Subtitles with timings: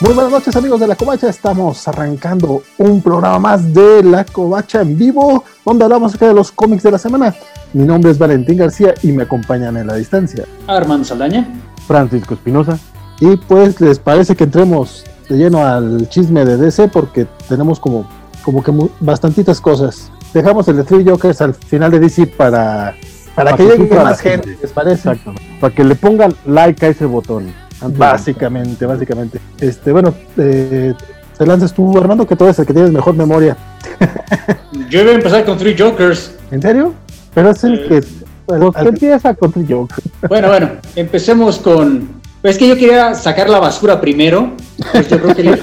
[0.00, 4.80] Muy buenas noches amigos de La Covacha, estamos arrancando un programa más de La Covacha
[4.80, 7.32] en vivo, donde hablamos acerca de los cómics de la semana.
[7.72, 10.46] Mi nombre es Valentín García y me acompañan en la distancia.
[10.66, 11.48] Armando Saldaña.
[11.86, 12.76] Francisco Espinosa.
[13.20, 18.08] Y pues les parece que entremos de lleno al chisme de DC porque tenemos como,
[18.42, 20.10] como que bastantitas cosas.
[20.32, 22.96] Dejamos el de Three Jokers al final de DC para,
[23.36, 25.08] para, que llegue más gente, ¿les parece?
[25.10, 25.40] Exacto.
[25.60, 27.63] Para que le pongan like a ese botón.
[27.88, 29.38] Básicamente, básicamente.
[29.60, 30.94] Este, bueno, eh,
[31.36, 33.56] te lanzas tú, Armando, que tú eres el que tienes mejor memoria.
[34.90, 36.34] Yo iba a empezar con Three Jokers.
[36.50, 36.94] ¿En serio?
[37.34, 38.04] Pero es el Eh, que.
[38.46, 40.02] Pero, ¿Qué empieza con Three Jokers?
[40.28, 42.22] Bueno, bueno, empecemos con.
[42.42, 44.52] Es que yo quería sacar la basura primero.
[44.92, 45.56] Pues yo creo que lo,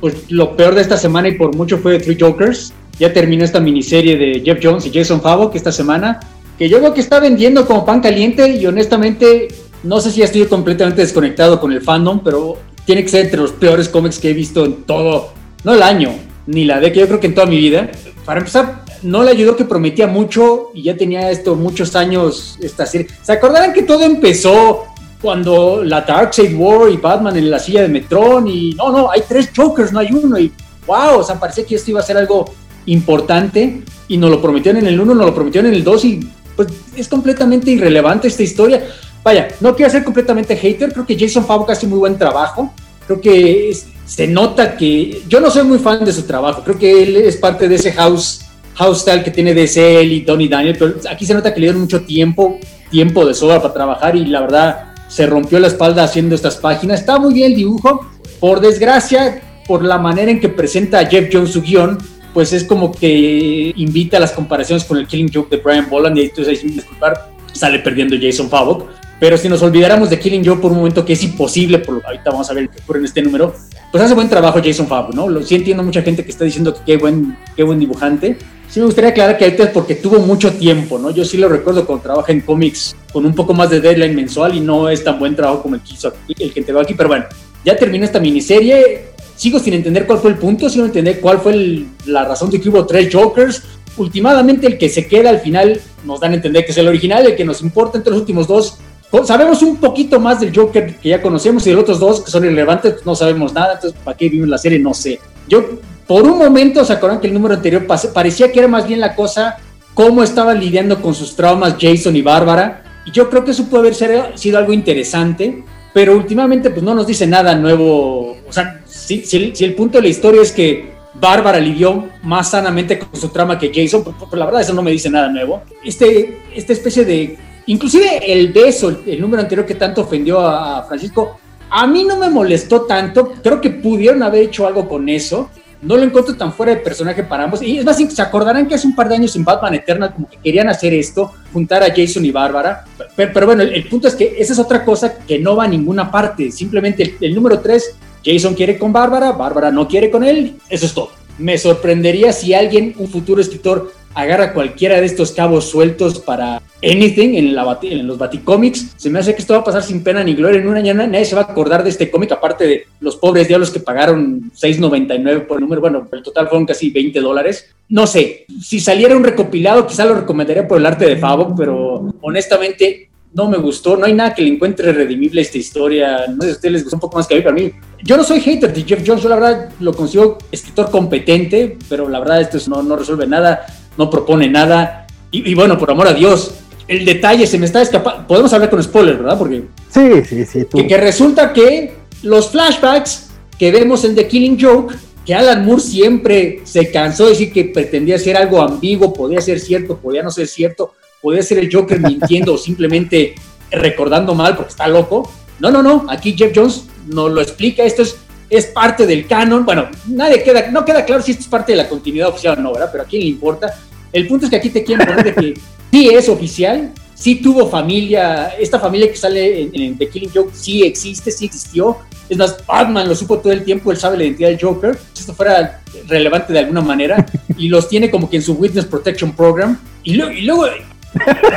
[0.00, 2.72] pues lo peor de esta semana y por mucho fue Three Jokers.
[2.98, 6.18] Ya terminó esta miniserie de Jeff Jones y Jason Favok esta semana.
[6.58, 9.48] Que yo veo que está vendiendo como pan caliente y honestamente
[9.82, 13.52] no sé si estoy completamente desconectado con el fandom, pero tiene que ser entre los
[13.52, 15.32] peores cómics que he visto en todo,
[15.64, 16.12] no el año,
[16.46, 17.90] ni la década, yo creo que en toda mi vida.
[18.24, 22.86] Para empezar, no le ayudó que prometía mucho y ya tenía esto muchos años esta
[22.86, 23.08] serie.
[23.22, 24.84] ¿Se acordarán que todo empezó
[25.20, 29.22] cuando la Darkseid War y Batman en la silla de Metrón y no, no, hay
[29.28, 30.52] tres Jokers, no hay uno y
[30.86, 32.46] wow, o sea, parecía que esto iba a ser algo
[32.86, 36.20] importante y nos lo prometieron en el 1, nos lo prometieron en el 2 y
[36.56, 38.86] pues es completamente irrelevante esta historia.
[39.22, 42.72] Vaya, no quiero ser completamente hater, creo que Jason Favok hace muy buen trabajo,
[43.06, 47.02] creo que se nota que yo no soy muy fan de su trabajo, creo que
[47.02, 48.46] él es parte de ese house
[48.80, 51.82] house style que tiene DC y Tony Daniel, pero aquí se nota que le dieron
[51.82, 52.58] mucho tiempo,
[52.90, 57.00] tiempo de sobra para trabajar y la verdad se rompió la espalda haciendo estas páginas.
[57.00, 61.28] Está muy bien el dibujo, por desgracia, por la manera en que presenta a Jeff
[61.30, 61.98] Jones su guion,
[62.32, 66.16] pues es como que invita a las comparaciones con el Killing Joke de Brian Boland
[66.16, 68.88] y entonces disculpar sale perdiendo Jason Favok.
[69.20, 72.06] Pero si nos olvidáramos de Killing Joke por un momento que es imposible, por lo
[72.06, 73.54] ahorita vamos a ver qué ocurre en este número,
[73.92, 75.28] pues hace buen trabajo Jason Favok, ¿no?
[75.28, 78.38] Lo, sí entiendo mucha gente que está diciendo que qué buen, qué buen dibujante.
[78.68, 81.10] Sí me gustaría aclarar que ahorita es porque tuvo mucho tiempo, ¿no?
[81.10, 84.54] Yo sí lo recuerdo cuando trabaja en cómics con un poco más de deadline mensual
[84.54, 86.94] y no es tan buen trabajo como el que hizo aquí- el que veo aquí,
[86.94, 87.24] pero bueno,
[87.64, 89.06] ya terminó esta miniserie.
[89.36, 92.60] Sigo sin entender cuál fue el punto, sin entender cuál fue el- la razón de
[92.60, 93.62] que hubo tres Jokers.
[93.96, 97.26] Últimamente el que se queda al final nos dan a entender que es el original,
[97.26, 98.78] el que nos importa entre los últimos dos.
[99.24, 102.30] Sabemos un poquito más del Joker que ya conocemos y de los otros dos que
[102.30, 104.78] son irrelevantes pues no sabemos nada, entonces ¿para qué vimos la serie?
[104.78, 105.18] No sé.
[105.48, 105.64] Yo
[106.06, 109.14] por un momento se acuerdan que el número anterior parecía que era más bien la
[109.14, 109.58] cosa
[109.94, 113.02] cómo estaban lidiando con sus traumas Jason y Bárbara.
[113.06, 117.06] Y yo creo que eso puede haber sido algo interesante, pero últimamente pues no nos
[117.06, 118.36] dice nada nuevo.
[118.48, 122.08] O sea, si, si el, si el punto de la historia es que Bárbara lidió
[122.22, 125.10] más sanamente con su trama que Jason, pues, pues, la verdad eso no me dice
[125.10, 125.62] nada nuevo.
[125.84, 127.38] Este, esta especie de...
[127.70, 131.38] Inclusive el beso, el, número anterior que tanto ofendió a, Francisco,
[131.70, 133.34] a mí no me molestó tanto.
[133.42, 135.48] Creo que pudieron haber hecho algo con eso
[135.82, 137.62] no lo encuentro tan fuera de personaje para ambos.
[137.62, 140.28] Y es más, se acordarán que hace un par de años en Batman Eternal como
[140.28, 142.84] que querían hacer esto, juntar a Jason y Bárbara.
[143.16, 145.64] Pero, pero bueno, el, el, punto es que esa es otra cosa que no va
[145.64, 146.50] a ninguna parte.
[146.50, 150.56] Simplemente el, número 3, Jason quiere con Bárbara, Bárbara no quiere con él.
[150.68, 151.12] Eso es todo.
[151.38, 157.34] Me sorprendería si alguien, un futuro escritor, agarra cualquiera de estos cabos sueltos para anything
[157.34, 158.94] en, la, los Baticomics.
[158.96, 160.60] Se me hace que esto va a pasar sin pena ni gloria.
[160.60, 163.48] En un año nadie se va a acordar de este cómic, aparte de los pobres
[163.48, 165.80] diablos que pagaron 6.99 por el número.
[165.80, 167.70] Bueno, el total fueron casi 20 dólares.
[167.88, 172.14] No sé, si saliera un recopilado, quizá lo recomendaría por el arte de Favok, pero
[172.20, 173.96] honestamente no me gustó.
[173.96, 176.26] No hay nada que le encuentre redimible a esta historia.
[176.28, 177.58] No sé si a ustedes les gustó un poco más que a mí, pero a
[177.58, 177.72] mí.
[178.02, 182.08] Yo no soy hater de Jeff Jones, yo la verdad lo consigo escritor competente, pero
[182.08, 183.66] la verdad esto no, no resuelve nada
[184.00, 185.06] no propone nada.
[185.30, 186.54] Y, y, bueno, por amor a Dios,
[186.88, 188.26] el detalle se me está escapando.
[188.26, 189.38] Podemos hablar con spoilers, ¿verdad?
[189.38, 189.64] Porque.
[189.90, 190.66] Sí, sí, sí.
[190.74, 193.28] Que, que, resulta que los flashbacks
[193.58, 194.94] que vemos en The Killing Joke,
[195.24, 199.60] que Alan Moore siempre se cansó de decir que pretendía ser algo ambiguo, podía ser
[199.60, 203.34] cierto, podía no ser cierto, podía ser el Joker mintiendo o simplemente
[203.70, 205.30] recordando mal porque está loco.
[205.58, 206.06] No, no, no.
[206.08, 207.84] Aquí Jeff Jones nos lo explica.
[207.84, 208.16] Esto es
[208.50, 209.64] es parte del canon.
[209.64, 212.62] Bueno, nadie queda, no queda claro si esto es parte de la continuidad oficial o
[212.62, 212.88] no, ¿verdad?
[212.90, 213.72] Pero a quién le importa.
[214.12, 215.60] El punto es que aquí te quieren poner de que
[215.90, 220.52] sí es oficial, sí tuvo familia, esta familia que sale en, en The Killing Joke
[220.54, 221.98] sí existe, sí existió.
[222.28, 225.20] Es más, Batman lo supo todo el tiempo, él sabe la identidad del Joker, si
[225.20, 227.26] esto fuera relevante de alguna manera,
[227.56, 229.78] y los tiene como que en su Witness Protection Program.
[230.04, 230.66] Y, lo, y luego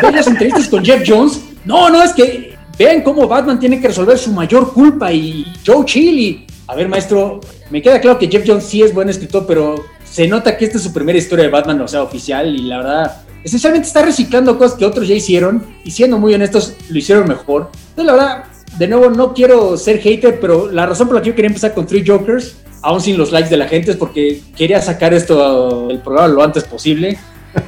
[0.02, 1.42] ven las entrevistas con Jeff Jones.
[1.64, 5.86] No, no, es que vean cómo Batman tiene que resolver su mayor culpa y Joe
[5.86, 9.46] Chill y a ver, maestro, me queda claro que Jeff Jones sí es buen escritor,
[9.46, 9.76] pero
[10.14, 12.78] se nota que esta es su primera historia de Batman, o sea, oficial, y la
[12.78, 17.28] verdad, esencialmente está reciclando cosas que otros ya hicieron, y siendo muy honestos, lo hicieron
[17.28, 17.72] mejor.
[17.90, 18.44] Entonces, la verdad,
[18.78, 21.74] de nuevo, no quiero ser hater, pero la razón por la que yo quería empezar
[21.74, 25.88] con Three Jokers, aún sin los likes de la gente, es porque quería sacar esto
[25.88, 27.18] del programa lo antes posible.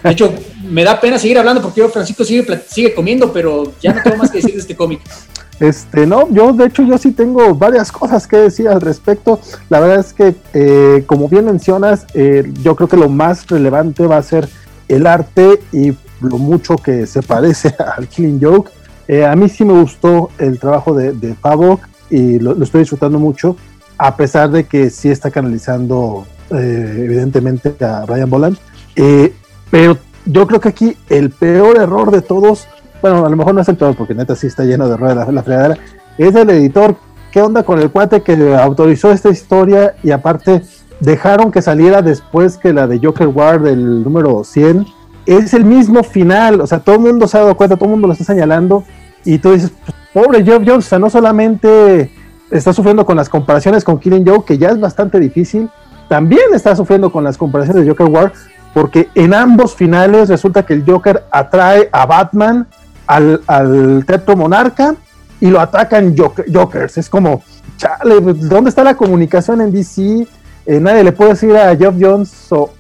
[0.04, 0.32] De hecho,
[0.70, 4.18] me da pena seguir hablando porque yo, Francisco sigue, sigue comiendo, pero ya no tengo
[4.18, 5.02] más que decir de este cómic.
[5.60, 9.40] Este, no, yo de hecho yo sí tengo varias cosas que decir al respecto.
[9.70, 14.06] La verdad es que, eh, como bien mencionas, eh, yo creo que lo más relevante
[14.06, 14.50] va a ser
[14.88, 18.72] el arte y lo mucho que se parece al Killing Joke.
[19.08, 21.36] Eh, a mí sí me gustó el trabajo de, de
[22.10, 23.56] y lo, estoy disfrutando mucho,
[23.98, 28.58] a pesar de que sí está canalizando evidentemente a Brian Boland.
[29.72, 32.68] pero yo creo que aquí el peor error de todos
[33.12, 35.32] bueno, a lo mejor no es el peor, porque neta sí está lleno de ruedas
[35.32, 35.78] la, fregadera,
[36.18, 36.96] es el editor.
[37.32, 40.64] ¿Qué onda con el cuate que autorizó esta historia y aparte
[41.02, 44.86] dejaron que saliera después que la de Joker War del número 100?
[45.28, 47.92] Es el mismo final, o sea, todo el mundo se ha dado cuenta, todo el
[47.92, 48.84] mundo lo está señalando
[49.24, 49.72] y tú dices,
[50.14, 52.12] pobre Geoff Jones, o sea, no solamente
[52.50, 55.70] está sufriendo con las comparaciones con Killing Joe, que ya es bastante difícil,
[56.08, 58.34] también está sufriendo con las comparaciones de Joker War,
[58.74, 62.68] porque en ambos finales resulta que el Joker atrae a Batman
[63.08, 64.06] al, al
[64.36, 64.96] Monarca
[65.40, 66.98] y lo atacan Jokers.
[66.98, 67.44] Es como,
[67.78, 70.28] chale, ¿dónde está la comunicación en DC?
[70.66, 72.72] Eh, nadie le puede decir a Geoff Jones o,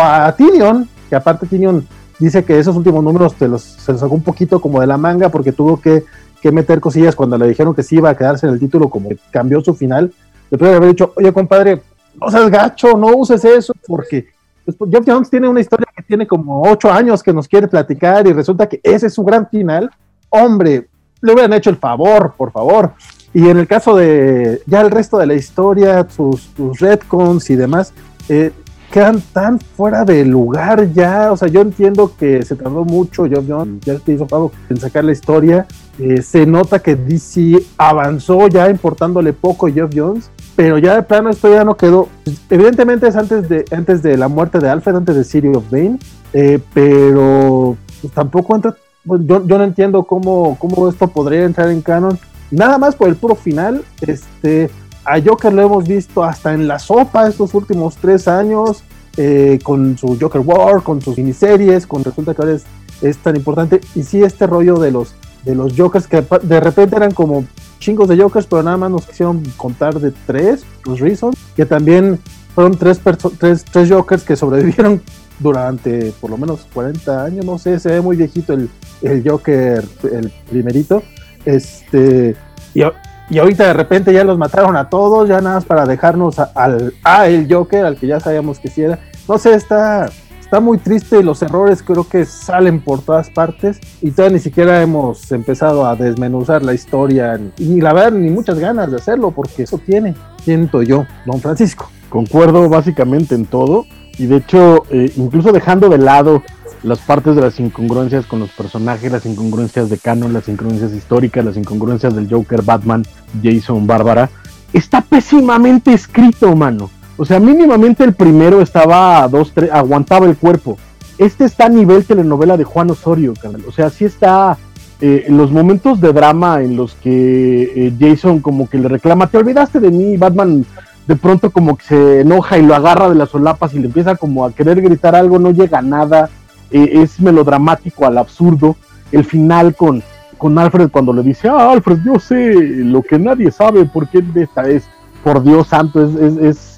[0.00, 1.86] a Tyrion, que aparte Tyrion
[2.18, 4.96] dice que esos últimos números te los, se los sacó un poquito como de la
[4.96, 6.04] manga porque tuvo que,
[6.40, 9.10] que, meter cosillas cuando le dijeron que sí iba a quedarse en el título, como
[9.32, 10.12] cambió su final.
[10.50, 11.82] Después de haber dicho, oye compadre,
[12.20, 14.28] no seas gacho, no uses eso, porque
[14.64, 18.26] pues, Geoff Jones tiene una historia que tiene como ocho años que nos quiere platicar
[18.26, 19.90] y resulta que ese es su gran final.
[20.30, 20.88] Hombre,
[21.20, 22.92] le hubieran hecho el favor, por favor.
[23.34, 27.56] Y en el caso de ya el resto de la historia, sus, sus retcons y
[27.56, 27.92] demás,
[28.28, 28.52] eh,
[28.90, 31.32] quedan tan fuera de lugar ya.
[31.32, 34.76] O sea, yo entiendo que se tardó mucho, Geoff Jones ya te hizo pago en
[34.78, 35.66] sacar la historia.
[35.98, 41.02] Eh, se nota que DC avanzó ya importándole poco a Geoff Jones pero ya de
[41.02, 42.08] plano esto ya no quedó.
[42.50, 45.98] Evidentemente es antes de, antes de la muerte de Alfred, antes de City of Bane,
[46.32, 48.76] eh, pero pues, tampoco entra.
[49.04, 52.18] Yo, yo, no entiendo cómo, cómo esto podría entrar en canon.
[52.50, 53.82] Nada más por el puro final.
[54.00, 54.70] Este,
[55.04, 58.84] a Joker lo hemos visto hasta en la sopa estos últimos tres años,
[59.16, 62.64] eh, con su Joker War, con sus miniseries, con resulta que ahora es,
[63.00, 63.80] es tan importante.
[63.94, 65.14] Y sí, este rollo de los,
[65.44, 67.44] de los Jokers que de repente eran como
[67.82, 72.18] chingos de Jokers, pero nada más nos quisieron contar de tres, los Reasons, que también
[72.54, 73.00] fueron tres,
[73.38, 75.02] tres, tres Jokers que sobrevivieron
[75.38, 78.70] durante por lo menos 40 años, no sé, se ve muy viejito el,
[79.02, 81.02] el Joker, el primerito.
[81.44, 82.36] Este,
[82.72, 82.82] y,
[83.30, 86.94] y, ahorita de repente ya los mataron a todos, ya nada más para dejarnos al
[87.02, 89.00] a el Joker, al que ya sabíamos que sí era.
[89.28, 90.08] No sé, está,
[90.52, 94.82] está muy triste los errores creo que salen por todas partes y todavía ni siquiera
[94.82, 99.62] hemos empezado a desmenuzar la historia y la verdad ni muchas ganas de hacerlo porque
[99.62, 100.14] eso tiene,
[100.44, 101.90] siento yo, don Francisco.
[102.10, 103.86] Concuerdo básicamente en todo
[104.18, 106.42] y de hecho eh, incluso dejando de lado
[106.82, 111.46] las partes de las incongruencias con los personajes, las incongruencias de canon, las incongruencias históricas,
[111.46, 113.06] las incongruencias del Joker, Batman,
[113.42, 114.28] Jason, Bárbara,
[114.74, 116.90] está pésimamente escrito, mano.
[117.16, 120.78] O sea, mínimamente el primero estaba a dos, tres, aguantaba el cuerpo.
[121.18, 123.62] Este está a nivel telenovela de Juan Osorio, canal.
[123.68, 124.56] O sea, sí está
[125.00, 129.26] eh, en los momentos de drama en los que eh, Jason como que le reclama,
[129.26, 130.64] te olvidaste de mí, Batman
[131.06, 134.14] de pronto como que se enoja y lo agarra de las solapas y le empieza
[134.16, 136.30] como a querer gritar algo, no llega a nada,
[136.70, 138.76] eh, es melodramático al absurdo.
[139.10, 140.02] El final con,
[140.38, 144.68] con Alfred cuando le dice, ah, Alfred, yo sé lo que nadie sabe porque esta
[144.68, 144.84] es,
[145.22, 146.71] por Dios santo, es, es es,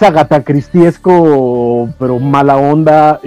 [0.00, 3.20] agatacristiesco, pero mala onda.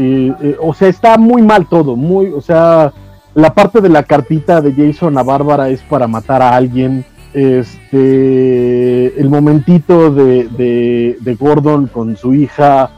[0.62, 1.96] o sea, está muy mal todo.
[1.96, 2.94] Muy, o sea,
[3.34, 7.06] la parte de la cartita de Jason a Bárbara es para matar a alguien.
[7.34, 12.90] Este, el momentito de, de, Gordon con su hija.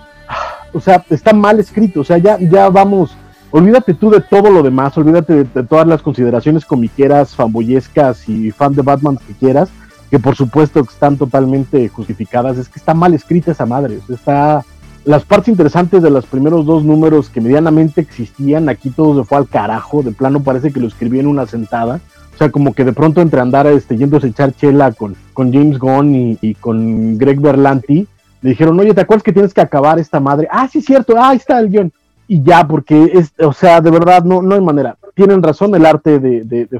[0.73, 2.00] O sea, está mal escrito.
[2.01, 3.17] O sea, ya, ya vamos.
[3.53, 8.73] Olvídate tú de todo lo demás, olvídate de, todas las consideraciones comiqueras, fanboyescas y fan
[8.73, 9.69] de Batman que quieras
[10.11, 14.63] que por supuesto están totalmente justificadas, es que está mal escrita esa madre, está
[15.05, 19.39] las partes interesantes de los primeros dos números que medianamente existían, aquí todo se fue
[19.39, 22.01] al carajo, de plano parece que lo escribí en una sentada,
[22.33, 25.51] o sea, como que de pronto entre andar este, yéndose a echar chela con, con
[25.53, 28.07] James Gunn y, con Greg Berlanti,
[28.41, 30.47] le dijeron, oye, ¿te acuerdas que tienes que acabar esta madre?
[30.51, 31.91] Ah, sí, cierto, ah, ahí está el guion.
[32.27, 34.97] Y ya, porque es, o sea, de verdad, no, no hay manera.
[35.13, 36.79] Tienen razón, el arte de, de, de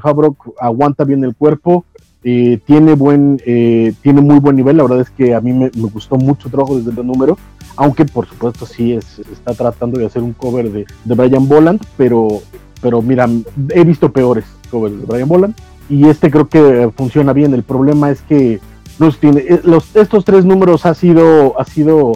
[0.60, 1.84] aguanta bien el cuerpo,
[2.24, 4.76] eh, tiene buen eh, tiene muy buen nivel.
[4.76, 7.38] La verdad es que a mí me, gustó mucho el trabajo desde el número
[7.76, 11.82] aunque por supuesto sí es, está tratando de hacer un cover de, de Brian Boland
[11.96, 12.42] pero
[12.82, 13.26] pero mira
[13.70, 15.54] he visto peores covers de Brian Boland
[15.88, 17.54] y este creo que funciona bien.
[17.54, 18.60] El problema es que
[18.98, 22.12] los tiene, eh, los, estos tres números ha sido, ha sido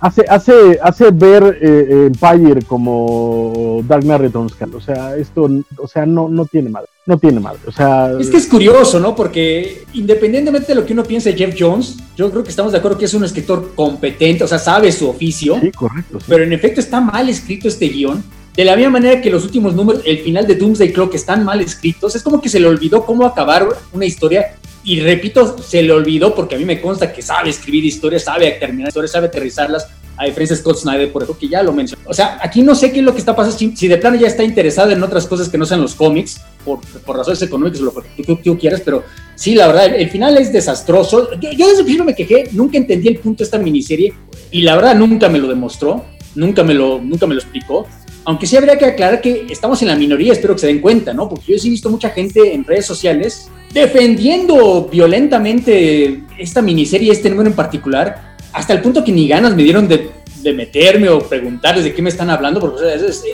[0.00, 5.48] hace, hace, hace ver eh, Empire como Dark Knight Returns, o sea, esto,
[5.78, 8.12] o sea, no, no tiene madre, no tiene madre, o sea...
[8.18, 9.14] Es que es curioso, ¿no?
[9.14, 12.78] Porque independientemente de lo que uno piense de Jeff Jones, yo creo que estamos de
[12.78, 15.58] acuerdo que es un escritor competente, o sea, sabe su oficio.
[15.60, 16.18] Sí, correcto.
[16.26, 18.24] Pero en efecto está mal escrito este guion.
[18.54, 21.60] De la misma manera que los últimos números, el final de Doomsday Clock están mal
[21.60, 25.92] escritos, es como que se le olvidó cómo acabar una historia y repito, se le
[25.92, 29.88] olvidó porque a mí me consta que sabe escribir historias, sabe terminar historias, sabe aterrizarlas,
[30.16, 32.02] a diferencia de Scott Snyder, por ejemplo, que ya lo mencionó.
[32.06, 34.26] O sea, aquí no sé qué es lo que está pasando, si, de plano ya
[34.26, 37.84] está interesado en otras cosas que no sean los cómics, por, por razones económicas o
[37.84, 39.02] lo que tú, quieras, pero
[39.34, 41.32] sí, la verdad, el, final es desastroso.
[41.40, 44.14] Yo, yo, desde el principio me quejé, nunca entendí el punto de esta miniserie
[44.50, 46.04] y la verdad nunca me lo demostró,
[46.34, 47.86] nunca me lo, nunca me lo explicó.
[48.26, 51.12] Aunque sí habría que aclarar que estamos en la minoría, espero que se den cuenta,
[51.12, 51.28] ¿no?
[51.28, 57.28] Porque yo sí he visto mucha gente en redes sociales defendiendo violentamente esta miniserie, este
[57.28, 60.10] número en particular, hasta el punto que ni ganas me dieron de,
[60.54, 62.76] meterme o preguntarles de qué me están hablando, porque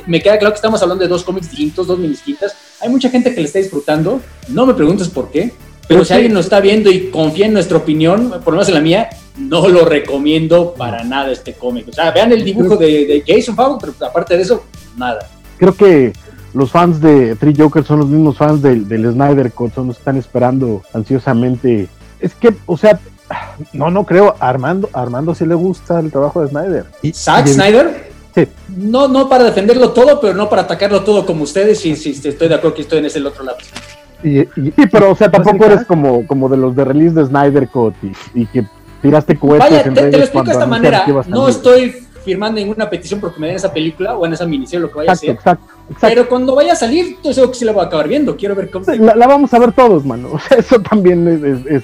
[0.07, 2.55] me queda claro que estamos hablando de dos cómics distintos, dos minisquitas.
[2.81, 5.53] Hay mucha gente que le está disfrutando, no me preguntes por qué,
[5.89, 8.75] pero si alguien nos está viendo y confía en nuestra opinión, por lo menos en
[8.75, 11.89] la mía, no lo recomiendo para nada este cómic.
[11.89, 14.65] O sea, vean el dibujo de, de Jason Fowler, pero aparte de eso,
[14.97, 15.29] nada.
[15.59, 16.13] Creo que
[16.55, 19.97] los fans de Three Jokers son los mismos fans del, del Snyder Cut, son los
[19.97, 21.89] que están esperando ansiosamente.
[22.21, 23.01] Es que, o sea,
[23.73, 24.35] no, no creo.
[24.41, 26.87] Armando, Armando sí le gusta el trabajo de Snyder.
[27.03, 28.11] ¿Y Zack Snyder?
[28.35, 28.47] Sí.
[28.69, 31.85] No, no para defenderlo todo, pero no para atacarlo todo como ustedes.
[31.85, 33.59] Y si estoy de acuerdo que estoy en ese otro lado.
[34.23, 37.69] Y, sí, pero o sea, tampoco eres como, como de los de release de Snyder
[37.69, 37.95] Cut
[38.35, 38.65] y, que
[39.03, 39.71] tiraste cohetes.
[39.71, 41.07] Vaya, te, te, lo explico de esta manera.
[41.27, 41.95] No estoy
[42.25, 45.13] firmando ninguna petición porque me den esa película o en esa miniserie, lo que vaya
[45.13, 45.31] a ser.
[45.31, 45.65] Exacto,
[46.01, 48.37] Pero cuando vaya a salir, yo sé que sí la voy a acabar viendo.
[48.37, 48.85] Quiero ver cómo.
[48.93, 50.31] La, vamos a ver todos, mano.
[50.33, 51.83] O sea, eso también es, es,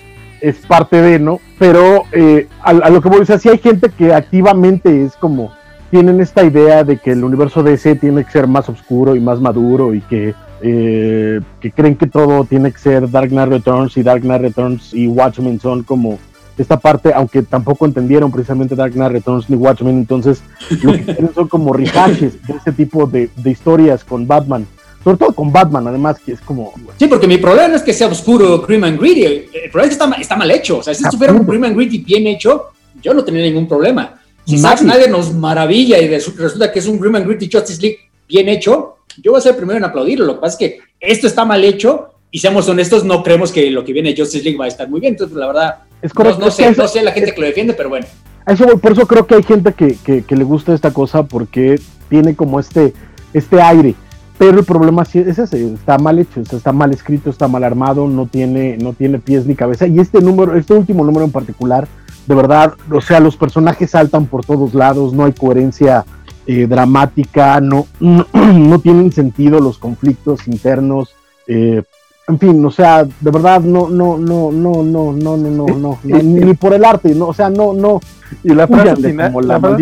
[0.55, 1.41] parte de, ¿no?
[1.59, 5.53] Pero eh, a, lo que voy a decir, si hay gente que activamente es como.
[5.89, 9.41] Tienen esta idea de que el universo DC tiene que ser más oscuro y más
[9.41, 14.03] maduro y que eh, que creen que todo tiene que ser Dark Knight Returns y
[14.03, 16.19] Dark Knight Returns y Watchmen son como
[16.59, 20.43] esta parte, aunque tampoco entendieron precisamente Dark Knight Returns ni Watchmen, entonces
[20.83, 24.67] lo que quieren son como rehashes de ese tipo de, historias con Batman.
[25.07, 26.75] Sobre todo con Batman, además, que es como.
[26.99, 29.25] Sí, porque mi problema no es que sea oscuro, grim and greedy.
[29.25, 30.79] El problema es que está, mal hecho.
[30.79, 34.21] O sea, si estuviera un grim and greedy bien hecho, yo no tendría ningún problema.
[34.45, 37.99] Si Zack Snyder nos maravilla y resulta que es un grim and greedy Justice League
[38.29, 40.27] bien hecho, yo voy a ser el primero en aplaudirlo.
[40.27, 43.71] Lo que pasa es que esto está mal hecho y seamos honestos, no creemos que
[43.71, 45.13] lo que viene de Justice League va a estar muy bien.
[45.13, 46.41] Entonces, la verdad, es correcto.
[46.41, 48.07] No, sé, no sé la gente que lo defiende, pero bueno.
[48.45, 52.35] Eso, por eso creo que hay gente que, que, le gusta esta cosa porque tiene
[52.35, 52.93] como este,
[53.33, 53.95] este aire.
[54.39, 58.27] Pero el problema es ese, está mal hecho, está mal escrito, está mal armado, no
[58.27, 59.87] tiene, no tiene pies ni cabeza.
[59.87, 61.89] Y este número, este último número en particular,
[62.27, 66.05] de verdad, o sea, los personajes saltan por todos lados, no hay coherencia
[66.47, 71.15] eh, dramática, no, no, tienen sentido los conflictos internos.
[71.47, 71.83] Eh,
[72.29, 75.99] en fin, o sea, de verdad, no, no, no, no, no, no, no, no, no,
[76.05, 78.01] ni, por el arte, no, o sea, no, no.
[78.43, 79.33] Y la frase final,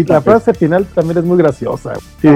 [0.07, 1.95] la, frase final también es muy graciosa.
[2.21, 2.29] Sí.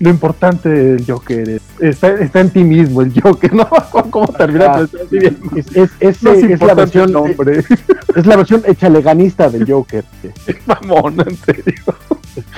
[0.00, 3.68] Lo importante del Joker es, está, está, en ti mismo el Joker, ¿no?
[4.10, 4.88] ¿Cómo termina?
[5.12, 7.62] es, es, es, es la versión, nombre.
[8.16, 10.04] es la versión echaleganista del Joker.
[10.66, 11.94] Mamón, en serio.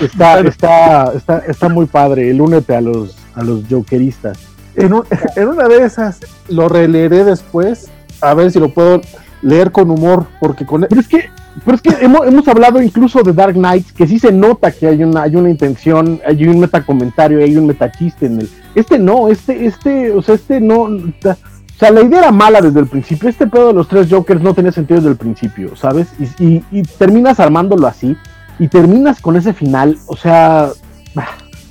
[0.00, 4.38] Está, está, está, está muy padre, el únete a los, a los Jokeristas.
[4.76, 9.00] En, una de esas lo releeré después, a ver si lo puedo
[9.42, 10.82] leer con humor, porque con...
[10.82, 11.28] Pero es que,
[11.64, 15.02] pero es que hemos, hablado incluso de Dark Knight, que sí se nota que hay
[15.02, 18.50] una, hay una intención, hay un metacomentario, hay un metachiste en el...
[18.74, 20.82] Este no, este, este, o sea, este no...
[20.82, 23.28] O sea, la idea era mala desde el principio.
[23.28, 26.08] Este pedo de los tres Jokers no tenía sentido desde el principio, ¿sabes?
[26.38, 28.16] Y, y terminas armándolo así.
[28.58, 29.98] Y terminas con ese final.
[30.06, 30.70] O sea,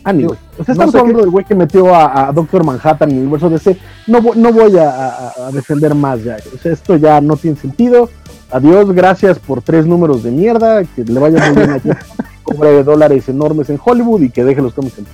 [0.04, 3.50] Anyway, o sea, estamos hablando del güey que metió a, Doctor Manhattan en el universo
[3.50, 3.78] DC.
[4.08, 6.38] No, no voy a, defender más ya.
[6.54, 8.10] O sea, esto ya no tiene sentido.
[8.50, 10.84] Adiós, gracias por tres números de mierda.
[10.84, 11.90] Que le vaya muy bien aquí.
[12.44, 15.06] Cobre dólares enormes en Hollywood y que deje los cómics en.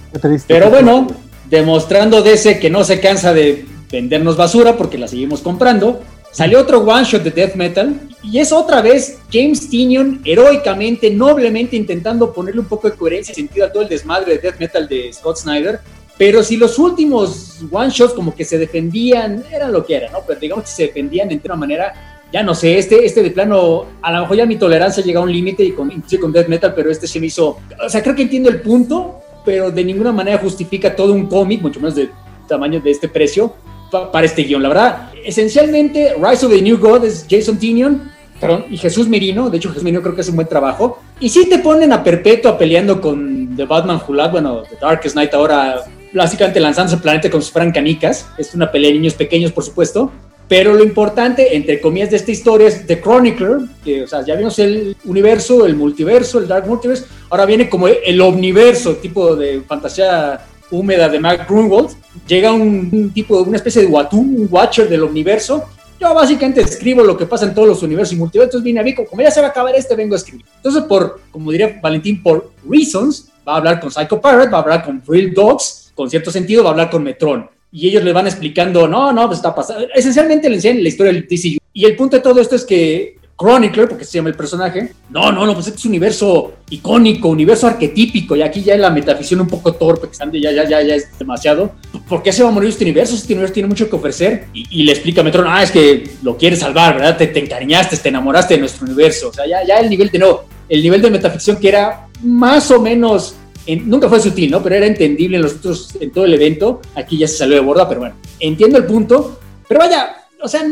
[0.48, 1.08] Pero bueno,
[1.50, 6.02] demostrando DC que no se cansa de vendernos basura porque la seguimos comprando.
[6.38, 11.76] Salió otro one shot de Death Metal y es otra vez James Tinion heroicamente, noblemente
[11.76, 14.88] intentando ponerle un poco de coherencia y sentido a todo el desmadre de Death Metal
[14.88, 15.80] de Scott Snyder.
[16.16, 20.20] Pero si los últimos one shots como que se defendían, era lo que era, ¿no?
[20.28, 23.88] Pero digamos que se defendían de una manera, ya no sé, este, este de plano,
[24.04, 25.90] a lo mejor ya mi tolerancia llega a un límite y con,
[26.22, 29.22] con Death Metal, pero este se me hizo, o sea, creo que entiendo el punto,
[29.44, 32.12] pero de ninguna manera justifica todo un cómic, mucho menos de
[32.48, 33.56] tamaño de este precio,
[33.90, 34.62] para este guion.
[34.62, 39.50] La verdad, esencialmente, Rise of the New God es Jason Tinion perdón, y Jesús Merino,
[39.50, 42.04] de hecho Jesús Merino creo que hace un buen trabajo, y si te ponen a
[42.04, 47.30] Perpetua peleando con The Batman Hulat, bueno, The Darkest Night ahora básicamente lanzándose el planeta
[47.30, 50.12] como si fueran canicas, es una pelea de niños pequeños por supuesto,
[50.48, 54.36] pero lo importante, entre comillas, de esta historia es The Chronicler, que, o sea, ya
[54.36, 59.62] vimos el universo, el multiverso, el Dark Multiverse, ahora viene como el omniverso, tipo de
[59.68, 60.40] fantasía
[60.72, 61.96] húmeda de Mark Grunwald.
[62.28, 65.66] Llega un, un tipo, una especie de Watu, un Watcher del omniverso,
[66.00, 68.62] yo básicamente escribo lo que pasa en todos los universos y multiversos.
[68.62, 70.46] Vine a mí, como ya se va a acabar este, vengo a escribir.
[70.58, 74.62] Entonces, por, como diría Valentín, por reasons, va a hablar con Psycho Pirate, va a
[74.62, 77.50] hablar con Real Dogs, con cierto sentido, va a hablar con Metron.
[77.72, 79.88] Y ellos le van explicando, no, no, pues está pasando.
[79.94, 81.58] Esencialmente le enseñan la historia del DCU.
[81.74, 84.94] Y el punto de todo esto es que Chronicler, porque se llama el personaje.
[85.10, 88.82] No, no, no, pues este es un universo icónico, universo arquetípico, y aquí ya en
[88.82, 91.74] la metafisión un poco torpe, que ya, ya, ya, ya es demasiado.
[92.10, 93.16] ¿Por qué se va a morir este universo?
[93.16, 94.48] Este universo tiene mucho que ofrecer.
[94.54, 97.18] Y, le explica a Metron, ah, es que lo quieres salvar, ¿verdad?
[97.18, 99.30] Te, te, encariñaste, te enamoraste de nuestro universo.
[99.30, 102.72] O sea, ya, ya el nivel de, no, el nivel de metaficción que era más
[102.72, 103.36] o menos
[103.76, 104.64] nunca fue sutil, ¿no?
[104.64, 106.82] Pero era entendible en los otros, en todo el evento.
[106.96, 109.40] Aquí ya se salió de borda, pero bueno, entiendo el punto.
[109.68, 110.16] Pero vaya,
[110.48, 110.64] o sea,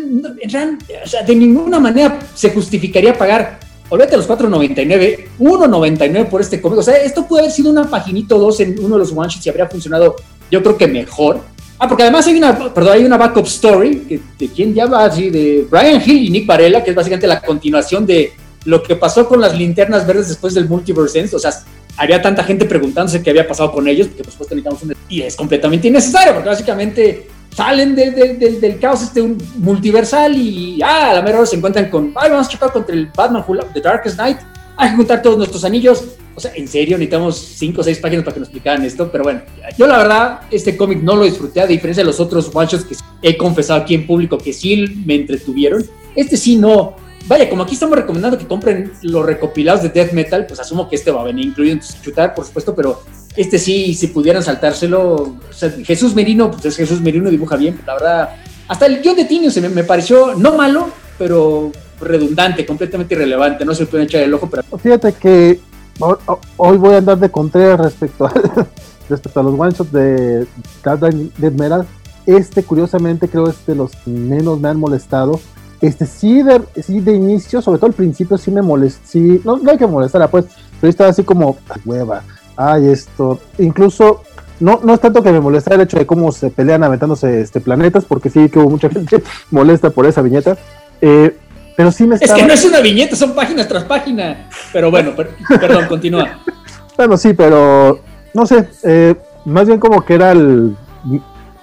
[1.03, 6.79] o sea, de ninguna manera se justificaría pagar, olvídate los 4.99, 1.99 por este cómic.
[6.79, 9.27] O sea, esto puede haber sido una paginito o dos en uno de los one
[9.27, 10.15] shots y habría funcionado,
[10.49, 11.41] yo creo que mejor.
[11.77, 15.29] Ah, porque además hay una, perdón, hay una backup story que, de quién va así,
[15.29, 18.31] de Brian Hill y Nick Varela, que es básicamente la continuación de
[18.63, 21.51] lo que pasó con las linternas verdes después del Multiverse O sea,
[21.97, 24.95] había tanta gente preguntándose qué había pasado con ellos, porque por supuesto necesitamos un...
[25.09, 29.23] Y es completamente innecesario, porque básicamente salen del caos este
[29.57, 32.93] multiversal y ah, a la mera hora se encuentran con, ay, vamos a chocar contra
[32.93, 34.37] el Batman The Darkest Night,
[34.75, 36.03] hay que juntar todos nuestros anillos.
[36.35, 39.23] O sea, en serio, necesitamos cinco o seis páginas para que nos explicaran esto, pero
[39.23, 39.41] bueno,
[39.77, 42.83] yo la verdad, este cómic no lo disfruté, a diferencia de los otros one shots
[42.83, 45.85] que he confesado aquí en público que sí me entretuvieron.
[46.13, 46.97] Este sí no.
[47.27, 50.97] Vaya, como aquí estamos recomendando que compren los recopilados de Death Metal, pues asumo que
[50.97, 53.01] este va a venir incluido en chutar, por supuesto, pero
[53.35, 55.35] este sí, si pudieran saltárselo,
[55.83, 58.29] Jesús Merino, pues Jesús Merino dibuja bien, la verdad.
[58.67, 63.65] Hasta el guion de Tinio se me, pareció no malo, pero redundante, completamente irrelevante.
[63.65, 64.63] No se puede echar el ojo, pero.
[64.77, 65.59] Fíjate que
[66.57, 68.33] hoy voy a andar de contraria respecto a,
[69.09, 70.47] respecto a los one shots de
[71.37, 71.85] Dead Metal.
[72.25, 75.39] Este, curiosamente, creo es de los que menos me han molestado.
[75.81, 79.19] Este sí de, sí de inicio, sobre todo al principio, sí me molestó.
[79.43, 80.45] No hay que molestar, pues,
[80.79, 82.23] pero estaba así como hueva
[82.57, 84.21] ay, esto, incluso
[84.59, 87.59] no, no es tanto que me molesta el hecho de cómo se pelean aventándose este,
[87.59, 90.57] planetas, porque sí que hubo mucha gente molesta por esa viñeta.
[91.01, 91.37] Eh,
[91.75, 92.37] pero sí me estaba...
[92.37, 94.49] Es que no es una viñeta, son páginas tras página.
[94.71, 95.13] Pero bueno,
[95.49, 96.39] perdón, continúa.
[96.95, 97.99] Bueno, sí, pero
[98.33, 99.15] no sé, eh,
[99.45, 100.75] más bien como que era el...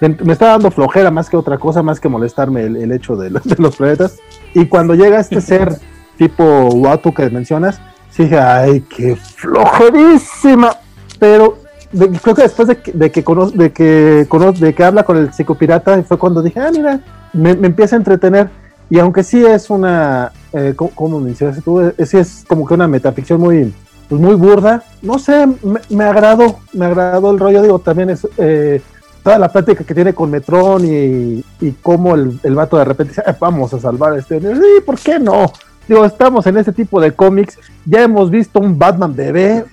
[0.00, 3.56] Me estaba dando flojera más que otra cosa, más que molestarme el, hecho de, de,
[3.58, 4.16] los planetas.
[4.52, 5.76] Y cuando llega este ser
[6.18, 7.80] tipo Watu que mencionas,
[8.12, 10.76] sí ay, qué flojerísima
[11.18, 11.58] pero
[11.92, 13.22] creo que después de que, de que,
[13.54, 14.26] de, que
[14.58, 17.00] de que habla con el psicopirata, fue cuando dije, ah, mira,
[17.32, 18.50] me, empieza a entretener.
[18.90, 21.80] Y aunque sí es una, eh, ¿cómo, me dices tú?
[21.80, 23.72] Eh, sí es como que una metaficción muy,
[24.08, 24.82] pues muy burda.
[25.00, 25.46] No sé,
[25.88, 27.62] me, agradó, me agradó el rollo.
[27.62, 28.82] Digo, también es eh,
[29.22, 33.14] toda la plática que tiene con Metrón y, y cómo el, el vato de repente
[33.14, 34.40] dice, vamos a salvar a este.
[34.40, 35.50] Sí, ¿por qué no?
[35.88, 37.58] Digo, estamos en este tipo de cómics.
[37.84, 39.64] Ya hemos visto un Batman bebé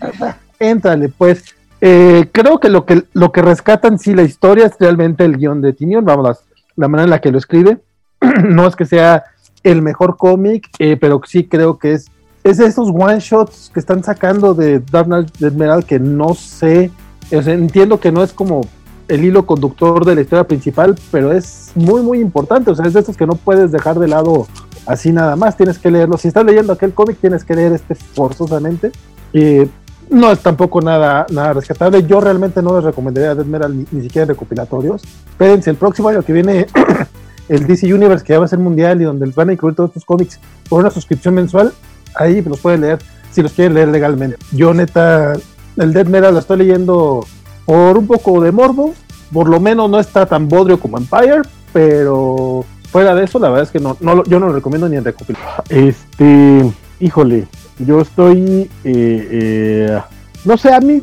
[0.60, 1.44] éntrale, pues.
[1.82, 5.62] Eh, creo que lo que lo que rescatan sí la historia es realmente el guion
[5.62, 6.44] de Tinion, vamos,
[6.76, 7.78] la, manera en la que lo escribe.
[8.44, 9.24] no es que sea
[9.64, 12.08] el mejor cómic, eh, pero sí creo que es,
[12.44, 16.92] es de esos one shots que están sacando de Dark Knight Admiral que no sé,
[17.32, 18.62] entiendo que no es como
[19.08, 22.72] el hilo conductor de la historia principal, pero es muy, muy importante.
[22.72, 24.48] O sea, es de esos que no puedes dejar de lado
[24.90, 25.56] así nada más.
[25.56, 26.18] Tienes que leerlo.
[26.18, 28.92] Si estás leyendo aquel cómic, tienes que leer este forzosamente.
[29.34, 29.68] Eh,
[30.10, 32.04] no es tampoco nada, nada rescatable.
[32.04, 35.04] Yo realmente no les recomendaría Dead Metal ni, siquiera en recopilatorios.
[35.30, 36.66] Espérense, el próximo año que viene
[37.50, 39.76] el DC Universe, que ya va a ser mundial y donde les van a incluir
[39.76, 41.72] todos estos cómics por una suscripción mensual,
[42.16, 43.00] ahí los pueden leer
[43.32, 44.38] si los quieren leer legalmente.
[44.52, 45.34] Yo, neta,
[45.78, 47.26] el Dead Metal lo estoy leyendo
[47.66, 48.96] por un poco de morbo.
[49.32, 53.64] Por lo menos no está tan bodrio como Empire, pero fuera de eso, la verdad
[53.64, 55.66] es que no, no yo no lo recomiendo ni en recopilatorios.
[55.70, 57.48] Este, híjole,
[57.80, 60.00] yo estoy, eh, eh,
[60.46, 61.02] no sé, a mí,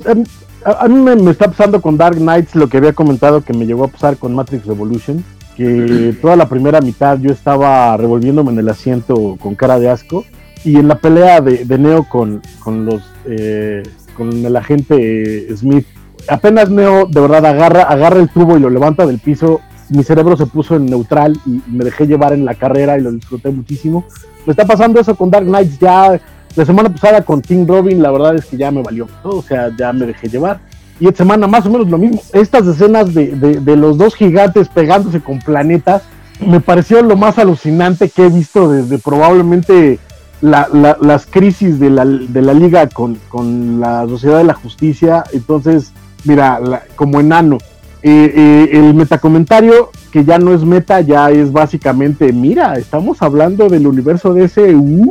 [0.64, 3.85] a, mí me, está pasando con Dark Knights lo que había comentado que me llegó
[3.85, 5.25] a pasar con Matrix Revolution,
[5.57, 10.25] que toda la primera mitad yo estaba revolviéndome en el asiento con cara de asco
[10.64, 13.83] y en la pelea de, Neo con, con los eh,
[14.16, 15.87] con el agente Smith,
[16.29, 20.37] apenas Neo de verdad agarra, agarra el tubo y lo levanta del piso, mi cerebro
[20.37, 24.05] se puso en neutral y me dejé llevar en la carrera y lo disfruté muchísimo.
[24.46, 26.20] Me está pasando eso con Dark Knights ya
[26.57, 29.70] la semana pasada con King Robin, la verdad es que ya me valió, o sea,
[29.77, 30.59] ya me dejé llevar.
[30.99, 32.22] Y esta semana más o menos lo mismo.
[32.33, 36.03] Estas escenas de, de, los dos gigantes pegándose con planetas
[36.40, 39.99] me pareció lo más alucinante que he visto desde probablemente
[40.40, 45.25] las crisis de la, de la liga con, con, la Sociedad de la Justicia.
[45.35, 45.92] Entonces,
[46.25, 47.59] mira, como enano.
[48.02, 53.68] Eh, eh, el metacomentario, que ya no es meta, ya es básicamente, mira, estamos hablando
[53.68, 54.74] del universo de ese...
[54.74, 55.09] Uh,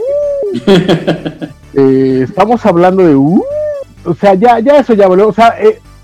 [1.74, 3.16] eh, estamos hablando de...
[3.16, 3.44] Uh,
[4.06, 5.08] o sea, ya, ya eso ya.
[5.08, 5.56] O sea,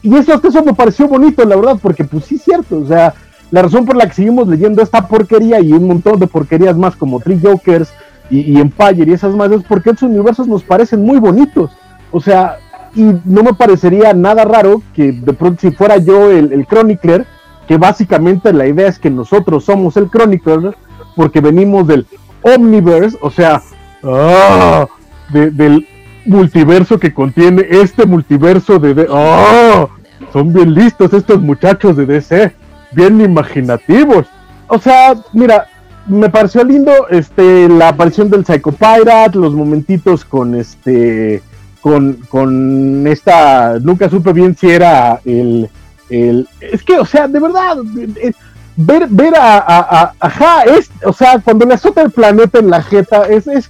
[0.01, 2.79] y eso, eso me pareció bonito, la verdad, porque pues sí es cierto.
[2.79, 3.13] O sea,
[3.51, 6.95] la razón por la que seguimos leyendo esta porquería y un montón de porquerías más
[6.95, 7.93] como Three Jokers
[8.29, 11.71] y, Empire y esas más es porque esos universos nos parecen muy bonitos.
[12.11, 12.57] O sea,
[12.95, 17.25] y no me parecería nada raro que de pronto si fuera yo el, el Chronicler,
[17.67, 20.75] que básicamente la idea es que nosotros somos el Chronicler
[21.15, 22.05] porque venimos del
[22.41, 23.61] Omniverse, o sea,
[24.03, 24.87] ¡ah!
[25.31, 25.87] del
[26.25, 29.07] multiverso que contiene este multiverso de...
[29.09, 29.89] ¡Oh!
[30.33, 32.53] Son bien listos estos muchachos de DC
[32.91, 34.27] bien imaginativos.
[34.67, 35.67] O sea, mira,
[36.07, 41.41] me pareció lindo este la aparición del Psycho Pirate, los momentitos con este
[41.81, 45.69] con, con esta nunca supe bien si era el,
[46.09, 47.77] el es que o sea, de verdad
[48.17, 48.33] eh,
[48.75, 52.81] ver ver a, a, ajá, es, o sea, cuando le azota el planeta en la
[52.81, 53.69] jeta es es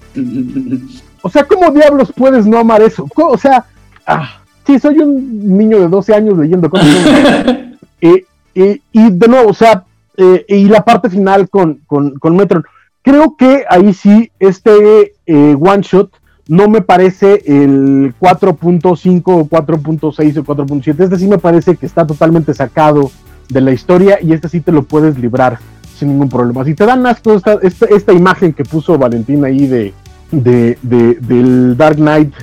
[1.22, 3.08] o sea, ¿cómo diablos puedes no amar eso?
[3.16, 3.66] O sea,
[4.06, 6.88] ah, sí, soy un niño de 12 años leyendo cosas.
[8.02, 9.84] eh, y, de nuevo, o sea,
[10.18, 12.66] eh, y la parte final con, con, con, Metron.
[13.04, 16.12] Creo que ahí sí, este eh, one shot
[16.48, 21.04] no me parece el 4.5 o 4.6 o 4.7.
[21.04, 23.12] Este sí me parece que está totalmente sacado
[23.50, 25.60] de la historia y este sí te lo puedes librar
[25.98, 26.64] sin ningún problema.
[26.66, 29.94] Si te dan asco esta, esta, esta imagen que puso Valentín ahí de,
[30.32, 32.34] de, del Dark Knight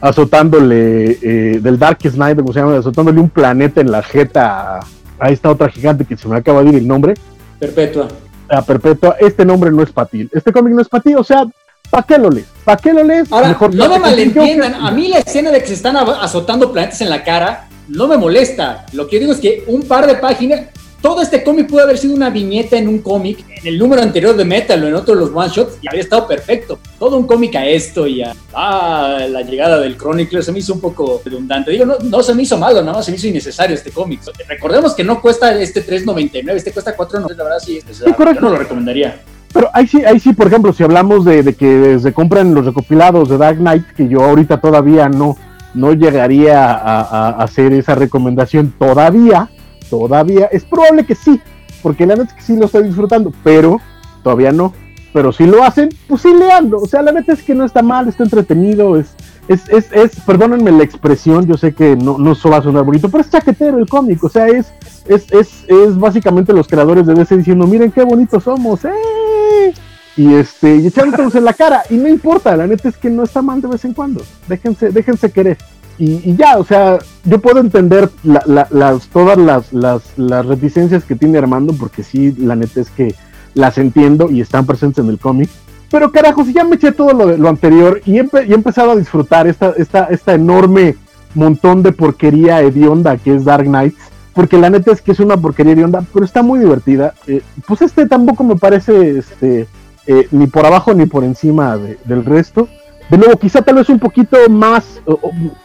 [0.00, 4.80] azotándole, eh, del Dark Knight, como se llama, azotándole un planeta en la jeta
[5.18, 7.14] a esta otra gigante que se me acaba de ir el nombre.
[7.58, 8.08] Perpetua.
[8.48, 10.28] A Perpetua, este nombre no es para ti.
[10.32, 11.44] Este cómic no es para ti, o sea,
[11.90, 12.46] ¿para qué lo lees?
[12.64, 13.30] ¿Para qué lo lees?
[13.30, 17.10] Ahora, no me malentiendan, a mí la escena de que se están azotando planetas en
[17.10, 18.86] la cara no me molesta.
[18.92, 20.68] Lo que yo digo es que un par de páginas,
[21.00, 24.36] todo este cómic pudo haber sido una viñeta en un cómic, en el número anterior
[24.36, 26.78] de Metal o en otro de los one shots, y habría estado perfecto.
[26.98, 30.74] Todo un cómic a esto y a ah, la llegada del Chronicler se me hizo
[30.74, 31.70] un poco redundante.
[31.70, 34.20] Digo, no, no se me hizo malo, nada más se me hizo innecesario este cómic.
[34.46, 38.42] Recordemos que no cuesta este 3.99, este cuesta 4.99, la verdad sí, este, correcto.
[38.42, 39.22] no lo recomendaría.
[39.52, 43.28] Pero ahí sí, ahí sí, por ejemplo, si hablamos de, que se compran los recopilados
[43.28, 45.36] de Dark Knight, que yo ahorita todavía no,
[45.74, 49.48] no llegaría a, hacer esa recomendación todavía,
[49.90, 51.40] Todavía es probable que sí,
[51.82, 53.80] porque la neta es que sí lo estoy disfrutando, pero
[54.22, 54.72] todavía no.
[55.12, 56.78] Pero si lo hacen, pues sí leando.
[56.78, 59.16] O sea, la neta es que no está mal, está entretenido, es,
[59.50, 63.08] es, es, es perdónenme la expresión, yo sé que no, no va a sonar bonito,
[63.08, 64.72] pero es chaquetero el cómic, o sea, es,
[65.06, 69.74] es, es, es básicamente los creadores de DC diciendo, miren qué bonitos somos, ¡eh!
[70.16, 73.22] Y este, y echándonos en la cara, y no importa, la neta es que no
[73.22, 75.58] está mal de vez en cuando, déjense, déjense querer
[76.00, 79.70] y, ya, o sea, yo puedo entender las, todas las,
[80.16, 83.14] las, reticencias que tiene Armando, porque sí, la neta es que
[83.52, 85.50] las entiendo y están presentes en el cómic.
[85.90, 89.46] Pero carajo, si ya me eché todo lo, lo anterior y he, empezado a disfrutar
[89.46, 90.96] esta, esta, esta enorme
[91.34, 93.94] montón de porquería hedionda que es Dark Knight,
[94.32, 97.14] porque la neta es que es una porquería hedionda, pero está muy divertida.
[97.26, 99.66] Eh, pues este tampoco me parece este,
[100.06, 102.68] eh, ni por abajo ni por encima del resto.
[103.10, 105.00] De nuevo, quizá tal vez un poquito más,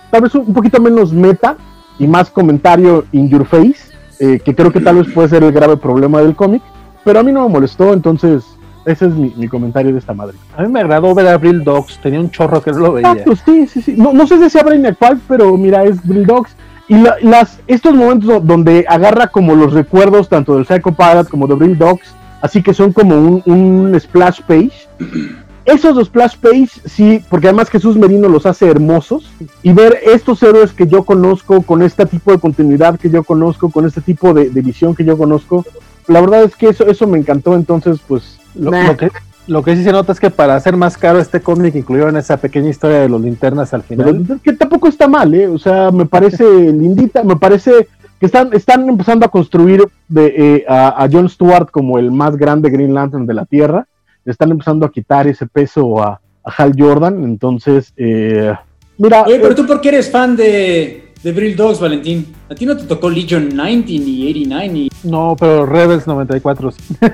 [0.10, 1.56] tal vez un poquito menos meta
[2.00, 5.52] y más comentario in your face, eh, que creo que tal vez puede ser el
[5.52, 6.64] grave problema del cómic,
[7.04, 8.44] pero a mí no me molestó, entonces
[8.86, 10.38] ese es mi, comentario de esta madre.
[10.56, 13.12] A mí me agradó ver a Brill Dogs, tenía un chorro que no lo veía.
[13.12, 13.96] Exacto, sí, sí, sí.
[13.98, 16.56] No, no sé si sea Brainiac cual, pero mira, es Brill Dogs.
[16.88, 21.56] Y las, estos momentos donde agarra como los recuerdos tanto del Psycho Pirate como de
[21.56, 24.88] Brill Dogs, así que son como un, un splash page
[25.66, 29.30] esos dos splash page, sí, porque además Jesús Merino los hace hermosos.
[29.64, 33.70] Y ver estos héroes que yo conozco, con este tipo de continuidad que yo conozco,
[33.70, 35.66] con este tipo de, visión que yo conozco,
[36.08, 37.56] la verdad es que eso, eso me encantó.
[37.56, 38.40] Entonces, pues.
[38.56, 39.12] Lo, que,
[39.48, 42.38] lo que sí se nota es que para hacer más caro este cómic incluyeron esa
[42.38, 44.40] pequeña historia de los linternas al final.
[44.44, 45.48] que tampoco está mal, ¿eh?
[45.48, 47.88] O sea, me parece lindita, me parece
[48.20, 52.38] que están, están empezando a construir de, eh, a, a Jon Stewart como el más
[52.38, 53.88] grande Green Lantern de la Tierra
[54.26, 58.54] están empezando a quitar ese peso a, Hal Jordan, entonces, eh,
[59.00, 59.24] mira...
[59.24, 62.36] Oye, pero tú por qué eres fan de, de Brill Dogs, Valentín.
[62.48, 64.90] A ti no te tocó Legion 90 ni 89 ni...
[65.04, 66.84] No, pero Rebels 94 sí.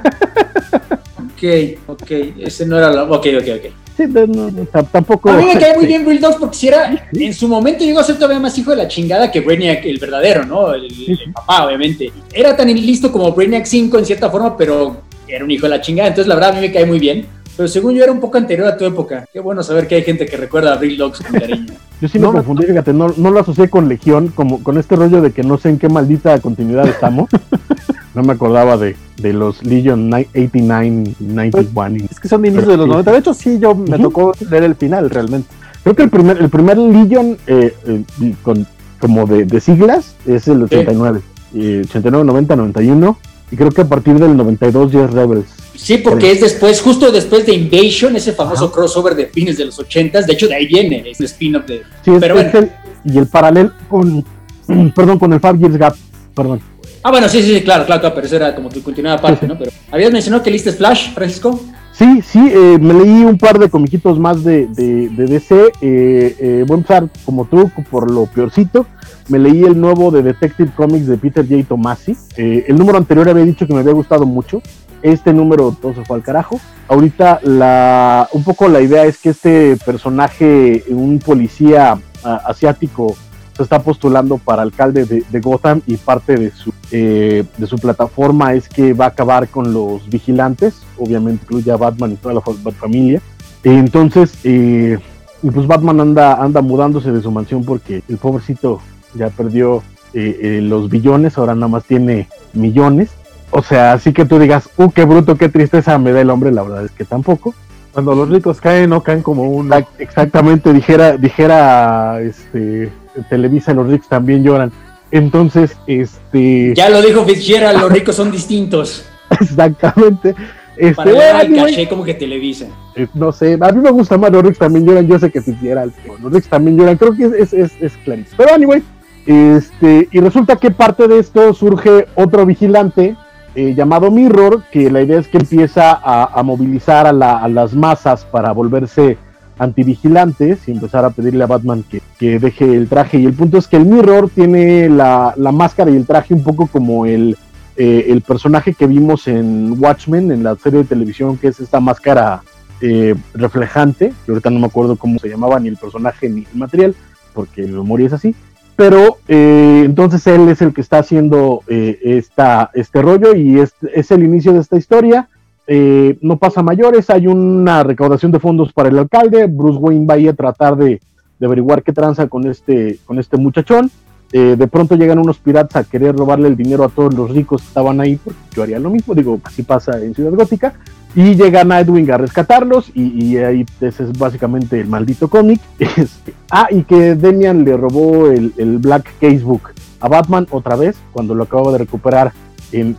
[1.42, 3.04] Ok, ok, ese no era la...
[3.04, 3.74] Ok, ok, ok.
[3.98, 5.30] Sí, no, no, no, tampoco.
[5.30, 8.00] A mí me cae muy bien Brill Dogs porque si era, en su momento llegó
[8.00, 10.74] a ser todavía más hijo de la chingada que Brainiac, el verdadero, ¿no?
[10.74, 12.12] El, el papá, obviamente.
[12.32, 15.82] Era tan listo como Brainiac 5 en cierta forma, pero era un hijo de la
[15.82, 16.10] chingada.
[16.10, 17.26] Entonces, la verdad, a mí me cae muy bien.
[17.58, 19.26] Pero según yo era un poco anterior a tu época.
[19.32, 21.74] Qué bueno saber que hay gente que recuerda a Brill Dogs con cariño.
[22.02, 24.96] Yo sí No, me confundí, fíjate, no, no lo asocié con Legión, como con este
[24.96, 27.30] rollo de que no sé en qué maldita continuidad estamos.
[28.14, 31.98] no me acordaba de, de los Legion ni- 89, 91.
[31.98, 33.12] y- Es que son de inicio de los 90.
[33.12, 34.04] De hecho, sí, yo me Ujú.
[34.04, 35.48] tocó leer el final realmente.
[35.84, 38.04] Creo que el primer, el primer Legion eh, eh,
[38.44, 38.68] con,
[39.00, 41.22] como de, de siglas es el 89.
[41.56, 43.18] eh, 89, 90, 91.
[43.52, 45.46] Y creo que a partir del 92 ya es Rebels.
[45.76, 49.80] Sí, porque es después, justo después de Invasion, ese famoso crossover de fines de los
[49.80, 50.26] 80s.
[50.26, 51.82] De hecho, de ahí viene ese spin-off de.
[52.06, 52.72] Sí, es, Pero es el-
[53.04, 54.24] y el paralelo con,
[54.96, 55.96] perdón, con el Five Years Gap.
[56.36, 56.62] Perdón.
[57.04, 59.58] Ah, bueno, sí, sí, claro, claro, claro, pero eso era como que continuaba aparte, ¿no?
[59.58, 61.60] Pero habías mencionado que leíste Flash, Francisco.
[61.94, 65.56] Sí, sí, eh, me leí un par de comiquitos más de, de, de DC.
[65.82, 68.86] Eh, eh, voy a empezar como tú, por lo peorcito.
[69.28, 71.64] Me leí el nuevo de Detective Comics de Peter J.
[71.68, 72.16] Tomasi.
[72.38, 74.62] Eh, el número anterior había dicho que me había gustado mucho.
[75.02, 76.60] Este número todo se fue al carajo.
[76.88, 83.16] Ahorita la, un poco la idea es que este personaje, un policía ah, asiático,
[83.62, 87.78] se está postulando para alcalde de, de Gotham y parte de su, eh, de su
[87.78, 92.34] plataforma es que va a acabar con los vigilantes, obviamente incluye a Batman y toda
[92.36, 93.22] la fa- familia.
[93.64, 94.98] entonces, eh,
[95.44, 98.80] y pues Batman anda, anda mudándose de su mansión porque el pobrecito
[99.16, 103.10] ya perdió eh, eh, los billones, ahora nada más tiene millones.
[103.52, 106.52] O sea, así que tú digas, uh, qué bruto, qué tristeza me da el hombre,
[106.52, 107.54] la verdad es que tampoco.
[107.92, 109.76] Cuando los ricos caen, no caen como uno.
[109.76, 112.90] Exact- Exactamente, dijera, dijera este
[113.30, 114.72] Televisa, los ricos también lloran.
[115.12, 119.06] Entonces, este Ya lo dijo Fitzgerald, los ricos son distintos.
[119.40, 120.36] exactamente.
[120.78, 122.66] Este, Para el caché como que Televisa.
[122.96, 125.42] eh, no sé, a mí me gusta más los ricos también lloran, yo sé que
[125.42, 127.94] Fitzgerald, pero los ricos también lloran, creo que es, es, es.
[128.38, 128.82] Pero anyway,
[129.26, 133.16] este, y resulta que parte de esto surge otro vigilante
[133.54, 137.48] eh, llamado Mirror, que la idea es que empieza a, a movilizar a, la- a
[137.50, 139.18] las masas para volverse
[139.62, 143.20] antivigilantes y empezar a pedirle a Batman que, que deje el traje.
[143.20, 146.44] Y el punto es que el Mirror tiene la, la máscara y el traje un
[146.44, 147.38] poco como el,
[147.78, 151.80] eh, el personaje que vimos en Watchmen, en la serie de televisión, que es esta
[151.80, 152.42] máscara
[152.82, 156.60] eh, reflejante, que ahorita no me acuerdo cómo se llamaba, ni el personaje ni el
[156.60, 156.96] material,
[157.34, 158.34] porque mi memoria es así.
[158.76, 163.76] Pero eh, entonces él es el que está haciendo eh, esta, este rollo y es,
[163.94, 165.30] es el inicio de esta historia.
[165.68, 169.48] Eh, no pasa a mayores, hay una recaudación de fondos para el alcalde.
[169.48, 171.00] Bruce Wayne va ahí a tratar de,
[171.42, 173.90] averiguar qué tranza con este, con este muchachón.
[174.34, 177.62] Eh, de pronto llegan unos piratas a querer robarle el dinero a todos los ricos
[177.62, 180.74] que estaban ahí, porque yo haría lo mismo, digo, así pasa en Ciudad Gótica.
[181.14, 185.60] Y llega Nightwing a rescatarlos, y, ahí ese es básicamente el maldito cómic.
[185.80, 190.98] Este, ah, y que Demian le robó el, el Black Casebook a Batman otra vez,
[191.12, 192.32] cuando lo acababa de recuperar
[192.72, 192.96] en,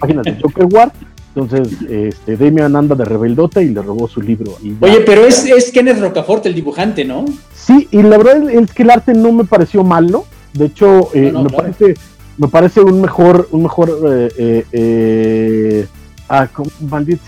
[0.00, 0.92] páginas de Joker War.
[1.36, 4.56] Entonces, este, Damian anda de rebeldota y le robó su libro.
[4.80, 7.26] Oye, pero es, es Kenneth Rocafort el dibujante, ¿no?
[7.54, 10.24] Sí, y la verdad es que el arte no me pareció malo.
[10.54, 11.64] De hecho, eh, No, no, me claro.
[11.64, 11.94] parece
[12.38, 15.86] me parece un mejor un mejor eh, eh, eh,
[16.30, 16.48] ah,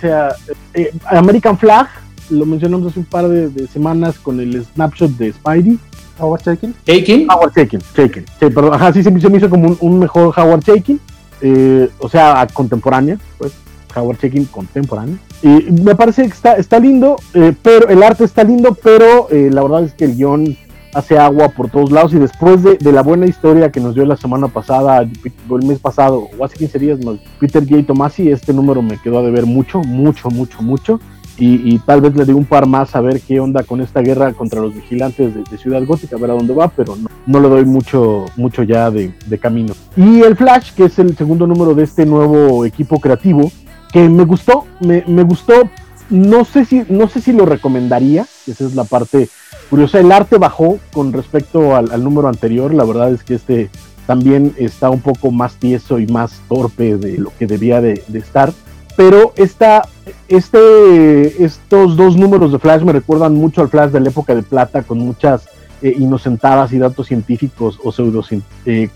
[0.00, 0.30] sea,
[0.72, 1.88] eh, American Flag.
[2.30, 5.78] Lo mencionamos hace un par de, de semanas con el snapshot de Spidey.
[6.18, 6.74] Howard Chaykin.
[6.84, 7.26] Taken.
[7.30, 8.24] Howard Shakin, Shakin.
[8.40, 10.98] Sí, perdón, ajá, sí se me, hizo como un, un mejor Howard Shakin.
[11.42, 13.52] eh, o sea, a contemporánea, pues.
[13.94, 15.18] Howard Shakin contemporáneo.
[15.42, 19.50] Y me parece que está, está lindo, eh, pero el arte está lindo, pero eh,
[19.52, 20.56] la verdad es que el guion
[20.94, 24.04] hace agua por todos lados y después de, de la buena historia que nos dio
[24.04, 27.86] la semana pasada, el mes pasado, o hace 15 días más, Peter J.
[27.86, 31.00] Tomasi, este número me quedó a deber mucho, mucho, mucho, mucho.
[31.40, 34.00] Y, y tal vez le digo un par más a ver qué onda con esta
[34.00, 37.08] guerra contra los vigilantes de, de Ciudad Gótica, a ver a dónde va, pero no,
[37.26, 39.72] no le doy mucho, mucho ya de, de camino.
[39.96, 43.52] Y el Flash, que es el segundo número de este nuevo equipo creativo,
[43.92, 45.70] que me gustó, me, me gustó,
[46.10, 49.28] no sé si, no sé si lo recomendaría, esa es la parte
[49.68, 53.70] curiosa, el arte bajó con respecto al, número anterior, la verdad es que este
[54.06, 58.52] también está un poco más tieso y más torpe de lo que debía de, estar,
[58.96, 59.86] pero esta,
[60.28, 64.42] este, estos dos números de Flash me recuerdan mucho al Flash de la época de
[64.42, 65.46] plata, con muchas
[65.82, 68.24] eh, inocentadas y datos científicos o pseudo
[68.64, 68.88] eh,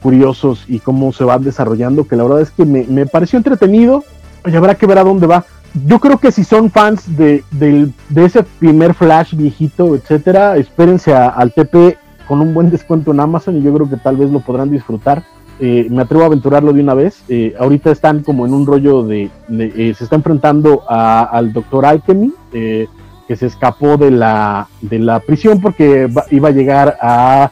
[0.67, 4.05] y cómo se van desarrollando, que la verdad es que me, me pareció entretenido,
[4.47, 5.45] y habrá que ver a dónde va.
[5.87, 11.15] Yo creo que si son fans de, del- de ese primer Flash viejito, etcétera, espérense
[11.15, 11.97] al TP
[12.29, 15.23] con un buen descuento en Amazon y yo creo que tal vez lo podrán disfrutar.
[15.61, 17.23] Eh, me atrevo a aventurarlo de una vez.
[17.29, 21.87] Eh, ahorita están como en un rollo de, de se está enfrentando a, al Doctor
[21.87, 27.51] Alchemy, que se escapó de la, de la prisión porque iba a llegar a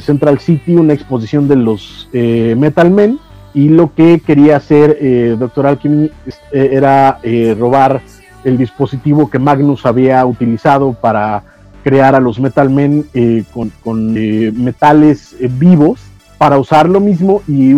[0.00, 3.18] Central City, una exposición de los Metal Men
[3.54, 6.10] y lo que quería hacer eh, Doctor Alchemy
[6.52, 8.00] eh, era eh, robar
[8.44, 11.42] el dispositivo que Magnus había utilizado para
[11.82, 14.12] crear a los Metal Men eh, con,
[14.62, 16.00] metales vivos
[16.38, 17.74] para usar lo mismo y,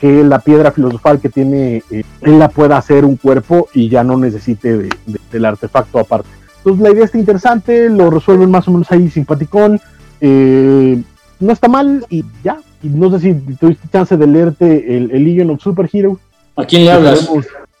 [0.00, 4.16] que la piedra filosofal que tiene él la pueda hacer un cuerpo y ya no
[4.16, 4.88] necesite
[5.30, 6.28] del artefacto aparte.
[6.58, 9.80] Entonces la idea está interesante, lo resuelven más o menos ahí simpaticón,
[10.20, 15.50] no está mal y ya, no sé si tuviste chance de leerte el, el Legion
[15.50, 16.18] of Super Hero.
[16.56, 17.28] ¿A quién le hablas?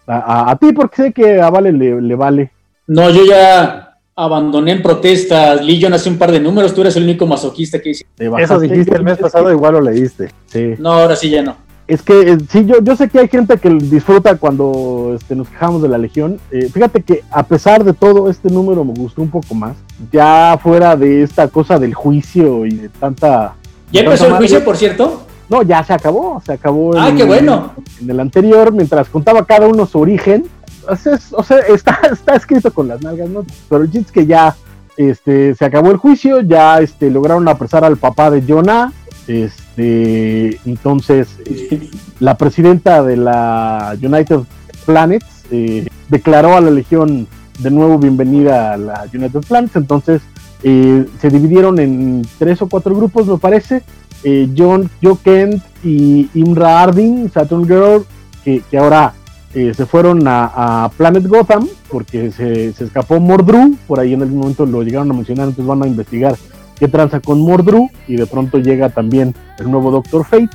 [0.06, 2.50] A, ti, porque sé que a Vale le, vale.
[2.86, 5.64] No, yo ya abandoné en protestas.
[5.64, 8.06] Legion hace un par de números, tú eres el único masoquista que hice.
[8.16, 10.30] Eso dijiste el mes pasado, igual lo leíste.
[10.46, 10.74] Sí.
[10.78, 11.56] No, ahora sí ya no.
[11.86, 15.48] Es que eh, sí, yo, yo sé que hay gente que disfruta cuando este, nos
[15.48, 16.38] quejamos de la Legión.
[16.50, 19.76] Eh, fíjate que a pesar de todo, este número me gustó un poco más.
[20.12, 23.54] Ya fuera de esta cosa del juicio y de tanta
[23.92, 25.22] ¿Ya empezó el juicio, por cierto?
[25.48, 26.96] No, ya se acabó, se acabó.
[26.96, 27.72] Ah, qué bueno.
[28.00, 30.44] En el anterior, mientras contaba cada uno su origen,
[30.86, 33.44] o sea, está, está escrito con las nalgas, ¿no?
[33.68, 34.54] Pero el es que ya
[34.96, 38.92] este, se acabó el juicio, ya este, lograron apresar al papá de Jonah.
[39.26, 41.88] Este, entonces, eh,
[42.20, 44.40] la presidenta de la United
[44.86, 47.26] Planets eh, declaró a la Legión
[47.58, 49.76] de nuevo bienvenida a la United Planets.
[49.76, 50.22] Entonces,
[50.62, 53.82] eh, se dividieron en tres o cuatro grupos, me parece.
[54.24, 58.04] Eh, John, Joe Kent y Imra Arding, Saturn Girl,
[58.44, 59.14] que, ahora
[59.54, 63.76] eh, se fueron a, Planet Gotham porque se, escapó Mordru.
[63.86, 66.34] Por ahí en algún momento lo llegaron a mencionar, entonces van a investigar
[66.78, 67.88] qué tranza con Mordru.
[68.08, 70.48] Y de pronto llega también el nuevo Doctor Fate.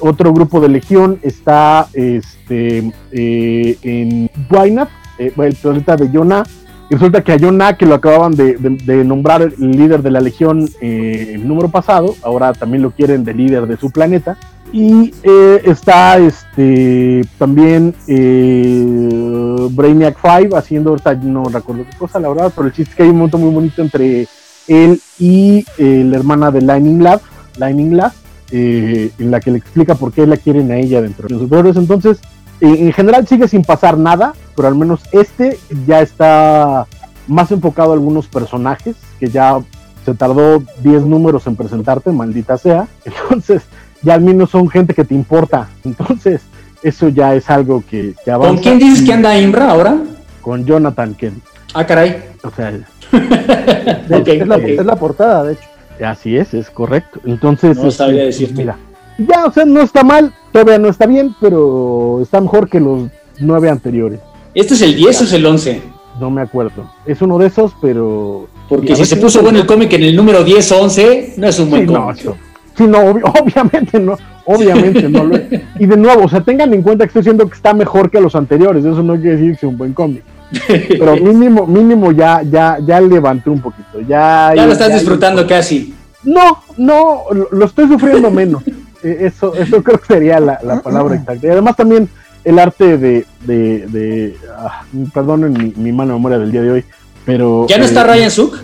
[0.00, 6.44] otro grupo de Legión está este, en Wynat, el planeta de Jonah
[6.90, 10.68] y resulta que a John que lo acababan de, nombrar el líder de la Legión
[10.80, 14.38] eh, el número pasado, ahora también lo quieren de líder de su planeta.
[14.72, 22.28] Y eh, está este también eh, Brainiac 5 haciendo, ahorita no recuerdo qué cosa, la
[22.28, 24.26] verdad, pero el chiste es que hay un momento muy bonito entre
[24.66, 27.20] él y la hermana de Lightning Lab,
[27.58, 28.12] Lightning Lab,
[28.50, 31.76] en la que le explica por qué la quieren a ella dentro de los superiores.
[31.76, 32.20] Entonces,
[32.60, 36.86] en general sigue sin pasar nada, pero al menos este ya está
[37.26, 39.60] más enfocado a algunos personajes que ya
[40.04, 42.88] se tardó 10 números en presentarte, maldita sea.
[43.04, 43.62] Entonces,
[44.02, 45.68] ya al menos son gente que te importa.
[45.84, 46.42] Entonces,
[46.82, 48.54] eso ya es algo que, que avanza.
[48.54, 49.98] ¿Con quién dices que anda Imbra ahora?
[50.40, 51.44] Con Jonathan Kent.
[51.74, 52.22] Ah, caray.
[52.42, 52.70] O sea,
[54.08, 55.68] es, la, portada, de hecho.
[56.04, 57.20] Así es, es correcto.
[57.26, 58.62] Entonces, no sabía este, decirte.
[58.62, 58.78] Mira,
[59.18, 63.08] ya, o sea, no está mal, todavía no está bien, pero está mejor que los
[63.40, 64.20] nueve anteriores.
[64.54, 65.82] ¿Este es el 10 o es el 11?
[66.20, 66.90] No me acuerdo.
[67.06, 68.48] Es uno de esos, pero.
[68.68, 71.58] Porque si se puso bueno el cómic en el número 10 o 11, no es
[71.58, 72.24] un buen cómic.
[72.24, 72.34] No,
[72.76, 72.98] sí, no,
[73.40, 74.16] obviamente no.
[74.44, 75.30] Obviamente no.
[75.78, 78.20] y de nuevo, o sea, tengan en cuenta que estoy diciendo que está mejor que
[78.20, 78.84] los anteriores.
[78.84, 80.22] Eso no quiere decir que sea un buen cómic.
[80.66, 84.00] Pero mínimo, mínimo ya, ya, ya levanté un poquito.
[84.00, 85.94] Ya, ya lo estás disfrutando casi.
[86.24, 88.62] No, no, lo estoy sufriendo menos.
[89.02, 91.46] Eh, eso, eso creo que sería la, palabra exacta.
[91.46, 92.08] Y además también
[92.44, 96.84] el arte de, de, de ah, perdonen mi, mi, mala memoria del día de hoy,
[97.24, 97.66] pero...
[97.68, 98.58] ¿Ya no está eh, Ryan Suk?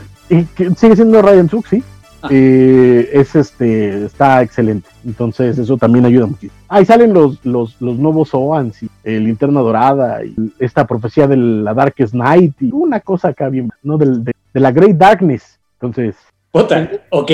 [0.77, 1.83] Sigue siendo Ryan Suk, sí.
[2.23, 2.29] Ah.
[2.31, 4.89] Eh, es este, está excelente.
[5.05, 6.49] Entonces, eso también ayuda mucho.
[6.69, 11.37] Ahí salen los, los, los nuevos Oans y el Linterna Dorada y esta profecía de
[11.37, 13.99] la Darkest Night y una cosa acá bien, ¿no?
[13.99, 15.59] De, de, la Great Darkness.
[15.75, 16.17] Entonces.
[16.51, 17.31] Puta, ok.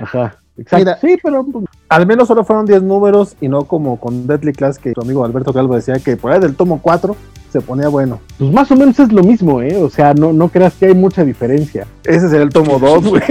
[0.00, 0.41] ajá.
[0.58, 0.92] Exacto.
[1.00, 4.78] sí, pero pues, al menos solo fueron 10 números y no como con Deadly Class
[4.78, 7.16] que tu amigo Alberto Calvo decía que por ahí del tomo 4
[7.52, 8.20] se ponía bueno.
[8.38, 9.76] Pues más o menos es lo mismo, ¿eh?
[9.76, 11.86] O sea, no, no creas que hay mucha diferencia.
[12.04, 13.22] Ese es el tomo 2, güey.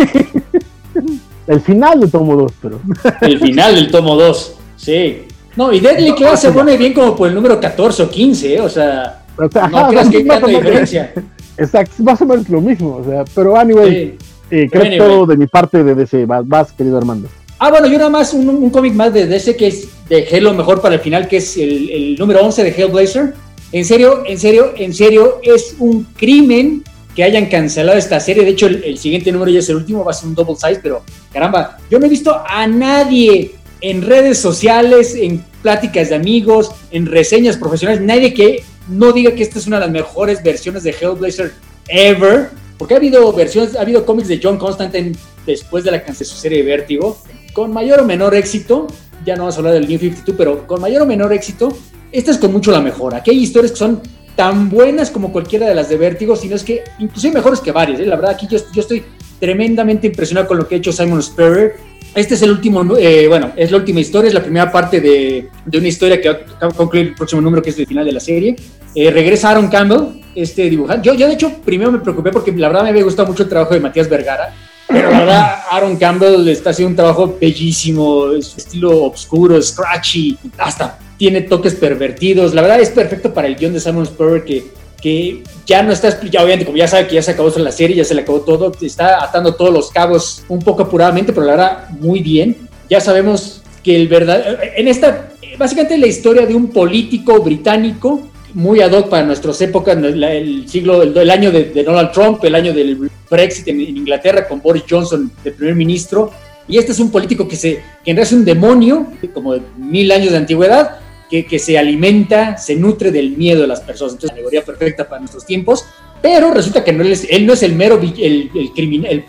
[1.48, 2.80] el final del tomo 2, pero.
[3.22, 5.28] El final del tomo 2, sí.
[5.56, 8.62] No, y Deadly Class se pone bien como por el número 14 o 15, ¿eh?
[8.62, 11.14] O sea, no creas que hay tanta diferencia.
[11.58, 14.18] Exacto, más o menos lo mismo, o sea, pero anyway.
[14.52, 16.26] Eh, creo que todo de mi parte de DC.
[16.26, 17.30] Vas, querido Armando.
[17.58, 20.82] Ah, bueno, yo nada más un, cómic más de DC que es de Halo mejor
[20.82, 23.34] para el final, que es el, número 11 de Hellblazer.
[23.72, 26.84] En serio, en serio, en serio, es un crimen
[27.16, 28.43] que hayan cancelado esta serie.
[28.43, 30.80] De hecho, el, siguiente número ya es el último, va a ser un double size,
[30.82, 36.72] pero caramba, yo no he visto a nadie en redes sociales, en pláticas de amigos,
[36.91, 40.84] en reseñas profesionales, nadie que no diga que esta es una de las mejores versiones
[40.84, 41.54] de Hellblazer
[41.88, 42.49] ever.
[42.82, 45.12] Porque ha habido versiones, ha habido cómics de John Constantine
[45.46, 47.16] después de la cancelación de su serie de Vértigo,
[47.54, 48.88] con mayor o menor éxito,
[49.24, 51.78] ya no vamos a hablar del New 52, pero con mayor o menor éxito,
[52.12, 53.14] esta es con mucho la mejor.
[53.14, 54.02] Aquí hay historias que son
[54.36, 58.00] tan buenas como cualquiera de las de Vértigo, sino es que inclusive mejores que varias.
[58.00, 58.06] ¿eh?
[58.08, 59.04] La verdad, aquí yo, yo, estoy
[59.40, 61.76] tremendamente impresionado con lo que ha hecho Simon Sperrer.
[62.16, 65.50] Este es el último, eh, bueno, es la última historia, es la primera parte de,
[65.68, 68.12] de una historia que va a concluir el próximo número, que es el final de
[68.12, 68.56] la serie.
[68.94, 71.08] Eh, regresa Aaron Campbell, este dibujante.
[71.08, 73.50] Yo, yo, de hecho, primero me preocupé porque la verdad me había gustado mucho el
[73.50, 74.54] trabajo de Matías Vergara.
[74.88, 81.00] Pero la verdad, Aaron Campbell está haciendo un trabajo bellísimo, es estilo oscuro, scratchy, hasta
[81.18, 82.54] tiene toques pervertidos.
[82.54, 84.66] La verdad es perfecto para el guion de Simon Spurrier que,
[85.02, 87.96] que ya no está, ya obviamente como ya sabe que ya se acabó la serie,
[87.96, 91.52] ya se le acabó todo, está atando todos los cabos un poco apuradamente, pero la
[91.54, 92.58] verdad muy bien.
[92.89, 98.82] Ya sabemos que el verdad, en esta, básicamente la historia de un político británico muy
[98.82, 103.10] ad hoc para nuestras épocas, el siglo, el, año de, Donald Trump, el año del
[103.30, 106.32] Brexit en, Inglaterra con Boris Johnson de primer ministro.
[106.68, 109.62] Y este es un político que, se, que en realidad es un demonio, como de
[109.78, 110.99] mil años de antigüedad,
[111.30, 114.14] que, que se alimenta, se nutre del miedo de las personas.
[114.14, 115.86] Entonces, alegoría perfecta para nuestros tiempos.
[116.22, 119.24] Pero resulta que no es, él no es el mero, el, criminal,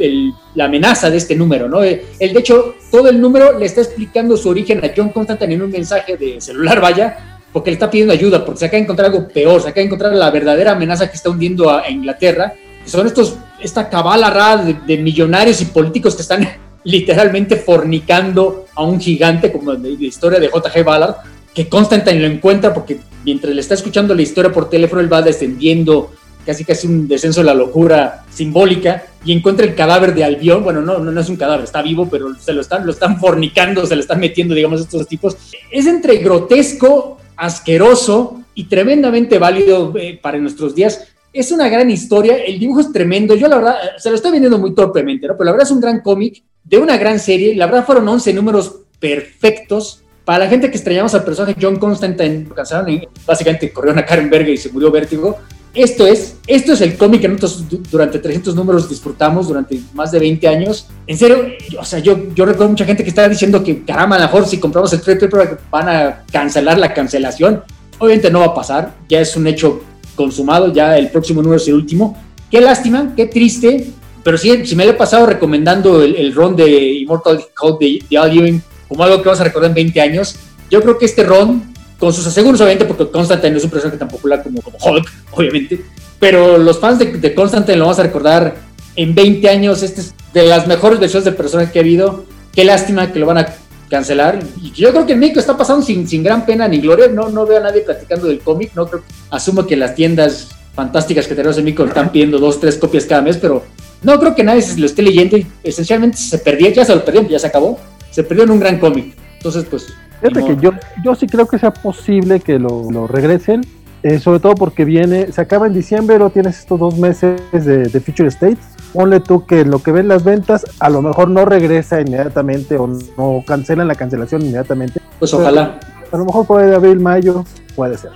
[0.55, 1.83] la amenaza de este número, ¿no?
[1.83, 5.62] Él, de hecho, todo el número le está explicando su origen a John Constantine en
[5.62, 9.11] un mensaje de celular, vaya, porque le está pidiendo ayuda, porque se acaba de encontrar
[9.11, 12.91] algo peor, se acaba de encontrar la verdadera amenaza que está hundiendo a, Inglaterra, que
[12.91, 16.49] son estos, esta cabala rara de, de, millonarios y políticos que están
[16.85, 20.85] literalmente fornicando a un gigante, como la historia de J.G.
[20.85, 21.17] Ballard,
[21.55, 25.23] que Constantine lo encuentra porque mientras le está escuchando la historia por teléfono, él va
[25.23, 26.11] descendiendo
[26.45, 30.81] casi casi un descenso de la locura simbólica y encuentra el cadáver de Albión, bueno,
[30.81, 33.87] no, no, no es un cadáver, está vivo, pero se lo están, lo están fornicando,
[33.87, 35.37] se le están metiendo, digamos, estos tipos.
[35.71, 41.09] Es entre grotesco, asqueroso y tremendamente válido eh, para nuestros días.
[41.32, 44.59] Es una gran historia, el dibujo es tremendo, yo la verdad, se lo estoy vendiendo
[44.59, 45.32] muy torpemente, ¿no?
[45.34, 48.32] Pero la verdad es un gran cómic de una gran serie, la verdad fueron 11
[48.32, 53.99] números perfectos, para la gente que extrañamos al personaje John Constantine, lo y básicamente corrieron
[53.99, 55.36] a Karen Berger y se murió Vértigo.
[55.75, 60.18] Esto es, esto es el cómic que nosotros durante 300 números disfrutamos durante más de
[60.18, 60.87] 20 años.
[61.07, 61.47] En serio,
[61.79, 64.47] o sea, yo, yo recuerdo mucha gente que estaba diciendo que, caramba, a lo mejor
[64.47, 67.62] si compramos el trade van a cancelar la cancelación.
[67.99, 69.83] Obviamente no va a pasar, ya es un hecho
[70.14, 72.18] consumado, ya el próximo número es el último.
[72.51, 73.91] Qué lástima, qué triste,
[74.23, 78.05] pero sí, si me lo he pasado recomendando el, el ron de Immortal Hulk de,
[78.11, 80.37] de Al Ewing como algo que vamos a recordar en 20 años.
[80.70, 81.72] Yo creo que este Ron,
[82.03, 85.85] con sus aseguros, obviamente, porque Constantine es un personaje tan popular como, como Hulk, obviamente,
[86.19, 88.57] pero los fans de, de, Constantine lo vamos a recordar
[88.97, 89.85] en 20 años.
[89.85, 92.25] Este es de las mejores versiones de personaje que ha habido.
[92.53, 93.55] Qué lástima que lo van a
[93.89, 94.41] cancelar.
[94.61, 97.07] Y yo creo que en México está pasando sin, sin gran pena ni gloria.
[97.07, 98.73] No, no veo a nadie platicando del cómic.
[98.75, 102.79] No creo, asumo que las tiendas fantásticas que tenemos en México están pidiendo dos, tres
[102.79, 103.65] copias cada mes, pero
[104.03, 107.05] no creo que nadie se lo esté leyendo y esencialmente se perdió, ya se lo
[107.05, 107.79] perdieron, ya se acabó
[108.13, 109.17] se perdió en un gran cómic.
[109.39, 109.89] Entonces, pues.
[110.23, 110.70] Fíjate que yo,
[111.03, 113.62] yo sí creo que sea posible que lo, lo regresen,
[114.05, 117.89] eh, sobre todo porque viene, se acaba en diciembre, lo tienes estos dos meses de,
[117.89, 118.59] de Future States.
[118.93, 122.87] Ponle tú que lo que ven las ventas, a lo mejor no regresa inmediatamente o
[122.87, 125.01] no cancelan la cancelación inmediatamente.
[125.18, 125.81] Pues ojalá.
[126.12, 127.45] A lo mejor puede abril, mayo,
[127.75, 128.11] puede ser.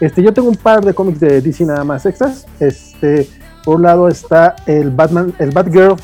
[0.00, 2.46] Este, yo tengo un par de cómics de DC nada más extras.
[2.60, 3.28] Este,
[3.64, 5.96] por un lado está el Batman, el Batgirl,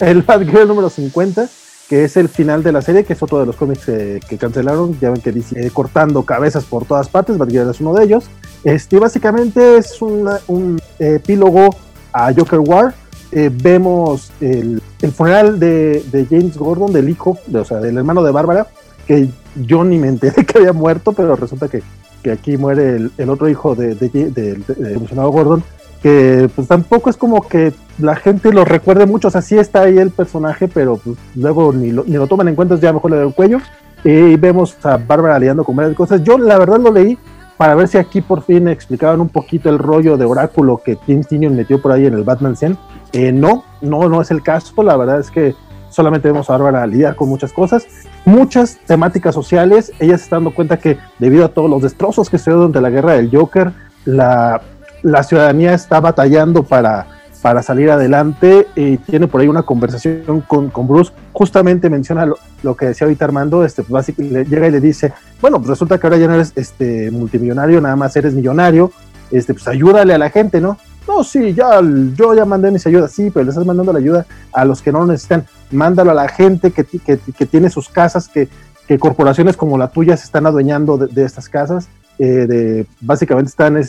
[0.00, 1.46] el Batgirl número 50
[1.88, 4.38] que es el final de la serie, que es otro de los cómics eh, que
[4.38, 8.04] cancelaron, ya ven que dice eh, cortando cabezas por todas partes, Batgirl es uno de
[8.04, 8.24] ellos.
[8.64, 11.70] Este, básicamente es un epílogo
[12.12, 12.94] a Joker War.
[13.32, 17.98] Eh, vemos el, el funeral de, de, James Gordon, del hijo, de, o sea, del
[17.98, 18.68] hermano de Bárbara,
[19.06, 21.82] que yo ni me enteré que había muerto, pero resulta que,
[22.22, 25.62] que aquí muere el, el, otro hijo de, de, Gordon,
[26.02, 29.82] que pues tampoco es como que la gente lo recuerde mucho, o sea, sí está
[29.82, 33.10] ahí el personaje, pero pues luego ni lo, ni lo toman en cuenta, ya mejor
[33.10, 33.58] le doy el cuello.
[34.04, 36.22] Y vemos a Bárbara liando con varias cosas.
[36.22, 37.18] Yo la verdad lo leí
[37.56, 41.24] para ver si aquí por fin explicaban un poquito el rollo de oráculo que Tim
[41.24, 42.78] Tinion metió por ahí en el Batman 100.
[43.12, 45.54] Eh, no, no, no es el caso, la verdad es que
[45.88, 47.86] solamente vemos a Bárbara lidiar con muchas cosas,
[48.26, 52.38] muchas temáticas sociales, ella se está dando cuenta que debido a todos los destrozos que
[52.38, 53.72] se dio durante la guerra del Joker,
[54.04, 54.60] la
[55.06, 57.06] la ciudadanía está batallando para,
[57.40, 62.26] para salir adelante y tiene por ahí una conversación con, con Bruce, justamente menciona
[62.62, 65.98] lo, que decía ahorita Armando, este, pues básicamente llega y le dice, bueno, pues resulta
[65.98, 68.90] que ahora ya no eres este, multimillonario, nada más eres millonario,
[69.30, 70.76] este, pues ayúdale a la gente, ¿no?
[71.06, 71.80] No, sí, ya,
[72.16, 74.90] yo ya mandé mis ayudas, sí, pero le estás mandando la ayuda a los que
[74.90, 78.48] no lo necesitan, mándalo a la gente que, que, que tiene sus casas, que,
[78.88, 81.88] que corporaciones como la tuya se están adueñando de, estas casas,
[82.18, 83.80] eh, de, básicamente están...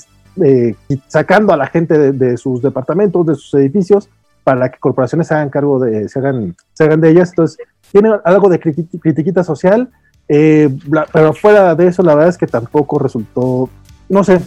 [0.43, 0.75] eh,
[1.07, 4.09] sacando a la gente de, sus departamentos, de sus edificios,
[4.43, 7.29] para que corporaciones se hagan cargo de, se hagan, se hagan de ellas.
[7.29, 7.57] Entonces,
[7.91, 9.89] tiene algo de critiquita social,
[10.27, 10.69] eh,
[11.11, 13.69] pero fuera de eso, la verdad es que tampoco resultó
[14.09, 14.39] no sé,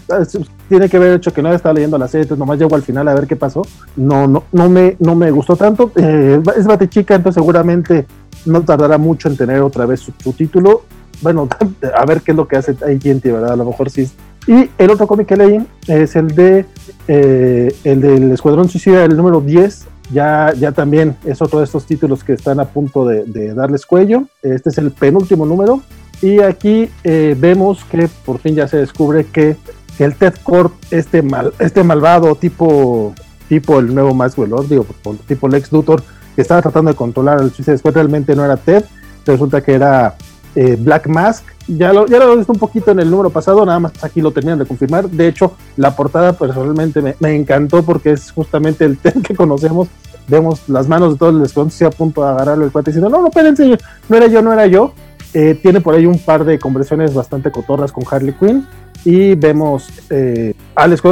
[0.69, 3.15] tiene que ver hecho que no estaba leyendo la serie, nomás llego al final a
[3.15, 3.63] ver qué pasó.
[3.97, 5.93] No, no, no me, no me gustó tanto.
[5.97, 8.07] Eh, es Bate Chica, entonces seguramente
[8.47, 10.83] no tardará mucho en tener otra vez su, título.
[11.21, 11.47] Bueno,
[11.95, 13.53] a ver qué es lo que hace AT&T, ¿verdad?
[13.53, 14.11] A lo mejor sí.
[14.51, 16.67] Y el otro cómic que leí es el de
[17.07, 19.87] eh, el del Escuadrón Suicida, el número 10.
[20.13, 23.87] Ya, ya también es otro de estos títulos que están a punto de, de darles
[23.87, 24.25] cuello.
[24.43, 25.83] Este es el penúltimo número
[26.21, 29.57] y aquí eh, vemos que por fin ya se descubre que,
[29.99, 33.15] el Ted Corp, este, mal, este malvado tipo,
[33.51, 34.87] tipo el nuevo Maxwell digo,
[35.29, 36.03] tipo Lex Luthor,
[36.35, 38.83] que estaba tratando de controlar al Suicide Squad, realmente no era Ted,
[39.27, 40.17] resulta que era
[40.55, 41.45] eh, Black Mask.
[41.77, 44.33] Ya lo, ya lo visto un poquito en el número pasado, nada más aquí lo
[44.33, 45.09] tenían de confirmar.
[45.09, 49.89] De hecho, la portada personalmente me, me encantó porque es justamente el Ted que conocemos.
[50.27, 53.21] Vemos las manos de todos los desconocidos a punto de agarrarlo el cuate diciendo, no,
[53.21, 54.93] no, espérense, no era yo, no era yo
[55.33, 58.67] eh, tiene por ahí un par de conversaciones bastante cotorras con Harley Quinn.
[59.05, 61.03] Y vemos eh, a Alex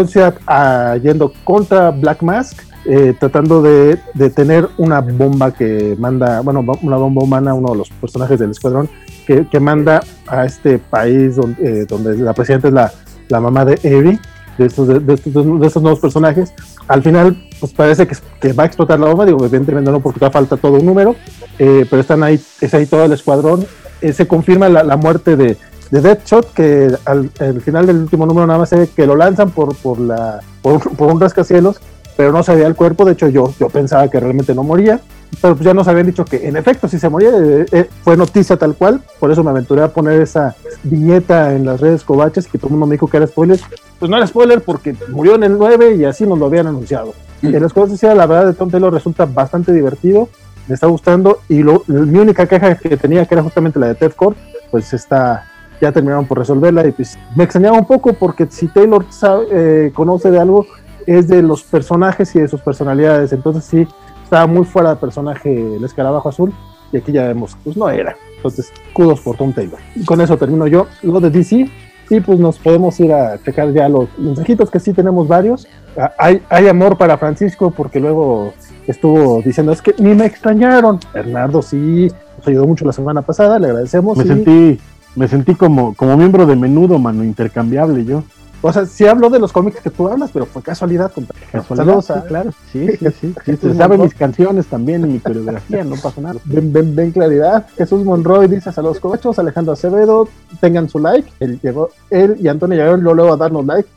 [1.03, 6.97] yendo contra Black Mask, eh, tratando de, de, tener una bomba que manda, bueno, una
[6.97, 8.89] bomba humana, uno de los personajes del escuadrón,
[9.27, 12.93] que, que manda a este país donde, donde la presidenta es la,
[13.29, 14.19] la mamá de Evie,
[14.57, 16.53] de estos, de, estos, nuevos personajes.
[16.89, 20.19] Al final, pues parece que, que, va a explotar la bomba, digo, evidentemente no, porque
[20.31, 21.15] falta todo un número,
[21.57, 23.65] pero están ahí, es ahí todo el escuadrón
[24.01, 25.57] eh, se confirma la, muerte de,
[25.91, 27.31] de Deadshot, que al,
[27.61, 30.81] final del último número nada más se ve que lo lanzan por, por, la, por,
[30.99, 31.81] un rascacielos,
[32.19, 35.01] pero no se veía el cuerpo, de hecho yo, yo pensaba que realmente no moría,
[35.41, 38.17] pero pues ya nos habían dicho que en efecto si se moría, eh, eh, fue
[38.17, 42.49] noticia tal cual, por eso me aventuré a poner esa viñeta en las redes covaches
[42.49, 43.61] que todo el mundo me dijo que era spoiler,
[44.01, 47.15] pues no era spoiler porque murió en el 9 y así nos lo habían anunciado.
[47.41, 47.55] Mm.
[47.55, 50.29] En las cosas decía, la verdad de Tom Taylor resulta bastante divertido,
[50.67, 53.95] me está gustando y lo, mi única queja que tenía, que era justamente la de
[53.95, 54.35] Ted Core,
[54.73, 55.45] pues está,
[55.81, 59.93] ya terminaron por resolverla y pues me extrañaba un poco porque si Taylor sabe, eh,
[59.95, 60.67] conoce de algo
[61.09, 63.87] es de los personajes y de sus personalidades, entonces sí,
[64.23, 66.53] estaba muy fuera de personaje el escarabajo azul
[66.93, 68.15] y aquí ya vemos, pues no era.
[68.37, 69.79] Entonces, kudos por Tom Taylor.
[69.95, 71.71] Y con eso termino yo lo de DC
[72.11, 75.67] y pues nos podemos ir a checar ya los mensajitos que sí tenemos varios.
[75.97, 78.53] Ah, hay, hay amor para Francisco porque luego
[78.87, 81.01] estuvo diciendo, es que ni me extrañaron.
[81.13, 84.17] Bernardo sí, nos ayudó mucho la semana pasada, le agradecemos.
[84.17, 84.79] Me sentí,
[85.17, 88.25] me sentí como, como miembro de menudo, mano, intercambiable yo.
[88.61, 91.13] O sea, sí hablo de los cómics que tú hablas, pero fue casualidad.
[91.53, 92.51] Casualidad, sí, claro.
[92.73, 93.35] Sí, sí, sí.
[93.45, 96.41] sí, saben mis canciones también y mi coreografía, no pasa nada.
[96.45, 97.67] Ven, ven, ven claridad.
[97.77, 100.29] Jesús Monroy dice saludos cobachos, Alejandro Acevedo,
[100.61, 101.31] tengan su like.
[101.39, 103.89] Él llegó, él y Antonio llegaron luego a darnos like.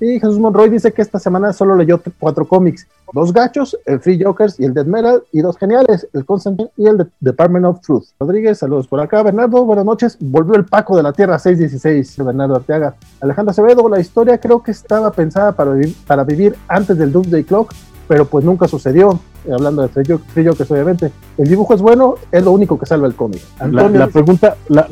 [0.00, 4.22] Y Jesús Monroy dice que esta semana solo leyó cuatro cómics: dos gachos, el Free
[4.22, 8.06] Jokers y el Dead Metal, y dos geniales, el Constantine y el Department of Truth.
[8.18, 9.22] Rodríguez, saludos por acá.
[9.22, 10.16] Bernardo, buenas noches.
[10.20, 12.94] Volvió el Paco de la Tierra 616, Bernardo Arteaga.
[13.20, 17.44] Alejandro Acevedo, la historia creo que estaba pensada para vivir, para vivir antes del Doomsday
[17.44, 17.72] Clock,
[18.08, 19.18] pero pues nunca sucedió.
[19.50, 21.12] Hablando de Free Jokers, obviamente.
[21.38, 23.40] El dibujo es bueno, es lo único que salva el cómic.
[23.70, 24.88] La, pregunta, la,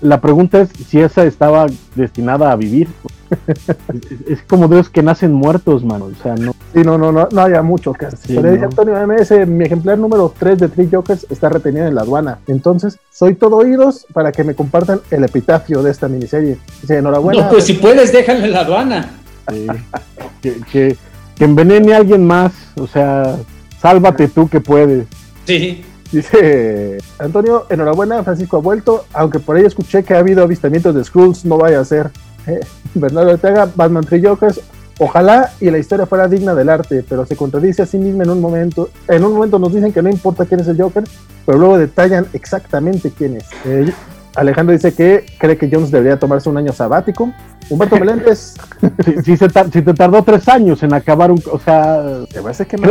[0.00, 2.88] la pregunta es si esa estaba destinada a vivir
[4.26, 6.06] es, como de los que nacen muertos, mano.
[6.06, 6.54] O sea, no.
[6.74, 8.40] Sí, no, no, no, no haya mucho que hacer.
[8.42, 12.38] Pero Antonio MS, mi ejemplar número 3 de Three Jokers está retenido en la aduana.
[12.46, 16.58] Entonces, soy todo oídos para que me compartan el epitafio de esta miniserie.
[16.82, 17.44] Dice, enhorabuena.
[17.44, 19.10] No, pues si puedes, déjalo en la aduana.
[20.42, 20.96] que, que,
[21.34, 22.52] que envenene a alguien más.
[22.78, 23.36] O sea,
[23.80, 25.06] sálvate tú que puedes.
[25.46, 25.84] Sí.
[26.12, 31.04] Dice Antonio, enhorabuena, Francisco ha vuelto, aunque por ahí escuché que ha habido avistamientos de
[31.04, 32.10] Skrulls, no vaya a ser.
[32.94, 34.60] Bernardo Ortega, Batman Three Jokers,
[34.98, 38.30] ojalá y la historia fuera digna del arte, pero se contradice a sí misma en
[38.30, 38.90] un momento.
[39.08, 41.04] En un momento nos dicen que no importa quién es el Joker,
[41.44, 43.44] pero luego detallan exactamente quién es.
[43.64, 43.92] Eh,
[44.36, 47.32] Alejandro dice que cree que Jones debería tomarse un año sabático.
[47.70, 48.54] Humberto Meléndez.
[49.24, 51.42] si, se si, te tardó tres años en acabar un.
[51.50, 52.24] O sea.
[52.30, 52.90] Te parece que más,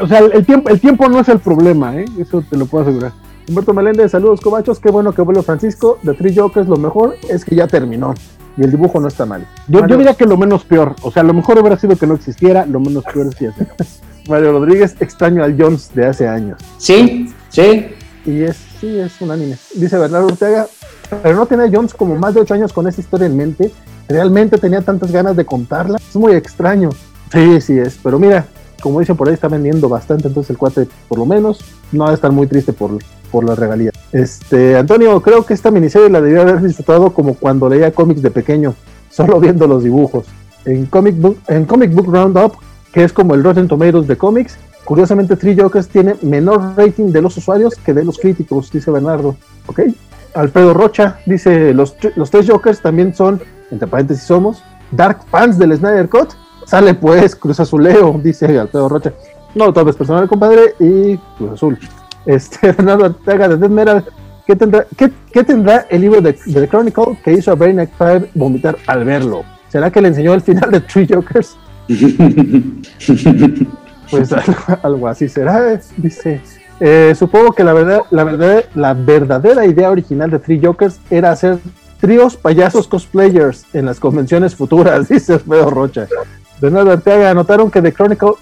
[0.00, 2.04] O sea, el, tiempo, el tiempo no es el problema, ¿eh?
[2.18, 3.12] Eso te lo puedo asegurar.
[3.48, 4.78] Humberto Meléndez, saludos, cobachos.
[4.78, 5.98] Qué bueno que vuelve Francisco.
[6.02, 8.14] De Three Jokers, lo mejor es que ya terminó
[8.56, 9.46] y el dibujo no está mal.
[9.68, 12.14] Yo, yo, diría que lo menos peor, o sea, lo mejor hubiera sido que no
[12.14, 13.50] existiera, lo menos peor es que
[14.28, 16.58] Mario Rodríguez, extraño al Jones de hace años.
[16.78, 17.88] Sí, sí.
[18.24, 19.56] Y es, sí, es un anime.
[19.74, 20.66] Dice Bernardo Ortega,
[21.22, 23.70] pero no tiene Jones como más de ocho años con esta historia en mente.
[24.08, 25.98] Realmente tenía tantas ganas de contarla.
[25.98, 26.90] Es muy extraño.
[27.32, 27.98] Sí, sí es.
[28.02, 28.46] Pero mira,
[28.80, 31.60] como dicen por ahí, está vendiendo bastante, entonces el cuate, por lo menos,
[31.92, 32.98] no va a estar muy triste por,
[33.34, 33.90] por la regalía.
[34.12, 38.30] Este, Antonio, creo que esta miniserie la debía haber disfrutado como cuando leía cómics de
[38.30, 38.76] pequeño,
[39.10, 40.26] solo viendo los dibujos.
[40.64, 42.52] En Comic Book, en Comic Book Roundup,
[42.92, 47.22] que es como el Rotten Tomatoes de cómics, Curiosamente, Three Jokers tiene menor rating de
[47.22, 49.34] los usuarios que de los críticos, dice Bernardo.
[49.66, 49.80] ¿Ok?
[50.34, 55.74] Alfredo Rocha dice, los, los tres Jokers también son, entre paréntesis somos, dark fans del
[55.74, 56.34] Snyder Cut.
[56.66, 59.14] Sale pues Cruz Azuleo, dice Alfredo Rocha.
[59.54, 61.78] No, todo es personal, compadre, y Cruz Azul.
[62.26, 64.04] Este, Bernardo Arteaga de Dead Metal,
[64.46, 67.90] ¿qué tendrá, qué, qué tendrá el libro de, de The Chronicle que hizo a Brainiac
[67.98, 69.44] 5 vomitar al verlo?
[69.68, 71.56] ¿Será que le enseñó el final de Three Jokers?
[74.10, 76.40] Pues algo, algo así será, dice.
[76.78, 81.30] Eh, supongo que la verdad, la verdad, la verdadera idea original de Three Jokers era
[81.30, 81.58] hacer
[82.00, 86.06] tríos payasos cosplayers en las convenciones futuras, dice Alfredo Rocha.
[86.60, 88.32] Bernardo Arteaga anotaron que The Chronicle,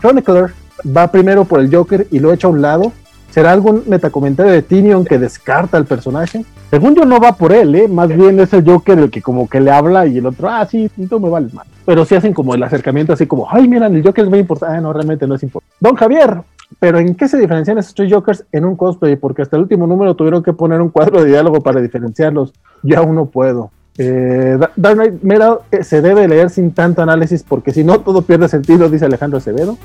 [0.00, 0.52] Chronicler
[0.84, 2.92] va primero por el Joker y lo echa a un lado.
[3.32, 6.44] ¿Será algún metacomentario de Tinion que descarta al personaje?
[6.70, 7.88] Según yo no va por él, ¿eh?
[7.88, 10.66] Más bien es el Joker el que como que le habla y el otro, ah,
[10.66, 11.66] sí, tú me vales mal.
[11.86, 14.76] Pero sí hacen como el acercamiento así como, ay, miran, el Joker es muy importante.
[14.76, 15.74] Ah, no, realmente no es importante.
[15.80, 16.42] Don Javier,
[16.78, 19.16] pero ¿en qué se diferencian esos tres Jokers en un cosplay?
[19.16, 22.52] Porque hasta el último número tuvieron que poner un cuadro de diálogo para diferenciarlos.
[22.82, 23.70] Yo aún no puedo.
[23.98, 28.22] Eh, Da- Dark Knight eh, se debe leer sin tanto análisis porque si no todo
[28.22, 29.76] pierde sentido, dice Alejandro Acevedo.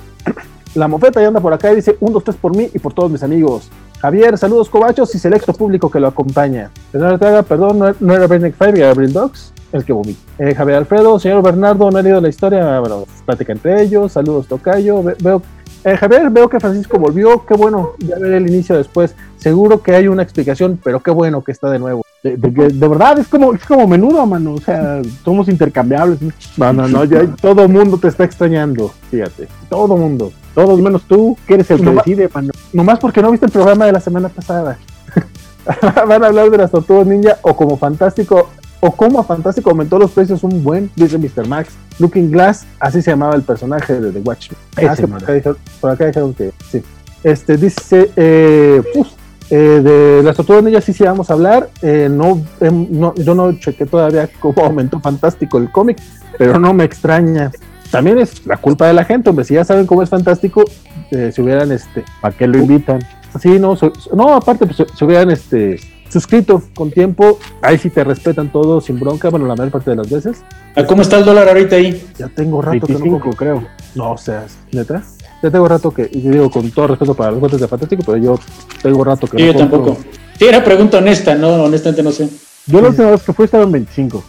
[0.76, 2.93] La mofeta ya anda por acá y dice un, dos, tres por mí y por
[2.93, 3.70] todos mis amigos.
[3.99, 6.70] Javier, saludos cobachos y selecto público que lo acompaña.
[6.91, 10.20] Perdón, no, no era Bernick Five, era Brill Dogs, el que vomita.
[10.38, 14.47] Eh, Javier Alfredo, señor Bernardo, no ha leído la historia, bueno, plática entre ellos, saludos
[14.47, 15.41] Tocayo, Ve- veo
[15.84, 19.15] eh, Javier, veo que Francisco volvió, qué bueno, ya veré el inicio después.
[19.38, 22.03] Seguro que hay una explicación, pero qué bueno que está de nuevo.
[22.24, 24.55] De, de verdad, es como, es como menudo, mano.
[24.55, 26.22] O sea, somos intercambiables.
[26.22, 26.32] ¿no?
[26.74, 30.32] No, no, ya todo el mundo te está extrañando, fíjate, todo el mundo.
[30.58, 32.51] Todos menos tú, que eres el que decide, mano.
[32.74, 34.80] Nomás porque no viste el programa de la semana pasada.
[36.08, 38.49] Van a hablar de las tortugas ninja o como fantástico
[38.80, 41.47] o como a fantástico aumentó los precios un buen, dice Mr.
[41.47, 41.76] Max.
[41.99, 44.58] Looking Glass, así se llamaba el personaje de The Watchmen.
[44.78, 46.82] Ah, que por, acá dijeron, por acá dijeron que sí.
[47.24, 49.10] Este dice, eh, uf,
[49.51, 51.70] eh, de las tortugas ninja sí sí vamos a hablar.
[51.84, 55.99] Eh, no, em, no, yo no chequé todavía cómo aumentó fantástico el cómic,
[56.39, 57.51] pero no me extraña.
[57.91, 59.45] También es la culpa de la gente, hombre.
[59.45, 60.63] Si ya saben cómo es fantástico,
[61.11, 62.99] eh, si hubieran este, ¿Para qué lo invitan?
[63.39, 65.79] Sí, no, su- no, aparte, pues se, se hubieran este,
[66.09, 69.95] suscrito con tiempo, ahí sí te respetan todo sin bronca, bueno, la mayor parte de
[69.97, 70.41] las veces.
[70.75, 72.03] ¿A ¿Cómo está el dólar ahorita ahí?
[72.17, 73.38] Ya tengo rato que no 25, compro.
[73.38, 73.67] creo.
[73.95, 75.03] No, o sea, neta.
[75.43, 78.01] Ya tengo rato que, y yo digo con todo respeto para los cuentos de Fantástico,
[78.05, 78.39] pero yo
[78.81, 79.77] tengo rato que Sí, no yo compro.
[79.83, 80.01] tampoco.
[80.39, 82.27] Sí, era pregunta honesta, no, honestamente no sé.
[82.65, 84.23] Yo la última vez que fui estaba en 25.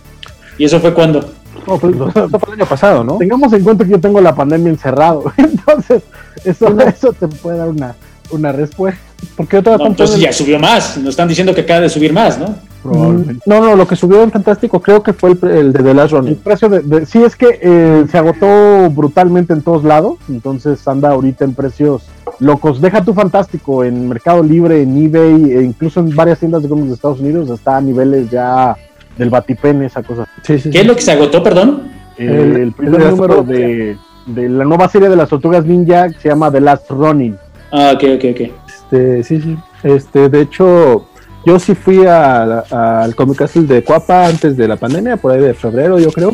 [0.59, 1.33] ¿Y eso fue cuándo?
[1.69, 3.19] No, pues, fue el año pasado, ¿no?
[3.19, 5.25] Tengamos en cuenta que yo tengo la pandemia encerrado.
[5.37, 6.03] Entonces,
[6.45, 7.95] eso, eso te puede dar una,
[8.31, 9.01] una respuesta.
[9.37, 10.97] Porque todavía No, entonces el- ya subió más.
[10.99, 12.55] Nos están diciendo que acaba de subir más, ¿no?
[12.85, 13.43] Probablemente.
[13.47, 16.13] No, no, lo que subió en Fantástico creo que fue el, el de The Last
[16.13, 16.37] El Ronin.
[16.37, 21.11] precio de, de- sí es que eh, se agotó brutalmente en todos lados, entonces anda
[21.11, 22.05] ahorita en precios
[22.39, 22.81] locos.
[22.81, 26.89] Deja tu fantástico en Mercado Libre, en eBay, e incluso en varias tiendas de cómics
[26.91, 28.77] de Estados Unidos está a niveles ya
[29.19, 30.27] del batipene, esa cosa.
[30.43, 31.89] Sí, sí, ¿Qué es lo que se agotó, perdón?
[32.17, 33.97] El, El- el primer el número de,
[34.27, 37.37] de la nueva serie de las tortugas ninja se llama The Last Running.
[37.71, 38.51] Ah, ok, ok, ok.
[38.69, 39.57] Este, sí, sí.
[39.83, 41.07] Este, de hecho,
[41.45, 42.61] yo sí fui a
[43.03, 46.33] al Comic Castle de Cuapa antes de la pandemia, por ahí de febrero, yo creo.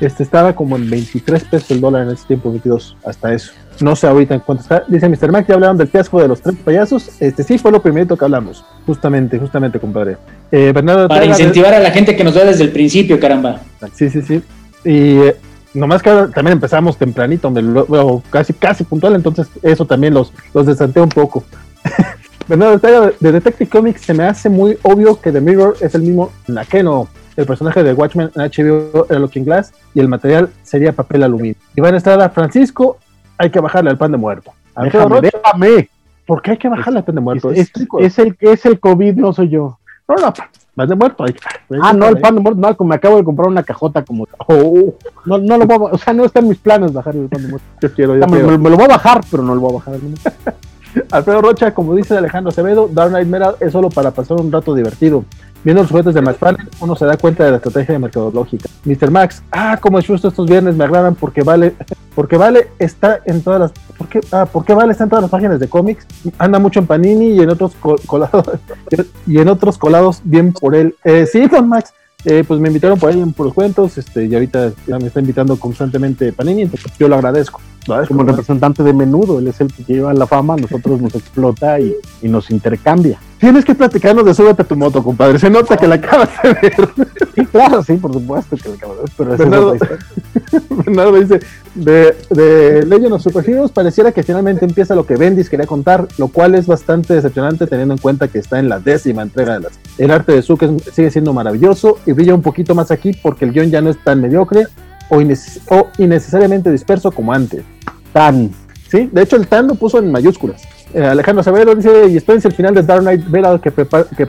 [0.00, 3.52] Este estaba como en 23 pesos el dólar en ese tiempo, 22, hasta eso.
[3.80, 4.84] No sé ahorita en cuánto está.
[4.86, 5.32] Dice Mr.
[5.32, 7.10] Mac, ya hablaron del fiasco de los tres payasos.
[7.20, 8.64] Este sí fue lo primero que hablamos.
[8.86, 10.16] Justamente, justamente, compadre.
[10.50, 13.60] Eh, Bernardo Para incentivar a la gente que nos vea desde el principio, caramba.
[13.94, 14.42] Sí, sí, sí.
[14.84, 15.36] Y eh,
[15.74, 20.32] nomás que ahora también empezamos tempranito, lo- bueno, casi, casi puntual, entonces eso también los,
[20.52, 21.44] los desantea un poco.
[22.48, 26.02] Bernardo de, de Detective Comics se me hace muy obvio que The Mirror es el
[26.02, 27.08] mismo Nakeno.
[27.34, 31.54] El personaje de Watchmen en HBO era Looking Glass y el material sería papel aluminio.
[31.74, 32.98] Iván Estrada, Francisco,
[33.38, 34.52] hay que bajarle al pan de muerto.
[34.74, 35.88] Alfredo Déjame, Rocha, déjame.
[36.26, 37.50] ¿Por qué hay que bajarle al pan de muerto?
[37.50, 39.78] Es, es- es el, es el COVID, no soy yo.
[40.08, 40.32] no, no,
[40.74, 41.24] pan de muerto.
[41.24, 41.34] hay-
[41.82, 44.26] Ah, no, el pan de muerto, no, como me acabo de comprar una cajota como...
[44.46, 44.94] Oh,
[45.26, 47.42] No, no lo voy a, o sea, no está en mis planes bajar el pan
[47.42, 47.66] de muerto.
[47.82, 48.48] yo quiero, O yo sea, me, quiero.
[48.52, 49.94] me- me lo voy a bajar, pero no lo voy a bajar.
[50.02, 50.52] ¿no?
[51.10, 54.74] Alfredo Rocha, como dice Alejandro Acevedo, Dark Knight Metal es solo para pasar un rato
[54.74, 55.24] divertido.
[55.64, 58.68] Viendo los juguetes de McFarlane, uno se da cuenta de la estrategia mercadológica.
[58.84, 59.10] Mr.
[59.10, 61.74] Max, ah, como es justo estos viernes me agradan porque vale,
[62.14, 64.20] porque vale está en todas las, ¿por qué?
[64.32, 66.06] Ah, porque vale está en todas las páginas de cómics,
[66.38, 68.44] anda mucho en Panini y en otros co- colados
[69.26, 70.94] y en otros colados bien por él.
[71.04, 71.92] Eh, sí, Don Max,
[72.24, 75.58] eh, pues me invitaron por ahí en puros cuentos, este, y ahorita me está invitando
[75.58, 77.60] constantemente Panini, entonces yo lo agradezco.
[77.86, 81.80] Agradezco, Como representante de menudo, él es el que lleva la fama, nosotros nos explota
[81.80, 83.18] y, y nos intercambia.
[83.42, 85.36] Tienes que platicarnos de súbete a tu moto, compadre.
[85.36, 86.88] Se nota que la acabas de ver.
[87.34, 89.96] Sí, claro, sí, por supuesto que lo acabo de ver, pero esa es Bernardo, otra
[89.96, 90.62] historia.
[90.84, 91.40] Bernardo dice,
[91.74, 96.28] de, de Legend of Superheroes pareciera que finalmente empieza lo que Bendis quería contar, lo
[96.28, 99.80] cual es bastante decepcionante teniendo en cuenta que está en la décima entrega de las.
[99.98, 100.62] El arte de Zuck
[100.92, 103.98] sigue siendo maravilloso y brilla un poquito más aquí porque el guion ya no es
[104.04, 104.68] tan mediocre
[105.16, 107.64] o, innecesariamente disperso como antes.
[108.12, 108.50] Tan.
[108.88, 110.62] Sí, de hecho el tan lo puso en mayúsculas.
[110.92, 113.72] Eh, Alejandro Sabero dice, y espérense el final de Dark Knight Metal que,
[114.16, 114.26] que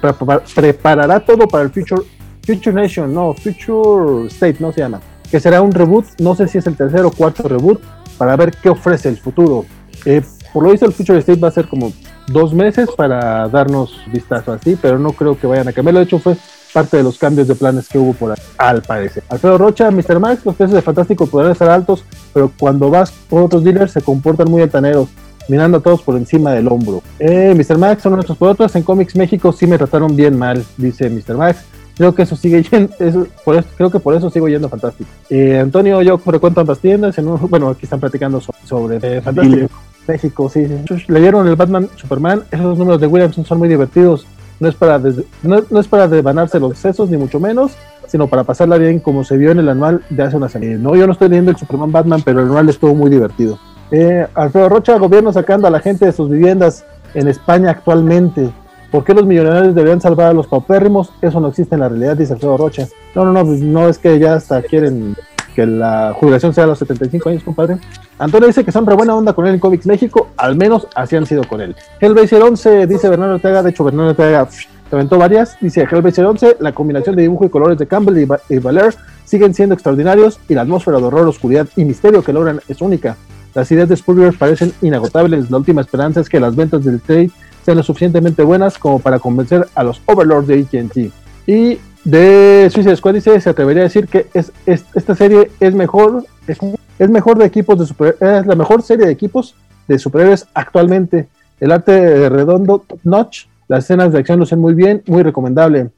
[0.55, 2.01] preparará todo para el Future,
[2.45, 5.01] Future Nation, no, Future State, no se llama
[5.33, 7.81] que será un reboot, no sé si es el tercero o cuarto reboot,
[8.19, 9.65] para ver qué ofrece el futuro.
[10.05, 10.21] Eh,
[10.53, 11.91] por lo visto el Future State va a ser como
[12.27, 16.01] dos meses para darnos vistazo así, pero no creo que vayan a cambiarlo.
[16.01, 16.37] De hecho fue
[16.73, 19.23] parte de los cambios de planes que hubo por ahí, al parecer.
[19.29, 20.19] Alfredo Rocha, Mr.
[20.19, 22.03] Max, los precios de Fantástico podrán estar altos,
[22.33, 25.09] pero cuando vas por otros dealers se comportan muy altaneros,
[25.47, 27.01] mirando a todos por encima del hombro.
[27.19, 27.77] Eh, Mr.
[27.77, 31.37] Max son nuestros productos, en Comics México sí me trataron bien mal, dice Mr.
[31.37, 31.63] Max.
[31.95, 35.09] Creo que eso sigue yendo, por creo que por eso sigo yendo Fantástico.
[35.29, 39.69] Eh, Antonio, yo frecuento ambas tiendas, en bueno, aquí están platicando sobre, eh, Fantástico.
[40.07, 41.05] México, sí, sí.
[41.07, 44.25] Leyeron el Batman Superman, esos números de Williamson son muy divertidos.
[44.63, 44.97] No es para
[45.43, 47.73] no, es para devanarse los excesos, ni mucho menos,
[48.07, 50.77] sino para pasarla bien como se vio en el anual de hace una semana.
[50.77, 53.59] no, yo no estoy leyendo el Superman Batman, pero el anual estuvo muy divertido.
[53.91, 58.51] Eh, Alfredo Rocha, gobierno sacando a la gente de sus viviendas en España actualmente.
[58.89, 61.11] ¿Por qué los millonarios deberían salvar a los paupérrimos?
[61.21, 62.87] Eso no existe en la realidad, dice Alfredo Rocha.
[63.15, 65.17] No, no, no, pues no es que ya hasta quieren
[65.53, 67.77] que la jubilación sea a los 75 años, compadre.
[68.19, 71.15] Antonio dice que son re buena onda con él en Comics México, al menos así
[71.15, 71.75] han sido con él.
[71.99, 74.47] Hellblazer 11, dice Bernardo Ortega, de hecho Bernardo Ortega
[74.89, 78.59] te aventó varias, dice Hellblazer 11, la combinación de dibujo y colores de Campbell y,
[78.59, 78.93] Valer
[79.25, 83.15] siguen siendo extraordinarios y la atmósfera de horror, oscuridad y misterio que logran es única.
[83.53, 87.31] Las ideas de Spurrier parecen inagotables, la última esperanza es que las ventas del trade
[87.63, 91.11] sean lo suficientemente buenas como para convencer a los overlords de AT&T.
[91.45, 96.25] Y de Suicide Squad dice, se atrevería a decir que es, esta serie es mejor,
[96.47, 99.55] es, mejor de equipos de super, es la mejor serie de equipos
[99.87, 101.27] de superhéroes actualmente.
[101.59, 105.91] El arte redondo, notch, las escenas de acción lucen muy bien, muy recomendable.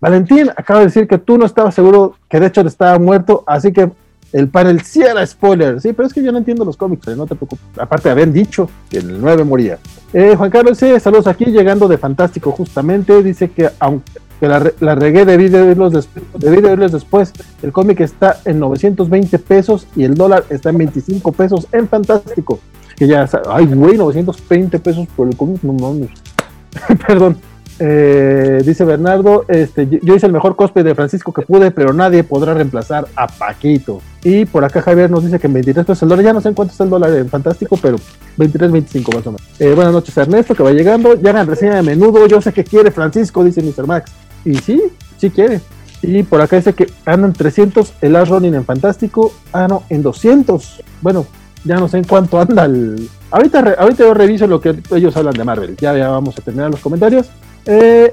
[0.00, 3.72] Valentín acaba de decir que tú no estabas seguro que de hecho estaba muerto, así
[3.72, 3.90] que
[4.32, 7.26] el panel sí era spoiler, sí, pero es que yo no entiendo los cómics, no
[7.26, 7.64] te preocupes.
[7.78, 9.78] Aparte de haber dicho que el 9 moría.
[10.12, 14.94] Eh, Juan Carlos C, saludos aquí, llegando de Fantástico justamente, dice que aunque la, la
[14.94, 17.32] regué debí de, verlos debí de verlos después,
[17.62, 22.58] el cómic está en 920 pesos y el dólar está en 25 pesos en Fantástico.
[22.96, 26.10] Que ya, ay güey, 920 pesos por el cómic, no mames.
[27.06, 27.36] Perdón.
[27.78, 32.24] Eh, dice Bernardo, este, yo hice el mejor cosplay de Francisco que pude, pero nadie
[32.24, 34.00] podrá reemplazar a Paquito.
[34.24, 36.48] Y por acá Javier nos dice que en 23 pesos el dólar, ya no sé
[36.48, 37.98] en cuánto está el dólar en Fantástico, pero
[38.38, 39.46] 23, 25 más o menos.
[39.58, 41.20] Eh, buenas noches Ernesto, que va llegando.
[41.20, 43.86] Ya reseña de menudo, yo sé que quiere Francisco, dice Mr.
[43.86, 44.10] Max.
[44.46, 44.80] Y sí,
[45.18, 45.60] sí quiere.
[46.02, 49.32] Y por acá dice que andan 300 el Last Running en Fantástico.
[49.52, 50.82] Ah, no, en 200.
[51.02, 51.26] Bueno,
[51.64, 53.10] ya no sé en cuánto anda el...
[53.30, 55.76] Ahorita, ahorita yo reviso lo que ellos hablan de Marvel.
[55.76, 57.26] Ya, ya vamos a terminar los comentarios.
[57.66, 58.10] Eh,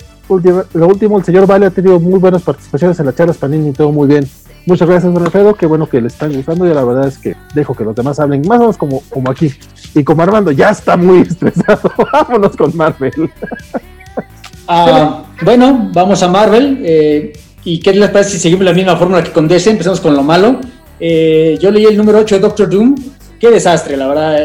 [0.74, 3.74] lo último, el señor Vale ha tenido muy buenas participaciones en la charla Panini y
[3.74, 4.28] todo muy bien.
[4.66, 5.54] Muchas gracias, don.
[5.54, 6.66] Qué bueno que le están gustando.
[6.66, 9.30] Y la verdad es que dejo que los demás hablen más o menos como, como
[9.30, 9.54] aquí.
[9.94, 13.14] Y como Armando ya está muy estresado, vámonos con Marvel.
[14.68, 16.82] Ah, bueno, vamos a Marvel.
[16.84, 17.34] Eh,
[17.66, 19.72] ¿Y qué les parece si seguimos la misma fórmula que con DC?
[19.72, 20.60] Empezamos con lo malo.
[21.00, 22.96] Eh, yo leí el número 8 de Doctor Doom.
[23.40, 24.40] Qué desastre, la verdad.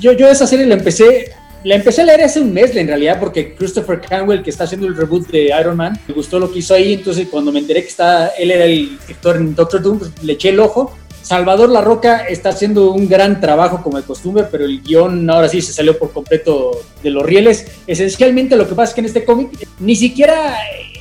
[0.00, 1.32] Yo, yo esa serie la empecé
[1.64, 4.86] la empecé a leer hace un mes en realidad porque Christopher Canwell, que está haciendo
[4.86, 7.80] el reboot de Iron Man, me gustó lo que hizo ahí, entonces cuando me enteré
[7.80, 10.94] que está, él era el escritor en Doctor Doom, pues, le eché el ojo.
[11.24, 15.48] Salvador La Roca está haciendo un gran trabajo como de costumbre, pero el guion ahora
[15.48, 17.66] sí se salió por completo de los rieles.
[17.86, 20.54] Esencialmente lo que pasa es que en este cómic ni siquiera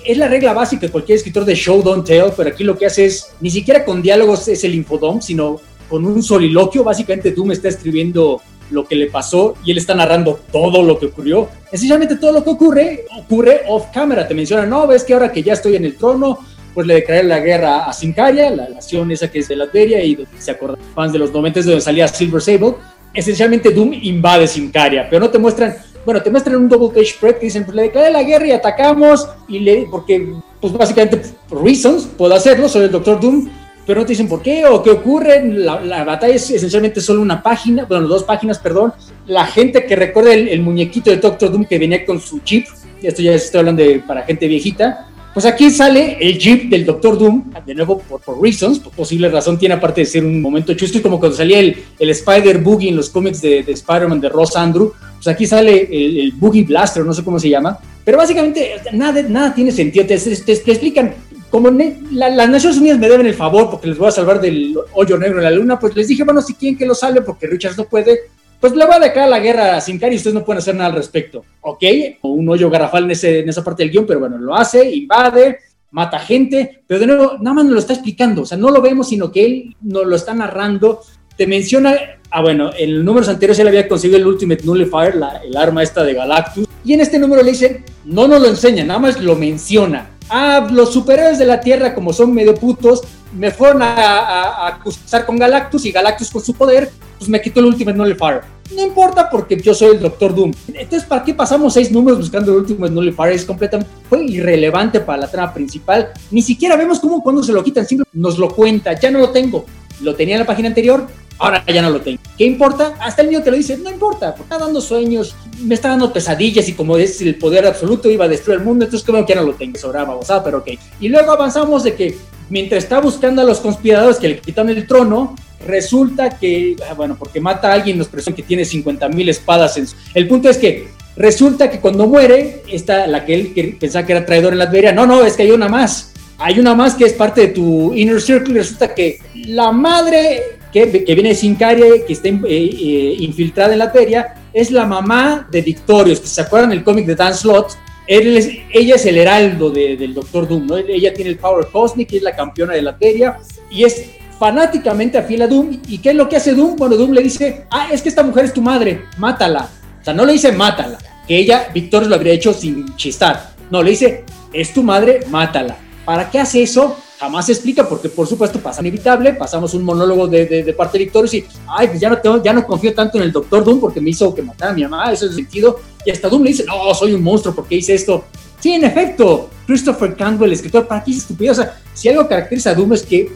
[0.06, 2.86] es la regla básica de cualquier escritor de show don't tell, pero aquí lo que
[2.86, 5.60] hace es ni siquiera con diálogos es el infodom, sino
[5.90, 6.86] con un soliloquio.
[6.86, 11.08] Básicamente Doom está escribiendo lo que le pasó y él está narrando todo lo que
[11.08, 11.50] ocurrió.
[11.70, 14.26] Esencialmente todo lo que ocurre, ocurre off camera.
[14.26, 16.40] Te menciona, no, ves que ahora que ya estoy en el trono,
[16.74, 20.18] pues le declaré la guerra a Sincaria, la nación esa que es de Latveria y
[20.38, 22.76] se acuerdan fans de los 90 donde salía Silver Sable.
[23.14, 27.36] Esencialmente Doom invade Sincaria, pero no te muestran, bueno, te muestran un double page spread
[27.36, 31.64] que dicen, pues le declaré la guerra y atacamos y le, porque pues básicamente por
[31.64, 33.50] reasons puedo hacerlo, soy el Doctor Doom
[33.86, 35.44] pero no te dicen por qué o qué ocurre.
[35.46, 38.94] La, batalla es esencialmente solo una página, bueno, dos páginas, perdón.
[39.28, 42.68] La gente que recuerda el, muñequito de Doctor Doom que venía con su chip,
[43.02, 47.18] esto ya estoy hablando de, para gente viejita, pues aquí sale el jeep del Doctor
[47.18, 50.74] Doom, de nuevo por, por reasons, por posible razón, tiene aparte de ser un momento
[50.74, 54.30] chusco, como cuando salía el, el Spider Boogie en los cómics de, de Spider-Man de
[54.30, 58.18] Ross Andrew, pues aquí sale el, el, Boogie Blaster, no sé cómo se llama, pero
[58.18, 61.16] básicamente nada, nada tiene sentido, te, te, te explican
[61.54, 61.70] como
[62.10, 65.38] las Naciones Unidas me deben el favor porque les voy a salvar del hoyo negro
[65.38, 67.84] en la luna, pues les dije, bueno, si quieren que lo salve porque Richards no
[67.84, 68.22] puede,
[68.64, 70.90] pues le voy a declarar la guerra a Sin y ustedes no pueden hacer nada
[70.90, 71.44] al respecto.
[71.60, 71.84] Ok,
[72.22, 75.58] un hoyo garrafal en, ese, en esa parte del guion, pero bueno, lo hace, invade,
[75.92, 78.82] mata gente, pero de nuevo, nada más nos lo está explicando, o sea, no lo
[78.82, 81.02] vemos, sino que él nos lo está narrando.
[81.36, 81.94] Te menciona,
[82.32, 86.14] ah, bueno, en números anteriores él había conseguido el Ultimate Nullifier, el arma esta de
[86.14, 90.12] Galactus, y en este número le dice, no nos lo enseña, nada más lo menciona.
[90.36, 93.04] Ah, los superhéroes de la Tierra, como son medio putos,
[93.38, 97.68] me fueron a, acusar con Galactus y Galactus con su poder, pues me quitó el
[97.68, 98.42] Ultimate Nullifier.
[98.76, 100.52] No importa porque yo soy el Doctor Doom.
[100.70, 103.34] Entonces, ¿para qué pasamos seis números buscando el Ultimate Nullifier?
[103.34, 106.12] Es completamente fue irrelevante para la trama principal.
[106.32, 109.00] Ni siquiera vemos cómo cuando se lo quitan, simplemente nos lo cuenta.
[109.00, 109.66] Ya no lo tengo.
[110.02, 111.06] Lo tenía en la página anterior,
[111.44, 112.22] ahora ya no lo tengo.
[112.38, 112.96] ¿Qué importa?
[113.00, 116.14] Hasta el niño te lo dice, no importa, porque está dando sueños, me está dando
[116.14, 119.34] pesadillas y como es el poder absoluto iba a destruir el mundo, entonces creo que
[119.34, 119.78] ya no lo tengo.
[119.78, 120.70] Sobraba, a, pero ok.
[121.02, 122.18] Y luego avanzamos de que
[122.50, 125.36] mientras está buscando a los conspiradores que le quitan el trono,
[125.68, 129.76] resulta que, ah, bueno, porque mata a alguien, nos presume que tiene 50 mil espadas.
[129.78, 129.98] En su...
[130.14, 130.88] El punto es que
[131.18, 134.94] resulta que cuando muere, está la que él pensaba que era traidor en la Adveria,
[134.94, 136.14] no, no, es que hay una más.
[136.38, 140.63] Hay una más que es parte de tu inner circle y resulta que la madre
[140.74, 145.48] que, viene de Sincaria, que está eh, eh, infiltrada en la Adveria, es la mamá
[145.50, 150.14] de Victorious, que se acuerdan el cómic de Dan Slott, ella es el heraldo del
[150.14, 150.78] Doctor Doom, ¿no?
[150.78, 153.40] Ella tiene el Power Cosmic, es la campeona de la Teria
[153.72, 154.06] y es
[154.38, 155.80] fanáticamente afín a Doom.
[155.88, 156.76] ¿Y qué es lo que hace Doom?
[156.76, 159.70] Bueno, Doom le dice, ah, es que esta mujer es tu madre, mátala.
[160.02, 163.52] O sea, no le dice mátala, que ella, Victorious lo habría hecho sin chistar.
[163.72, 165.78] No, le dice, es tu madre, mátala.
[166.04, 166.98] ¿Para qué hace eso?
[167.24, 171.06] Jamás se explica porque por supuesto pasa inevitable, pasamos un monólogo de, de, parte de
[171.06, 173.80] Victorious y, ay, pues ya no, tengo, ya no confío tanto en el Doctor Doom
[173.80, 176.44] porque me hizo que matara a mi mamá, eso es el sentido, y hasta Doom
[176.44, 178.26] le dice, no, soy un monstruo porque hice esto.
[178.60, 181.54] Sí, en efecto, Christopher Campbell, el escritor, ¿para qué es estúpido?
[181.54, 183.32] O sea, si algo caracteriza a Doom es que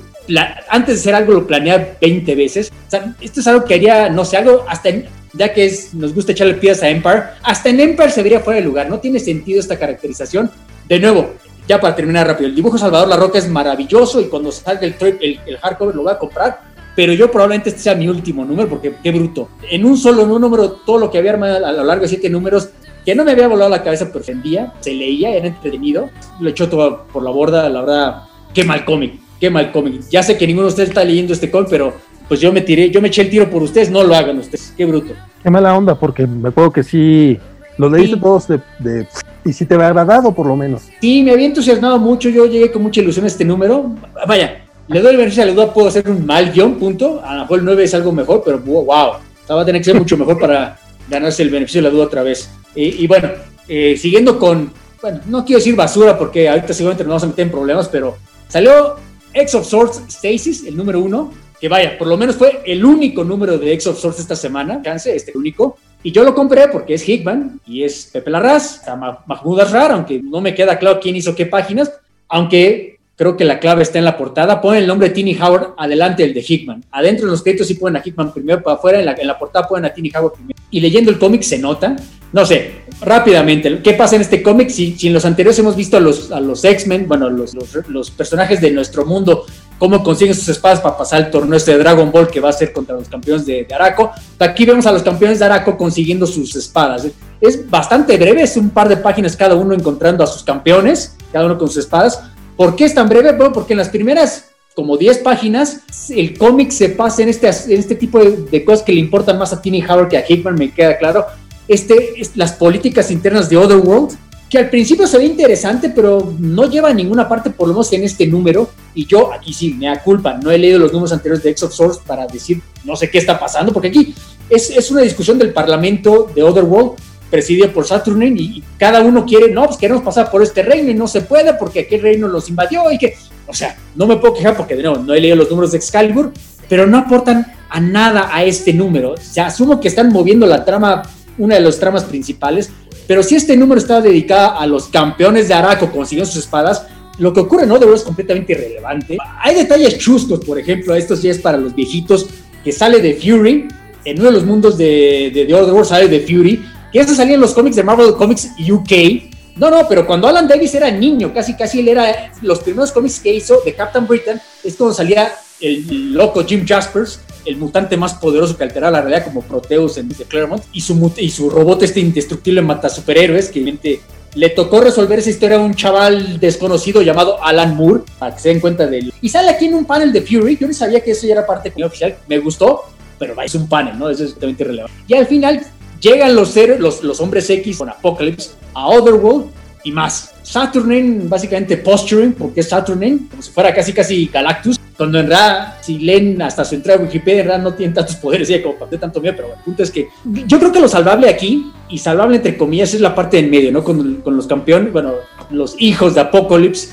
[0.69, 2.71] antes de hacer algo lo planea 20 veces.
[2.87, 4.89] O sea, esto es algo que haría, no sé, algo hasta
[5.33, 8.59] ya que es, nos gusta echarle piedras a Empire, hasta en Empire se vería fuera
[8.59, 8.89] de lugar.
[8.89, 10.51] No tiene sentido esta caracterización.
[10.87, 11.33] De nuevo,
[11.67, 14.95] ya para terminar rápido, el dibujo Salvador La Roca es maravilloso y cuando salga el,
[14.99, 16.61] el, el hardcover lo voy a comprar,
[16.95, 19.49] pero yo probablemente este sea mi último número porque qué bruto.
[19.69, 22.69] En un solo número, todo lo que había armado a lo largo de siete números,
[23.05, 24.35] que no me había volado la cabeza, pero se
[24.79, 26.09] se leía, era entretenido,
[26.39, 30.01] lo echó todo por la borda, la verdad, qué mal cómic, qué mal cómic.
[30.09, 31.93] Ya sé que ninguno de ustedes está leyendo este cómic, pero
[32.27, 34.73] pues yo me tiré, yo me eché el tiro por ustedes, no lo hagan ustedes,
[34.75, 35.13] qué bruto.
[35.43, 37.37] Qué mala onda, porque me acuerdo que sí,
[37.77, 39.07] lo leíste todos de
[39.47, 40.83] y si te ha agradado por lo menos.
[41.01, 43.95] Sí, me había entusiasmado mucho, yo llegué con mucha ilusión a este número.
[44.27, 47.21] Vaya, le doy el beneficio de la duda, puedo hacer un mal guion, punto.
[47.23, 49.13] A lo mejor el 9 es algo mejor, pero wow,
[49.49, 50.77] va a tener que ser mucho mejor para
[51.09, 52.49] ganarse el beneficio de la duda otra vez.
[52.75, 53.29] Y, bueno,
[53.67, 54.71] eh, siguiendo con,
[55.01, 58.17] bueno, no quiero decir basura porque ahorita seguramente nos vamos a meter en problemas, pero
[58.47, 58.95] salió
[59.33, 63.23] X of Swords Stasis, el número uno, que vaya, por lo menos fue el único
[63.23, 65.77] número de X of Swords esta semana, chance, este único.
[66.03, 68.81] Y yo lo compré porque es Hickman y es Pepe Larraz,
[69.25, 71.91] Mahmoud Asrar, aunque no me queda claro quién hizo qué páginas,
[72.27, 74.61] aunque creo que la clave está en la portada.
[74.61, 76.83] Ponen el nombre de Tiny Howard adelante el de Hickman.
[76.91, 79.37] Adentro en los créditos sí ponen a Hickman primero, para afuera en la, en la
[79.37, 80.59] portada ponen a Tiny Howard primero.
[80.69, 81.95] Y leyendo el cómic se nota,
[82.31, 84.69] no sé, rápidamente, ¿qué pasa en este cómic?
[84.69, 87.87] Si, si, en los anteriores hemos visto a los, a los X-Men, bueno, los, los,
[87.87, 89.45] los, personajes de nuestro mundo
[89.77, 92.53] cómo consiguen sus espadas para pasar el torneo este de Dragon Ball que va a
[92.53, 94.11] ser contra los campeones de, de Araco.
[94.39, 97.07] Aquí vemos a los campeones de Araco consiguiendo sus espadas.
[97.39, 101.45] Es bastante breve, es un par de páginas cada uno encontrando a sus campeones, cada
[101.45, 102.21] uno con sus espadas.
[102.55, 103.33] ¿Por qué es tan breve?
[103.33, 104.45] Bueno, porque en las primeras
[104.77, 108.83] como 10 páginas, el cómic se pasa en este, en este tipo de, de, cosas
[108.83, 111.25] que le importan más a Tiny Howard que a Hickman, me queda claro.
[111.67, 114.15] Este, las políticas internas de Otherworld,
[114.49, 117.91] que al principio se ve interesante, pero no lleva a ninguna parte, por lo menos
[117.93, 118.69] en este número.
[118.93, 121.63] Y yo aquí sí, me da culpa, no he leído los números anteriores de X
[121.63, 124.15] of Source para decir no sé qué está pasando, porque aquí
[124.49, 126.93] es, es una discusión del Parlamento de Otherworld,
[127.29, 130.93] presidido por Saturnine, y, cada uno quiere, no, pues queremos pasar por este reino y
[130.93, 133.15] no se puede porque aquel reino los invadió y que,
[133.47, 136.31] o sea, no me puedo quejar porque no, no he leído los números de Excalibur,
[136.69, 139.11] pero no aportan a nada a este número.
[139.11, 141.03] O sea, asumo que están moviendo la trama,
[141.37, 142.71] una de las tramas principales,
[143.07, 146.85] pero si este número está dedicado a los campeones de Araco consiguiendo sus espadas,
[147.17, 149.17] lo que ocurre en Otherworld es completamente irrelevante.
[149.41, 152.27] Hay detalles chuscos, por ejemplo, estos ya es para los viejitos,
[152.63, 153.67] que sale de Fury,
[154.05, 157.35] en uno de los mundos de, de, de Otherworld sale de Fury, que eso salía
[157.35, 159.33] en los cómics de Marvel Comics UK.
[159.55, 163.19] No, no, pero cuando Alan Davis era niño, casi casi él era, los primeros cómics
[163.19, 168.15] que hizo de Captain Britain, es cuando salía el loco Jim Jaspers, el mutante más
[168.15, 171.83] poderoso que altera la realidad como Proteus en The Claremont, y su, y su robot
[171.83, 174.01] este indestructible mata superhéroes que evidentemente
[174.35, 178.49] le tocó resolver esa historia a un chaval desconocido llamado Alan Moore, para que se
[178.49, 179.13] den cuenta de él.
[179.21, 181.45] Y sale aquí en un panel de Fury, yo no sabía que eso ya era
[181.45, 182.83] parte oficial, me gustó,
[183.17, 184.09] pero es un panel, ¿no?
[184.09, 184.95] Eso es totalmente irrelevante.
[185.07, 185.65] Y al final
[185.99, 189.47] llegan los, los, los hombres X con Apocalypse a Otherworld
[189.83, 190.33] y más.
[190.43, 195.75] Saturnine, básicamente posturing, porque es Saturnine, como si fuera casi casi Galactus, cuando en realidad,
[195.81, 198.85] si leen hasta su entrada a Wikipedia, en realidad no tienen tantos poderes, ya como
[198.87, 201.97] de tanto miedo, pero el punto es que yo creo que lo salvable aquí, y
[201.99, 203.83] salvable entre comillas, es la parte en medio, ¿no?
[203.83, 205.13] Con, con los campeones, bueno,
[205.51, 206.89] los hijos de Apocalypse,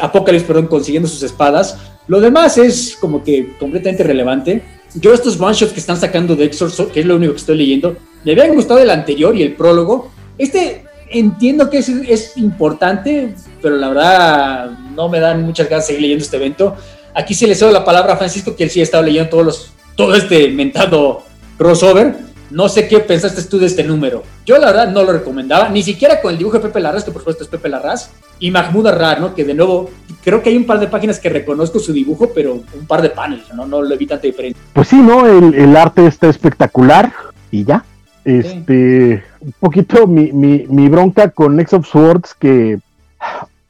[0.00, 1.78] Apocalypse, perdón, consiguiendo sus espadas.
[2.08, 4.62] Lo demás es como que completamente relevante.
[4.94, 7.56] Yo estos one shots que están sacando de Exor, que es lo único que estoy
[7.56, 10.10] leyendo, me habían gustado el anterior y el prólogo.
[10.38, 15.94] Este entiendo que es, es, importante, pero la verdad no me dan muchas ganas de
[15.94, 16.76] seguir leyendo este evento.
[17.16, 19.46] Aquí sí le cedo la palabra a Francisco, que él sí ha estado leyendo todos
[19.46, 21.22] los, todo este mentado
[21.56, 22.14] crossover.
[22.50, 24.22] No sé qué pensaste tú de este número.
[24.44, 27.10] Yo la verdad no lo recomendaba, ni siquiera con el dibujo de Pepe Larraz, que
[27.10, 29.34] por supuesto es Pepe Larraz, y Mahmoud Arrar, ¿no?
[29.34, 29.88] Que de nuevo,
[30.22, 33.08] creo que hay un par de páginas que reconozco su dibujo, pero un par de
[33.08, 33.64] paneles, ¿no?
[33.64, 34.62] No le vi tanta diferencia.
[34.74, 35.26] Pues sí, ¿no?
[35.26, 37.12] El, el arte está espectacular
[37.50, 37.82] y ya.
[38.26, 42.78] Este, un poquito mi, mi, mi, bronca con Next of Swords, que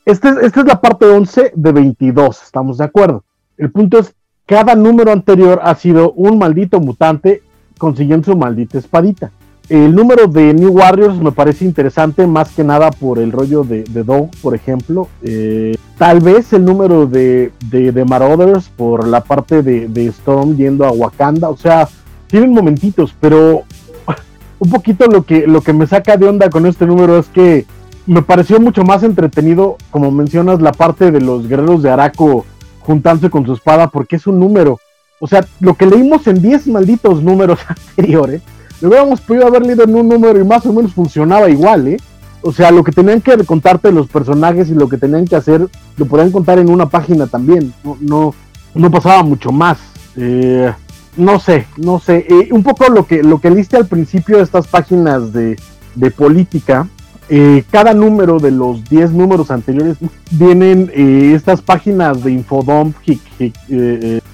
[0.04, 3.22] esta es, esta es la parte 11 de 22, estamos de acuerdo.
[3.58, 4.14] El punto es,
[4.46, 7.42] cada número anterior ha sido un maldito mutante
[7.78, 9.32] consiguiendo su maldita espadita.
[9.68, 13.82] El número de New Warriors me parece interesante más que nada por el rollo de,
[13.82, 15.08] de Dog, por ejemplo.
[15.22, 20.56] Eh, tal vez el número de, de, de, Marauders por la parte de, de Storm
[20.56, 21.48] yendo a Wakanda.
[21.48, 21.88] O sea,
[22.28, 23.64] tienen momentitos, pero
[24.60, 27.66] un poquito lo que, lo que me saca de onda con este número es que
[28.06, 32.46] me pareció mucho más entretenido, como mencionas, la parte de los guerreros de Araco
[32.86, 34.78] juntándose con su espada, porque es un número.
[35.20, 38.42] O sea, lo que leímos en 10 malditos números anteriores,
[38.80, 41.96] lo hubiéramos podido haber leído en un número y más o menos funcionaba igual, ¿eh?
[42.42, 45.66] O sea, lo que tenían que contarte los personajes y lo que tenían que hacer,
[45.96, 47.74] lo podían contar en una página también.
[47.82, 48.34] No, no,
[48.74, 49.78] no pasaba mucho más.
[50.16, 50.72] Eh,
[51.16, 52.26] no sé, no sé.
[52.28, 55.58] Eh, un poco lo que, lo que liste al principio de estas páginas de,
[55.96, 56.88] de política,
[57.28, 59.96] eh, cada número de los 10 números anteriores
[60.30, 62.96] vienen eh, estas páginas de Infodump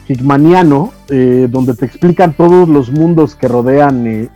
[0.09, 4.30] Hickmaniano, donde te explican todos los mundos que rodean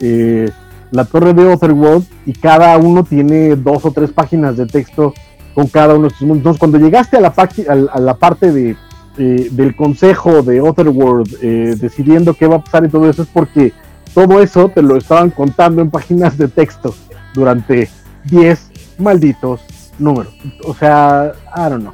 [0.91, 5.15] la torre de Otherworld y cada uno tiene dos o tres páginas de texto
[5.55, 6.39] con cada uno de estos mundos.
[6.39, 7.35] Entonces, cuando llegaste a la,
[7.93, 8.77] a la parte de
[9.19, 13.29] eh, del consejo de Otherworld eh, decidiendo qué va a pasar y todo eso es
[13.33, 13.73] porque
[14.13, 16.95] todo eso te lo estaban contando en páginas de texto
[17.33, 17.89] durante
[18.29, 19.61] 10 malditos
[19.99, 20.33] números.
[20.65, 21.93] O sea, I don't know.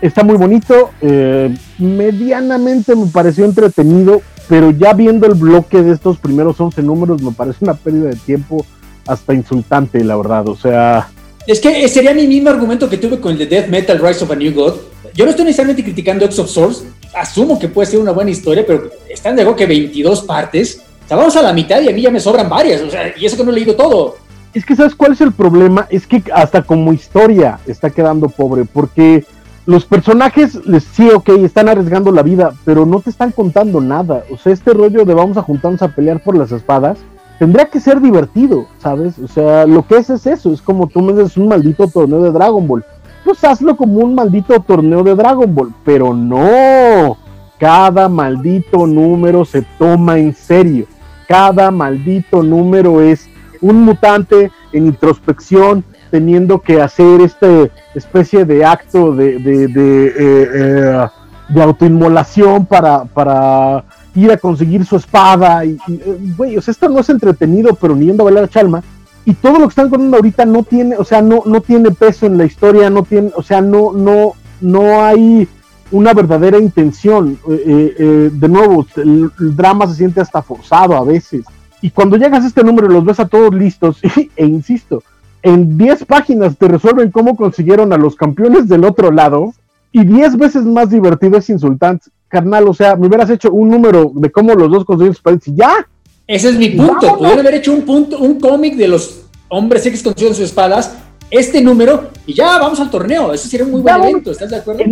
[0.00, 6.18] Está muy bonito, eh, medianamente me pareció entretenido, pero ya viendo el bloque de estos
[6.18, 8.66] primeros 11 números me parece una pérdida de tiempo
[9.06, 10.48] hasta insultante, la verdad.
[10.48, 11.08] O sea...
[11.46, 14.30] Es que sería mi mismo argumento que tuve con el de Death Metal Rise of
[14.30, 14.74] a New God
[15.14, 16.84] yo no estoy necesariamente criticando X of Source,
[17.14, 21.16] asumo que puede ser una buena historia, pero están de que 22 partes, o sea,
[21.16, 23.36] vamos a la mitad y a mí ya me sobran varias, o sea, y eso
[23.36, 24.16] que no he leído todo.
[24.54, 25.86] Es que, ¿sabes cuál es el problema?
[25.90, 29.26] Es que hasta como historia está quedando pobre, porque
[29.66, 30.58] los personajes,
[30.92, 34.24] sí, ok, están arriesgando la vida, pero no te están contando nada.
[34.30, 36.98] O sea, este rollo de vamos a juntarnos a pelear por las espadas,
[37.38, 39.18] tendría que ser divertido, ¿sabes?
[39.18, 42.22] O sea, lo que es es eso, es como tú me dices un maldito torneo
[42.22, 42.84] de Dragon Ball
[43.24, 45.72] pues hazlo como un maldito torneo de Dragon Ball.
[45.84, 47.16] Pero no,
[47.58, 50.86] cada maldito número se toma en serio.
[51.26, 53.28] Cada maldito número es
[53.64, 61.06] un mutante en introspección, teniendo que hacer este especie de acto de, de, eh, eh,
[61.48, 63.84] de autoinmolación para, para
[64.14, 65.64] ir a conseguir su espada.
[65.64, 68.82] Y, eh, güey, o sea, esto no es entretenido, pero ni yendo a bailar chalma
[69.24, 72.26] y todo lo que están contando ahorita no tiene, o sea, no, no tiene peso
[72.26, 75.48] en la historia, no tiene, o sea, no, no, no hay
[75.90, 77.38] una verdadera intención.
[77.46, 81.46] De nuevo, el, drama se siente hasta forzado a veces.
[81.84, 83.98] Y cuando llegas a este número y los ves a todos listos,
[84.36, 85.02] e insisto,
[85.42, 89.52] en 10 páginas te resuelven cómo consiguieron a los campeones del otro lado,
[89.92, 92.06] y 10 veces más divertido es insultante.
[92.28, 95.46] Carnal, o sea, me hubieras hecho un número de cómo los dos consiguieron sus padres
[95.46, 95.86] y ya,
[96.26, 97.18] ese es mi punto.
[97.18, 100.96] Pudieron haber hecho un punto, un cómic de los hombres X con sus espadas,
[101.30, 103.34] este número, y ya vamos al torneo.
[103.34, 104.84] Eso sería un muy buen evento, ¿estás de acuerdo?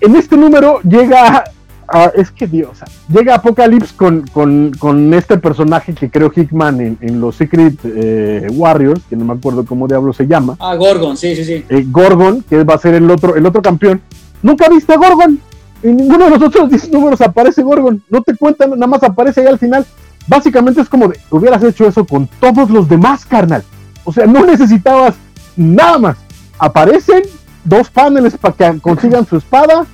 [0.00, 1.42] En, este número llega
[1.88, 2.78] a, es que Dios,
[3.08, 9.02] llega Apocalypse con, con, con, este personaje que creo Hickman en, los Secret eh, Warriors,
[9.08, 10.56] que no me acuerdo cómo diablo se llama.
[10.58, 11.64] Ah, Gorgon, sí, sí, sí.
[11.68, 14.00] Eh, Gorgon, que va a ser el otro, el otro campeón.
[14.42, 15.40] Nunca viste a Gorgon.
[15.82, 18.02] En ninguno de los otros 10 números aparece Gorgon.
[18.08, 19.86] No te cuentan, nada más aparece ahí al final.
[20.26, 23.62] Básicamente es como de, hubieras hecho eso con todos los demás, carnal.
[24.04, 25.14] O sea, no necesitabas
[25.56, 26.16] nada más.
[26.58, 27.22] Aparecen
[27.64, 29.86] dos paneles para que consigan su espada.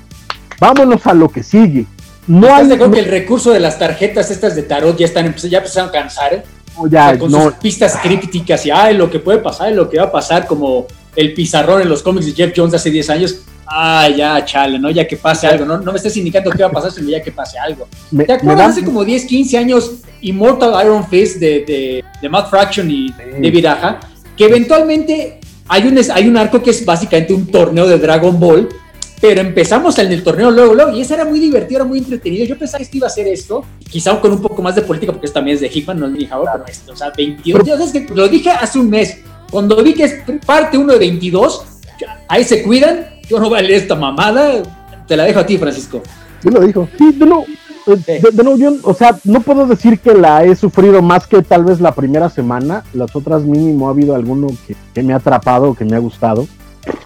[0.62, 1.86] Vámonos a lo que sigue.
[2.28, 2.68] No hay.
[2.68, 6.34] que el recurso de las tarjetas estas de tarot ya están ya empezaron a cansar?
[6.34, 6.42] ¿eh?
[6.88, 10.04] ya, con sus pistas crípticas y ay, lo que puede pasar y lo que va
[10.04, 10.86] a pasar, como
[11.16, 13.40] el pizarrón en los cómics de Jeff Jones hace 10 años.
[13.66, 14.88] Ay, ya, chale, ¿no?
[14.90, 15.78] Ya que pase algo, ¿no?
[15.78, 17.88] No me estés indicando qué va a pasar, sino ya que pase algo.
[18.24, 23.08] ¿Te acuerdas hace como 10, 15 años Immortal Iron Fist de, de, Matt Fraction y
[23.10, 23.98] David Aja?
[24.36, 28.68] Que eventualmente hay un, hay un arco que es básicamente un torneo de Dragon Ball
[29.22, 32.44] pero empezamos en el torneo luego, luego, y eso era muy divertido, era muy entretenido.
[32.44, 35.12] Yo pensaba que esto iba a ser esto, quizá con un poco más de política,
[35.12, 37.64] porque esto también es de Hickman, no es de pero esto, o sea, 22.
[37.64, 40.14] Yo, es que lo dije hace un mes, cuando vi que es
[40.44, 41.64] parte uno de 22,
[42.26, 44.60] ahí se cuidan, yo no voy a leer esta mamada,
[45.06, 46.02] te la dejo a ti, Francisco.
[46.42, 46.88] Yo lo dijo.
[46.98, 47.46] Sí, de nuevo,
[47.86, 51.42] eh, de, nuevo yo, o sea, no puedo decir que la he sufrido más que
[51.42, 55.18] tal vez la primera semana, las otras mínimo ha habido alguno que, que me ha
[55.18, 56.48] atrapado, que me ha gustado,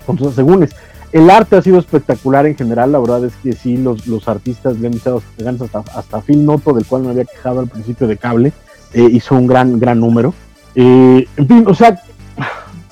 [0.07, 0.75] con sus asegúnes.
[1.13, 4.77] El arte ha sido espectacular en general, la verdad es que sí, los, los artistas
[4.77, 8.53] han echado hasta, hasta Phil Noto, del cual me había quejado al principio de cable,
[8.93, 10.35] eh, hizo un gran, gran número.
[10.75, 12.01] Eh, en fin, o sea,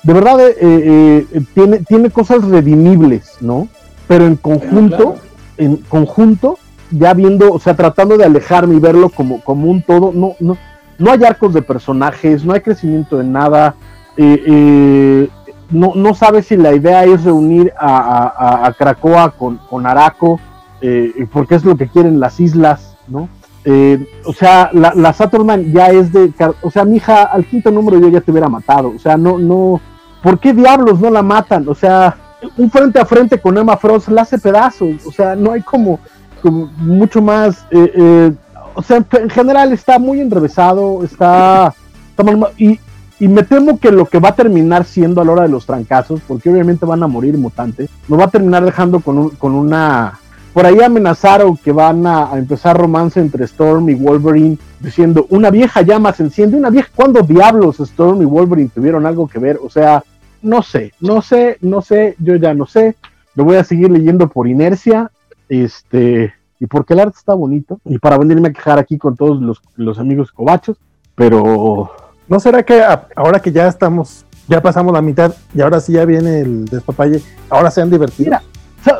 [0.03, 3.67] de verdad eh, tiene, tiene cosas redimibles, ¿no?
[4.07, 5.17] Pero en conjunto,
[5.57, 6.57] en conjunto,
[6.91, 10.57] ya viendo, o sea, tratando de alejarme y verlo como, como un todo, no, no,
[10.97, 13.75] no hay arcos de personajes, no hay crecimiento de nada.
[14.17, 15.27] Eh,
[15.69, 20.39] no, no sabe si la idea es reunir a, a, Cracoa con, con Araco,
[20.81, 23.29] eh, porque es lo que quieren las islas, ¿no?
[23.67, 26.31] Eh, o sea, la, la Saturnman ya es de.
[26.61, 28.93] O sea, mi hija, al quinto número yo ya te hubiera matado.
[28.95, 29.81] O sea, no, no.
[30.21, 31.67] ¿Por qué diablos no la matan?
[31.67, 32.15] O sea,
[32.57, 35.05] un frente a frente con Emma Frost la hace pedazos.
[35.07, 35.99] O sea, no hay como,
[36.43, 37.65] mucho más.
[37.71, 38.31] Eh,
[38.75, 41.73] o sea, en general está muy enrevesado, está.
[42.11, 42.79] está mal, y,
[43.19, 45.65] y me temo que lo que va a terminar siendo a la hora de los
[45.65, 50.19] trancazos, porque obviamente van a morir mutantes, nos va a terminar dejando con, con una...
[50.53, 55.81] Por ahí amenazaron que van a, empezar romance entre Storm y Wolverine, diciendo, una vieja
[55.81, 59.59] llama se enciende, una vieja, ¿cuándo diablos Storm y Wolverine tuvieron algo que ver?
[59.61, 60.03] O sea,
[60.41, 62.95] no sé, no sé, no sé, yo ya no sé,
[63.35, 65.11] lo voy a seguir leyendo por inercia,
[65.49, 69.41] este, y porque el arte está bonito, y para venirme a quejar aquí con todos
[69.41, 70.77] los, los amigos cobachos,
[71.15, 71.91] pero
[72.27, 72.83] ¿No será que
[73.15, 77.21] ahora que ya estamos, ya pasamos la mitad y ahora sí ya viene el despapalle,
[77.49, 78.25] ahora se han divertido?
[78.25, 78.43] Mira,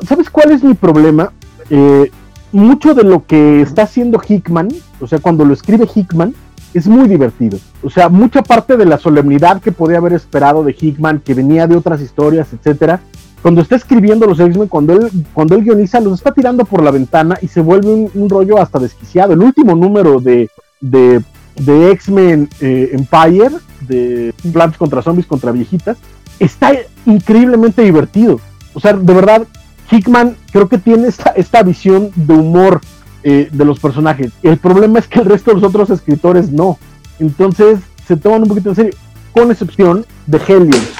[0.08, 1.32] ¿sabes cuál es mi problema?
[1.70, 2.12] Eh,
[2.52, 4.70] mucho de lo que está haciendo Hickman,
[5.02, 6.34] o sea, cuando lo escribe Hickman,
[6.74, 7.58] es muy divertido.
[7.84, 11.68] O sea, mucha parte de la solemnidad que podía haber esperado de Hickman, que venía
[11.68, 13.00] de otras historias, etcétera,
[13.42, 16.92] cuando está escribiendo los X-Men, cuando él, cuando él guioniza, los está tirando por la
[16.92, 19.34] ventana y se vuelve un, rollo hasta desquiciado.
[19.34, 20.50] El último número de,
[20.82, 21.22] de
[21.56, 25.98] de X-Men eh, Empire, de Plantas contra Zombies contra Viejitas,
[26.40, 26.74] está
[27.06, 28.40] increíblemente divertido.
[28.74, 29.48] O sea, de verdad,
[29.90, 32.82] Hickman creo que tiene esta, visión de humor
[33.24, 34.32] eh, de los personajes.
[34.44, 36.78] El problema es que el resto de los otros escritores no.
[37.20, 38.94] Entonces se toman un poquito en serio,
[39.32, 40.92] con excepción de Hellions.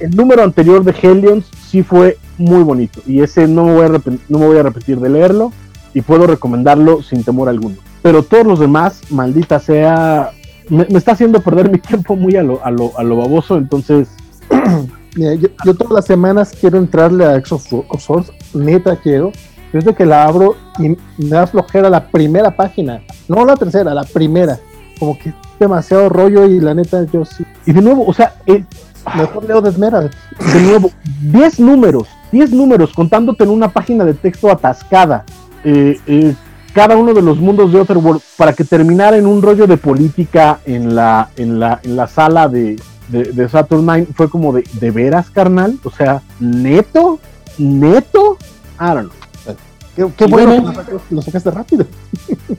[0.00, 3.74] El número anterior de Hellions sí fue muy bonito y ese no me
[4.46, 5.52] voy a repetir de leerlo
[5.94, 10.30] y puedo recomendarlo sin temor alguno pero todos los demás, maldita sea,
[10.68, 14.08] me, está haciendo perder mi tiempo muy a lo, a lo, a lo baboso, entonces...
[15.64, 17.66] yo, todas las semanas quiero entrarle a of,
[17.98, 19.32] Source, neta quiero,
[19.72, 24.04] desde que la abro y me da flojera la primera página, no la tercera, la
[24.04, 24.58] primera,
[24.98, 27.42] como que demasiado rollo y la neta yo sí.
[27.64, 28.64] Y de nuevo, o sea, eh,
[29.16, 30.02] mejor leo Desmera.
[30.02, 30.90] De nuevo,
[31.22, 35.24] 10 números, 10 números contándote en una página de texto atascada.
[35.64, 36.34] Eh, eh,
[36.74, 40.58] cada uno de los mundos de Otherworld para que terminara en un rollo de política
[40.66, 42.76] en la, en la, en la sala de,
[43.08, 45.78] de, Saturn fue como de, ¿de veras, carnal?
[45.84, 47.20] O sea, neto,
[47.58, 48.36] neto,
[48.80, 50.10] I don't know.
[50.16, 50.72] Qué, bueno,
[51.10, 51.86] lo sacaste rápido.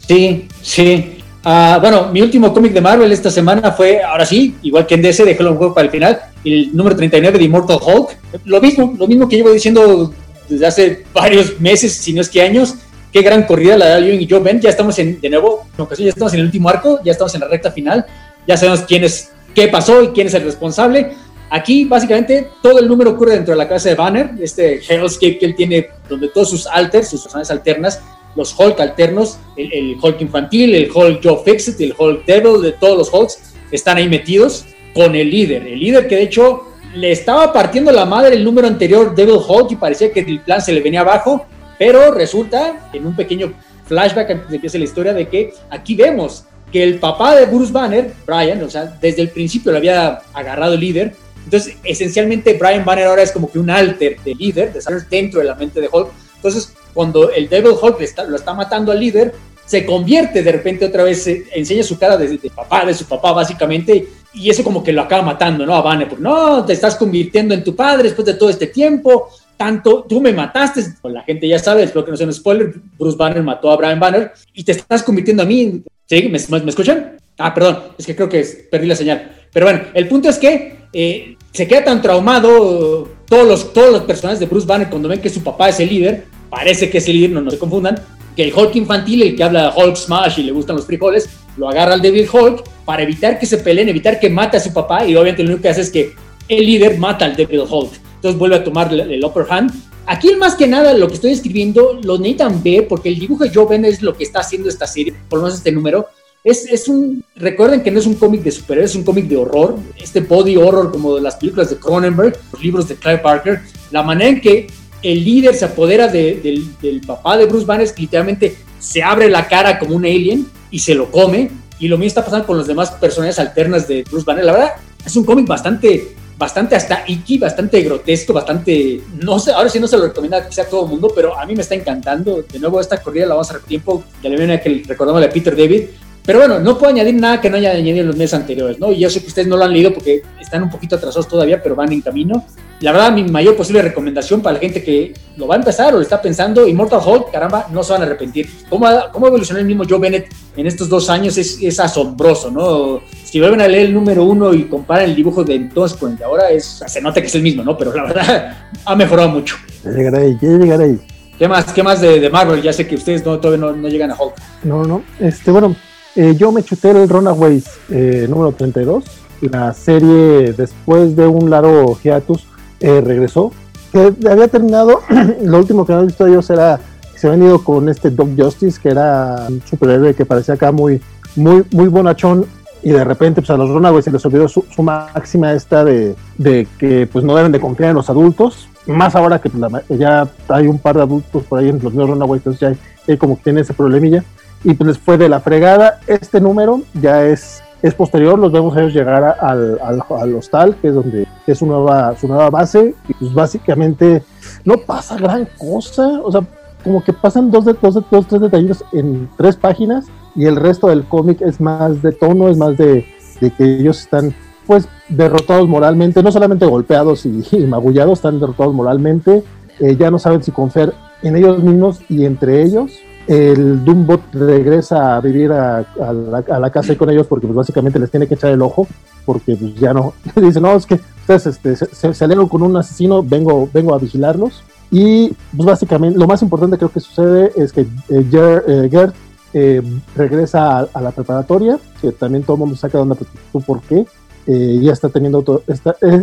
[0.07, 1.19] Sí, sí.
[1.43, 5.01] Ah, bueno, mi último cómic de Marvel esta semana fue, ahora sí, igual que en
[5.01, 8.17] DC, dejé un juego para el final, el número 39 de Immortal Hulk.
[8.45, 10.13] Lo mismo, lo mismo que llevo diciendo
[10.47, 12.75] desde hace varios meses, si no es que años
[13.15, 14.59] qué gran corrida la de Ewing y Joe Ben.
[14.59, 15.65] Ya estamos en, de nuevo,
[15.97, 18.05] ya estamos en el último arco, ya estamos en la recta final,
[18.45, 21.13] ya sabemos quién es, qué pasó y quién es el responsable.
[21.49, 25.45] Aquí, básicamente, todo el número ocurre dentro de la casa de Banner, este Hellscape que
[25.45, 28.01] él tiene, donde todos sus alters, sus personajes alternas,
[28.35, 32.97] los Hulk alternos, el, Hulk infantil, el Hulk Joe Fixit, el Hulk Devil, de todos
[32.97, 35.65] los Hulks, están ahí metidos con el líder.
[35.65, 36.63] El líder que de hecho
[36.93, 40.61] le estaba partiendo la madre el número anterior, Devil Hulk, y parecía que el plan
[40.61, 41.45] se le venía abajo.
[41.77, 43.53] Pero resulta, en un pequeño
[43.87, 48.11] flashback de empiece la historia, de que aquí vemos que el papá de Bruce Banner,
[48.25, 53.05] Brian, o sea, desde el principio lo había agarrado el líder, Entonces, esencialmente, Brian Banner
[53.05, 55.87] ahora es como que un alter de líder, de estar dentro de la mente de
[55.91, 56.09] Hulk.
[56.37, 59.31] Entonces, cuando el Devil Hulk lo está matando al líder,
[59.65, 64.07] se convierte de repente otra vez, enseña su cara de, papá, de su papá básicamente,
[64.33, 65.75] y eso como que lo acaba matando, ¿no?
[65.75, 69.29] A Banner, porque no, te estás convirtiendo en tu padre después de todo este tiempo,
[69.57, 73.17] tanto, tú me mataste, la gente ya sabe, espero que no sea un spoiler, Bruce
[73.17, 76.29] Banner mató a Brian Banner, y te estás convirtiendo a mí, ¿sí?
[76.29, 77.17] ¿Me, me, escuchan?
[77.37, 79.31] Ah, perdón, es que creo que perdí la señal.
[79.51, 84.03] Pero bueno, el punto es que eh, se queda tan traumado todos los, todos los
[84.03, 87.07] personajes de Bruce Banner cuando ven que su papá es el líder, parece que es
[87.07, 87.99] el líder, no, no se confundan,
[88.35, 91.69] que el Hulk infantil, el que habla Hulk Smash y le gustan los frijoles, lo
[91.69, 95.05] agarra al Devil Hulk para evitar que se peleen, evitar que mate a su papá
[95.05, 96.13] y obviamente lo único que hace es que
[96.47, 98.04] el líder mata al Devil Hulk.
[98.25, 99.71] Entonces vuelve a tomar el, upper hand.
[100.07, 103.51] Aquí más que nada lo que estoy escribiendo lo necesitan ver porque el dibujo de
[103.53, 106.07] Joe Ben es lo que está haciendo esta serie, por lo menos este número.
[106.43, 109.37] Es, es un, recuerden que no es un cómic de superhéroes, es un cómic de
[109.37, 113.61] horror, este body horror como de las películas de Cronenberg, los libros de Clive Barker,
[113.91, 114.67] la manera en que
[115.03, 119.77] el líder se apodera del, papá de Bruce Banner, que literalmente se abre la cara
[119.77, 121.51] como un alien y se lo come.
[121.77, 124.45] Y lo mismo está pasando con las demás personajes alternas de Bruce Banner.
[124.45, 124.71] La verdad,
[125.05, 129.01] es un cómic bastante, bastante hasta icky, bastante grotesco, bastante.
[129.21, 131.45] No sé, ahora sí no se lo recomienda quizá a todo el mundo, pero a
[131.45, 132.43] mí me está encantando.
[132.43, 134.03] De nuevo, esta corrida la vamos a hacer tiempo.
[134.21, 135.85] Ya le viene que recordamos a Peter David.
[136.25, 138.91] Pero bueno, no puedo añadir nada que no haya añadido en los meses anteriores, ¿no?
[138.91, 141.61] Y yo sé que ustedes no lo han leído porque están un poquito atrasados todavía,
[141.61, 142.43] pero van en camino.
[142.79, 145.97] La verdad, mi mayor posible recomendación para la gente que lo va a empezar o
[145.97, 148.49] lo está pensando, Immortal Hulk, caramba, no se van a arrepentir.
[148.69, 150.27] ¿Cómo, cómo evolucionó el mismo Joe Bennett
[150.57, 151.37] en estos dos años?
[151.37, 153.01] Es, es asombroso, ¿no?
[153.23, 156.17] Si vuelven a leer el número uno y comparan el dibujo de entonces con el
[156.17, 157.77] de ahora, es, se nota que es el mismo, ¿no?
[157.77, 159.57] Pero la verdad, ha mejorado mucho.
[159.83, 160.97] Ya llegaré, ya llegaré.
[161.37, 162.61] ¿Qué más, qué más de, de Marvel?
[162.61, 164.35] Ya sé que ustedes no, todavía no, no llegan a Hulk.
[164.63, 165.03] No, no.
[165.19, 165.75] Este, bueno,
[166.15, 169.03] eh, yo me chuté el Runaways eh, número 32.
[169.41, 172.47] La serie, después de un largo hiatus,
[172.79, 173.51] eh, regresó.
[173.91, 175.01] Que había terminado,
[175.43, 176.79] lo último que había visto ellos era
[177.11, 180.71] que se habían ido con este Dog Justice, que era un superhéroe que parecía acá
[180.71, 181.01] muy,
[181.35, 182.45] muy, muy bonachón.
[182.81, 186.67] Y de repente, pues a los Runaways se les olvidó su, máxima esta de, de,
[186.77, 188.69] que pues no deben de confiar en los adultos.
[188.85, 192.11] Más ahora que pues, ya hay un par de adultos por ahí en los nuevos
[192.11, 194.23] Runaways, entonces ya hay como que tiene ese problemilla
[194.65, 195.99] y pues les de la fregada.
[196.07, 200.95] Este número ya es, es posterior, los vemos ellos llegar al, al, hostal, que es
[200.95, 204.23] donde es su nueva, su nueva base, y pues básicamente
[204.65, 206.41] no pasa gran cosa, o sea,
[206.83, 210.05] como que pasan dos, de, dos, dos tres detalles en tres páginas
[210.35, 213.05] y el resto del cómic es más de tono, es más de,
[213.39, 214.35] de que ellos están
[214.65, 219.43] pues derrotados moralmente, no solamente golpeados y, magullados, están derrotados moralmente,
[219.79, 222.91] eh, ya no saben si confiar en ellos mismos y entre ellos,
[223.27, 228.11] el Doombot regresa a vivir a, la, casa y con ellos porque pues, básicamente les
[228.11, 228.87] tiene que echar el ojo
[229.25, 233.23] porque pues, ya no, dice, no, es que ustedes este, se, salieron con un asesino,
[233.23, 234.63] vengo, vengo a vigilarlos.
[234.91, 239.15] Y pues básicamente lo más importante creo que sucede es que eh, eh, Gert
[239.53, 239.81] eh,
[240.15, 243.17] regresa a, la preparatoria, que también todo el mundo saca de onda,
[243.51, 244.05] tú por qué.
[244.45, 245.81] ya está teniendo todo, es,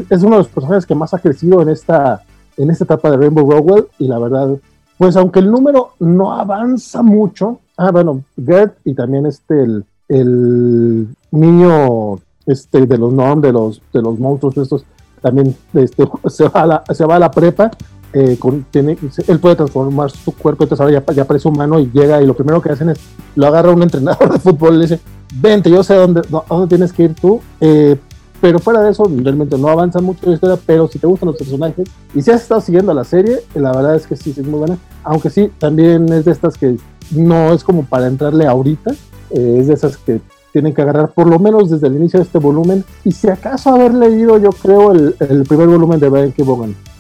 [0.09, 2.23] es, uno de los personajes que más ha crecido en esta,
[2.57, 4.57] en esta etapa de Rainbow Rowell y la verdad
[5.03, 9.65] pues aunque el número no avanza mucho, ah, bueno, Gert y también este,
[10.07, 14.85] el, niño este, de los Norm, de los, de los monstruos estos,
[15.21, 17.73] también este, se, va a la, se va a la prepa,
[18.13, 18.39] eh,
[18.71, 18.97] tiene,
[19.27, 22.35] él puede transformar su cuerpo, entonces ahora ya, ya, parece humano y llega y lo
[22.35, 23.01] primero que hacen es,
[23.35, 25.01] lo agarra un entrenador de fútbol y le dice,
[25.35, 27.97] vente, yo sé dónde, dónde tienes que ir tú, eh,
[28.43, 31.37] pero fuera de eso, realmente no avanza mucho la historia, pero si te gustan los
[31.37, 34.59] personajes y si has estado siguiendo la serie, la verdad es que sí, es muy
[34.59, 34.77] buena.
[35.05, 36.77] Aunque sí, también es de estas que
[37.13, 38.91] no es como para entrarle ahorita,
[39.31, 40.21] eh, es de esas que
[40.53, 43.71] tienen que agarrar por lo menos desde el inicio de este volumen y si acaso
[43.71, 46.45] haber leído yo creo el, el primer volumen de Brian K.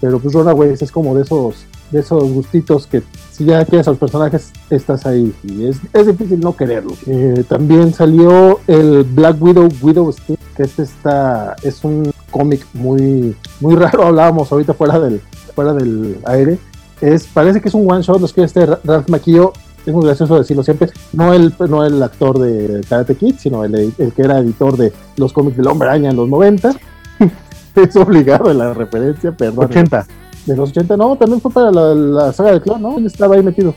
[0.01, 3.91] Pero pues Runaways es como de esos de esos gustitos que si ya quieres a
[3.91, 5.33] los personajes, estás ahí.
[5.45, 6.95] Y es, es difícil no quererlo.
[7.07, 13.37] Eh, también salió el Black Widow, Widow Sting, que este está, es un cómic muy,
[13.61, 14.03] muy raro.
[14.07, 15.21] Hablábamos ahorita fuera del,
[15.55, 16.59] fuera del aire.
[17.01, 19.53] Es, parece que es un one shot, los que este Ralph Macchio
[19.85, 23.75] es muy gracioso decirlo siempre, no el, no el actor de Karate Kid, sino el,
[23.75, 26.75] el que era editor de los cómics del Hombre Araña en los 90.
[27.77, 29.67] es obligado en la referencia, perdón.
[29.67, 30.07] 80.
[30.47, 32.99] De los 80, no, también fue para la, saga de clon, ¿no?
[32.99, 33.75] Él estaba ahí metido.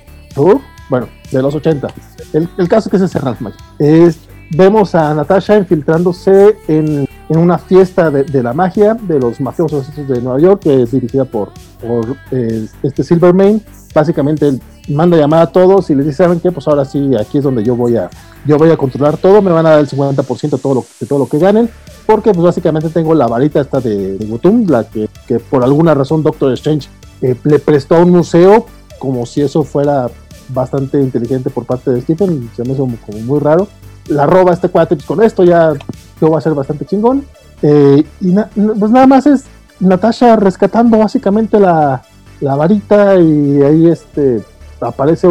[0.90, 1.88] Bueno, de los 80.
[2.34, 3.42] El, el caso que es ese Ralph
[3.80, 4.20] Es,
[4.52, 10.22] vemos a Natasha infiltrándose en en una fiesta de, la magia de los mafiosos de
[10.22, 11.50] Nueva York, que es dirigida por,
[11.82, 13.62] por eh, este Silvermane.
[13.94, 16.52] Básicamente él manda llamar a todos y les dice, ¿saben qué?
[16.52, 18.10] Pues ahora sí, aquí es donde yo voy a,
[18.46, 21.08] yo voy a controlar todo, me van a dar el 50% de todo, lo, de
[21.08, 21.70] todo lo que ganen,
[22.06, 26.22] porque pues básicamente tengo la varita esta de, de la que, que, por alguna razón
[26.22, 26.90] Doctor Strange
[27.22, 28.66] eh, le prestó a un museo
[29.00, 30.10] como si eso fuera
[30.50, 33.68] bastante inteligente por parte de Stephen, se me hizo como muy raro.
[34.08, 35.74] La roba este cuate, pues con esto ya
[36.22, 37.26] yo voy a ser bastante chingón.
[37.62, 38.34] Eh, y
[38.80, 39.46] pues nada más es
[39.80, 42.04] Natasha rescatando básicamente la,
[42.42, 44.42] la varita y ahí este
[44.82, 45.28] aparece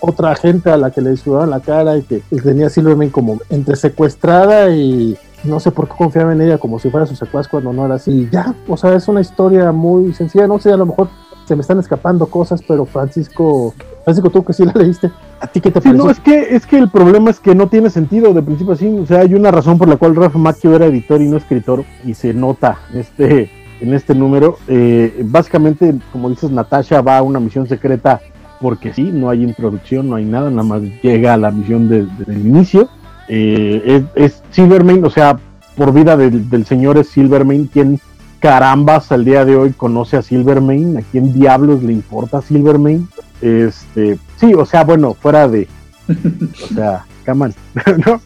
[0.00, 3.76] otra gente a la que le en la cara y que tenía Silverman como entre
[3.76, 7.72] secuestrada y no sé por qué confiaba en ella como si fuera su secuaz cuando
[7.72, 8.28] no era así.
[8.32, 11.08] Ya, o sea, es una historia muy sencilla, no sé, a lo mejor
[11.46, 13.74] se me están escapando cosas, pero Francisco,
[14.06, 15.10] Francisco, tú que sí la leíste,
[15.40, 17.66] ¿a ti qué te sí, No, es que, es que el problema es que no
[17.66, 20.76] tiene sentido de principio así, o sea, hay una razón por la cual Rafa Macchio
[20.76, 23.50] era editor y no escritor, y se nota este,
[23.80, 24.58] en este número.
[24.68, 28.20] Eh, básicamente, como dices, Natasha va a una misión secreta
[28.60, 32.32] porque sí, no hay introducción, no hay nada, nada más llega a la misión desde
[32.32, 32.88] el inicio.
[33.28, 35.36] Eh, es, Silverman, o sea,
[35.76, 37.98] por vida del, del señor es Silverman quien
[38.38, 43.06] carambas al día de hoy conoce a Silvermane, a quién diablos le importa Silvermane.
[43.40, 45.68] Este, sí, o sea, bueno, fuera de,
[46.08, 47.50] o sea, come
[48.06, 48.20] ¿no?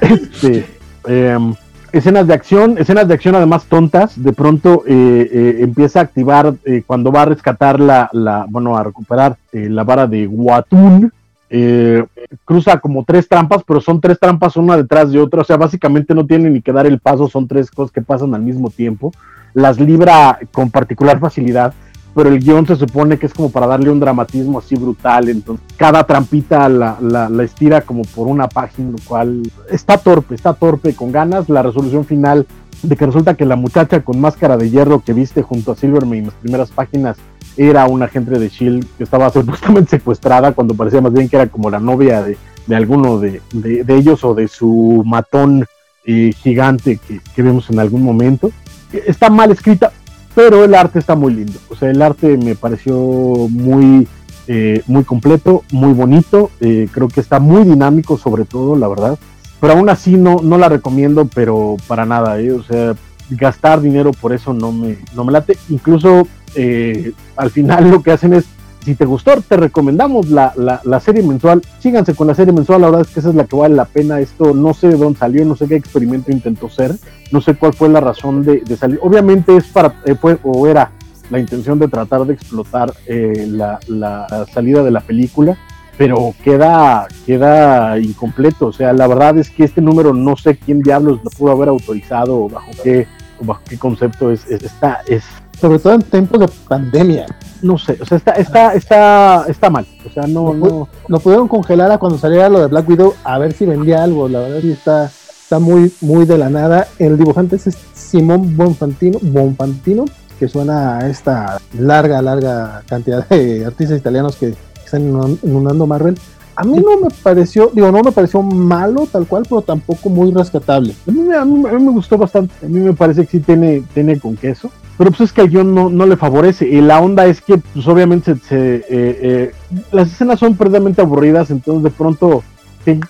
[0.00, 0.66] este,
[1.06, 1.54] em,
[1.92, 6.54] escenas de acción, escenas de acción además tontas, de pronto eh, eh, empieza a activar
[6.64, 11.12] eh, cuando va a rescatar la, la bueno, a recuperar la vara de Watun,
[11.54, 12.02] eh,
[12.46, 16.14] cruza como tres trampas, pero son tres trampas una detrás de otra, o sea, básicamente
[16.14, 19.12] no tiene ni que dar el paso, son tres cosas que pasan al mismo tiempo,
[19.52, 21.74] las libra con particular facilidad,
[22.14, 25.64] pero el guion se supone que es como para darle un dramatismo así brutal, entonces
[25.76, 30.94] cada trampita la, la, estira como por una página, lo cual está torpe, está torpe,
[30.94, 32.46] con ganas, la resolución final
[32.82, 36.18] de que resulta que la muchacha con máscara de hierro que viste junto a Silverman
[36.18, 37.16] en las primeras páginas
[37.56, 41.46] era una agente de Shield que estaba supuestamente secuestrada cuando parecía más bien que era
[41.46, 42.36] como la novia de,
[42.74, 43.40] alguno de,
[43.88, 45.66] ellos o de su matón
[46.04, 48.50] eh, gigante que, vemos en algún momento.
[48.92, 49.92] Está mal escrita,
[50.34, 51.58] pero el arte está muy lindo.
[51.68, 54.08] O sea, el arte me pareció muy,
[54.46, 56.50] eh, muy completo, muy bonito.
[56.60, 59.18] Eh, creo que está muy dinámico, sobre todo, la verdad.
[59.60, 62.36] Pero aún así no, no la recomiendo, pero para nada.
[62.58, 62.94] O sea,
[63.30, 65.56] gastar dinero por eso no me, no me late.
[65.68, 68.44] Incluso eh, al final lo que hacen es,
[68.84, 71.62] si te gustó, te recomendamos la, la, serie mensual.
[71.78, 73.84] Síganse con la serie mensual, la verdad es que esa es la que vale la
[73.84, 74.20] pena.
[74.20, 76.96] Esto no sé de dónde salió, no sé qué experimento intentó ser,
[77.30, 78.98] no sé cuál fue la razón de, salir.
[79.02, 80.90] Obviamente es para, eh, o era
[81.30, 85.56] la intención de tratar de explotar eh, la, la salida de la película
[85.96, 88.66] pero queda, queda incompleto.
[88.66, 91.68] O sea, la verdad es que este número no sé quién diablos lo pudo haber
[91.68, 93.06] autorizado o bajo qué,
[93.40, 95.24] bajo qué concepto es, está, es.
[95.62, 97.24] Sobre todo en tiempos de pandemia.
[97.62, 99.86] No sé, o sea, está, está, está, está mal.
[100.04, 101.20] O sea, no, no, no.
[101.20, 104.28] pudieron congelar a cuando saliera lo de Black Widow a ver si vendía algo.
[104.28, 106.88] La verdad sí está, está muy, muy de la nada.
[106.98, 110.04] El dibujante es Simón Bonfantino, Bonfantino,
[110.36, 115.02] que suena a esta larga, larga cantidad de artistas italianos que están
[115.44, 116.18] inundando Marvel.
[116.56, 120.32] A mí no me pareció, digo, no me pareció malo tal cual, pero tampoco muy
[120.32, 120.92] rescatable.
[121.06, 122.52] A mí, a mí, me gustó bastante.
[122.66, 124.68] A mí me parece que sí tiene, tiene con queso.
[124.98, 126.68] Pero pues es que al guion no, no le favorece.
[126.68, 129.52] Y la onda es que, pues obviamente, se, eh, eh,
[129.90, 132.42] las escenas son precisamente aburridas, entonces de pronto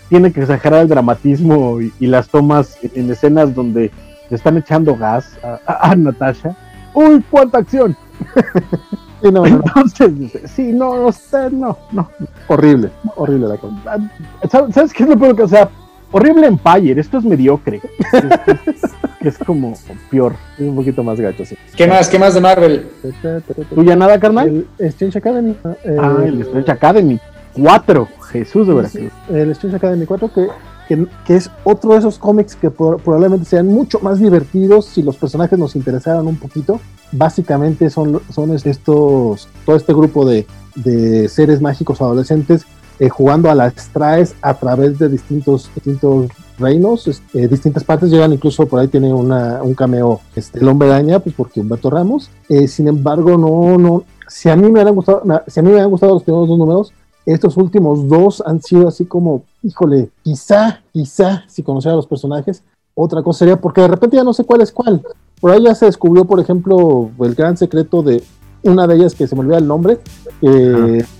[0.08, 3.90] tiene que exagerar el dramatismo y, las tomas en escenas donde
[4.28, 6.56] le están echando gas a, a Natasha.
[6.94, 7.96] ¡Uy, cuánta acción!
[9.22, 10.10] Sí, no, Entonces,
[10.46, 12.08] sí, no, usted no, no.
[12.48, 14.10] Horrible, horrible la cosa.
[14.72, 15.68] ¿Sabes qué es lo peor que, o sea,
[16.10, 17.80] horrible Empire, esto es mediocre.
[19.22, 19.74] es, como
[20.10, 21.56] peor, es un poquito más gacho, sí.
[21.76, 22.88] ¿Qué más, qué más de Marvel?
[23.74, 24.66] ¿Tuya nada, carnal?
[24.78, 25.56] El Strange Academy.
[25.64, 27.20] ah, el Strange Academy
[27.54, 28.90] 4, Jesús de verdad.
[29.30, 30.46] El Strange Academy 4 que
[31.24, 35.58] que, es otro de esos cómics que probablemente sean mucho más divertidos si los personajes
[35.58, 36.80] nos interesaran un poquito.
[37.12, 40.46] Básicamente son, son estos, todo este grupo de,
[40.76, 42.66] de seres mágicos adolescentes
[42.98, 48.32] eh, jugando a las traes a través de distintos, distintos reinos, eh, distintas partes, llegan
[48.32, 52.30] incluso por ahí tiene una, un cameo este, el hombre araña, pues porque Humberto Ramos.
[52.48, 55.80] Eh, sin embargo, no, no, si a mí me han gustado, si a mí me
[55.80, 56.92] han gustado los primeros dos números,
[57.26, 62.62] estos últimos dos han sido así como, híjole, quizá, quizá, si conociera a los personajes,
[62.94, 65.02] otra cosa sería, porque de repente ya no sé cuál es cuál.
[65.40, 68.22] Por ahí ya se descubrió, por ejemplo, el gran secreto de
[68.62, 69.98] una de ellas que se me olvida el nombre,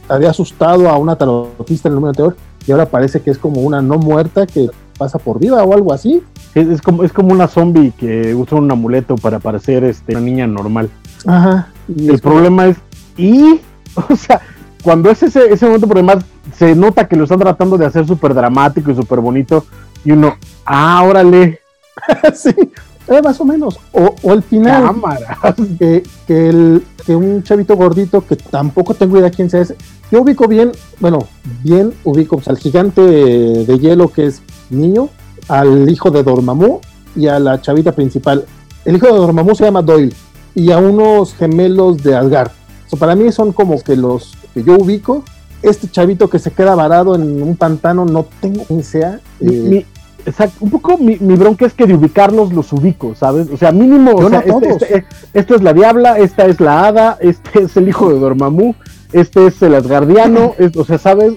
[0.09, 2.37] había asustado a una tarotista en el número anterior,
[2.67, 5.93] y ahora parece que es como una no muerta que pasa por viva o algo
[5.93, 6.23] así.
[6.55, 10.21] Es, es como, es como una zombie que usa un amuleto para parecer este, una
[10.21, 10.91] niña normal.
[11.27, 11.69] Ajá.
[11.89, 12.77] Y el problema es,
[13.17, 13.61] y,
[14.09, 14.41] o sea,
[14.83, 16.25] cuando es ese, ese momento, por demás,
[16.57, 19.65] se nota que lo están tratando de hacer súper dramático y súper bonito,
[20.05, 20.37] y uno,
[20.67, 21.61] ah, órale.
[22.35, 22.55] sí,
[23.09, 23.79] eh, más o menos.
[23.93, 24.85] O, o el final.
[24.85, 25.39] Cámara.
[25.79, 29.77] Que, que, el, que un chavito gordito que tampoco tengo idea quién sea ese.
[30.11, 31.27] Yo ubico bien, bueno,
[31.63, 35.09] bien ubico pues, al gigante de hielo que es niño,
[35.49, 36.81] al hijo de Dormammu
[37.17, 38.45] y a la chavita principal.
[38.85, 40.15] El hijo de Dormammu se llama Doyle
[40.55, 42.51] y a unos gemelos de Asgard.
[42.89, 45.25] So, para mí son como que los que yo ubico.
[45.63, 49.21] Este chavito que se queda varado en un pantano, no tengo quién sea.
[49.41, 49.87] Mi- mi-
[50.27, 53.49] exacto, un poco mi, mi bronca es que de ubicarlos los ubico, ¿sabes?
[53.53, 56.61] O sea, mínimo, o Yo sea, no este, este- esta es la diabla, esta es
[56.61, 58.75] la hada, este es el hijo de Dormammu,
[59.13, 61.35] este es el asgardiano, es- o sea, ¿sabes?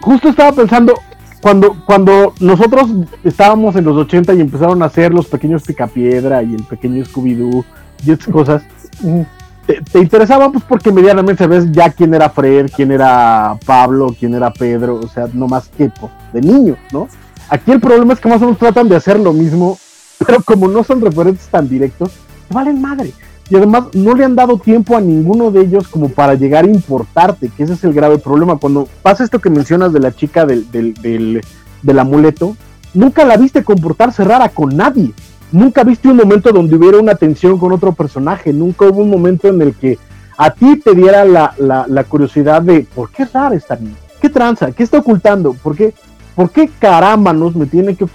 [0.00, 0.94] Justo estaba pensando,
[1.42, 2.90] cuando, cuando nosotros
[3.24, 7.64] estábamos en los 80 y empezaron a hacer los pequeños Picapiedra y el pequeño Scooby-Doo
[8.04, 8.62] y estas cosas,
[9.02, 9.20] mm,
[9.66, 14.34] te, te interesaba pues porque medianamente sabes ya quién era Fred, quién era Pablo, quién
[14.34, 17.08] era Pedro, o sea, no más que pues, de niño, ¿no?
[17.50, 19.76] Aquí el problema es que más o menos tratan de hacer lo mismo,
[20.24, 22.12] pero como no son referentes tan directos,
[22.48, 23.12] valen madre.
[23.50, 26.68] Y además no le han dado tiempo a ninguno de ellos como para llegar a
[26.68, 28.56] importarte, que ese es el grave problema.
[28.56, 31.42] Cuando pasa esto que mencionas de la chica del, del,
[31.82, 32.56] del, amuleto,
[32.94, 35.12] nunca la viste comportarse rara con nadie.
[35.50, 38.52] Nunca viste un momento donde hubiera una tensión con otro personaje.
[38.52, 39.98] Nunca hubo un momento en el que
[40.38, 43.96] a ti te diera la, la, la curiosidad de por qué es rara esta niña.
[44.20, 44.70] ¿Qué tranza?
[44.70, 45.54] ¿Qué está ocultando?
[45.54, 45.92] ¿Por qué,
[46.34, 48.06] por qué carámbanos me tiene que,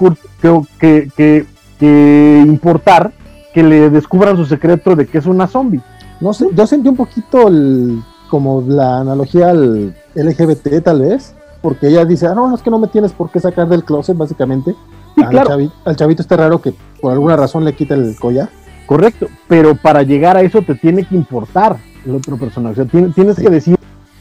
[0.79, 1.45] que,
[1.79, 3.11] que, importar
[3.53, 5.81] que le descubran su secreto de que es una zombie?
[6.21, 11.87] no sé, yo sentí un poquito el, como la analogía al LGBT tal vez, porque
[11.89, 14.75] ella dice, ah, no, es que no me tienes por qué sacar del closet básicamente.
[15.15, 15.49] Sí, al, claro.
[15.49, 18.49] chavi- al chavito este raro que por alguna razón le quita el collar.
[18.85, 22.73] Correcto, pero para llegar a eso te tiene que importar el otro personaje.
[22.73, 23.74] O sea, tiene- tienes que decir,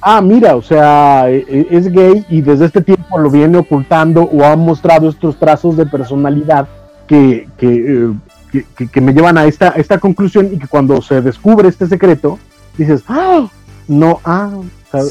[0.05, 4.23] ah, mira, o sea, e- e- es gay y desde este tiempo lo viene ocultando
[4.23, 6.69] o ha mostrado estos trazos de personalidad
[7.07, 8.13] que, que, eh,
[8.53, 11.87] que- que- que me llevan a esta, esta conclusión y que cuando se descubre este
[11.87, 12.39] secreto,
[12.79, 13.47] dices, ah,
[13.89, 14.51] no, ah.
[14.57, 15.03] O sea,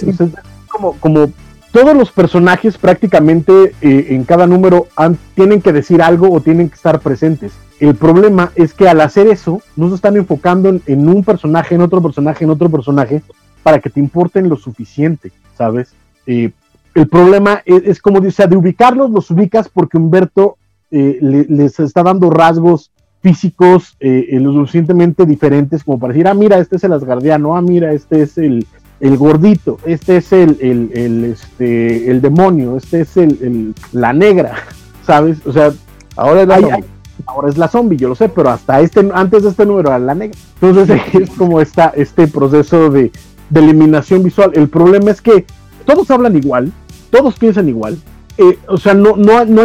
[0.69, 1.31] como, como
[1.71, 6.69] todos los personajes prácticamente eh, en cada número han- tienen que decir algo o tienen
[6.69, 7.51] que estar presentes.
[7.79, 11.75] El problema es que al hacer eso, no se están enfocando en, en un personaje,
[11.75, 13.21] en otro personaje, en otro personaje,
[13.63, 15.93] para que te importen lo suficiente, ¿sabes?
[16.27, 16.51] Eh,
[16.95, 20.57] el problema es, es como dice, o sea, de ubicarlos, los ubicas porque Humberto
[20.91, 22.91] eh, le- les está dando rasgos
[23.21, 27.55] físicos eh, eh, lo suficientemente diferentes como para decir, ah, mira, este es el asgardiano,
[27.55, 28.67] ah, mira, este es el,
[28.99, 34.11] el gordito, este es el, el, el, este, el demonio, este es el, el- la
[34.13, 34.55] negra,
[35.05, 35.37] ¿sabes?
[35.47, 35.71] O sea,
[36.15, 36.83] Ahora es la zombie.
[37.25, 39.97] ahora es la zombie, yo lo sé, pero hasta este, antes de este número era
[39.97, 40.37] la negra.
[40.61, 43.11] Entonces es como esta, este proceso de,
[43.53, 44.51] de eliminación visual.
[44.53, 45.45] El problema es que
[45.85, 46.71] todos hablan igual,
[47.11, 47.97] todos piensan igual,
[48.37, 49.63] eh, o sea, no, no, no,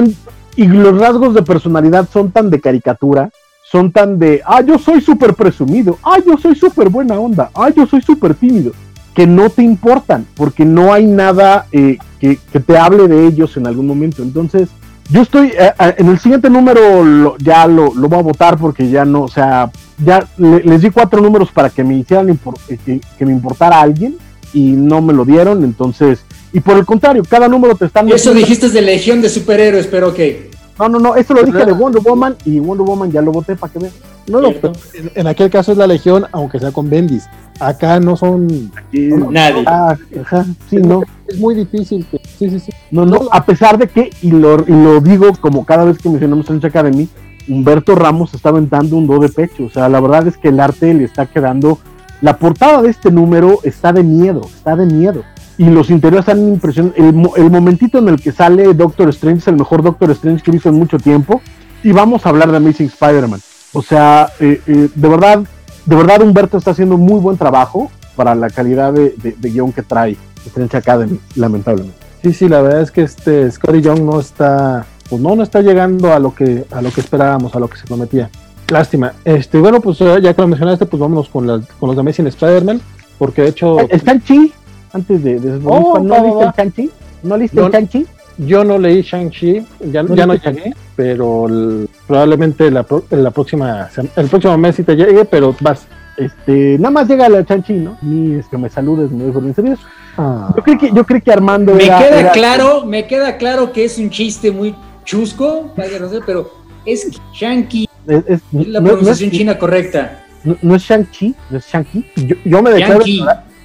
[0.56, 3.31] y los rasgos de personalidad son tan de caricatura,
[3.70, 7.70] son tan de, ah, yo soy súper presumido, ah, yo soy súper buena onda, ah,
[7.70, 8.73] yo soy súper tímido,
[9.15, 13.56] que no te importan, porque no hay nada eh, que, que te hable de ellos
[13.56, 14.23] en algún momento.
[14.23, 14.69] Entonces,
[15.10, 18.56] yo estoy eh, eh, en el siguiente número lo- ya lo, lo voy a votar
[18.59, 19.70] porque ya no, o sea,
[20.04, 23.32] ya le- les di cuatro números para que me hicieran impor- eh, que, que me
[23.32, 24.16] importara alguien
[24.54, 26.20] y no me lo dieron, entonces,
[26.52, 30.14] y por el contrario, cada número te están Eso dijiste de Legión de Superhéroes, pero
[30.14, 33.32] que No, no, no, eso lo dije de Wonder Woman y Wonder Woman ya lo
[33.32, 33.92] voté para que vean.
[34.28, 37.24] No, no, pero en, en aquel caso es la Legión, aunque sea con Bendis.
[37.58, 38.70] Acá no son.
[38.76, 39.64] Aquí- nadie.
[39.66, 41.02] Ah, ajá, sí, no.
[41.26, 42.06] Es muy difícil.
[42.08, 42.72] Que, sí, sí, sí.
[42.92, 46.08] No, no, a pesar de que, y lo, y lo digo como cada vez que
[46.08, 47.08] mencionamos Trench Academy,
[47.48, 49.64] Humberto Ramos está aventando un do de pecho.
[49.64, 51.78] O sea, la verdad es que el arte le está quedando.
[52.20, 55.22] La portada de este número está de miedo, está de miedo.
[55.56, 56.28] Y los interiores.
[56.28, 60.42] El, mo- el momentito en el que sale Doctor Strange es el mejor Doctor Strange
[60.42, 61.40] que he visto en mucho tiempo.
[61.82, 63.40] Y vamos a hablar de Amazing Spider-Man.
[63.72, 65.40] O sea, eh, eh, de verdad,
[65.86, 69.72] de verdad Humberto está haciendo muy buen trabajo para la calidad de, de- de guion
[69.72, 70.16] que trae
[70.46, 71.98] Strange Academy, lamentablemente.
[72.22, 75.60] Sí, sí, la verdad es que este Scotty Young no está, pues no, no está
[75.62, 78.30] llegando a lo que, a lo que esperábamos, a lo que se prometía.
[78.68, 79.12] Lástima.
[79.24, 82.01] Este, bueno, pues eh, ya que lo mencionaste, pues vámonos con, las con los de
[82.01, 82.80] Amazing Spider-Man,
[83.18, 84.52] porque de hecho El Chanchi,
[84.93, 86.90] antes de, de Oh, ¿no leíste el Chanchi?
[87.22, 88.06] ¿No leíste el Chanchi?
[88.40, 93.89] yo no leí Shang-Chi, ya, ¿No ya no llegué, pero el- probablemente la, la próxima,
[94.14, 95.86] el próximo mes sí te llegue, pero vas.
[96.16, 97.97] Este, nada más llega el Chanchi, ¿no?
[98.02, 99.76] Ni es que me saludes, me dejo bien servido.
[100.16, 103.39] Ah, Yo creí que, yo creí que Armando me era- queda era- claro, me queda
[103.39, 104.72] claro que es un chiste muy
[105.09, 106.51] chusco, vaya, no sé, pero
[106.85, 107.89] es Shang-Chi.
[108.06, 110.24] Es, es- Es la no pronunciación es- china correcta.
[110.44, 112.05] No, no es Shang-Chi, no es Shang-Chi.
[112.26, 113.02] Yo, yo me declaro.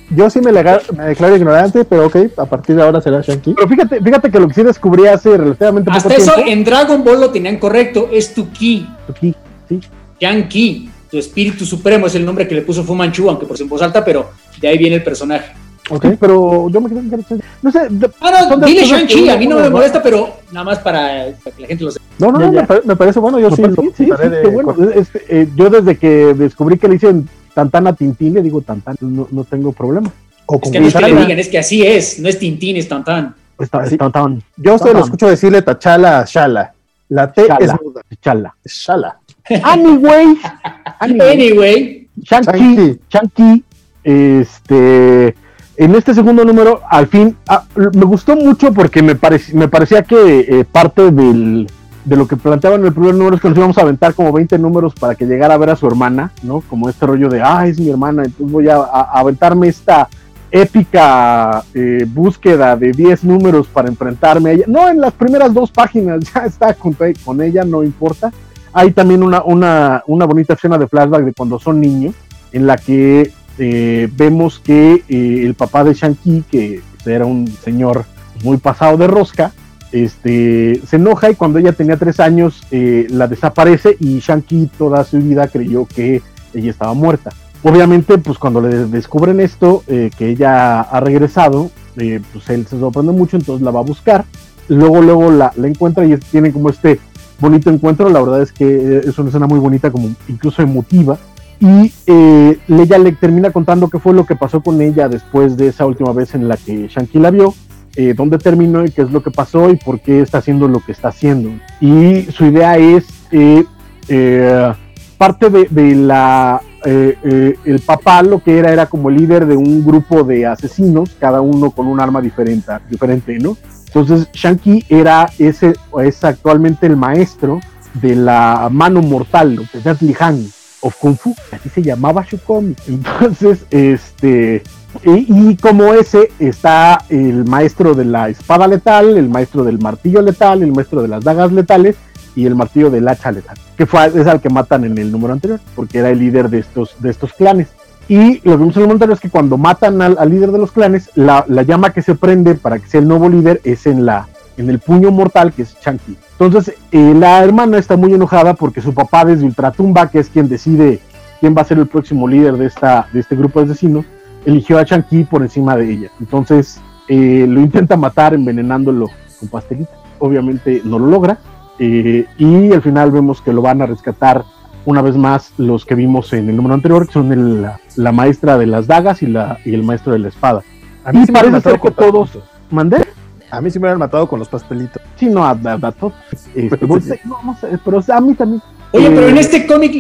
[0.09, 3.53] Yo sí me, declaro ignorante, pero ok, a partir de ahora será Shanky.
[3.55, 6.51] Pero fíjate, fíjate que lo que sí descubrí hace relativamente poco Hasta eso tiempo.
[6.51, 9.33] en Dragon Ball lo tenían correcto, es tu ki, Aquí,
[9.67, 9.79] sí.
[10.19, 13.63] Yang-Ki, tu espíritu supremo es el nombre que le puso Fu Manchu, aunque por su
[13.63, 14.29] en voz alta, pero
[14.61, 15.53] de ahí viene el personaje.
[15.89, 17.43] Ok, pero yo me quedé en.
[17.61, 21.61] No sé, dile Shang-Chi, a mí no me molesta, pero nada más para, para que
[21.61, 22.05] la gente lo sepa.
[22.19, 22.61] No, no, Ya, no, ya.
[22.61, 23.39] Me, pare- me parece bueno.
[23.39, 24.73] Yo sí, sí, sí, trataré sí, de qué bueno.
[24.75, 24.97] cortar.
[24.97, 29.27] Este, eh, yo desde que descubrí que le dicen Tantana Tintín, le digo Tantán, no,
[29.29, 30.09] no tengo problema.
[30.45, 32.39] O Es como que no es que le digan, es que así es, no es
[32.39, 33.35] Tintín, es Tantán.
[33.59, 36.73] Es Tantán, Yo a usted lo escucho decirle Tachala a Shala.
[37.09, 37.57] La T Shala.
[37.65, 38.01] es muda.
[38.21, 38.55] Chala.
[38.63, 39.17] Es Shala.
[39.63, 40.37] Anyway,
[40.99, 42.99] anyway, Anyway, Shang-Chi.
[43.09, 43.63] Shang-Chi,
[44.03, 45.35] este,
[45.75, 50.03] en este segundo número, al fin, ah, me gustó mucho porque me, parec- me parecía
[50.03, 53.77] que eh, parte de lo que planteaban en el primer número es que nos íbamos
[53.77, 56.61] a aventar como 20 números para que llegara a ver a su hermana, ¿no?
[56.61, 60.09] Como este rollo de, ah, es mi hermana, entonces voy a, aventarme esta
[60.51, 64.65] épica eh, búsqueda de 10 números para enfrentarme a ella.
[64.67, 66.95] No, en las primeras dos páginas ya está con,
[67.25, 68.31] con ella, no importa.
[68.71, 72.13] Hay también una, una, una bonita escena de flashback de cuando son niños,
[72.51, 78.05] en la que eh, vemos que eh, el papá de Shang-Chi, que era un señor
[78.43, 79.51] muy pasado de rosca,
[79.93, 85.03] este, se enoja y cuando ella tenía tres años eh, la desaparece y Shang-Chi toda
[85.03, 86.21] su vida creyó que
[86.53, 87.29] ella estaba muerta.
[87.61, 93.13] Obviamente, pues cuando le descubren esto, eh, que ella ha regresado, pues él se sorprende
[93.13, 94.25] mucho, entonces la va a buscar.
[94.67, 96.99] Luego, luego la, encuentra y tienen como este
[97.39, 98.09] bonito encuentro.
[98.09, 101.17] La verdad es que es una escena muy bonita, como incluso emotiva.
[101.63, 105.69] Y eh, ella le termina contando qué fue lo que pasó con ella después de
[105.69, 107.53] esa última vez en la que Shanky la vio,
[107.95, 110.81] eh, dónde terminó y qué es lo que pasó y por qué está haciendo lo
[110.81, 111.51] que está haciendo.
[111.79, 113.63] Y su idea es eh,
[114.09, 114.73] eh,
[115.17, 119.55] parte de, de la eh, eh, el papá lo que era era como líder de
[119.55, 123.55] un grupo de asesinos, cada uno con un arma diferente, diferente ¿no?
[123.87, 127.61] Entonces Shanky era ese, es actualmente el maestro
[127.93, 132.39] de la mano mortal, de Deadly Hand of Kung Fu, así se llamaba su.
[132.87, 134.61] Entonces, este,
[135.03, 140.61] y, como ese está el maestro de la espada letal, el maestro del martillo letal,
[140.61, 141.95] el maestro de las dagas letales
[142.35, 145.33] y el martillo del hacha letal, que fue es al que matan en el número
[145.33, 147.69] anterior, porque era el líder de estos, de estos clanes.
[148.09, 150.73] Y lo que vimos en el es que cuando matan al, al líder de los
[150.73, 154.05] clanes, la, la, llama que se prende para que sea el nuevo líder es en
[154.05, 154.27] la
[154.57, 156.17] en el puño mortal que es Chanqui.
[156.39, 160.47] Entonces, eh, la hermana está muy enojada porque su papá desde Ultratumba, que es quien
[160.47, 160.99] decide
[161.39, 164.05] quién va a ser el próximo líder de, esta, de este grupo de asesinos,
[164.45, 166.11] eligió a Chanqui por encima de ella.
[166.19, 169.09] Entonces, eh, lo intenta matar envenenándolo
[169.39, 169.91] con pastelita.
[170.19, 171.37] Obviamente no lo logra.
[171.79, 174.43] Eh, y al final vemos que lo van a rescatar
[174.85, 178.11] una vez más los que vimos en el número anterior, que son el, la, la,
[178.11, 180.61] maestra de las dagas y, la, y el maestro de la espada.
[181.03, 182.37] A mí y parece ser que todos...
[182.69, 183.05] ¿Mandé?
[183.53, 184.99] A mí sí me hubieran matado con los pastelitos.
[185.15, 186.13] Sí, no, a, a, a todos.
[186.55, 187.11] Este, pero, sí.
[187.23, 188.63] no, no sé, pero a mí también.
[188.91, 189.91] Oye, eh, pero en este cómic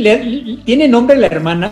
[0.65, 1.71] ¿tiene nombre la hermana?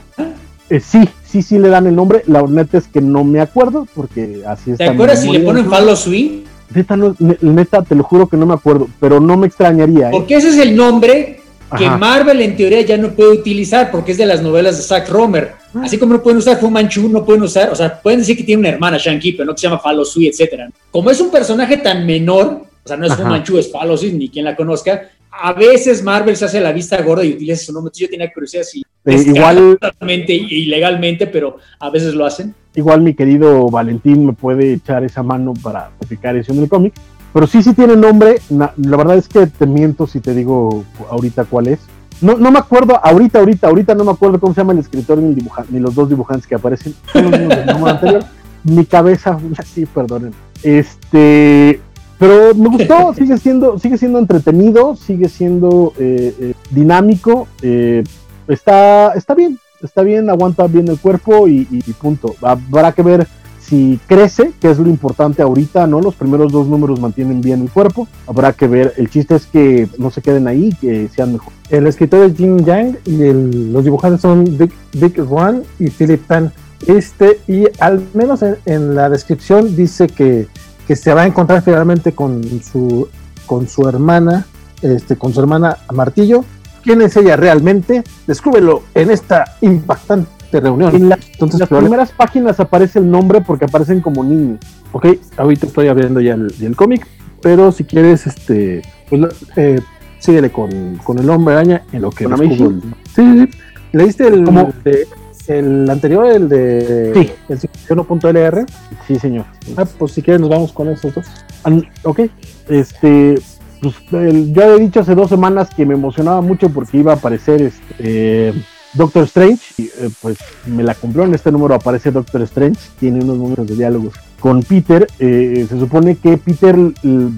[0.70, 2.22] Eh, sí, sí, sí le dan el nombre.
[2.28, 4.86] La neta es que no me acuerdo porque así está.
[4.86, 6.46] ¿Te acuerdas si le ponen Follow Sweet?
[6.76, 10.10] Neta, no, neta, te lo juro que no me acuerdo, pero no me extrañaría.
[10.10, 10.12] ¿eh?
[10.12, 11.41] Porque ese es el nombre
[11.78, 11.98] que Ajá.
[11.98, 15.54] Marvel en teoría ya no puede utilizar porque es de las novelas de Zack Romer.
[15.74, 15.82] Ah.
[15.84, 18.44] Así como no pueden usar Fu Manchu, no pueden usar, o sea, pueden decir que
[18.44, 20.70] tiene una hermana, Shang-Chi, pero no que se llama Falo Sui, etc.
[20.90, 24.12] Como es un personaje tan menor, o sea, no es Fu Manchu, es Falo Sui,
[24.12, 27.74] ni quien la conozca, a veces Marvel se hace la vista gorda y utiliza su
[27.74, 27.90] nombre.
[27.90, 29.80] Entonces yo tenía curiosidad si eh, igual
[30.28, 32.54] ilegalmente, pero a veces lo hacen.
[32.76, 36.94] Igual mi querido Valentín me puede echar esa mano para publicar eso en el cómic.
[37.34, 38.42] Pero sí, sí tiene nombre.
[38.50, 41.80] La verdad es que te miento si te digo ahorita cuál es.
[42.22, 45.18] No, no me acuerdo, ahorita, ahorita, ahorita no me acuerdo cómo se llama el escritor
[45.18, 46.94] ni, el dibujante, ni los dos dibujantes que aparecen.
[47.14, 48.24] Son los mismos del número anterior.
[48.64, 50.34] Mi cabeza, sí, perdonen.
[50.62, 51.82] Este,
[52.20, 58.04] pero me gustó, sigue siendo, sigue siendo entretenido, sigue siendo eh, eh, dinámico, eh,
[58.48, 62.36] está, está bien, está bien, aguanta bien el cuerpo y, y, y punto.
[62.44, 63.28] Habrá que ver
[63.72, 66.02] si crece, que es lo importante ahorita, ¿no?
[66.02, 68.06] Los primeros dos números mantienen bien el cuerpo.
[68.28, 68.94] Habrá que ver.
[68.98, 71.54] El chiste es que no se queden ahí, que sean mejor.
[71.70, 73.32] El escritor es Jim Yang y
[73.72, 76.52] los dibujantes son Dick, Dick Juan y Philip Tan.
[76.86, 80.50] Este, y al menos en, en, la descripción dice que,
[80.86, 83.08] que se va a encontrar finalmente con su,
[83.46, 84.48] con su hermana,
[84.82, 86.44] este, con su hermana Martillo.
[86.84, 88.04] ¿Quién es ella realmente?
[88.28, 90.96] Descúbrelo en esta impactante reunión.
[90.96, 94.60] En, la, Entonces, en las primeras páginas aparece el nombre porque aparecen como niños.
[94.92, 95.08] Ok,
[95.38, 97.08] ahorita estoy abriendo ya el, el cómic,
[97.42, 99.22] pero si quieres, este, Pues
[99.56, 99.80] eh,
[100.20, 102.84] síguele con, con el hombre araña en lo que el- Sí,
[103.16, 103.50] sí, sí.
[103.94, 104.72] ¿Leíste el, ¿Cómo?
[104.84, 105.08] de-
[105.48, 107.32] el anterior, el de Sí.
[107.50, 108.66] el 51.lr?
[109.08, 109.46] Sí, señor.
[109.76, 111.26] Ah, pues si quieres nos vamos con esos dos.
[111.64, 112.22] An- ok,
[112.70, 113.36] este,
[113.82, 117.16] pues el- yo había dicho hace dos semanas que me emocionaba mucho porque iba a
[117.16, 118.54] aparecer este, eh,
[118.94, 123.24] Doctor Strange, y eh, pues me la cumplió, en este número aparece Doctor Strange, tiene
[123.24, 126.76] unos momentos de diálogos con Peter, eh, se supone que Peter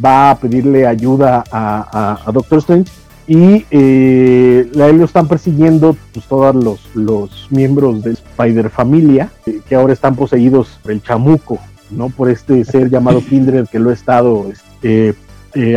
[0.04, 2.92] va a pedirle ayuda a, a- a Doctor Strange
[3.28, 9.30] y eh, a él lo están persiguiendo pues, todos los, los miembros de Spider Familia,
[9.46, 11.60] eh, que ahora están poseídos por el chamuco,
[11.92, 12.10] ¿no?
[12.10, 15.14] Por este ser llamado Kindred que lo ha estado este,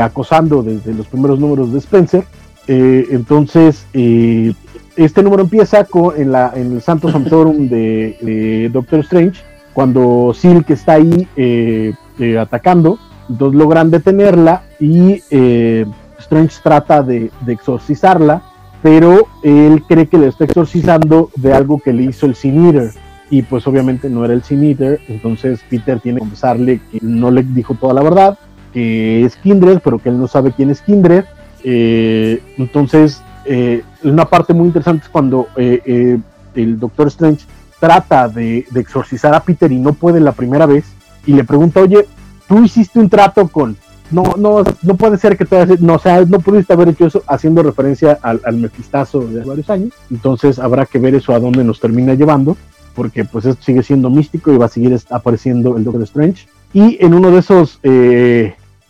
[0.00, 2.24] acosando desde los primeros números de Spencer.
[2.68, 4.52] Entonces, eh,
[4.96, 5.86] este número empieza
[6.16, 9.42] en, la, en el Santo Santorum de, de Doctor Strange,
[9.72, 12.98] cuando Silk está ahí eh, eh, atacando,
[13.28, 15.84] entonces logran detenerla y eh,
[16.18, 18.42] Strange trata de, de exorcizarla,
[18.82, 22.90] pero él cree que le está exorcizando de algo que le hizo el Sin Eater
[23.30, 27.30] y pues obviamente no era el Sin Eater, entonces Peter tiene que confesarle que no
[27.30, 28.38] le dijo toda la verdad,
[28.72, 31.24] que es Kindred, pero que él no sabe quién es Kindred.
[31.64, 36.18] Eh, entonces, eh, una parte muy interesante es cuando eh, eh,
[36.54, 37.44] el Doctor Strange
[37.78, 40.84] trata de, exorcizar a Peter y no puede la primera vez,
[41.26, 42.06] y le pregunta, oye,
[42.48, 43.76] tú hiciste un trato con...
[44.08, 47.24] No, no, no puede ser que hayas, no, o sea, no pudiste haber hecho eso
[47.26, 49.92] haciendo referencia al, al mefistazo de hace varios años.
[50.12, 52.56] Entonces habrá que ver eso a dónde nos termina llevando
[52.94, 56.46] porque pues esto sigue siendo místico y va a seguir apareciendo el Doctor Strange.
[56.72, 57.80] Y en uno de esos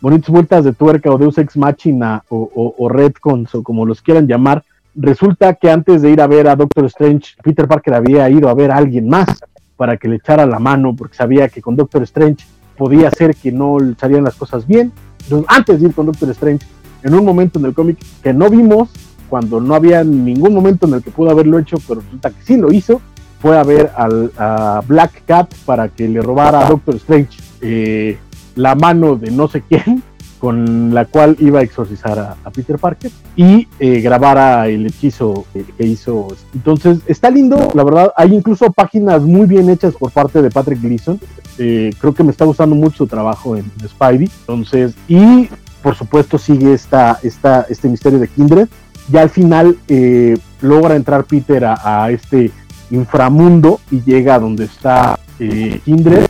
[0.01, 4.01] bonitas vueltas de tuerca o Deus Ex Machina o, o, o Redcons o como los
[4.01, 4.63] quieran llamar,
[4.95, 8.53] resulta que antes de ir a ver a Doctor Strange, Peter Parker había ido a
[8.53, 9.27] ver a alguien más
[9.75, 12.45] para que le echara la mano porque sabía que con Doctor Strange
[12.77, 14.91] podía ser que no salían las cosas bien.
[15.23, 16.65] Entonces, antes de ir con Doctor Strange,
[17.03, 18.89] en un momento en el cómic que no vimos,
[19.29, 22.57] cuando no había ningún momento en el que pudo haberlo hecho, pero resulta que sí
[22.57, 23.01] lo hizo,
[23.39, 28.17] fue a ver al, a Black Cat para que le robara a Doctor Strange eh,
[28.57, 30.03] la mano de no sé quién
[30.39, 35.63] con la cual iba a exorcizar a, Peter Parker y eh, grabara el hechizo que,
[35.63, 36.27] que hizo.
[36.53, 38.13] Entonces está lindo, la verdad.
[38.15, 41.19] Hay incluso páginas muy bien hechas por parte de Patrick Gleason.
[41.57, 44.29] Eh, creo que me está gustando mucho su trabajo en, en Spidey.
[44.41, 45.49] Entonces, y
[45.81, 48.67] por supuesto sigue esta, esta, este misterio de Kindred.
[49.09, 52.51] Ya al final eh, logra entrar Peter a, a este
[52.91, 56.25] inframundo y llega a donde está eh, Kindred,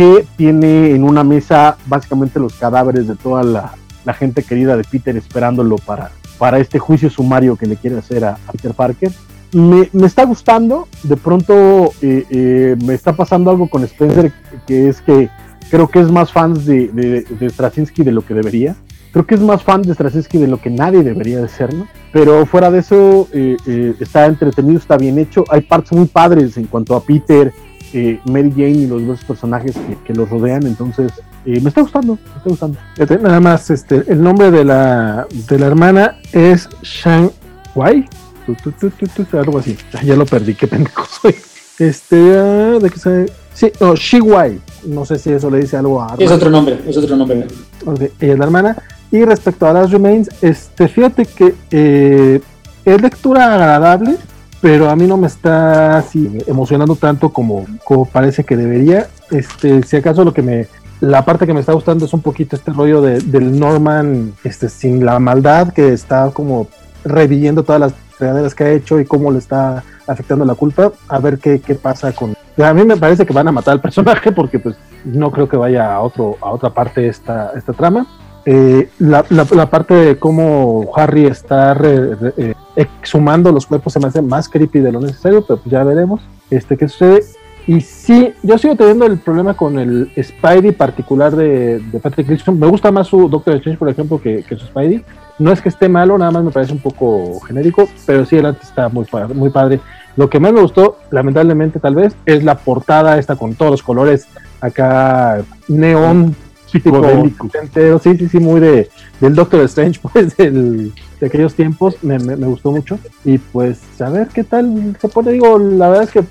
[0.00, 5.14] que tiene en una mesa básicamente los cadáveres de toda la, gente querida de Peter
[5.14, 9.12] esperándolo para, para este juicio sumario que le quiere hacer a, Peter Parker.
[9.52, 14.32] Me, me, está gustando, de pronto eh, eh, me está pasando algo con Spencer,
[14.66, 15.28] que es que
[15.70, 18.76] creo que es más fan de, de, de Straczynski de lo que debería.
[19.12, 21.86] Creo que es más fan de Straczynski de lo que nadie debería de serlo.
[22.10, 25.44] Pero fuera de eso, eh, está entretenido, está bien hecho.
[25.50, 27.52] Hay partes muy padres en cuanto a Peter,
[27.92, 30.66] eh, Mary Jane y los dos personajes que, que los rodean.
[30.66, 31.12] Entonces,
[31.44, 32.78] eh, me está gustando, me está gustando.
[32.94, 37.30] Fíjate, Nada más, este, el nombre de la, de la hermana es Shang
[37.74, 38.08] Wai.
[38.46, 39.76] Tu, tu, tu, tu, tu, algo así.
[40.04, 41.34] Ya lo perdí, qué pendejo soy.
[41.78, 43.32] Este, ah, ¿de qué sabe?
[43.54, 44.60] Sí, no, Shiwai.
[44.86, 47.46] No sé si eso le dice algo a Es otro nombre, es otro nombre.
[47.84, 48.76] Ok, ella es la hermana.
[49.10, 52.40] Y respecto a las Remains, este, fíjate que eh,
[52.84, 54.16] es lectura agradable,
[54.60, 59.08] pero a mí no me está así emocionando tanto como, como parece que debería.
[59.30, 60.66] Este, si acaso lo que me,
[61.00, 64.68] la parte que me está gustando es un poquito este rollo de, del Norman, este,
[64.68, 66.68] sin la maldad, que está como
[67.04, 70.92] reviviendo todas las fregaderas que ha hecho y cómo le está afectando la culpa.
[71.08, 72.34] A ver qué, qué pasa con.
[72.62, 75.56] A mí me parece que van a matar al personaje porque pues no creo que
[75.56, 78.06] vaya a otro a otra parte esta, esta trama.
[78.44, 84.08] Eh, la, la, parte de cómo Harry está re, eh, exhumando los cuerpos se me
[84.08, 86.20] hace más creepy de lo necesario, pero pues ya veremos
[86.50, 87.24] este, qué sucede.
[87.66, 92.58] Y sí, yo sigo teniendo el problema con el Spidey particular de, de Patrick Gleason.
[92.58, 95.04] Me gusta más su Doctor Strange, por ejemplo, que, que, su Spidey.
[95.38, 98.46] No es que esté malo, nada más me parece un poco genérico, pero sí, el
[98.46, 99.80] arte está muy, muy padre.
[100.16, 103.82] Lo que más me gustó, lamentablemente tal vez, es la portada esta con todos los
[103.82, 104.26] colores
[104.60, 106.34] acá neón
[106.74, 108.88] Entero, sí, sí, sí, muy de,
[109.20, 112.98] del Doctor Strange, pues, del, de aquellos tiempos, me, me, me, gustó mucho.
[113.24, 115.32] Y pues, a ver qué tal se pone.
[115.32, 116.24] Digo, la verdad es que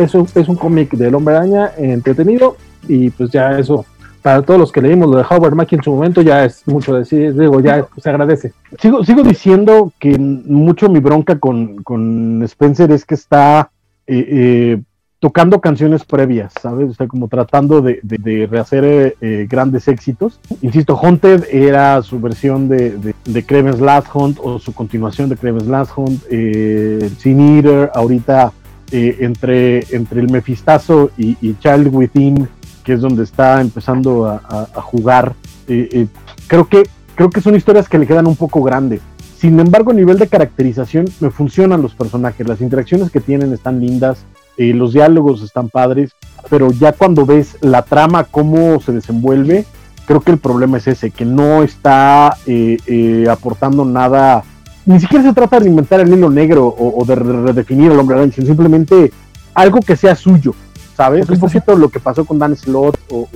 [0.00, 2.56] es un, es un cómic del Hombre Araña entretenido.
[2.86, 3.86] Y pues ya eso,
[4.22, 6.94] para todos los que leímos lo de Howard Mackie en su momento, ya es mucho
[6.94, 8.52] decir, digo, ya se agradece.
[8.80, 13.70] Sigo, sigo diciendo que mucho mi bronca con, con Spencer es que está.
[14.06, 14.82] Eh, eh,
[15.24, 16.90] tocando canciones previas, ¿sabes?
[16.90, 20.38] O sea, como tratando de, rehacer eh, eh, grandes éxitos.
[20.60, 25.66] Insisto, Haunted era su versión de, de, Kraven's Last Hunt o su continuación de Kraven's
[25.66, 26.22] Last Hunt.
[26.30, 28.52] Eh, Sin Eater, ahorita
[28.92, 32.46] entre, entre el Mefistazo y, Child Within,
[32.84, 35.32] que es donde está empezando a, jugar.
[35.66, 36.82] creo, que,
[37.14, 39.00] creo que son historias que le quedan un poco grandes.
[39.38, 42.46] Sin embargo, a nivel de caracterización, me funcionan los personajes.
[42.46, 44.26] Las interacciones que tienen están lindas
[44.56, 46.12] eh, los diálogos están padres,
[46.48, 49.64] pero ya cuando ves la trama, cómo se desenvuelve,
[50.06, 54.44] creo que el problema es ese, que no está eh, eh, aportando nada,
[54.86, 58.32] ni siquiera se trata de inventar el hilo negro o, de redefinir al hombre araña,
[58.32, 59.12] sino simplemente
[59.54, 60.54] algo que sea suyo,
[60.96, 61.28] ¿sabes?
[61.28, 63.26] Un poquito lo que pasó con Dan Slot o...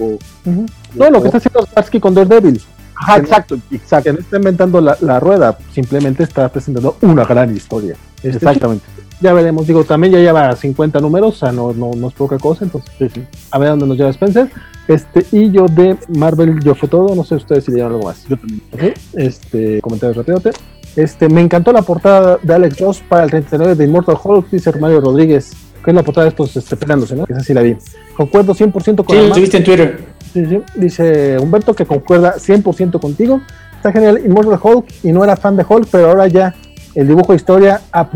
[0.95, 2.61] no, lo que está haciendo Starsky con Daredevil.
[2.95, 4.11] Ajá, exacto, exacto.
[4.11, 7.97] Que no está inventando la, rueda, simplemente está presentando una gran historia.
[8.23, 9.67] Este Exactamente ya veremos.
[9.67, 13.13] Digo, también ya lleva 50 números, o sea, no, no, no es poca cosa, entonces
[13.51, 14.49] a ver dónde nos lleva Spencer.
[14.87, 18.27] Este, y yo de Marvel, yo fue todo, no sé ustedes si le algo más.
[18.27, 18.63] Yo también.
[19.15, 20.41] Este, comentarios rápido.
[20.97, 24.73] Este, me encantó la portada de Alex Ross para el 39 de Immortal Hulk, dice
[24.81, 25.53] Mario Rodríguez,
[25.85, 27.25] que es la portada de estos este, peleándose, ¿no?
[27.29, 27.77] Esa sí la vi.
[28.17, 30.05] Concuerdo 100% con Sí, lo viste en Twitter.
[30.33, 30.61] Sí, sí.
[30.75, 33.41] Dice Humberto que concuerda 100% contigo.
[33.77, 36.55] Está genial Immortal Hulk y no era fan de Hulk, pero ahora ya
[36.95, 38.09] el dibujo de historia A.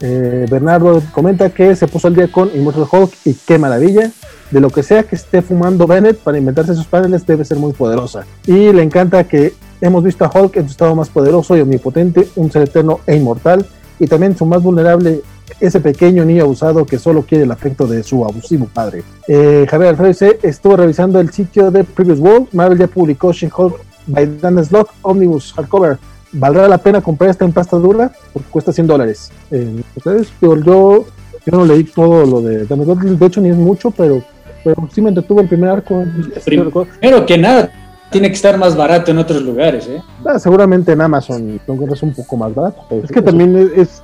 [0.00, 4.10] Eh, Bernardo comenta que se puso al día con Immortal Hulk y qué maravilla.
[4.50, 7.72] De lo que sea que esté fumando Bennett para inventarse sus paneles debe ser muy
[7.72, 8.24] poderosa.
[8.46, 12.28] Y le encanta que hemos visto a Hulk en su estado más poderoso y omnipotente,
[12.36, 13.66] un ser eterno e inmortal.
[13.98, 15.22] Y también su más vulnerable,
[15.60, 19.02] ese pequeño niño abusado que solo quiere el afecto de su abusivo padre.
[19.28, 22.48] Eh, Javier Alfredo dice, estuvo revisando el sitio de Previous World.
[22.52, 25.98] Marvel ya publicó She-Hulk by Dan Slott Omnibus Hardcover
[26.34, 28.10] ¿Valdrá la pena comprar esta en pasta dura?
[28.32, 29.30] Porque cuesta 100 dólares.
[29.50, 30.32] Eh, ¿Ustedes?
[30.40, 31.06] Yo, yo,
[31.52, 34.20] no leí todo lo de De hecho, ni es mucho, pero,
[34.64, 36.04] pero sí me entretuvo el primer arco.
[36.44, 37.70] Primero que nada,
[38.10, 39.86] tiene que estar más barato en otros lugares.
[39.88, 40.02] ¿eh?
[40.24, 42.80] Ah, seguramente en Amazon lo encuentras un poco más barato.
[43.02, 44.02] Es que también es,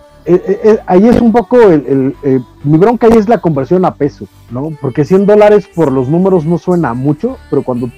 [0.86, 2.14] ahí es un poco el,
[2.64, 4.70] mi bronca ahí es la conversión a peso, ¿no?
[4.80, 7.88] Porque 100 dólares por los números no suena mucho, pero cuando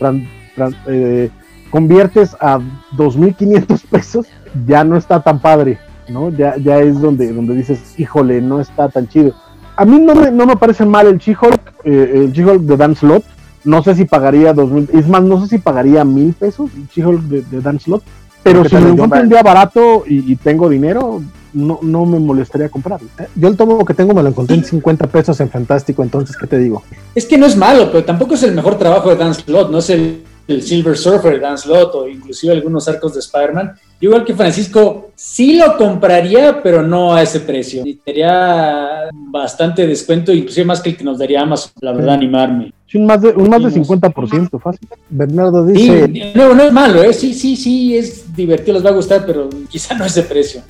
[0.87, 1.31] eh,
[1.73, 2.59] conviertes a
[2.97, 4.27] 2.500 pesos,
[4.69, 5.79] ya no está tan padre,
[6.09, 6.29] ¿no?
[6.29, 9.33] Ya, ya es donde, donde dices, híjole, no está tan chido.
[9.75, 12.95] A mí no me, no me parece mal el She-Hulk, eh, el She-Hulk de Dan
[12.95, 13.25] Slot.
[13.65, 17.23] No sé si pagaría 2.000, es más, no sé si pagaría mil pesos el She-Hulk
[17.23, 18.03] de, Dan Slot.
[18.43, 21.23] Pero si me encuentro un día barato y, tengo dinero,
[21.55, 23.09] no, no me molestaría comprarlo.
[23.19, 26.37] Eh, yo el tomo que tengo me lo encontré en 50 pesos en Fantástico, entonces,
[26.37, 26.83] ¿qué te digo?
[27.15, 29.79] Es que no es malo, pero tampoco es el mejor trabajo de Dan Slot, no
[29.79, 33.73] es el el Silver Surfer, Dan Slott o inclusive algunos arcos de Spider-Man.
[34.01, 37.85] Igual que Francisco, sí lo compraría, pero no a ese precio.
[38.05, 42.73] Sería bastante descuento, inclusive más que el que nos daría Amazon, la verdad, animarme.
[42.89, 44.89] Sí, un más de, un más de 50% fácil.
[45.09, 46.33] Bernardo dice...
[46.35, 47.13] no, no es malo, ¿eh?
[47.13, 50.63] sí, sí, sí, es divertido, les va a gustar, pero quizá no ese precio.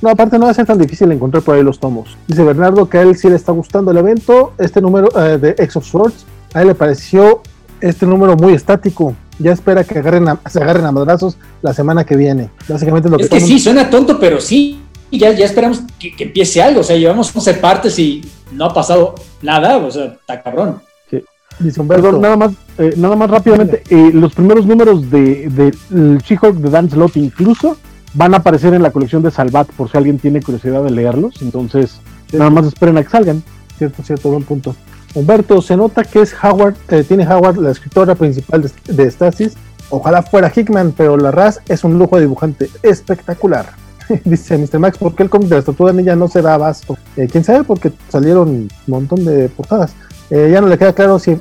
[0.00, 2.16] No, aparte no va a ser tan difícil encontrar por ahí los tomos.
[2.26, 4.52] Dice Bernardo que a él sí le está gustando el evento.
[4.58, 7.42] Este número eh, de X of Swords, a él le pareció
[7.80, 9.14] este número muy estático.
[9.38, 12.50] Ya espera que agarren se agarren a madrazos la semana que viene.
[12.68, 13.24] Básicamente es lo que.
[13.24, 14.80] Es que sí, suena tonto, pero sí.
[15.10, 16.80] Ya, ya esperamos que, empiece algo.
[16.80, 18.22] O sea, llevamos 11 partes y
[18.52, 19.78] no ha pasado nada.
[19.78, 20.82] O sea, está cabrón.
[21.10, 21.22] Sí.
[21.60, 23.82] Dice Perdón, nada más, eh, nada más rápidamente.
[23.88, 27.76] Eh, los primeros números de, de She-Hulk de Dan Slott incluso
[28.14, 31.40] van a aparecer en la colección de Salvat por si alguien tiene curiosidad de leerlos.
[31.40, 32.00] Entonces,
[32.32, 33.42] nada más esperen a que salgan.
[33.78, 34.74] Cierto, cierto, buen punto.
[35.14, 39.54] Humberto, se nota que es Howard, eh, tiene Howard la escritora principal de, Stasis.
[39.90, 43.66] Ojalá fuera Hickman, pero la Raz es un lujo de dibujante espectacular.
[44.24, 44.78] Dice Mr.
[44.78, 46.98] Max, ¿por qué el cómic de la de ella no se da abasto?
[47.16, 47.64] Eh, ¿Quién sabe?
[47.64, 49.94] Porque salieron un montón de portadas.
[50.30, 51.40] Eh, ya no le queda claro si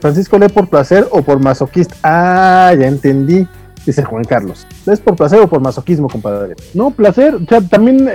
[0.00, 1.94] Francisco lee por placer o por masoquista.
[2.02, 3.46] Ah, ya entendí.
[3.84, 4.66] Dice Juan Carlos.
[4.86, 6.54] ¿Es por placer o por masoquismo, compadre?
[6.72, 7.34] No, placer.
[7.34, 8.08] O sea, también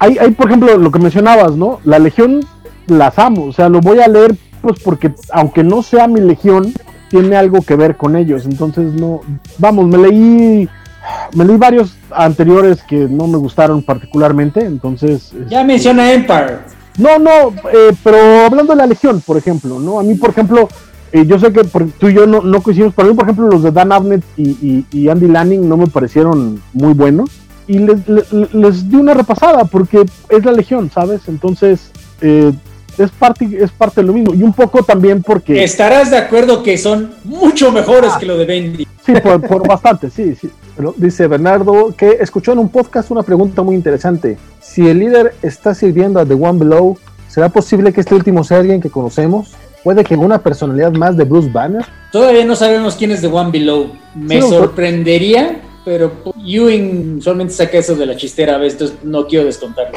[0.00, 1.80] hay, hay, por ejemplo, lo que mencionabas, ¿no?
[1.84, 2.40] La Legión
[2.90, 6.72] las amo, o sea, lo voy a leer pues porque aunque no sea mi legión,
[7.08, 9.20] tiene algo que ver con ellos, entonces no,
[9.58, 10.68] vamos, me leí,
[11.34, 15.32] me leí varios anteriores que no me gustaron particularmente, entonces...
[15.48, 16.58] Ya menciona Empire.
[16.98, 19.98] No, no, eh, pero hablando de la legión, por ejemplo, ¿no?
[19.98, 20.68] A mí, por ejemplo,
[21.12, 23.48] eh, yo sé que tú y yo no, no coincidimos, pero a mí, por ejemplo,
[23.48, 27.30] los de Dan Abnett y, Andy Lanning no me parecieron muy buenos.
[27.66, 31.22] Y les, les, di una repasada porque es la legión, ¿sabes?
[31.28, 32.52] Entonces, eh,
[33.04, 34.34] es parte, es parte de lo mismo.
[34.34, 35.62] Y un poco también porque.
[35.62, 38.86] Estarás de acuerdo que son mucho mejores que lo de Bendy.
[39.04, 40.50] Sí, por, bastante, sí, sí.
[40.96, 44.36] dice Bernardo que escuchó en un podcast una pregunta muy interesante.
[44.60, 46.98] Si el líder está sirviendo a The One Below,
[47.30, 49.52] ¿Será posible que este último sea alguien que conocemos?
[49.84, 51.86] ¿Puede que una personalidad más de Bruce Banner?
[52.10, 53.92] Todavía no sabemos quién es The One Below.
[54.16, 56.10] Me sorprendería, pero
[56.44, 59.96] Ewing solamente saca eso de la chistera a veces, entonces no quiero descontarlo.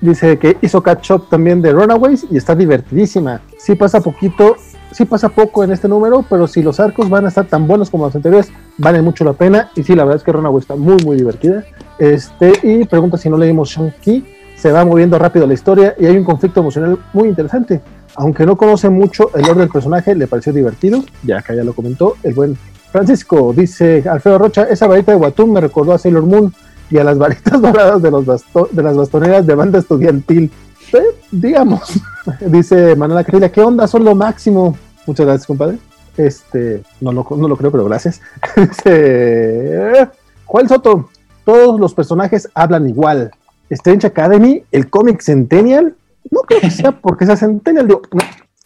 [0.00, 3.40] Dice que hizo catch up también de Runaways y está divertidísima.
[3.58, 4.56] Sí pasa poquito,
[4.92, 7.90] sí pasa poco en este número, pero si los arcos van a estar tan buenos
[7.90, 9.70] como los anteriores, vale mucho la pena.
[9.76, 11.64] Y sí, la verdad es que Runaways está muy, muy divertida.
[11.98, 14.24] Este, y pregunta si no leímos Shang-Chi.
[14.56, 17.80] Se va moviendo rápido la historia y hay un conflicto emocional muy interesante.
[18.16, 21.02] Aunque no conoce mucho el orden del personaje, le pareció divertido.
[21.22, 22.58] Ya acá ya lo comentó el buen
[22.92, 23.54] Francisco.
[23.56, 26.52] Dice Alfredo Rocha: Esa varita de Watum me recordó a Sailor Moon
[26.90, 30.50] y a las varitas doradas de, los de las bastoneras de banda estudiantil.
[30.92, 32.00] Eh, digamos,
[32.40, 33.86] dice Manuela Carilla, ¿qué onda?
[33.86, 34.76] Son lo máximo.
[35.06, 35.78] Muchas gracias, compadre.
[36.16, 38.20] Este, no lo, no lo creo, pero gracias.
[38.56, 40.08] dice
[40.44, 41.08] Juan Soto,
[41.44, 43.30] todos los personajes hablan igual.
[43.70, 45.94] Strange Academy, el cómic Centennial,
[46.30, 47.86] no creo que sea porque sea Centennial.
[47.86, 48.00] no,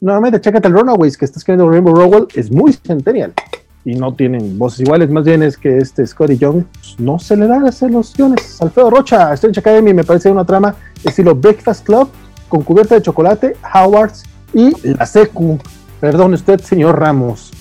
[0.00, 3.34] nuevamente, chécate el Runaways que está escribiendo Rainbow Rowell, es muy Centennial.
[3.84, 7.36] Y no tienen voces iguales, más bien es que este Scotty Young pues, no se
[7.36, 8.14] le da hacer los.
[8.60, 10.74] Alfredo Rocha, Strange Academy me parece una trama
[11.04, 12.08] estilo Breakfast Club,
[12.48, 14.22] con cubierta de chocolate, Howards
[14.54, 15.58] y la secu.
[16.00, 17.52] Perdón usted, señor Ramos.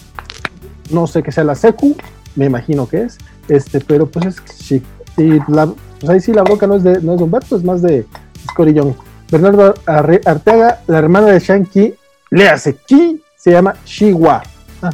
[0.91, 1.95] No sé qué sea la secu,
[2.35, 3.17] me imagino que es.
[3.49, 4.83] Este, pero pues es chic.
[5.15, 8.05] Pues ahí sí la boca no es de, no es de Humberto, es más de
[8.49, 8.93] Scotty Young.
[9.29, 11.93] Bernardo Arteaga, la hermana de Shang-Chi,
[12.31, 14.43] le hace Chi, se llama Shiwa.
[14.81, 14.91] Ah,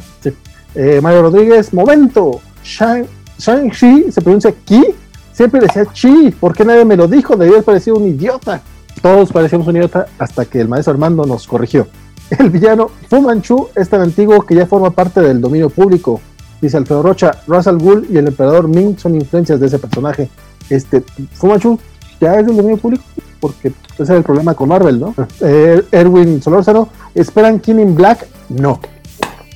[0.74, 2.40] eh, Mario Rodríguez, momento.
[2.62, 4.84] Shang-Chi se pronuncia Ki,
[5.32, 7.36] siempre decía Chi, ¿por qué nadie me lo dijo?
[7.36, 8.60] Debía haber parecido un idiota.
[9.00, 11.86] Todos parecíamos un idiota hasta que el maestro Armando nos corrigió.
[12.38, 16.20] El villano Fu Manchu es tan antiguo que ya forma parte del dominio público.
[16.60, 20.28] Dice Alfredo Rocha, Russell Ghul y el emperador Ming son influencias de ese personaje.
[20.68, 21.02] Este,
[21.32, 21.78] Fumanchu
[22.20, 23.02] ya es del dominio público
[23.40, 25.14] porque ese es el problema con Marvel, ¿no?
[25.40, 28.26] Eh, Erwin Solórzano, ¿esperan King in Black?
[28.50, 28.78] No.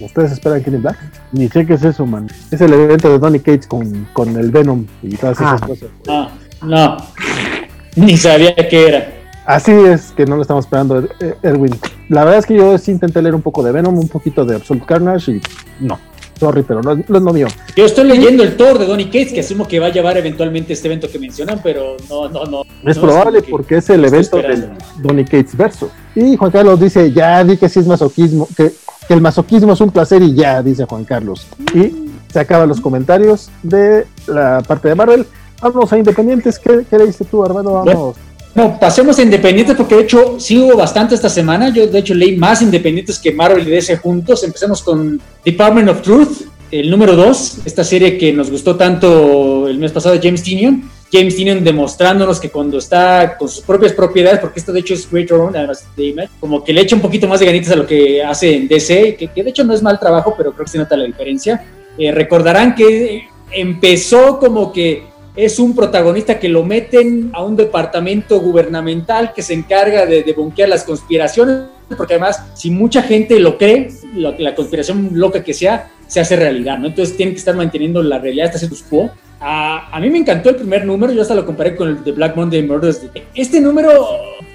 [0.00, 0.98] ¿Ustedes esperan King in Black?
[1.32, 2.28] Ni sé qué es eso, man.
[2.50, 5.66] Es el evento de Donny Cates con, con el Venom y todas esas ah.
[5.66, 5.88] cosas.
[6.06, 6.30] No,
[6.62, 6.96] no.
[7.96, 9.12] Ni sabía qué era.
[9.46, 11.78] Así es que no lo estamos esperando, eh, Erwin.
[12.08, 14.56] La verdad es que yo sí intenté leer un poco de Venom, un poquito de
[14.56, 15.40] Absolute Carnage y
[15.80, 15.98] no.
[16.40, 17.46] Sorry, pero no, es lo mío.
[17.76, 20.72] Yo estoy leyendo el Thor de Donny Cates, que asumo que va a llevar eventualmente
[20.72, 22.62] este evento que mencionan, pero no, no, no.
[22.84, 25.90] Es probable porque es el evento del Donny Cates verso.
[26.14, 28.72] Y Juan Carlos dice, ya di que sí es masoquismo, que,
[29.08, 31.46] el masoquismo es un placer y ya, dice Juan Carlos.
[31.74, 35.26] Y se acaban los comentarios de la parte de Marvel.
[35.60, 36.58] Vamos a Independientes.
[36.58, 37.72] ¿Qué, qué leíste tú, Armando?
[37.72, 38.16] Vamos.
[38.54, 41.70] No, pasemos a Independientes porque de hecho sí hubo bastante esta semana.
[41.70, 44.44] Yo de hecho leí más Independientes que Marvel y DC juntos.
[44.44, 49.78] Empecemos con Department of Truth, el número 2, esta serie que nos gustó tanto el
[49.78, 50.88] mes pasado de James Tinion.
[51.14, 55.08] James Tinion demostrándonos que cuando está con sus propias propiedades, porque esto de hecho es
[55.08, 57.86] Great Own, además de como que le echa un poquito más de ganitas a lo
[57.86, 60.78] que hace en DC, que, de hecho no es mal trabajo, pero creo que se
[60.78, 61.64] nota la diferencia.
[61.96, 65.04] Eh, recordarán que empezó como que
[65.36, 70.68] es un protagonista que lo meten a un departamento gubernamental que se encarga de debunquear
[70.68, 76.20] las conspiraciones, porque además, si mucha gente lo cree, la conspiración loca que sea, se
[76.20, 76.88] hace realidad, ¿no?
[76.88, 79.10] Entonces tienen que estar manteniendo la realidad hasta status quo.
[79.40, 82.12] A, a mí me encantó el primer número, yo hasta lo comparé con el de
[82.12, 83.02] Black Monday Murders.
[83.34, 83.90] Este número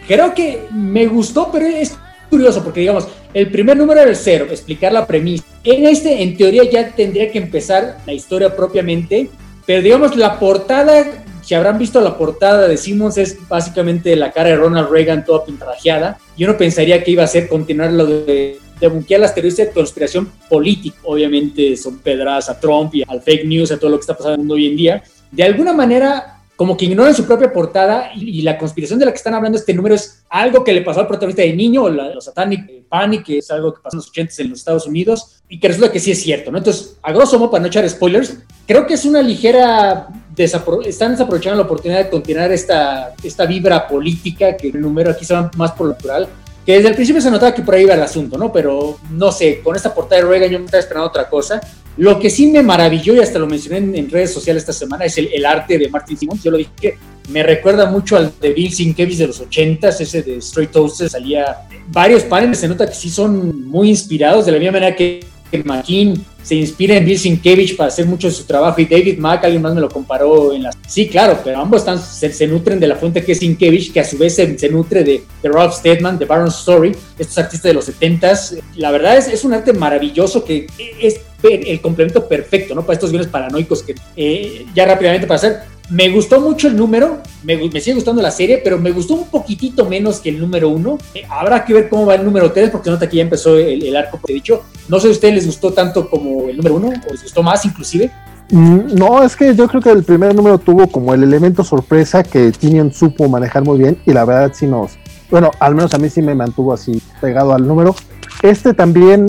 [0.08, 1.98] creo que me gustó, pero es
[2.30, 5.44] curioso porque digamos, el primer número era el cero, explicar la premisa.
[5.64, 9.30] En este, en teoría, ya tendría que empezar la historia propiamente
[9.70, 11.06] pero digamos, la portada,
[11.44, 15.46] si habrán visto la portada de Simmons, es básicamente la cara de Ronald Reagan toda
[15.46, 16.18] pintarrajeada.
[16.36, 20.32] Y uno pensaría que iba a ser continuar lo de debunquear las teorías de conspiración
[20.50, 20.98] política.
[21.04, 24.54] Obviamente son pedras a Trump y al fake news, a todo lo que está pasando
[24.54, 25.04] hoy en día.
[25.32, 29.18] De alguna manera como que ignoran su propia portada y, la conspiración de la que
[29.18, 32.26] están hablando este número es algo que le pasó al protagonista de niño, la, los
[32.26, 35.58] Satanic Panic, que es algo que pasó en los 80 en los Estados Unidos y
[35.58, 36.58] que resulta que sí es cierto, ¿no?
[36.58, 41.58] Entonces, a grosso modo, para no echar spoilers, creo que es una ligera están desaprovechando
[41.58, 45.72] la oportunidad de continuar esta, esta vibra política que el número aquí se va más
[45.74, 46.28] por lo natural
[46.66, 48.52] que desde el principio se notaba que por ahí iba el asunto, ¿no?
[48.52, 51.62] Pero no sé, con esta portada de Reagan yo me estaba esperando otra cosa.
[51.98, 55.18] Lo que sí me maravilló, y hasta lo mencioné en, redes sociales esta semana, es
[55.18, 56.44] el, arte de Martin Simmons.
[56.44, 56.98] Yo lo dije
[57.30, 61.12] me recuerda mucho al de Bill Sienkiewicz de los 80s, ese de Straight Toasters.
[61.12, 65.20] Salía varios paneles, se nota que sí son muy inspirados, de la misma manera que
[65.66, 69.44] McKean se inspira en Bill Sienkiewicz para hacer mucho de su trabajo y David Mack,
[69.44, 70.78] alguien más me lo comparó en las...
[70.88, 74.04] Sí, claro, pero ambos están, se, nutren de la fuente que es Sienkiewicz, que a
[74.04, 77.90] su vez se, nutre de, de Rob Steadman, de Baron Story, estos artistas de los
[77.90, 78.62] 70s.
[78.76, 80.68] La verdad es, es un arte maravilloso que
[81.00, 82.82] es el complemento perfecto, ¿no?
[82.82, 85.60] Para estos guiones paranoicos que eh, ya rápidamente para hacer
[85.90, 89.28] Me gustó mucho el número, me, me, sigue gustando la serie, pero me gustó un
[89.28, 90.98] poquitito menos que el número uno.
[91.16, 93.84] Eh, habrá que ver cómo va el número tres, porque nota que ya empezó el,
[93.84, 94.64] el arco dicho.
[94.88, 97.42] No sé si a ustedes les gustó tanto como el número uno, o les gustó
[97.42, 98.12] más inclusive.
[98.52, 102.24] Mm, no, es que yo creo que el primer número tuvo como el elemento sorpresa
[102.24, 104.98] que Tinion supo manejar muy bien y la verdad sí nos,
[105.30, 107.96] bueno, al menos a mí sí me mantuvo así pegado al número.
[108.42, 109.28] Este también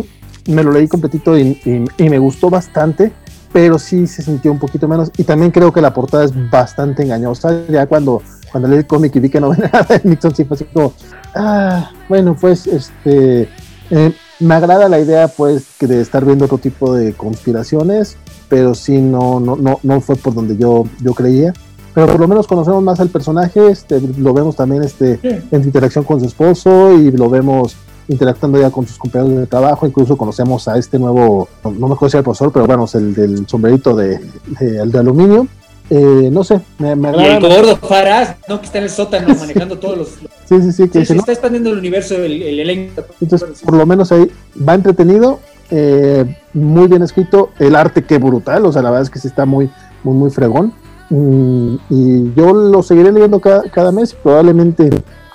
[0.49, 3.13] me lo leí completito y, me gustó bastante,
[3.53, 7.03] pero sí se sintió un poquito menos y también creo que la portada es bastante
[7.03, 7.67] engañosa.
[7.69, 10.45] Ya cuando, cuando leí el cómic y vi que no venía nada de Nixon, sí
[10.45, 10.93] fue así como,
[11.35, 13.49] ah, bueno, pues este...
[13.93, 18.17] Eh, me agrada la idea pues de estar viendo otro tipo de conspiraciones
[18.51, 21.55] pero sí no, no, no, no fue por donde yo, yo creía.
[21.95, 26.05] Pero por lo menos conocemos más al personaje, este, lo vemos también este, en interacción
[26.05, 27.77] con su esposo y lo vemos
[28.11, 32.11] interactuando ya con sus compañeros de trabajo, incluso conocemos a este nuevo, no, me acuerdo
[32.11, 34.21] si el profesor, pero bueno, es el del sombrerito de,
[34.61, 35.47] el de aluminio.
[35.93, 37.27] Eh, no sé, me, me agrada.
[37.27, 38.61] Y el gordo Faraz, ¿no?
[38.61, 40.09] Que está en el sótano manejando todos los.
[40.49, 40.89] Sí, sí, sí.
[40.89, 43.03] Que se está expandiendo el universo, el, el elenco.
[43.21, 48.67] Entonces, por lo menos ahí va entretenido eh, muy bien escrito, el arte que brutal,
[48.67, 49.71] o sea, la verdad es que sí está muy,
[50.03, 50.73] muy, muy fregón.
[51.11, 54.91] Mm, y yo lo seguiré leyendo cada, mes, probablemente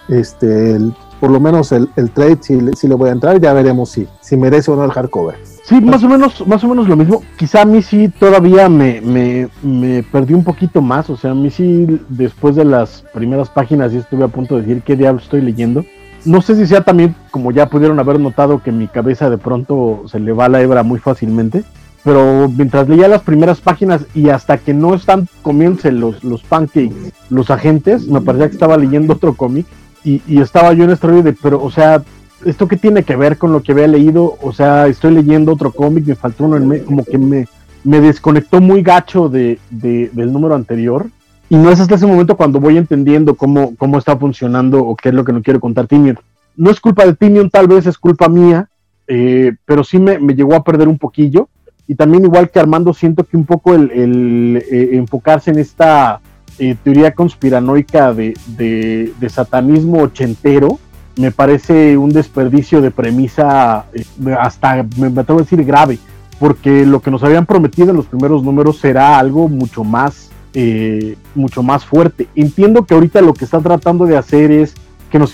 [0.10, 0.78] este,
[1.20, 4.38] por lo menos el, trade si, si, le voy a entrar, ya veremos si, si
[4.38, 5.36] merece o no el hardcover.
[5.64, 7.24] Sí, más o menos, más o menos lo mismo.
[7.38, 11.10] Quizá a mí sí todavía me, me, me perdí un poquito más.
[11.10, 14.62] O sea, a mí sí, después de las primeras páginas, sí estuve a punto de
[14.62, 15.84] decir qué diablo estoy leyendo
[16.26, 20.04] no sé si sea también, como ya pudieron haber notado, que mi cabeza de pronto
[20.08, 21.64] se le va la hebra muy fácilmente.
[22.04, 27.14] Pero mientras leía las primeras páginas y hasta que no están comiéndose los, los pancakes,
[27.30, 29.66] los agentes, me parecía que estaba leyendo otro cómic
[30.06, 32.04] y, estaba yo en este rollo de, pero, o sea,
[32.46, 34.38] ¿esto qué tiene que ver con lo que había leído?
[34.42, 37.48] O sea, estoy leyendo otro cómic, me faltó uno en como que me,
[37.84, 41.08] me desconectó muy gacho de, del número anterior
[41.50, 45.10] y no es hasta ese momento cuando voy entendiendo cómo, cómo está funcionando o qué
[45.10, 46.20] es lo que no quiero contar Timion.
[46.56, 48.70] No es culpa de Timion, tal vez es culpa mía,
[49.08, 51.50] eh, pero sí me, me, llegó a perder un poquillo.
[51.88, 56.20] Y también igual que Armando, siento que un poco el, el eh, enfocarse en esta
[56.60, 60.80] eh, teoría conspiranoica de, de, de, satanismo ochentero
[61.18, 63.86] me parece un desperdicio de premisa
[64.40, 65.98] hasta, me atrevo a decir, grave,
[66.40, 71.18] porque lo que nos habían prometido en los primeros números será algo mucho más eh,
[71.34, 72.30] mucho más fuerte.
[72.34, 74.74] Entiendo que ahorita lo que está tratando de hacer es
[75.12, 75.34] que nos,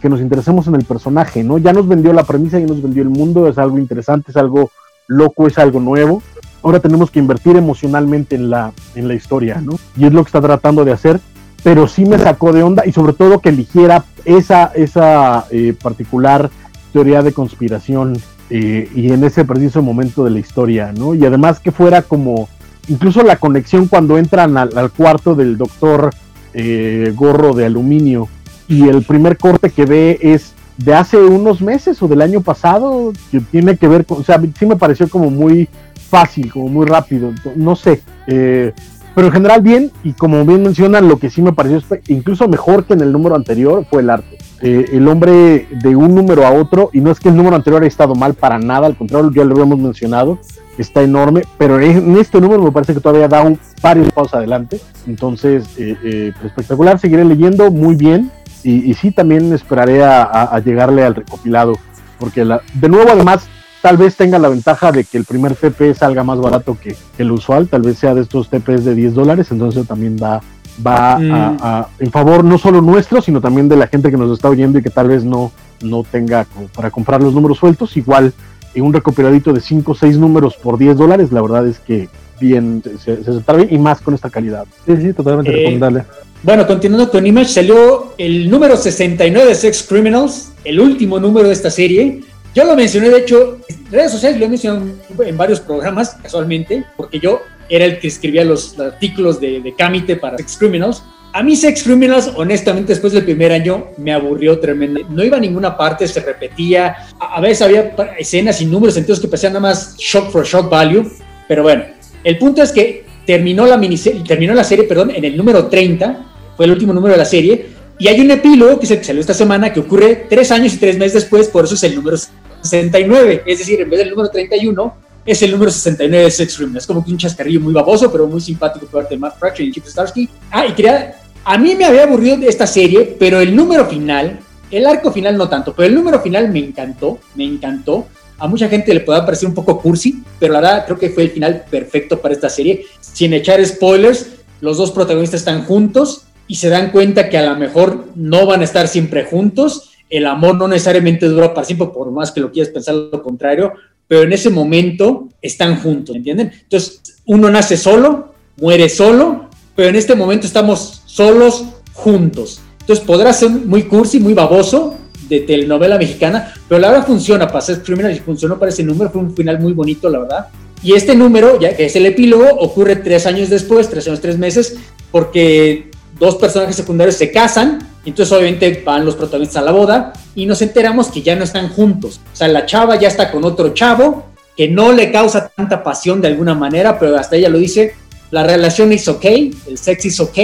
[0.00, 1.58] que nos interesemos en el personaje, ¿no?
[1.58, 4.70] Ya nos vendió la premisa, ya nos vendió el mundo, es algo interesante, es algo
[5.08, 6.22] loco, es algo nuevo.
[6.62, 9.78] Ahora tenemos que invertir emocionalmente en la, en la historia, ¿no?
[9.96, 11.20] Y es lo que está tratando de hacer,
[11.62, 16.50] pero sí me sacó de onda y sobre todo que eligiera esa, esa eh, particular
[16.92, 18.18] teoría de conspiración
[18.50, 21.14] eh, y en ese preciso momento de la historia, ¿no?
[21.14, 22.48] Y además que fuera como
[22.88, 26.10] incluso la conexión cuando entran al, cuarto del doctor
[26.52, 28.28] eh, gorro de aluminio
[28.68, 33.12] y el primer corte que ve es de hace unos meses o del año pasado,
[33.30, 35.68] que tiene que ver con, o sea, sí me pareció como muy
[36.12, 38.72] fácil, como muy rápido, no sé, eh,
[39.14, 42.84] pero en general bien, y como bien mencionan, lo que sí me pareció incluso mejor
[42.84, 44.38] que en el número anterior fue el arte.
[44.62, 47.82] Eh, el hombre de un número a otro, y no es que el número anterior
[47.82, 50.38] haya estado mal para nada, al contrario, ya lo hemos mencionado,
[50.78, 54.80] está enorme, pero en este número me parece que todavía da un varios pasos adelante.
[55.06, 58.30] Entonces, eh, eh, espectacular, seguiré leyendo muy bien
[58.64, 61.74] y, sí, también esperaré a, llegarle al recopilado,
[62.20, 63.48] porque la, de nuevo además
[63.82, 67.32] tal vez tenga la ventaja de que el primer TP salga más barato que, el
[67.32, 70.40] usual, tal vez sea de estos TPs de 10 dólares, entonces también va,
[70.86, 72.04] va mm.
[72.04, 74.82] en favor no solo nuestro, sino también de la gente que nos está oyendo y
[74.82, 75.50] que tal vez no,
[75.82, 78.32] no tenga para comprar los números sueltos, igual
[78.74, 82.08] en un recopiladito de 5 o 6 números por 10 dólares, la verdad es que
[82.40, 84.64] bien, se, se bien y más con esta calidad.
[84.86, 86.04] Sí, sí, totalmente eh, recomendable.
[86.42, 91.54] Bueno, continuando con Image, salió el número 69 de Sex Criminals, el último número de
[91.54, 92.22] esta serie.
[92.54, 94.86] Yo lo mencioné, de hecho, en redes sociales lo he mencionado
[95.24, 100.16] en varios programas, casualmente, porque yo era el que escribía los, artículos de, de Camite
[100.16, 101.02] para Sex Criminals.
[101.34, 105.00] A mí Sex Criminals, honestamente, después del primer año me aburrió tremendo.
[105.08, 107.08] No iba a ninguna parte, se repetía.
[107.18, 111.10] A, veces había escenas y números sentidos que parecían nada más shock for shock value.
[111.48, 111.84] Pero bueno,
[112.22, 113.80] el punto es que terminó la,
[114.26, 117.66] terminó la serie perdón, en el número 30, fue el último número de la serie.
[118.02, 120.98] Y hay un epílogo que, se, salió esta semana que ocurre tres años y tres
[120.98, 123.44] meses después, por eso es el número 69.
[123.46, 126.82] Es decir, en vez del número 31, es el número 69 de Sex Criminals.
[126.82, 129.68] Es como que un chascarrillo muy baboso, pero muy simpático por parte de Matt Fraction
[129.68, 130.28] y Chip Starsky.
[130.50, 131.14] Ah, y quería
[131.44, 134.40] a mí me había aburrido esta serie, pero el número final,
[134.72, 138.08] el arco final no tanto, pero el número final me encantó, me encantó.
[138.36, 141.22] A mucha gente le puede parecer un poco cursi, pero la verdad creo que fue
[141.22, 142.84] el final perfecto para esta serie.
[143.00, 144.26] Sin echar spoilers,
[144.60, 148.60] los dos protagonistas están juntos y se dan cuenta que a lo mejor no van
[148.60, 152.52] a estar siempre juntos, el amor no necesariamente dura para siempre, por más que lo
[152.52, 153.72] quieras pensar lo contrario,
[154.06, 156.52] pero en ese momento están juntos, ¿entienden?
[156.62, 161.64] Entonces, uno nace solo, muere solo, pero en este momento estamos solos
[161.94, 162.60] juntos.
[162.80, 164.96] Entonces podrá ser muy cursi, muy baboso
[165.28, 169.10] de telenovela mexicana, pero la verdad funciona para ser criminal y funcionó para ese número,
[169.10, 170.46] fue un final muy bonito, la verdad.
[170.82, 174.36] Y este número, ya que es el epílogo, ocurre tres años después, tres años, tres
[174.36, 174.76] meses,
[175.12, 175.91] porque
[176.22, 180.46] dos personajes secundarios se casan, y entonces obviamente van los protagonistas a la boda y
[180.46, 182.20] nos enteramos que ya no están juntos.
[182.32, 184.26] O sea, la chava ya está con otro chavo
[184.56, 187.94] que no le causa tanta pasión de alguna manera, pero hasta ella lo dice,
[188.30, 190.38] la relación es ok, el sex es ok,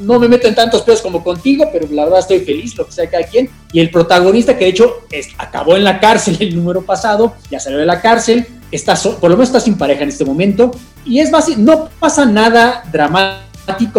[0.00, 2.92] no me meto en tantos pedos como contigo, pero la verdad estoy feliz, lo que
[2.92, 3.48] sea cada quien.
[3.72, 5.04] Y el protagonista, que de hecho
[5.38, 9.36] acabó en la cárcel el número pasado, ya salió de la cárcel, está por lo
[9.36, 10.72] menos está sin pareja en este momento,
[11.06, 13.43] y es básico, no pasa nada dramático,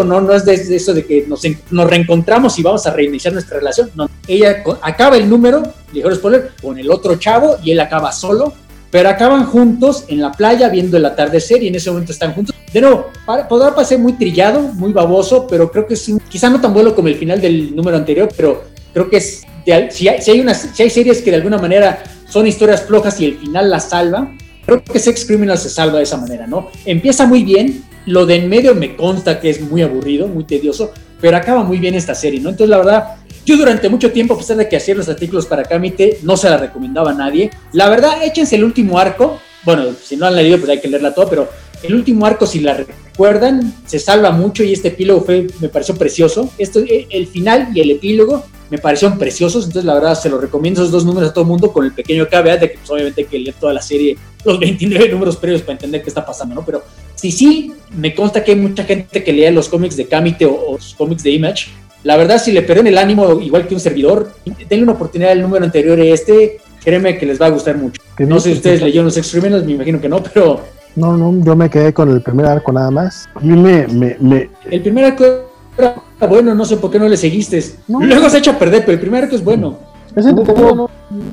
[0.06, 3.58] no, no es de, eso de que nos, nos, reencontramos y vamos a reiniciar nuestra
[3.58, 3.90] relación.
[3.96, 5.64] No, ella acaba el número,
[5.94, 8.54] mejor spoiler, con el otro chavo y él acaba solo
[8.96, 12.56] pero acaban juntos en la playa viendo el atardecer y en ese momento están juntos.
[12.72, 13.08] De nuevo,
[13.50, 17.10] podrá parecer muy trillado, muy baboso, pero creo que es quizá no tan bueno como
[17.10, 18.64] el final del número anterior, pero
[18.94, 22.04] creo que es, si, hay, si, hay unas, si hay series que de alguna manera
[22.30, 24.32] son historias flojas y el final las salva,
[24.66, 26.70] creo que Sex Criminal se salva de esa manera, ¿no?
[26.86, 30.92] Empieza muy bien, lo de en medio me consta que es muy aburrido, muy tedioso,
[31.22, 32.50] pero acaba muy bien esta serie, ¿no?
[32.50, 33.16] Entonces la verdad,
[33.46, 36.50] yo durante mucho tiempo, a pesar de que hacía los artículos para Kamite, no se
[36.50, 37.52] la recomendaba a nadie.
[37.74, 39.40] La verdad, échense el último arco.
[39.64, 41.50] Bueno, si no han leído, pues hay que leerla todo, pero
[41.84, 45.96] el último arco, si la recuerdan, se salva mucho y este epílogo fue, me pareció
[45.96, 46.50] precioso.
[46.58, 50.42] Esto, eh, el final y el epílogo me parecieron preciosos, entonces la verdad se los
[50.42, 52.90] recomiendo esos dos números a todo el mundo con el pequeño caveat de que pues,
[52.90, 56.26] obviamente hay que leer toda la serie, los 29 números previos para entender qué está
[56.26, 56.66] pasando, ¿no?
[56.66, 56.84] Pero
[57.16, 60.54] sí, sí, me consta que hay mucha gente que lee los cómics de Kamite o,
[60.54, 61.68] o los cómics de Image
[62.06, 64.30] la verdad, si le perdieron el ánimo igual que un servidor,
[64.70, 68.00] denle una oportunidad al número anterior y este, créeme que les va a gustar mucho.
[68.20, 70.62] No sé si ustedes leyeron los Extremes, me imagino que no, pero...
[70.96, 73.28] No, no, yo me quedé con el primer arco nada más.
[73.34, 73.88] A mí me...
[73.88, 75.45] me, El primer arco
[75.78, 75.96] era
[76.28, 77.64] bueno, no sé por qué no le seguiste.
[77.88, 79.78] Luego se echa a perder, pero el primer arco es bueno.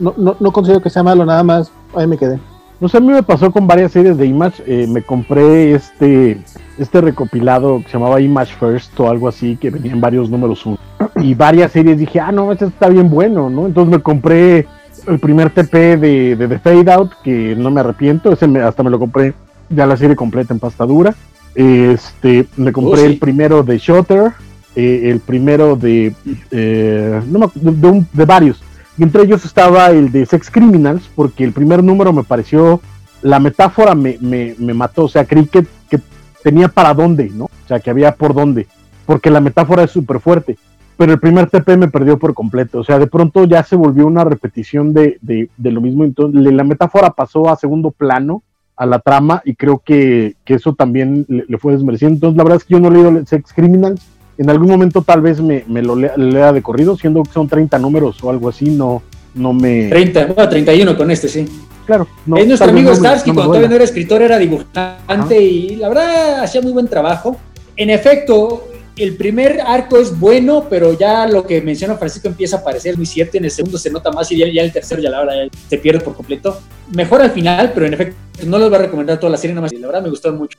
[0.01, 2.39] no, no, no, considero que sea malo, nada más, ahí me quedé.
[2.81, 4.62] No sé, a mí me pasó con varias series de Image.
[4.66, 6.43] Eh, me compré este
[6.78, 10.66] este recopilado que se llamaba Image First o algo así, que venía en varios números
[10.66, 10.78] uno.
[11.16, 13.66] Y varias series dije, ah, no, este está bien bueno, ¿no?
[13.66, 14.66] Entonces me compré
[15.06, 18.90] el primer TP de, de The Fade Out, que no me arrepiento, ese hasta me
[18.90, 19.35] lo compré
[19.69, 21.14] ya la serie completa en pasta dura.
[21.55, 24.33] Este, me compré oh, el primero de Shutter,
[24.74, 26.15] eh, el primero de,
[26.51, 28.62] eh, no, de, de, varios.
[28.97, 32.81] Y entre ellos estaba el de Sex Criminals, porque el primer número me pareció,
[33.20, 36.01] la metáfora me, me, me mató, o sea, creí que, que
[36.43, 37.45] tenía para dónde, ¿no?
[37.45, 38.66] O sea, que había por dónde,
[39.05, 40.57] porque la metáfora es súper fuerte.
[40.97, 42.79] Pero el primer TP me perdió por completo.
[42.79, 46.05] O sea, de pronto ya se volvió una repetición de, de, lo mismo.
[46.05, 48.43] Entonces, la metáfora pasó a segundo plano
[48.77, 52.16] a la trama y creo que, que eso también le, fue desmereciendo.
[52.16, 54.03] Entonces, la verdad es que yo no he leído Sex Criminals.
[54.39, 57.78] En algún momento tal vez me, me lo lea, de corrido, siendo que son 30
[57.78, 59.03] números o algo así, no,
[59.35, 59.89] no me...
[59.89, 61.47] 30, bueno, 31 con este, sí.
[61.86, 62.07] Claro.
[62.36, 66.62] es nuestro amigo Starsky, cuando todavía no era escritor, era dibujante y la verdad hacía
[66.62, 67.36] muy buen trabajo.
[67.77, 72.64] En efecto, el primer arco es bueno, pero ya lo que menciona Francisco empieza a
[72.64, 73.36] parecer muy cierto.
[73.36, 76.01] En el segundo se nota más y ya, el tercero ya la verdad se pierde
[76.01, 76.60] por completo.
[76.94, 78.16] Mejor al final, pero en efecto
[78.47, 79.73] no les voy a recomendar toda la serie, nada más.
[79.73, 80.59] La verdad me gustó mucho.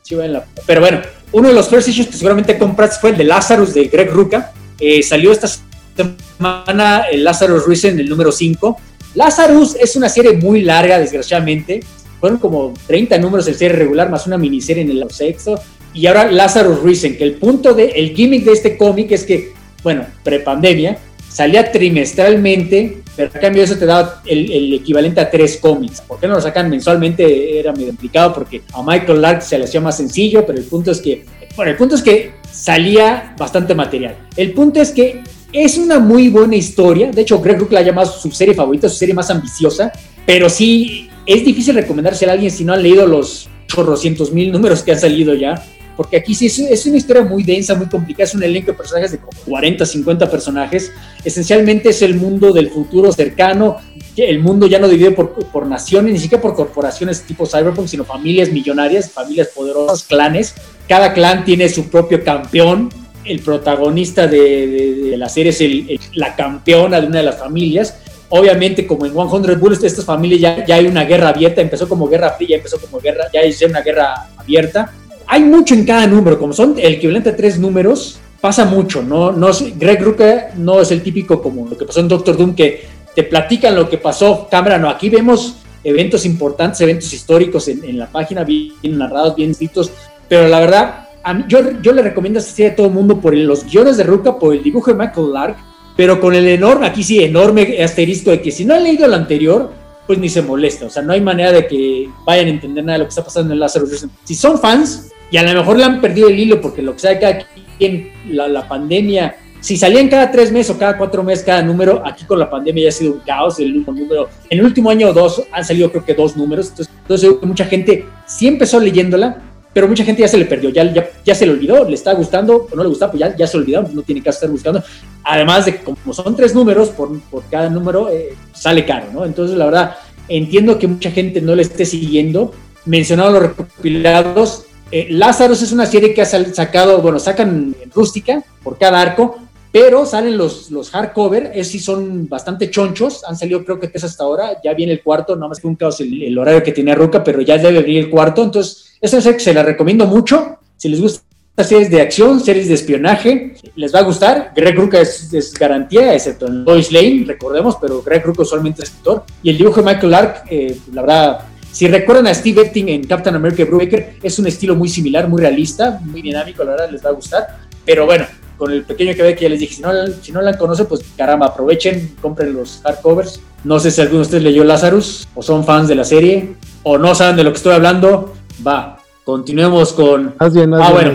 [0.66, 1.02] Pero bueno,
[1.32, 4.52] uno de los first issues que seguramente compras fue el de Lazarus de Greg Ruca.
[4.80, 8.78] Eh, salió esta semana el Lazarus Reason, el número 5
[9.16, 11.82] Lazarus es una serie muy larga, desgraciadamente.
[12.20, 15.60] Fueron como 30 números de serie regular más una miniserie en el sexo.
[15.94, 19.54] Y ahora Lazarus Reason, que el punto de, el gimmick de este cómic es que,
[19.84, 20.98] bueno, prepandemia,
[21.30, 26.02] salía trimestralmente, pero a cambio eso te daba el, equivalente a tres cómics.
[26.02, 27.60] ¿Por qué no lo sacan mensualmente?
[27.60, 30.92] Era medio complicado porque a Michael Lark se le hacía más sencillo, pero el punto
[30.92, 31.26] es que,
[31.56, 34.16] bueno, el punto es que salía bastante material.
[34.36, 35.22] El punto es que
[35.52, 37.12] es una muy buena historia.
[37.12, 39.92] De hecho, Greg Rook la ha llamado su serie favorita, su serie más ambiciosa.
[40.26, 44.84] Pero sí, es difícil recomendársela a alguien si no han leído los chorrocientos mil números
[44.84, 45.64] que han salido ya.
[45.96, 48.26] Porque aquí sí es, una historia muy densa, muy complicada.
[48.26, 50.92] Es un elenco de personajes de 40, 50 personajes.
[51.24, 53.78] Esencialmente es el mundo del futuro cercano.
[54.16, 58.04] El mundo ya no divide por, por naciones, ni siquiera por corporaciones tipo Cyberpunk, sino
[58.04, 60.56] familias millonarias, familias poderosas, clanes.
[60.88, 62.90] Cada clan tiene su propio campeón
[63.26, 67.98] el protagonista de, la serie es la campeona de una de las familias.
[68.30, 72.08] Obviamente, como en 100 Bullets, estas familias ya, ya hay una guerra abierta, empezó como
[72.08, 74.92] guerra fría, empezó como guerra, ya es una guerra abierta.
[75.28, 79.32] Hay mucho en cada número, como son el equivalente a tres números, pasa mucho, ¿no?
[79.32, 82.86] no Greg Rucka no es el típico como lo que pasó en Doctor Doom, que
[83.16, 88.08] te platican lo que pasó, cámara, no, aquí vemos eventos importantes, eventos históricos en, la
[88.08, 89.92] página, bien narrados, bien escritos,
[90.28, 91.08] pero la verdad,
[91.48, 94.54] yo, yo le recomiendo serie a todo el mundo por los guiones de Ruka, por
[94.54, 95.58] el dibujo de Michael Lark,
[95.96, 99.16] pero con el enorme, aquí sí, enorme asterisco de que si no han leído lo
[99.16, 99.72] anterior,
[100.08, 102.98] pues ni se molesta, o sea, no hay manera de que vayan a entender nada
[102.98, 105.84] de lo que está pasando en Lazarus Si son fans, y a lo mejor le
[105.84, 107.40] han perdido el hilo porque lo que sabe cada
[107.80, 112.06] quien, la, la pandemia si salían cada tres meses o cada cuatro meses cada número,
[112.06, 114.28] aquí con la pandemia ya ha sido un caos el número.
[114.50, 117.66] En el último año o dos han salido creo que dos números, entonces, entonces mucha
[117.66, 119.42] gente sí empezó leyéndola,
[119.74, 122.14] pero mucha gente ya se le perdió, ya, ya, ya se le olvidó, le está
[122.14, 124.84] gustando o no le gusta, pues ya, ya se olvidó, no tiene que estar buscando.
[125.24, 129.26] Además de que como son tres números, por, por cada número eh, sale caro, ¿no?
[129.26, 129.96] Entonces la verdad,
[130.28, 132.54] entiendo que mucha gente no le esté siguiendo.
[132.86, 134.66] Mencionado los recopilados,
[134.96, 139.40] eh, Lazarus es una serie que ha sacado, bueno, sacan en rústica por cada arco,
[139.72, 144.04] pero salen los, los hardcover, es sí son bastante chonchos, han salido creo que tres
[144.04, 146.94] hasta ahora, ya viene el cuarto, nada más que un caos el, horario que tenía
[146.94, 150.60] Ruca, pero ya debe venir el cuarto, entonces eso es que se la recomiendo mucho,
[150.78, 151.24] si les gusta
[151.58, 156.46] series de acción, series de espionaje, les va a gustar, Greg Ruca es, garantía, excepto
[156.46, 160.12] en Lois Lane, recordemos, pero Greg Ruca usualmente es escritor, y el dibujo de Michael
[160.12, 161.40] Lark, eh, la verdad,
[161.74, 165.42] si recuerdan a Steve Epting en Captain America Brubaker, es un estilo muy similar, muy
[165.42, 167.48] realista, muy dinámico, la verdad les va a gustar,
[167.84, 168.26] pero bueno,
[168.58, 169.90] con el pequeño que ve que ya les dije, si no,
[170.22, 173.40] si no la conocen, pues caramba, aprovechen, compren los hardcovers.
[173.64, 177.00] No sé si alguno de ustedes leyó Lazarus, o son fans de la serie, o
[177.00, 178.34] no saben de lo que estoy hablando.
[178.66, 180.36] Va, continuemos con...
[180.40, 181.12] Más bien, ah, bueno,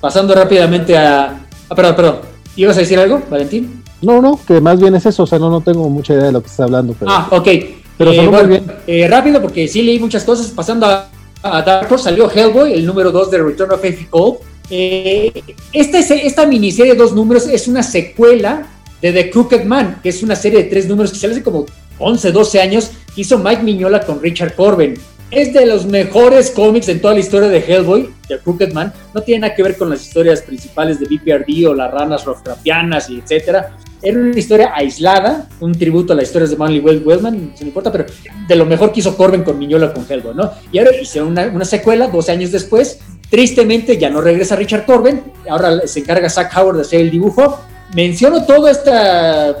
[0.00, 1.36] pasando rápidamente a...
[1.68, 2.16] Ah, perdón, perdón.
[2.54, 3.82] ¿Ibas a decir algo, Valentín?
[4.02, 6.32] No, no, que más bien es eso, o sea, no, no tengo mucha idea de
[6.32, 6.94] lo que está hablando.
[6.96, 7.10] Pero...
[7.10, 7.48] Ah, ok.
[7.98, 8.66] Pero eh, muy bien.
[8.86, 10.48] Eh, rápido, porque sí leí muchas cosas.
[10.48, 11.08] Pasando a,
[11.42, 15.42] a Dark Horse, salió Hellboy, el número 2 de Return of Effie Cole eh,
[15.72, 18.66] esta, esta miniserie de dos números es una secuela
[19.00, 21.66] de The Crooked Man, que es una serie de tres números que sale hace como
[21.98, 24.94] 11, 12 años, que hizo Mike Miñola con Richard Corbin.
[25.30, 28.92] Es de los mejores cómics en toda la historia de Hellboy, The Crooked Man.
[29.12, 33.10] No tiene nada que ver con las historias principales de BPRD o las ranas Lovecraftianas
[33.10, 33.76] y etcétera.
[34.00, 38.06] Era una historia aislada, un tributo a las historias de Manly Wellman, no importa, pero
[38.46, 40.52] de lo mejor que hizo Corbin con Miñola con Hellboy, ¿no?
[40.70, 45.20] Y ahora hicieron una, secuela 12 años después, Tristemente ya no regresa Richard Corbin,
[45.50, 47.60] ahora se encarga Zach Howard de hacer el dibujo.
[47.92, 48.90] Menciono todo este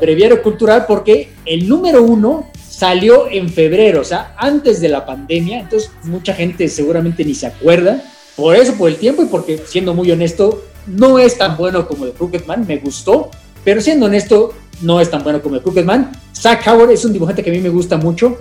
[0.00, 5.60] breviario cultural porque el número uno salió en febrero, o sea, antes de la pandemia,
[5.60, 8.02] entonces mucha gente seguramente ni se acuerda.
[8.36, 12.04] Por eso, por el tiempo y porque, siendo muy honesto, no es tan bueno como
[12.04, 13.30] The Crooked Man, me gustó,
[13.64, 16.12] pero siendo honesto, no es tan bueno como The Crooked Man.
[16.34, 18.40] Zach Howard es un dibujante que a mí me gusta mucho,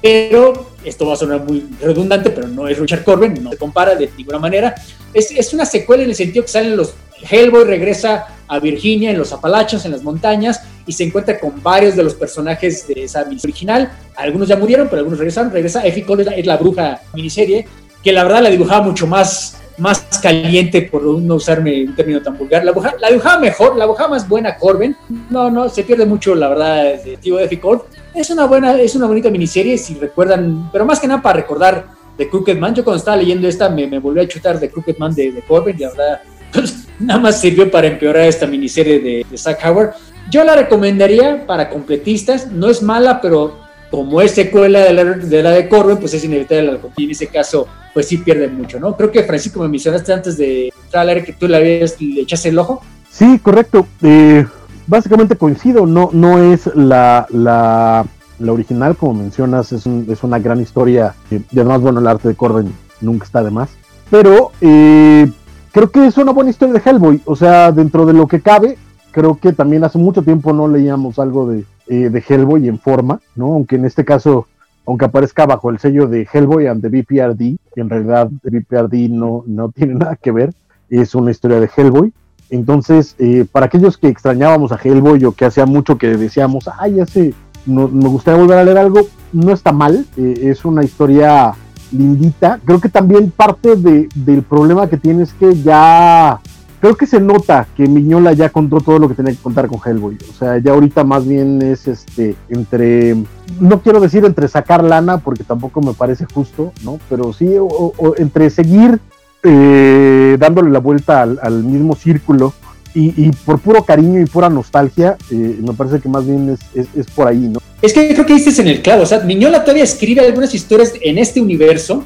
[0.00, 3.94] pero esto va a sonar muy redundante, pero no es Richard Corbin, no se compara
[3.94, 4.74] de ninguna manera.
[5.12, 6.94] Es, es una secuela en el sentido que salen los.
[7.28, 11.96] Hellboy regresa a Virginia, en los Apalaches, en las montañas, y se encuentra con varios
[11.96, 13.92] de los personajes de esa miniserie original.
[14.16, 15.52] Algunos ya murieron, pero algunos regresaron.
[15.52, 17.66] Regresa Effie Cole, es la, bruja miniserie,
[18.02, 22.36] que la verdad la dibujaba mucho más, más caliente, por no usarme un término tan
[22.36, 22.64] vulgar.
[22.64, 24.96] La, la dibujaba mejor, la dibujaba más buena Corbin.
[25.30, 27.82] No, no, se pierde mucho, la verdad, de tío Effie Cole
[28.14, 31.86] es una buena, es una bonita miniserie, si recuerdan, pero más que nada para recordar
[32.18, 32.74] de Crooked Man.
[32.74, 35.42] Yo cuando estaba leyendo esta me, me volví a chutar de Crooked Man de, de
[35.42, 36.22] Corbin y ahora
[36.52, 39.94] pues, nada más sirvió para empeorar esta miniserie de, de Zack Howard.
[40.30, 43.61] Yo la recomendaría para completistas, no es mala, pero
[43.92, 47.26] como es secuela de la de, la de Corbin, pues es inevitable y en ese
[47.26, 48.96] caso, pues sí pierde mucho, ¿no?
[48.96, 52.48] Creo que Francisco me mencionaste antes de entrar al que tú le habías le echaste
[52.48, 52.80] el ojo.
[53.10, 53.86] Sí, correcto.
[54.00, 54.46] Eh,
[54.86, 58.06] básicamente coincido, no, no es la, la,
[58.50, 62.72] original, como mencionas, es, es una gran historia y además, bueno, el arte de Corbin
[63.02, 63.68] nunca está de más,
[64.10, 65.30] pero eh,
[65.70, 68.78] creo que es una buena historia de Hellboy, o sea, dentro de lo que cabe,
[69.10, 73.20] creo que también hace mucho tiempo no leíamos algo de, eh, de Hellboy en forma,
[73.34, 73.52] ¿no?
[73.52, 74.46] Aunque en este caso
[74.86, 79.44] aunque aparezca bajo el sello de Hellboy and the BPRD, en realidad the BPRD no,
[79.46, 80.52] no tiene nada que ver,
[80.90, 82.12] es una historia de Hellboy.
[82.50, 86.96] Entonces, eh, para aquellos que extrañábamos a Hellboy o que hacía mucho que decíamos, ay,
[86.96, 87.32] ya sé,
[87.64, 89.00] no, me gustaría volver a leer algo,
[89.32, 91.54] no está mal, eh, es una historia
[91.92, 92.60] lindita.
[92.64, 96.40] Creo que también parte del problema que tiene es que ya,
[96.82, 99.78] creo que se nota que Miñola ya contó todo lo que tenía que contar con
[99.82, 100.18] Hellboy.
[100.28, 103.16] O sea, ya ahorita más bien es este, entre,
[103.60, 106.98] no quiero decir entre sacar lana, porque tampoco me parece justo, ¿no?
[107.08, 109.00] Pero sí, o entre seguir
[109.44, 112.52] eh, dándole la vuelta al, mismo círculo
[112.94, 117.26] y, por puro cariño y pura nostalgia, eh, me parece que más bien es, por
[117.26, 117.58] ahí, ¿no?
[117.80, 120.92] Es que creo que dices en el clavo, o sea, Miñola todavía escribe algunas historias
[121.00, 122.04] en este universo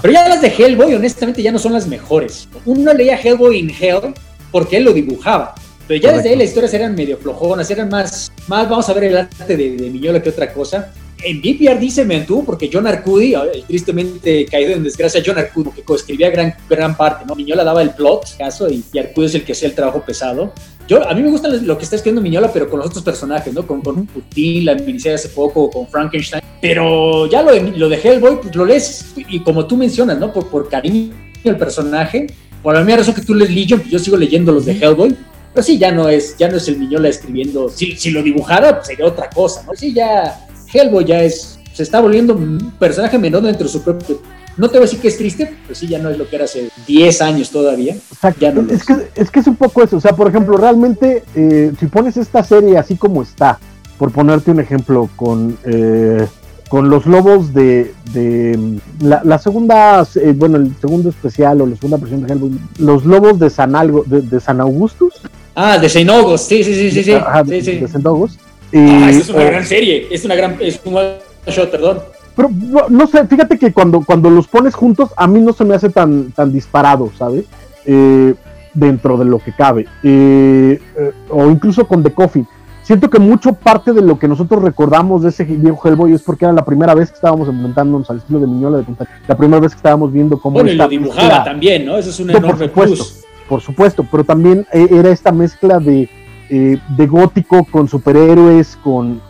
[0.00, 2.48] Pero ya las de Hellboy, honestamente, ya no son las mejores.
[2.64, 4.14] Uno leía Hellboy in Hell
[4.50, 5.54] porque él lo dibujaba.
[5.88, 9.04] Pero ya desde ahí las historias eran medio flojonas, eran más, más vamos a ver
[9.04, 10.92] el arte de, de Miñola que otra cosa.
[11.22, 15.82] En BPRD se mantuvo porque John Arcudi, el tristemente caído en desgracia John Arcudi, que
[15.82, 17.34] coescribía gran, gran parte, ¿no?
[17.34, 20.52] Miñola daba el plot, caso, y, y Arcudi es el que hacía el trabajo pesado.
[20.86, 23.52] Yo, a mí me gusta lo que está escribiendo Miñola, pero con los otros personajes,
[23.52, 23.66] ¿no?
[23.66, 26.42] Con, con Putin, la miniserie hace poco, con Frankenstein.
[26.60, 30.32] Pero ya lo de, lo de Hellboy, pues lo lees, y como tú mencionas, ¿no?
[30.32, 31.12] Por, por cariño
[31.44, 32.26] al personaje,
[32.62, 35.16] por la misma razón que tú lees Legion, pues yo sigo leyendo los de Hellboy,
[35.54, 37.68] pero sí, ya no es, ya no es el Miñola escribiendo.
[37.70, 39.74] Si, si lo dibujara, pues sería otra cosa, ¿no?
[39.74, 44.20] Sí, ya Hellboy ya es, se está volviendo un personaje menor dentro de su propio.
[44.56, 46.36] No te voy a decir que es triste, pero sí ya no es lo que
[46.36, 47.94] era hace 10 años todavía.
[47.94, 48.64] Exacto.
[48.70, 49.98] es, que, es que es un poco eso.
[49.98, 53.58] O sea, por ejemplo, realmente, eh, si pones esta serie así como está,
[53.98, 56.26] por ponerte un ejemplo, con, eh,
[56.68, 61.76] con los lobos de, de la, la, segunda, eh, bueno, el segundo especial o la
[61.76, 65.14] segunda versión de Hellboy, los lobos de San, Algo, de, de San Augustus.
[65.54, 67.04] Ah, de Saint August, sí, sí, sí, sí.
[67.04, 67.12] sí.
[67.12, 67.76] Ajá, sí, de, sí.
[67.76, 68.40] de Saint August.
[68.74, 71.14] Ah, esa es una eh, gran serie, es una gran, es un one
[71.46, 71.98] shot, perdón.
[72.34, 75.64] Pero no, no sé, fíjate que cuando, cuando los pones juntos, a mí no se
[75.64, 77.44] me hace tan, tan disparado, ¿sabes?
[77.86, 78.34] Eh,
[78.74, 79.86] dentro de lo que cabe.
[80.02, 82.46] Eh, eh, o incluso con The Coffin.
[82.82, 86.44] Siento que mucho parte de lo que nosotros recordamos de ese viejo Hellboy es porque
[86.44, 89.08] era la primera vez que estábamos enfrentándonos al estilo de Miñola de Punta.
[89.26, 91.96] La primera vez que estábamos viendo cómo Bueno, y lo dibujaba mezcla- también, ¿no?
[91.96, 92.94] Eso es un No, por enorme supuesto.
[92.94, 93.24] plus.
[93.48, 96.08] por supuesto, pero también eh, era esta mezcla de,
[96.50, 99.20] eh, de gótico con superhéroes, con,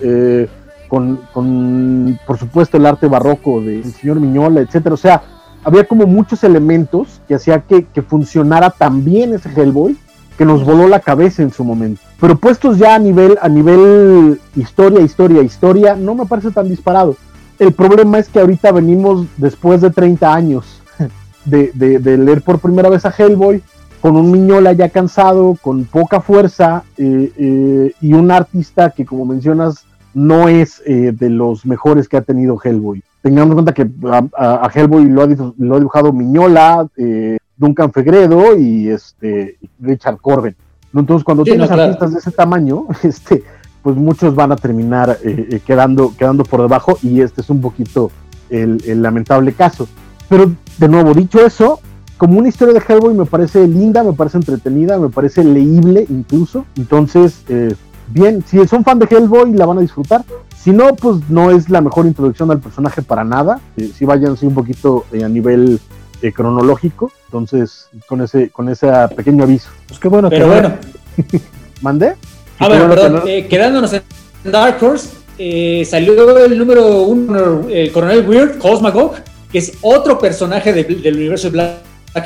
[0.00, 0.48] eh,
[0.88, 4.94] con, con, por supuesto, el arte barroco del señor Miñola, etcétera.
[4.94, 5.22] O sea,
[5.64, 9.96] había como muchos elementos que hacía que, que funcionara tan bien ese Hellboy
[10.36, 12.00] que nos voló la cabeza en su momento.
[12.20, 17.16] Pero puestos ya a nivel, a nivel historia, historia, historia, no me parece tan disparado.
[17.58, 20.82] El problema es que ahorita venimos después de 30 años
[21.44, 23.62] de- de leer por primera vez a Hellboy,
[24.04, 29.24] con un Miñola ya cansado, con poca fuerza, eh, eh, y un artista que, como
[29.24, 33.02] mencionas, no es eh, de los mejores que ha tenido Hellboy.
[33.22, 33.88] Tengamos en cuenta que
[34.36, 35.26] a, Hellboy lo ha,
[35.56, 36.86] lo ha dibujado Miñola,
[37.56, 40.54] Duncan Fegredo y este, Richard Corben.
[40.92, 41.00] ¿no?
[41.00, 41.92] Entonces, cuando Sí, tienes no, claro.
[41.92, 43.42] artistas de ese tamaño, este,
[43.80, 45.16] pues muchos van a terminar
[45.64, 48.10] quedando, quedando por debajo, y este es un poquito
[48.50, 49.88] el, el lamentable caso.
[50.28, 51.80] Pero, de nuevo, dicho eso,
[52.16, 56.64] como una historia de Hellboy me parece linda, me parece entretenida, me parece leíble incluso.
[56.76, 57.74] Entonces, eh,
[58.08, 60.24] bien, si son fan de Hellboy la van a disfrutar.
[60.56, 63.60] Si no, pues no es la mejor introducción al personaje para nada.
[63.76, 65.78] Eh, si vayan sí, un poquito eh, a nivel
[66.22, 67.10] eh, cronológico.
[67.26, 69.68] Entonces, con ese, con ese pequeño aviso.
[69.88, 70.74] Pues qué bueno Pero que bueno,
[71.82, 72.14] ¿Mandé?
[72.58, 74.02] a ver, bueno que perdón, no- eh, quedándonos en
[74.50, 75.08] Dark Horse,
[75.38, 79.14] eh, salió el número uno, el coronel Weird, Cosmagog,
[79.50, 81.70] que es otro personaje de- del universo de Black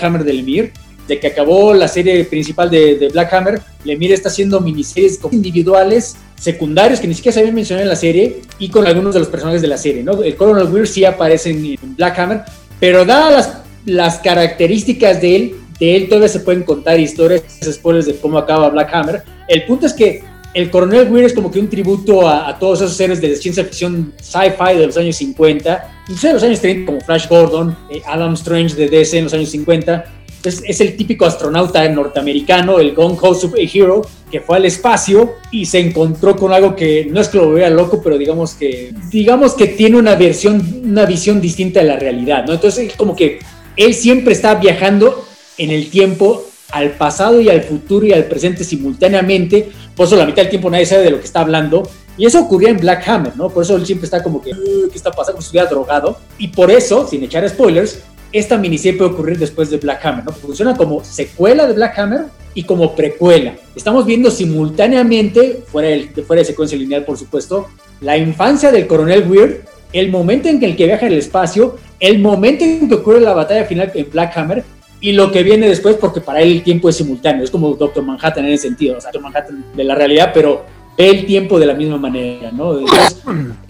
[0.02, 0.72] Hammer del Lemire.
[1.06, 7.00] De que acabó la serie principal de, Black Hammer, Lemire está haciendo miniseries individuales, secundarios,
[7.00, 9.62] que ni siquiera se habían mencionado en la serie, y con algunos de los personajes
[9.62, 10.02] de la serie.
[10.02, 10.22] ¿no?
[10.22, 12.42] El Coronel Weird sí aparece en, en Black Hammer,
[12.78, 18.06] pero dadas las, las características de él, de él todavía se pueden contar historias, spoilers
[18.06, 19.22] de cómo acaba Black Hammer.
[19.48, 20.22] El punto es que
[20.54, 23.64] el Coronel Weir es como que un tributo a, a todos esos héroes de ciencia
[23.64, 28.02] ficción sci-fi de los años 50, incluso de los años 30, como Flash Gordon, eh,
[28.06, 30.04] Adam Strange de DC en los años 50.
[30.44, 35.66] Es, es el típico astronauta norteamericano, el Gung Ho Superhero, que fue al espacio y
[35.66, 39.54] se encontró con algo que no es que lo vea loco, pero digamos que, digamos
[39.54, 42.54] que tiene una versión, una visión distinta de la realidad, ¿no?
[42.54, 43.40] Entonces, como que
[43.76, 45.24] él siempre está viajando
[45.58, 50.26] en el tiempo al pasado y al futuro y al presente simultáneamente, por eso la
[50.26, 53.08] mitad del tiempo nadie sabe de lo que está hablando, y eso ocurría en Black
[53.08, 53.48] Hammer, ¿no?
[53.48, 55.34] Por eso él siempre está como que, "Uh, ¿qué está pasando?
[55.34, 58.00] Como si estuviera drogado, y por eso, sin echar spoilers,
[58.32, 60.32] esta miniserie puede ocurrir después de Black Hammer, ¿no?
[60.32, 62.24] Funciona como secuela de Black Hammer
[62.54, 63.54] y como precuela.
[63.74, 67.68] Estamos viendo simultáneamente, fuera, del- fuera de secuencia lineal, por supuesto,
[68.00, 69.60] la infancia del coronel Weird,
[69.92, 73.64] el momento en el que viaja el espacio, el momento en que ocurre la batalla
[73.64, 74.64] final en Black Hammer
[75.00, 78.02] y lo que viene después, porque para él el tiempo es simultáneo, es como Doctor
[78.02, 80.64] Manhattan en ese sentido, o sea, Doctor Manhattan de la realidad, pero
[80.96, 82.78] ve el tiempo de la misma manera, ¿no?
[82.78, 83.22] Entonces,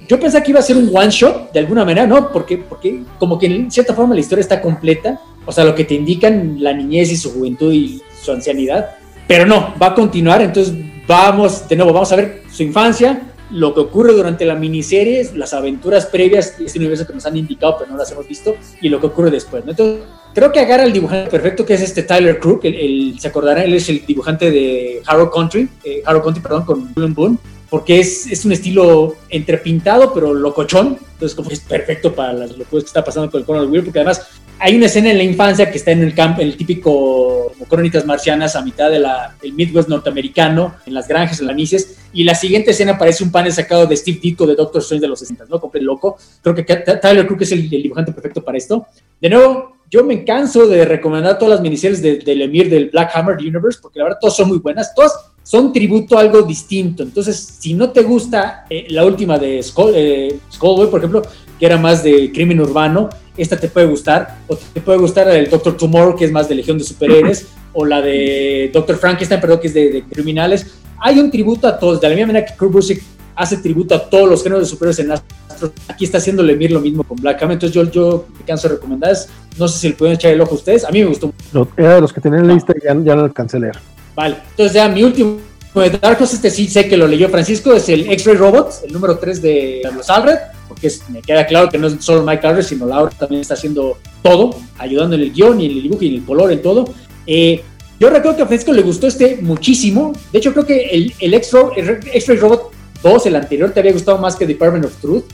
[0.08, 2.32] yo pensé que iba a ser un one shot de alguna manera, ¿no?
[2.32, 5.84] Porque, porque como que en cierta forma la historia está completa, o sea, lo que
[5.84, 8.96] te indican la niñez y su juventud y su ancianidad,
[9.26, 10.74] pero no, va a continuar, entonces
[11.06, 15.54] vamos, de nuevo, vamos a ver su infancia, lo que ocurre durante la miniserie, las
[15.54, 19.00] aventuras previas este universo que nos han indicado, pero no las hemos visto, y lo
[19.00, 19.70] que ocurre después, ¿no?
[19.70, 23.28] Entonces, creo que agarra el dibujante perfecto, que es este Tyler Crook, el, el- se
[23.28, 27.38] acordará, él es el dibujante de Harrow Country, eh, Harrow Country, perdón, con Bullen Boone,
[27.70, 30.98] porque es, es un estilo entrepintado, pero locochón.
[31.12, 33.84] Entonces, como que es perfecto para las locuras que está pasando con el Conan Weir,
[33.84, 34.26] porque además
[34.60, 38.06] hay una escena en la infancia que está en el campo, el típico como crónicas
[38.06, 39.04] marcianas a mitad del
[39.52, 43.52] Midwest norteamericano, en las granjas, en la Nices, y la siguiente escena parece un panel
[43.52, 45.60] sacado de Steve Ditko de Doctor Strange de los 60, ¿no?
[45.60, 46.16] Compre loco.
[46.42, 48.86] Creo que Tyler Crook es el, el, dibujante perfecto para esto.
[49.20, 53.10] De nuevo, yo me canso de recomendar todas las miniseries del de Emir del Black
[53.14, 55.12] Hammer Universe, porque la verdad todas son muy buenas, todas
[55.42, 57.02] son tributo a algo distinto.
[57.02, 61.22] Entonces, si no te gusta eh, la última de Skull, eh, Skullboy, por ejemplo,
[61.58, 65.32] que era más de crimen urbano, esta te puede gustar, o te puede gustar la
[65.32, 69.40] del Doctor Tomorrow, que es más de Legión de Superhéroes, o la de Doctor Frankenstein,
[69.40, 70.66] perdón, que es de, criminales.
[71.00, 73.02] Hay un tributo a todos, de la misma manera que Kurt Busiek
[73.38, 76.80] hace tributo a todos los géneros de superhéroes en Astro, aquí está haciendo Lemir lo
[76.80, 79.16] mismo con Black Hammer, entonces yo, yo me canso de recomendar,
[79.56, 81.32] no sé si le pueden echar el ojo a ustedes, a mí me gustó.
[81.76, 83.78] Era de los que tenían la lista y ya, ya no alcancé a leer.
[84.16, 85.38] Vale, entonces ya mi último
[85.74, 88.92] de Dark Horse, este sí sé que lo leyó Francisco, es el X-Ray Robot, el
[88.92, 92.64] número 3 de los Alred, porque me queda claro que no es solo Mike Alred,
[92.64, 96.08] sino Laura también está haciendo todo, ayudando en el guion y en el dibujo y
[96.08, 96.92] en el color, en todo.
[97.24, 97.62] Eh,
[98.00, 100.12] yo recuerdo que a Francisco le gustó este muchísimo.
[100.32, 104.36] De hecho, creo que el, el X-Ray Robot 2, el anterior, te había gustado más
[104.36, 105.24] que Department of Truth.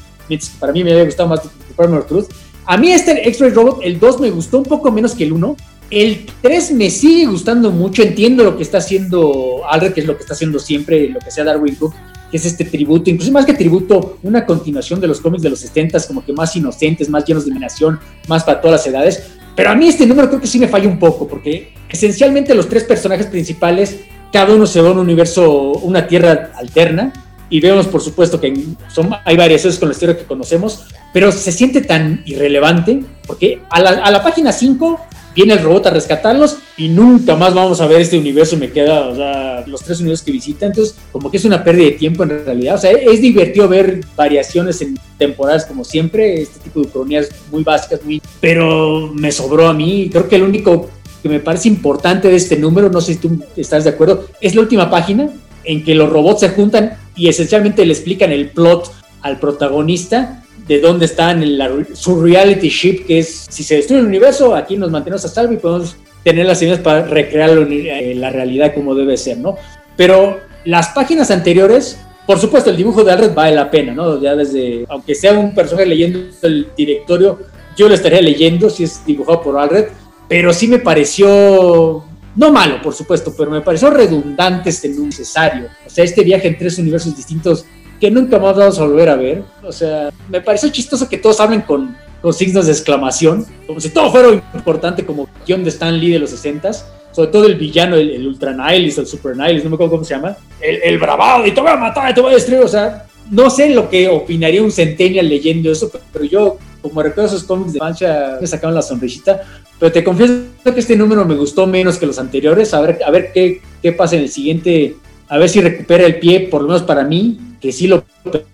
[0.59, 2.27] Para mí me había gustado más Department of Truth.
[2.67, 5.57] A mí este X-Ray Robot, el 2, me gustó un poco menos que el 1.
[5.91, 10.17] El 3 me sigue gustando mucho, entiendo lo que está haciendo Alred, que es lo
[10.17, 11.95] que está haciendo siempre, lo que sea Darwin Cook,
[12.31, 15.61] que es este tributo, incluso más que tributo, una continuación de los cómics de los
[15.61, 19.25] 70 como que más inocentes, más llenos de imaginación, más para todas las edades.
[19.55, 22.69] Pero a mí este número creo que sí me falla un poco, porque esencialmente los
[22.69, 24.01] tres personajes principales,
[24.33, 27.13] cada uno se va a un universo, una tierra alterna,
[27.51, 28.55] y vemos por supuesto que
[28.89, 33.81] son, hay variaciones con la historia que conocemos, pero se siente tan irrelevante, porque a
[33.81, 35.01] la, a la página 5
[35.35, 38.57] viene el robot a rescatarlos y nunca más vamos a ver este universo.
[38.57, 40.67] Me queda, o sea, los tres universos que visita.
[40.67, 42.77] Entonces, como que es una pérdida de tiempo en realidad.
[42.77, 47.65] O sea, es divertido ver variaciones en temporadas como siempre, este tipo de cronías muy
[47.65, 48.23] básicas, muy.
[48.41, 50.09] Pero me sobró a mí.
[50.11, 50.91] Creo que el único
[51.23, 54.55] que me parece importante de este número, no sé si tú estás de acuerdo, es
[54.55, 55.31] la última página
[55.65, 58.93] en que los robots se juntan y esencialmente le explican el plot
[59.23, 64.07] al protagonista de dónde están en su reality ship, que es si se destruye el
[64.07, 68.31] universo, aquí nos mantenemos a salvo y podemos tener las señales para recrear eh, la
[68.31, 69.57] realidad como debe ser, ¿no?
[69.97, 74.21] Pero las páginas anteriores, por supuesto, el dibujo de Alred vale la pena, ¿no?
[74.21, 77.41] Ya desde, aunque sea un personaje leyendo el directorio,
[77.77, 79.89] yo lo estaría leyendo si es dibujado por Alred,
[80.29, 82.05] pero sí me pareció,
[82.37, 85.69] no malo, por supuesto, pero me pareció redundante este necesario.
[85.87, 87.65] O sea, este viaje en tres universos distintos
[88.01, 89.45] que nunca más vamos a volver a ver.
[89.63, 93.91] O sea, me pareció chistoso que todos hablen con, con signos de exclamación, como si
[93.91, 96.85] todo fuera importante como guion de Lee de los 60s.
[97.13, 100.15] Sobre todo el villano, el, Ultra Nihilist, el Super Nihilist, no me acuerdo cómo se
[100.15, 100.37] llama.
[100.61, 102.63] El, el bravado, y te voy a matar, y te voy a destruir.
[102.65, 106.59] O sea, no sé lo que opinaría un Centennial leyendo eso, pero yo,
[106.91, 109.41] como recuerdo esos cómics de mancha, me sacaron la sonrisita.
[109.79, 112.75] Pero te confieso que este número me gustó menos que los anteriores.
[112.75, 114.97] A ver, a ver qué, qué pasa en el siguiente.
[115.29, 118.05] A ver si recupera el pie, por lo menos para mí que sí lo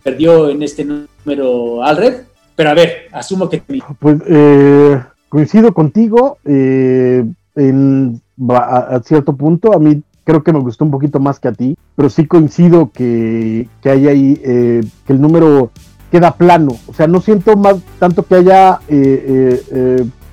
[0.04, 2.22] perdió en este número Alred,
[2.54, 3.60] pero a ver, asumo que...
[3.98, 7.24] Pues eh, coincido contigo eh,
[7.56, 11.52] en, a, cierto punto, a mí creo que me gustó un poquito más que a
[11.52, 15.72] ti, pero sí coincido que, que hay ahí, eh, que el número
[16.10, 18.80] queda plano, o sea, no siento más tanto que haya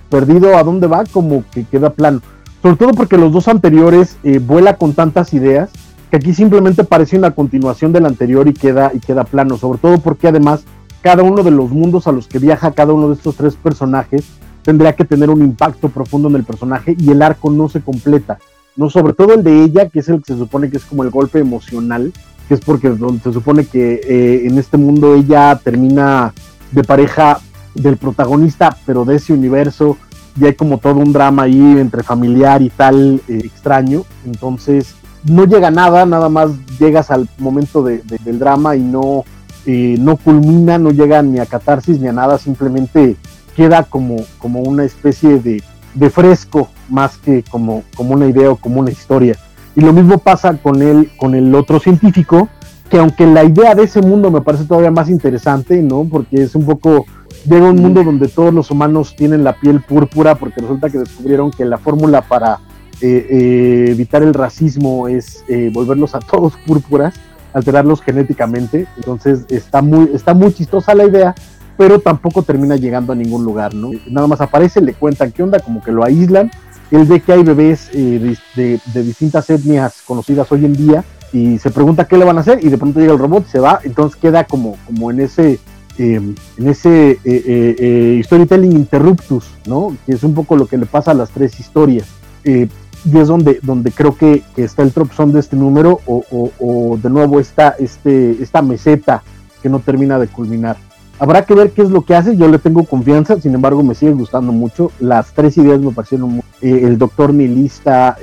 [0.09, 2.21] perdido a dónde va como que queda plano,
[2.61, 5.69] sobre todo porque los dos anteriores vuela con tantas ideas
[6.09, 9.99] que aquí simplemente parece una continuación del anterior y queda, y queda plano, sobre todo
[9.99, 10.63] porque además
[11.01, 14.25] cada uno de los mundos a los que viaja cada uno de estos tres personajes
[14.63, 18.39] tendría que tener un impacto profundo en el personaje y el arco no se completa,
[18.75, 21.03] no sobre todo el de ella, que es el que se supone que es como
[21.03, 22.11] el golpe emocional,
[22.47, 22.93] que es porque
[23.23, 26.33] se supone que eh, en este mundo ella termina
[26.71, 27.39] de pareja
[27.73, 29.97] del protagonista, pero de ese universo,
[30.39, 35.45] y hay como todo un drama ahí entre familiar y tal eh, extraño, entonces no
[35.45, 39.25] llega nada, nada más llegas al momento de, del drama y no,
[39.65, 43.17] eh, no culmina, no llega ni a catarsis ni a nada, simplemente
[43.55, 45.63] queda como, como una especie de,
[45.95, 49.35] de fresco más que como, como una idea o como una historia.
[49.77, 52.49] Y lo mismo pasa con el, con el otro científico,
[52.89, 56.03] que aunque la idea de ese mundo me parece todavía más interesante, ¿no?
[56.03, 57.05] Porque es un poco,
[57.45, 61.51] llega un mundo donde todos los humanos tienen la piel púrpura, porque resulta que descubrieron
[61.51, 62.57] que la fórmula para
[63.01, 67.13] eh, eh, evitar el racismo es eh, volverlos a todos púrpuras,
[67.53, 68.87] alterarlos genéticamente.
[68.97, 71.35] Entonces está muy, está muy chistosa la idea,
[71.77, 73.91] pero tampoco termina llegando a ningún lugar, ¿no?
[74.09, 76.49] Nada más aparece, le cuentan qué onda, como que lo aíslan.
[76.91, 81.03] Él ve que hay bebés de, de, distintas etnias conocidas hoy en día
[81.34, 83.51] y se pregunta qué le van a hacer y de pronto llega el robot y
[83.51, 85.59] se va, entonces queda como, como en ese
[85.97, 89.95] em, en ese eh, eh, eh, storytelling interruptus, ¿no?
[90.05, 92.07] Que es un poco lo que le pasa a las tres historias.
[92.45, 97.39] y es donde, donde creo que, está el tropezón de este número o, de nuevo
[97.39, 99.23] esta, este, esta meseta
[99.61, 100.77] que no termina de culminar.
[101.19, 103.95] Habrá que ver qué es lo que hace, yo le tengo confianza, sin embargo me
[103.95, 104.91] sigue gustando mucho.
[104.99, 108.18] Las tres ideas me parecieron muy, el doctor nihilista,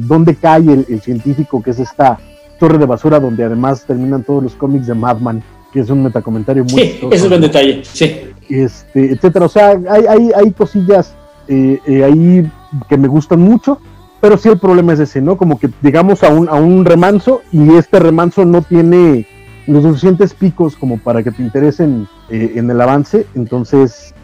[0.00, 2.18] dónde cae el, el, científico que es esta
[2.58, 5.42] torre de basura donde además terminan todos los cómics de Madman,
[5.72, 6.80] que es un metacomentario muy...
[6.80, 8.20] Sí, eso es buen detalle, sí.
[8.48, 11.14] Este, etcétera, o sea, hay, hay, hay cosillas
[11.48, 12.50] eh, eh, ahí
[12.88, 13.78] que me gustan mucho,
[14.20, 15.36] pero sí el problema es ese, ¿no?
[15.36, 19.26] Como que llegamos a un, a un remanso y este remanso no tiene
[19.66, 24.14] los suficientes picos como para que te interesen eh, en el avance, entonces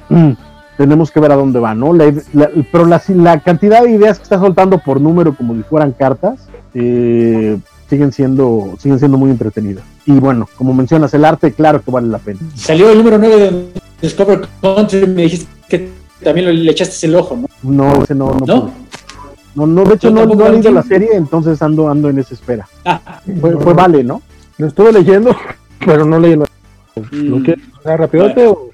[0.79, 1.93] tenemos que ver a dónde va, ¿no?
[2.73, 6.49] pero la, la, cantidad de ideas que está soltando por número como si fueran cartas,
[6.73, 7.59] eh,
[7.91, 9.85] siguen siendo, siguen siendo muy entretenidas.
[10.07, 12.41] Y bueno, como mencionas, el arte, claro que vale la pena.
[12.55, 13.69] Salió el número 9 de
[14.01, 15.91] Discover Country, me dijiste que
[16.23, 17.49] también le echaste el ojo, ¿no?
[17.63, 18.33] No, ese no.
[18.47, 18.71] No,
[19.55, 22.35] no, no, de hecho no, no he leído la serie, entonces ando, ando en esa
[22.35, 22.69] espera.
[22.85, 23.21] Ah.
[23.41, 24.23] Fue, vale, ¿no?
[24.59, 25.35] Lo estuve leyendo,
[25.85, 26.47] pero no leí la...
[27.11, 27.57] ¿Lo que?
[27.97, 28.71] ¿Rapidote o...?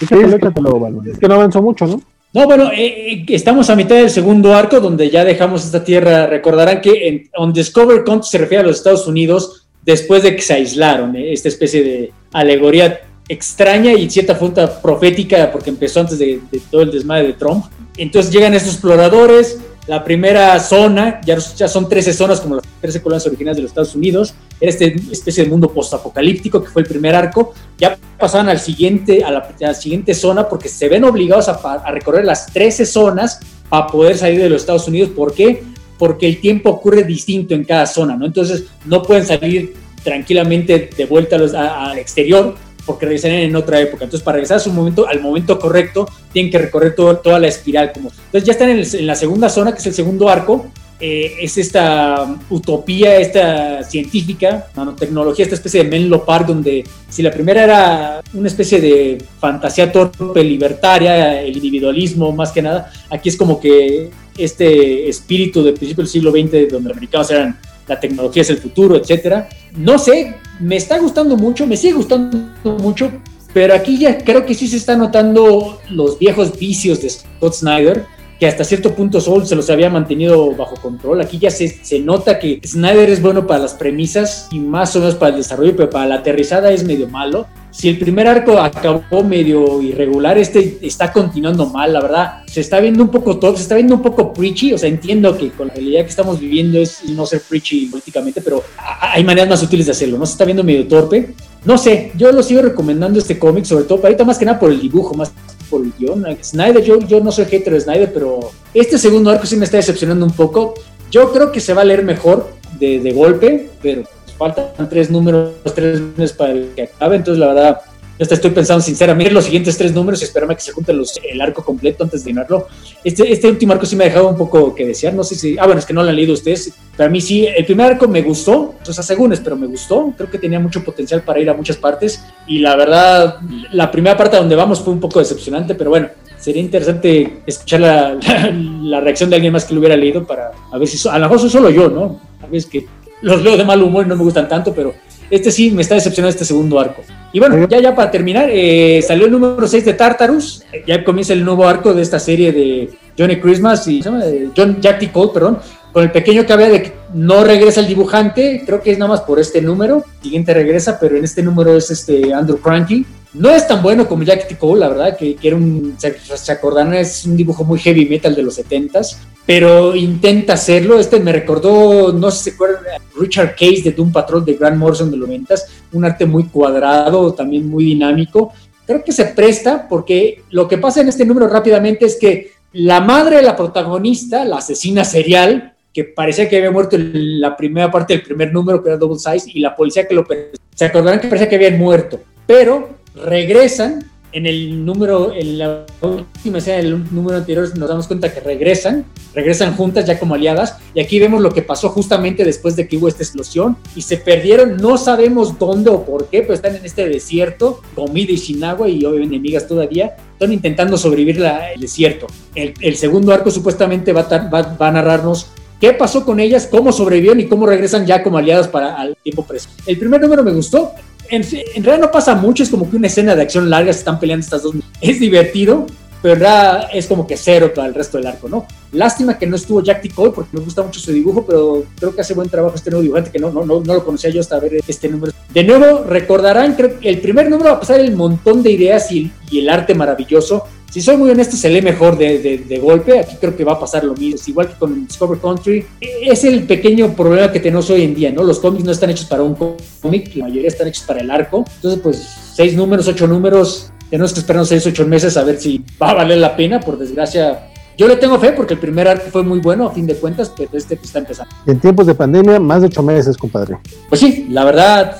[0.00, 2.02] es que no avanzó mucho, ¿no?
[2.34, 6.26] No, bueno, eh, eh, estamos a mitad del segundo arco donde ya dejamos esta tierra.
[6.26, 10.42] Recordarán que en On Discover Country se refiere a los Estados Unidos después de que
[10.42, 16.18] se aislaron, eh, esta especie de alegoría extraña y cierta punta profética porque empezó antes
[16.18, 17.66] de, de, todo el desmadre de Trump.
[17.98, 23.26] Entonces llegan estos exploradores, la primera zona, ya, son 13 zonas como las 13 colonias
[23.26, 27.16] originales de los Estados Unidos, era este especie de mundo postapocalíptico que fue el primer
[27.16, 27.52] arco.
[27.78, 32.24] Ya pasaban al siguiente, a la, siguiente zona porque se ven obligados a, a, recorrer
[32.24, 35.10] las 13 zonas para poder salir de los Estados Unidos.
[35.16, 35.64] ¿Por qué?
[35.98, 38.26] Porque el tiempo ocurre distinto en cada zona, ¿no?
[38.26, 42.54] Entonces no pueden salir tranquilamente de vuelta al exterior
[42.86, 44.04] porque regresarían en otra época.
[44.04, 47.48] Entonces, para regresar a su momento, al momento correcto, tienen que recorrer todo, toda la
[47.48, 47.92] espiral.
[47.92, 48.10] Como.
[48.10, 50.66] Entonces, ya están en, la segunda zona, que es el segundo arco.
[51.04, 57.32] Eh, es esta utopía, esta científica, nanotecnología, esta especie de Menlo Park, donde si la
[57.32, 63.36] primera era una especie de fantasía torpe, libertaria, el individualismo más que nada, aquí es
[63.36, 68.42] como que este espíritu del principio del siglo XX, donde los americanos eran la tecnología
[68.42, 69.48] es el futuro, etcétera.
[69.76, 72.38] No sé, me está gustando mucho, me sigue gustando
[72.78, 73.10] mucho,
[73.54, 78.06] pero aquí ya creo que sí se están notando los viejos vicios de Scott Snyder,
[78.38, 81.20] que hasta cierto punto Soul se los había mantenido bajo control.
[81.20, 84.98] Aquí ya se, se, nota que Snyder es bueno para las premisas y más o
[84.98, 88.58] menos para el desarrollo, pero para la aterrizada es medio malo si el primer arco
[88.58, 92.42] acabó medio irregular, este está continuando mal, la verdad.
[92.46, 95.36] Se está viendo un poco todo, se está viendo un poco preachy, o sea, entiendo
[95.36, 99.48] que con la realidad que estamos viviendo es no ser preachy políticamente, pero hay maneras
[99.48, 100.26] más útiles de hacerlo, ¿no?
[100.26, 101.34] Se está viendo medio torpe.
[101.64, 104.70] No sé, yo lo sigo recomendando este cómic, sobre todo, ahorita más que nada por
[104.70, 105.32] el dibujo, más
[105.70, 106.26] por el guion.
[106.42, 109.78] Snyder, yo, yo no soy hater de Snyder, pero este segundo arco sí me está
[109.78, 110.74] decepcionando un poco.
[111.10, 114.02] Yo creo que se va a leer mejor de, de golpe, pero
[114.42, 117.80] faltan tres números, tres números para que acabe, entonces la verdad,
[118.18, 121.40] yo estoy pensando sinceramente los siguientes tres números y esperarme que se junten los, el
[121.40, 122.66] arco completo antes de llenarlo.
[123.02, 125.58] Este, este último arco sí me ha dejado un poco que desear, no sé si,
[125.58, 127.92] ah bueno, es que no lo han leído ustedes, pero a mí sí, el primer
[127.92, 131.22] arco me gustó, o sea, según es, pero me gustó, creo que tenía mucho potencial
[131.22, 133.36] para ir a muchas partes y la verdad,
[133.72, 136.08] la primera parte donde vamos fue un poco decepcionante, pero bueno,
[136.38, 138.18] sería interesante escuchar la,
[138.82, 141.24] la, reacción de alguien más que lo hubiera leído para a ver si a lo
[141.26, 142.20] mejor soy solo yo, ¿no?
[142.42, 142.86] A ver, que
[143.22, 144.94] los leo de mal humor y no me gustan tanto, pero
[145.30, 147.02] este sí me está decepcionando este segundo arco.
[147.32, 151.32] Y bueno, ya ya para terminar, eh, salió el número 6 de Tartarus, ya comienza
[151.32, 155.10] el nuevo arco de esta serie de Johnny Christmas y John Jack T.
[155.10, 155.58] Cole, perdón,
[155.92, 159.20] con el pequeño que de que no regresa el dibujante, creo que es nada más
[159.22, 163.04] por este número, siguiente regresa, pero en este número es este Andrew Cranky.
[163.34, 164.58] No es tan bueno como Jack T.
[164.58, 166.58] Cole, la verdad, que, que era un, se, se
[167.00, 169.16] es un dibujo muy heavy metal de los 70s,
[169.46, 170.98] pero intenta hacerlo.
[170.98, 172.84] Este me recordó, no sé si se acuerdan,
[173.22, 175.54] Richard Case de Doom Patrol de Grant Morrison de los 90
[175.92, 178.52] un arte muy cuadrado, también muy dinámico.
[178.86, 183.00] Creo que se presta porque lo que pasa en este número rápidamente es que la
[183.00, 187.90] madre de la protagonista, la asesina serial, que parecía que había muerto en la primera
[187.90, 190.26] parte del primer número, que era Double Size, y la policía que lo...
[190.74, 196.58] Se acordarán que parecía que habían muerto, pero regresan en el número, en la última
[196.58, 199.04] escena del número anterior nos damos cuenta que regresan,
[199.34, 202.96] regresan juntas ya como aliadas, y aquí vemos lo que pasó justamente después de que
[202.96, 206.84] hubo esta explosión, y se perdieron, no sabemos dónde o por qué, pero están en
[206.84, 211.80] este desierto, comida y sin agua, y obviamente enemigas todavía, están intentando sobrevivir la, el
[211.80, 212.26] desierto.
[212.54, 215.46] El, el, segundo arco supuestamente va a, va, va a narrarnos
[215.80, 219.44] qué pasó con ellas, cómo sobrevivieron y cómo regresan ya como aliadas para el tiempo
[219.44, 219.68] preso.
[219.86, 220.92] El primer número me gustó.
[221.28, 224.00] En, en, realidad no pasa mucho, es como que una escena de acción larga, se
[224.00, 224.74] están peleando estas dos.
[225.00, 225.86] Es divertido,
[226.22, 228.66] pero en realidad es como que cero para el resto del arco, ¿no?
[228.92, 230.10] Lástima que no estuvo Jack T.
[230.10, 233.02] Cole porque me gusta mucho su dibujo, pero creo que hace buen trabajo este nuevo
[233.02, 235.32] dibujante que no, no, no, no lo conocía yo hasta ver este número.
[235.52, 239.10] De nuevo, recordarán, creo que el primer número va a pasar el montón de ideas
[239.10, 240.64] y, y el arte maravilloso.
[240.92, 242.38] Si soy muy honesto, se lee mejor de,
[242.68, 243.18] de, golpe.
[243.18, 244.34] Aquí creo que va a pasar lo mismo.
[244.34, 245.86] Es igual que con Discover Country.
[246.00, 248.42] Es el pequeño problema que tenemos hoy en día, ¿no?
[248.42, 251.64] Los cómics no están hechos para un cómic, la mayoría están hechos para el arco.
[251.76, 252.18] Entonces, pues,
[252.54, 256.14] seis números, ocho números, tenemos que esperar seis, ocho meses a ver si va a
[256.14, 256.78] valer la pena.
[256.78, 257.71] Por desgracia,
[258.02, 260.52] yo le tengo fe porque el primer arco fue muy bueno, a fin de cuentas,
[260.56, 261.54] pero este está empezando.
[261.66, 263.78] En tiempos de pandemia, más de ocho meses, compadre.
[264.08, 265.18] Pues sí, la verdad,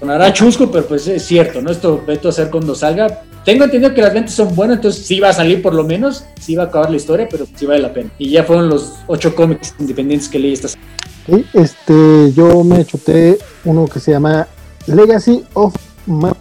[0.00, 1.70] sonará chusco, pero pues es cierto, ¿no?
[1.70, 3.22] Esto veto a hacer cuando salga.
[3.44, 6.24] Tengo entendido que las ventas son buenas, entonces sí va a salir por lo menos,
[6.40, 8.10] sí va a acabar la historia, pero sí vale la pena.
[8.18, 10.90] Y ya fueron los ocho cómics independientes que leí esta semana.
[11.26, 14.48] Sí, este, yo me chuté uno que se llama
[14.88, 15.76] Legacy of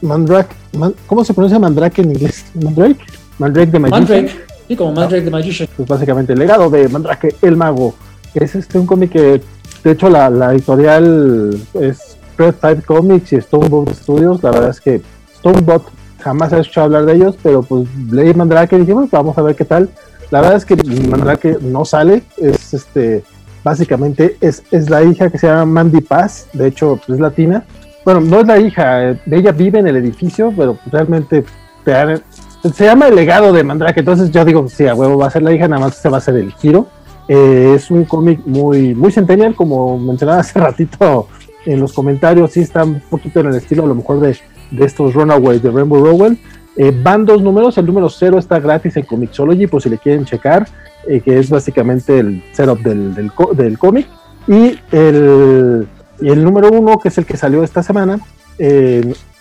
[0.01, 0.55] Mandrake.
[0.73, 2.43] Man, ¿Cómo se pronuncia Mandrake en inglés?
[2.55, 2.97] ¿Mandrake?
[3.37, 4.23] Mandrake de Magician.
[4.23, 5.67] Mandrake, sí, como Mandrake the Magician.
[5.75, 7.93] Pues básicamente el legado de Mandrake el Mago.
[8.33, 9.41] Es este un cómic que,
[9.83, 14.41] de hecho, la, la editorial es Red Tide Comics y Stonebot Studios.
[14.41, 15.01] La verdad es que
[15.35, 15.83] Stonebot
[16.19, 19.55] jamás he escuchado hablar de ellos, pero pues leí Mandrake y dijimos, vamos a ver
[19.55, 19.89] qué tal.
[20.31, 23.23] La verdad es que Mandrake no sale, es este,
[23.63, 27.65] básicamente es, es la hija que se llama Mandy Paz, de hecho pues, es latina.
[28.05, 31.43] Bueno, no es la hija, ella vive en el edificio, pero pues, realmente
[31.83, 32.21] te dan,
[32.73, 35.43] se llama el legado de Mandrake, entonces yo digo, sí, a huevo va a ser
[35.43, 36.87] la hija, nada más se va a hacer el giro.
[37.27, 41.27] Eh, es un cómic muy, muy centennial, como mencionaba hace ratito
[41.65, 44.35] en los comentarios, sí está un poquito en el estilo a lo mejor de,
[44.71, 46.37] de estos Runaways de Rainbow Rowell.
[46.75, 50.25] Eh, van dos números, el número cero está gratis en Comixology, por si le quieren
[50.25, 50.67] checar,
[51.07, 54.07] eh, que es básicamente el setup del, del, cómic.
[54.47, 55.87] Y el,
[56.21, 58.19] el número uno, que es el que salió esta semana,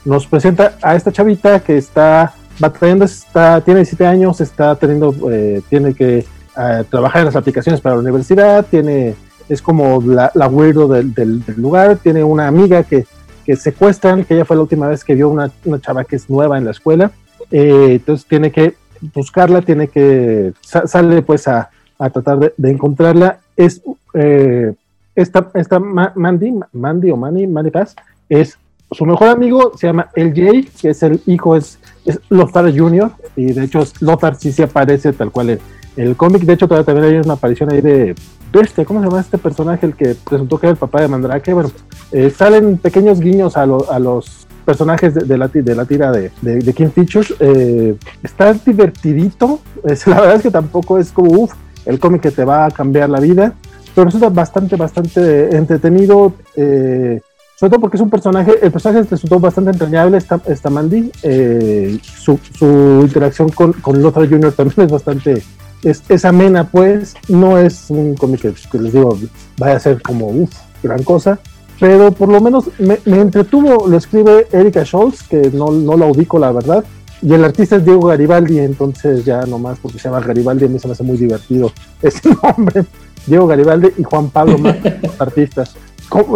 [0.04, 5.62] nos presenta a esta chavita que está batallando, está, tiene 17 años, está teniendo, eh,
[5.68, 6.24] tiene que
[6.56, 9.14] uh, trabajar en las aplicaciones para la universidad, tiene,
[9.48, 13.06] es como la, la weirdo del, lugar, tiene una amiga que,
[13.44, 16.28] que secuestran, que ella fue la última vez que vio una, una chava que es
[16.28, 17.10] nueva en la escuela,
[17.50, 18.74] eh, entonces tiene que
[19.14, 23.80] buscarla, tiene que, sa sale pues a, a tratar de, encontrarla, es...
[24.14, 24.74] Eh,
[25.18, 27.96] esta, esta Mandy, Mandy o Manny, Manny Paz,
[28.28, 28.56] es
[28.92, 31.78] su mejor amigo, se llama LJ, que es el hijo, es,
[32.08, 35.60] es Lothar Jr., y de hecho Lothar sí se aparece tal cual el,
[35.96, 38.14] el cómic, de hecho todavía también hay una aparición ahí de
[38.52, 39.86] este, ¿cómo se llama este personaje?
[39.86, 41.70] El que presentó que era el papá de Mandrake, bueno,
[42.12, 46.10] eh, salen pequeños guiños a, lo, a los personajes de, de, la, de la tira
[46.10, 51.12] de, de, de King Features, eh, está divertidito, es, la verdad es que tampoco es
[51.12, 51.52] como, uff,
[51.86, 53.54] el cómic que te va a cambiar la vida,
[53.94, 57.20] pero resulta bastante, bastante entretenido, eh,
[57.58, 61.98] sobre todo porque es un personaje, el personaje resultó bastante entrañable, esta, esta Mandy, eh,
[62.02, 64.52] su, su, interacción con, con Lothar Jr.
[64.52, 65.42] también es bastante,
[65.82, 69.18] es, es amena pues, no es un cómic que, que, les digo,
[69.58, 70.54] vaya a ser como, uff,
[70.84, 71.40] gran cosa,
[71.80, 76.06] pero por lo menos me, me, entretuvo, lo escribe Erika Scholz, que no, no la
[76.06, 76.84] ubico la verdad,
[77.20, 80.78] y el artista es Diego Garibaldi, entonces ya nomás porque se llama Garibaldi, a mí
[80.78, 81.72] se me hace muy divertido
[82.02, 82.84] ese nombre.
[83.26, 84.76] Diego Garibaldi y Juan Pablo más
[85.18, 85.74] artistas.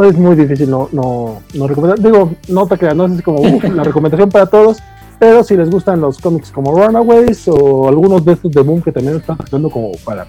[0.05, 1.99] Es muy difícil no, no, no recomendar.
[1.99, 4.79] Digo, no te creas, no es como uh, la recomendación para todos,
[5.19, 8.93] pero si les gustan los cómics como Runaways o algunos de estos de Boom que
[8.93, 10.27] también están haciendo como para,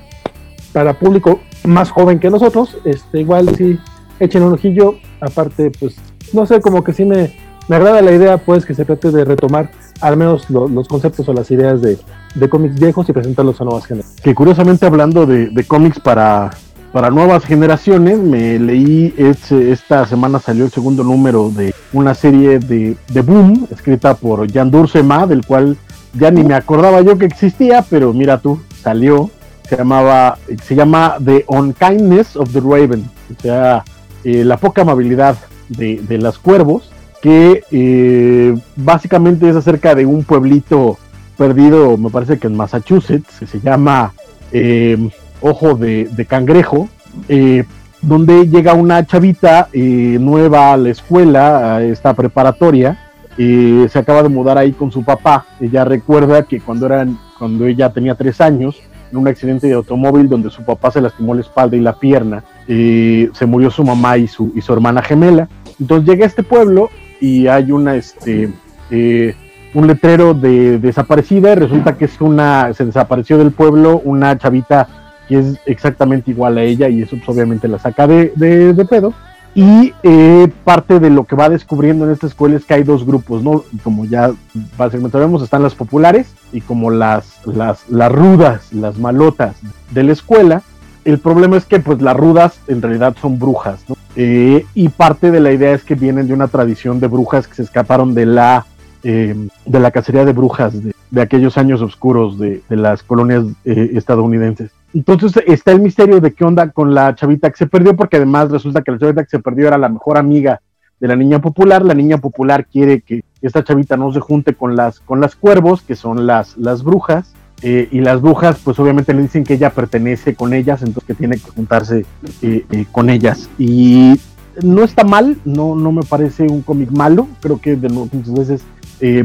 [0.72, 3.78] para público más joven que nosotros, este, igual sí
[4.20, 4.96] echen un ojillo.
[5.20, 5.96] Aparte, pues,
[6.32, 7.36] no sé, como que sí me,
[7.68, 11.28] me agrada la idea, pues, que se trate de retomar al menos lo, los conceptos
[11.30, 11.98] o las ideas de,
[12.36, 14.22] de cómics viejos y presentarlos a nuevas generaciones.
[14.22, 16.52] Que curiosamente hablando de, de cómics para,
[16.94, 22.60] para nuevas generaciones, me leí este, esta semana salió el segundo número de una serie
[22.60, 25.76] de, de Boom, escrita por Jan Dursema, del cual
[26.14, 29.32] ya ni me acordaba yo que existía, pero mira tú, salió,
[29.68, 33.84] se llamaba, se llama The Unkindness of the Raven, o sea,
[34.24, 35.36] eh, la poca amabilidad
[35.70, 36.92] de, de las cuervos,
[37.24, 41.00] que eh, básicamente es acerca de un pueblito
[41.38, 44.14] perdido, me parece que en Massachusetts, que se llama
[44.52, 45.10] eh,
[45.44, 46.90] Ojo de, Cangrejo,
[47.28, 47.66] eh,
[48.02, 53.00] donde llega una chavita eh, nueva a la escuela, a esta preparatoria,
[53.38, 55.46] se acaba de mudar ahí con su papá.
[55.60, 58.80] Ella recuerda que cuando, eran, cuando ella tenía tres años,
[59.12, 62.44] en un accidente de automóvil donde su papá se lastimó la espalda y la pierna,
[62.68, 65.48] se murió su mamá y su, y su hermana gemela.
[65.80, 66.90] Entonces llega a este pueblo
[67.20, 68.52] y hay una, este,
[68.92, 69.36] eh,
[69.74, 74.88] un letrero de desaparecida y resulta que es una, se desapareció del pueblo una chavita
[75.28, 79.14] que es exactamente igual a ella y eso pues, obviamente la saca de, de, pedo.
[79.56, 83.06] Y eh, parte de lo que va descubriendo en esta escuela es que hay dos
[83.06, 83.64] grupos, ¿no?
[83.84, 84.32] Como ya
[84.78, 89.56] básicamente sabemos, están las populares y como las, las, las rudas, las malotas
[89.92, 90.64] de la escuela.
[91.06, 93.84] El problema es que pues las rudas en realidad son brujas.
[94.16, 97.56] Eh, y parte de la idea es que vienen de una tradición de brujas que
[97.56, 98.66] se escaparon de la,
[99.04, 99.36] eh,
[99.66, 104.72] de la cacería de brujas de, de aquellos años oscuros de, de las colonias estadounidenses.
[104.94, 108.52] Entonces está el misterio de qué onda con la chavita que se perdió, porque además
[108.52, 110.62] resulta que la chavita que se perdió era la mejor amiga
[111.00, 111.84] de la niña popular.
[111.84, 115.82] La niña popular quiere que esta chavita no se junte con las, con las cuervos,
[115.82, 117.34] que son las, las brujas,
[117.66, 121.14] eh, y las brujas, pues obviamente le dicen que ella pertenece con ellas, entonces que
[121.14, 122.06] tiene que juntarse
[122.42, 123.50] eh, eh, con ellas.
[123.58, 124.20] Y
[124.62, 128.64] no está mal, no, no me parece un cómic malo, creo que de muchas veces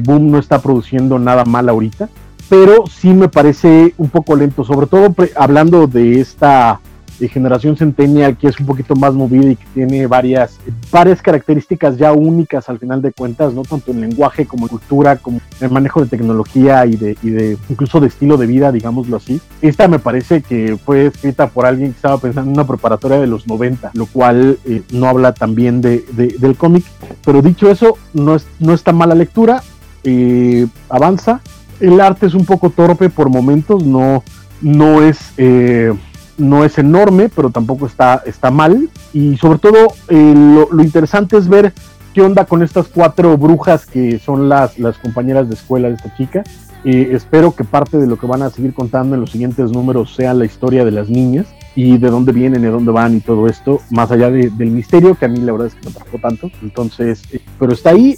[0.00, 2.08] Boom no está produciendo nada mal ahorita,
[2.48, 6.80] pero sí me parece un poco lento, sobre todo hablando de esta
[7.18, 10.58] de generación centennial que es un poquito más movida y que tiene varias,
[10.90, 13.62] varias características ya únicas al final de cuentas, ¿no?
[13.62, 17.30] Tanto en lenguaje como en cultura, como en el manejo de tecnología y de, y
[17.30, 19.40] de incluso de estilo de vida, digámoslo así.
[19.62, 23.26] Esta me parece que fue escrita por alguien que estaba pensando en una preparatoria de
[23.26, 26.84] los 90, lo cual eh, no habla tan bien de, del cómic.
[27.24, 29.62] Pero dicho eso, no, es, no está mala lectura,
[30.04, 31.40] eh, avanza.
[31.80, 34.22] El arte es un poco torpe por momentos, no,
[34.60, 35.18] no es...
[35.36, 35.92] Eh,
[36.38, 38.88] no es enorme, pero tampoco está, está mal.
[39.12, 40.34] Y sobre todo eh,
[40.70, 41.72] lo, interesante es ver
[42.14, 46.14] qué onda con estas cuatro brujas que son las, las compañeras de escuela de esta
[46.16, 46.44] chica.
[46.84, 50.14] Eh, espero que parte de lo que van a seguir contando en los siguientes números
[50.14, 53.48] sea la historia de las niñas y de dónde vienen y dónde van y todo
[53.48, 56.50] esto, más allá del misterio, que a mí la verdad es que me atrapó tanto.
[56.62, 58.14] Entonces, eh, pero está ahí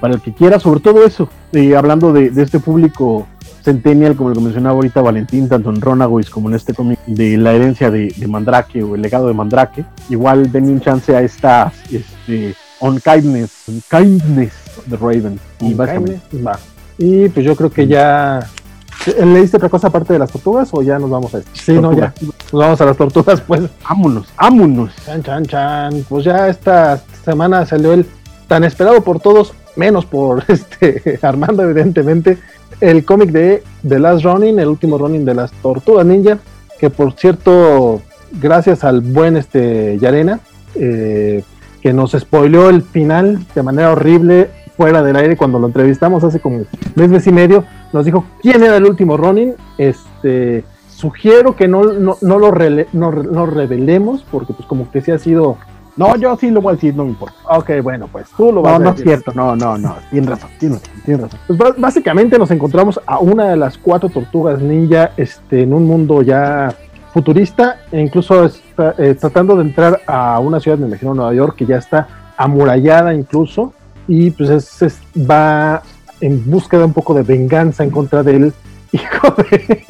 [0.00, 1.28] para el que quiera, sobre todo eso,
[1.76, 3.26] hablando de, de este público
[3.62, 7.52] Centennial, como lo mencionaba ahorita Valentín, tanto en Ronaways como en este cómic de la
[7.52, 9.84] herencia de, Mandrake o el legado de Mandrake.
[10.08, 14.52] Igual denle un chance a esta este, On Kindness, Kindness
[14.86, 15.38] de Raven.
[15.60, 16.58] Y va.
[16.96, 18.40] Y pues yo creo que ya.
[19.24, 21.50] ¿Leíste otra cosa aparte de las tortugas o ya nos vamos a esto?
[21.54, 22.12] Sí, no, ya.
[22.20, 23.62] Nos vamos a las tortugas, pues.
[23.88, 24.92] Vámonos, vámonos.
[25.04, 26.04] Chan, chan, chan.
[26.08, 28.06] Pues ya esta semana salió el
[28.46, 32.38] tan esperado por todos, menos por este Armando, evidentemente,
[32.80, 36.38] el cómic de The Last Running, el último running de las Tortugas Ninja,
[36.78, 38.00] que por cierto,
[38.40, 40.40] gracias al buen este Yarena,
[40.74, 41.42] eh,
[41.82, 46.40] que nos spoileó el final de manera horrible fuera del aire cuando lo entrevistamos hace
[46.40, 51.68] como mes, mes y medio, nos dijo quién era el último running, este sugiero que
[51.68, 52.52] no, no, lo,
[52.92, 55.56] no, revelemos porque pues como que sí ha sido
[56.00, 57.36] no, yo sí lo voy a decir, no me importa.
[57.46, 58.84] Ok, bueno, pues tú lo vas a decir.
[58.84, 60.80] No, no es cierto, no, no, no, tienes razón, tienes,
[61.20, 61.38] razón.
[61.46, 66.22] Pues básicamente nos encontramos a una de las cuatro tortugas ninja este, en un mundo
[66.22, 66.74] ya
[67.12, 71.56] futurista e incluso está, eh, tratando de entrar a una ciudad, me imagino Nueva York,
[71.56, 73.74] que ya está amurallada incluso
[74.08, 74.48] y pues
[74.80, 75.82] es, va
[76.22, 78.54] en búsqueda un poco de venganza en contra del
[78.92, 79.84] hijo de...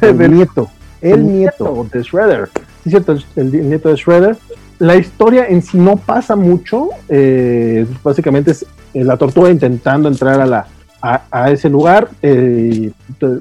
[0.00, 0.70] el nieto.
[1.02, 1.86] El, nieto.
[1.92, 2.48] de Shredder.
[2.84, 4.38] Sí, cierto, el nieto de Shredder
[4.78, 6.90] la historia en sí no pasa mucho.
[7.08, 10.66] Eh, básicamente es eh, la tortuga intentando entrar a, la,
[11.00, 12.08] a, ese lugar.
[12.22, 12.92] Eh,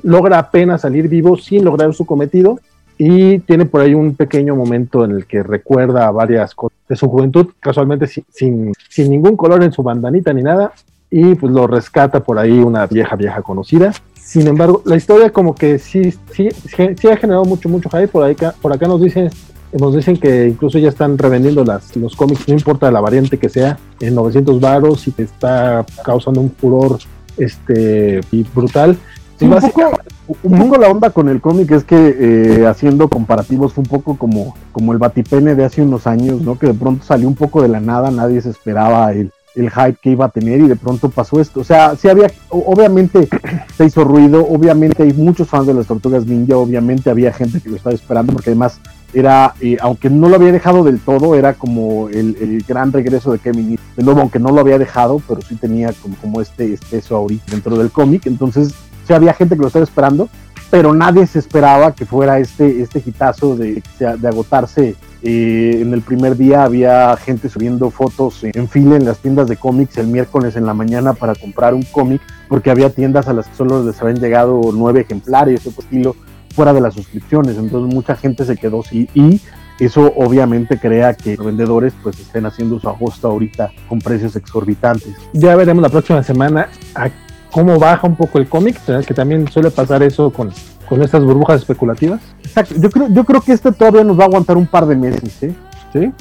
[0.03, 2.59] logra apenas salir vivo sin lograr su cometido.
[2.99, 7.07] Y tiene por ahí un pequeño momento en el que recuerda varias cosas de su
[7.07, 10.71] juventud, casualmente sin, sin, ningún color en su bandanita ni nada.
[11.11, 13.93] Y pues lo rescata por ahí una vieja, vieja conocida.
[14.15, 18.07] Sin embargo, la historia como que sí, sí, sí ha generado mucho, mucho hype.
[18.07, 19.29] Por, ahí, por acá nos dicen
[19.73, 23.49] nos dicen que incluso ya están revendiendo las, los cómics, no importa la variante que
[23.49, 26.99] sea, en 900 varos y que está causando un furor
[27.37, 28.97] este, y brutal.
[29.41, 34.17] un, poco, la onda con el cómic es que eh, haciendo comparativos fue un poco
[34.17, 36.57] como, como el batipene de hace unos años, ¿no?
[36.57, 39.97] Que de pronto salió un poco de la nada, nadie se esperaba el, el hype
[40.01, 41.59] que iba a tener y de pronto pasó esto.
[41.59, 43.27] O sea, sí había, obviamente
[43.77, 47.69] se hizo ruido, obviamente hay muchos fans de las Tortugas Ninja, obviamente había gente que
[47.69, 48.79] lo estaba esperando porque además
[49.13, 53.39] era, eh, aunque no lo había dejado del todo, era como el, gran regreso de
[53.39, 57.15] Kevin De nuevo, aunque no lo había dejado, pero sí tenía como, como este eso
[57.15, 58.25] ahorita dentro del cómic.
[58.25, 58.73] Entonces,
[59.07, 60.29] sí había gente que lo estaba esperando,
[60.69, 64.95] pero nadie se esperaba que fuera este, este hitazo de, de agotarse.
[65.23, 69.57] Eh, en el primer día había gente subiendo fotos en fila en las tiendas de
[69.57, 73.47] cómics el miércoles en la mañana para comprar un cómic, porque había tiendas a las
[73.47, 76.15] que solo les habían llegado nueve ejemplares o estilo
[76.57, 79.39] fuera de las suscripciones, entonces mucha gente se quedó sí y
[79.79, 85.13] eso obviamente crea que los vendedores pues estén haciendo su ajuste ahorita con precios exorbitantes.
[85.33, 87.11] Ya veremos la próxima semana a
[87.51, 90.51] cómo baja un poco el cómic, que también suele pasar eso con,
[90.89, 92.21] con estas burbujas especulativas.
[92.43, 92.73] Exacto.
[92.79, 95.43] Yo creo, yo creo que este todavía nos va a aguantar un par de meses,
[95.43, 95.53] ¿eh?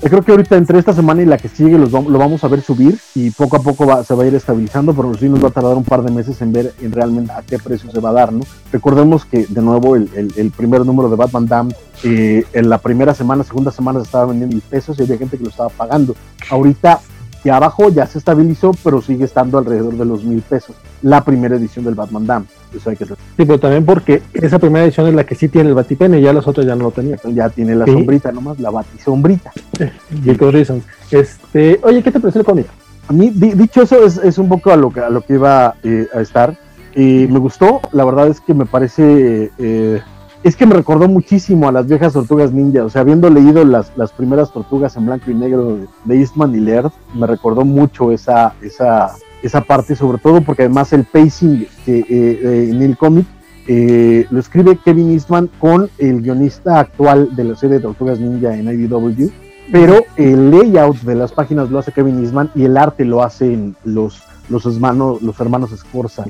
[0.01, 2.61] Creo que ahorita entre esta semana y la que sigue los, lo vamos a ver
[2.61, 5.49] subir y poco a poco va, se va a ir estabilizando, pero sí nos va
[5.49, 8.11] a tardar un par de meses en ver en realmente a qué precio se va
[8.11, 8.41] a dar, ¿no?
[8.73, 11.69] Recordemos que de nuevo el, primer número de Batman Dam
[12.05, 15.37] eh, en la primera semana, segunda semana se estaba vendiendo mil pesos y había gente
[15.37, 16.15] que lo estaba pagando.
[16.51, 17.01] Ahorita
[17.45, 20.75] de abajo ya se estabilizó, pero sigue estando alrededor de los mil pesos.
[21.03, 22.47] La primera edición del Batman Dam.
[22.75, 25.69] Eso hay que sí, pero también porque esa primera edición es la que sí tiene
[25.69, 27.17] el batipene y ya las otras ya no lo tenía.
[27.33, 27.93] Ya tiene la ¿Sí?
[27.93, 29.53] sombrita nomás, la batisombrita.
[30.25, 30.85] Jacob Reasons.
[31.11, 32.67] Este, oye, ¿qué te pareció el cómic?
[33.09, 35.35] A mí, di, dicho eso, es, es, un poco a lo que, a lo que
[35.35, 36.59] iba eh, a estar.
[36.95, 40.01] Eh, me gustó, la verdad es que me parece eh,
[40.47, 42.85] es que me recordó muchísimo a las viejas tortugas ninja.
[42.85, 46.61] O sea, habiendo leído las, las primeras tortugas en blanco y negro de Eastman y
[46.61, 49.11] Laird, me recordó mucho esa, esa,
[49.43, 53.27] esa parte, sobre todo porque además el pacing que, eh, en el cómic
[53.67, 58.57] eh, lo escribe Kevin Eastman con el guionista actual de la serie de Tortugas Ninja
[58.57, 59.29] en IDW,
[59.73, 63.75] pero el layout de las páginas lo hace Kevin Eastman y el arte lo hacen
[63.83, 66.23] los, los, hermanos, los hermanos Scorza.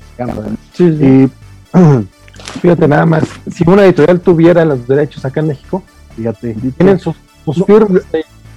[0.72, 0.98] Sí, sí.
[1.02, 1.28] Eh,
[2.60, 5.82] Fíjate nada más, si una editorial tuviera los derechos acá en México,
[6.16, 8.02] fíjate, tienen sus, sus firmas.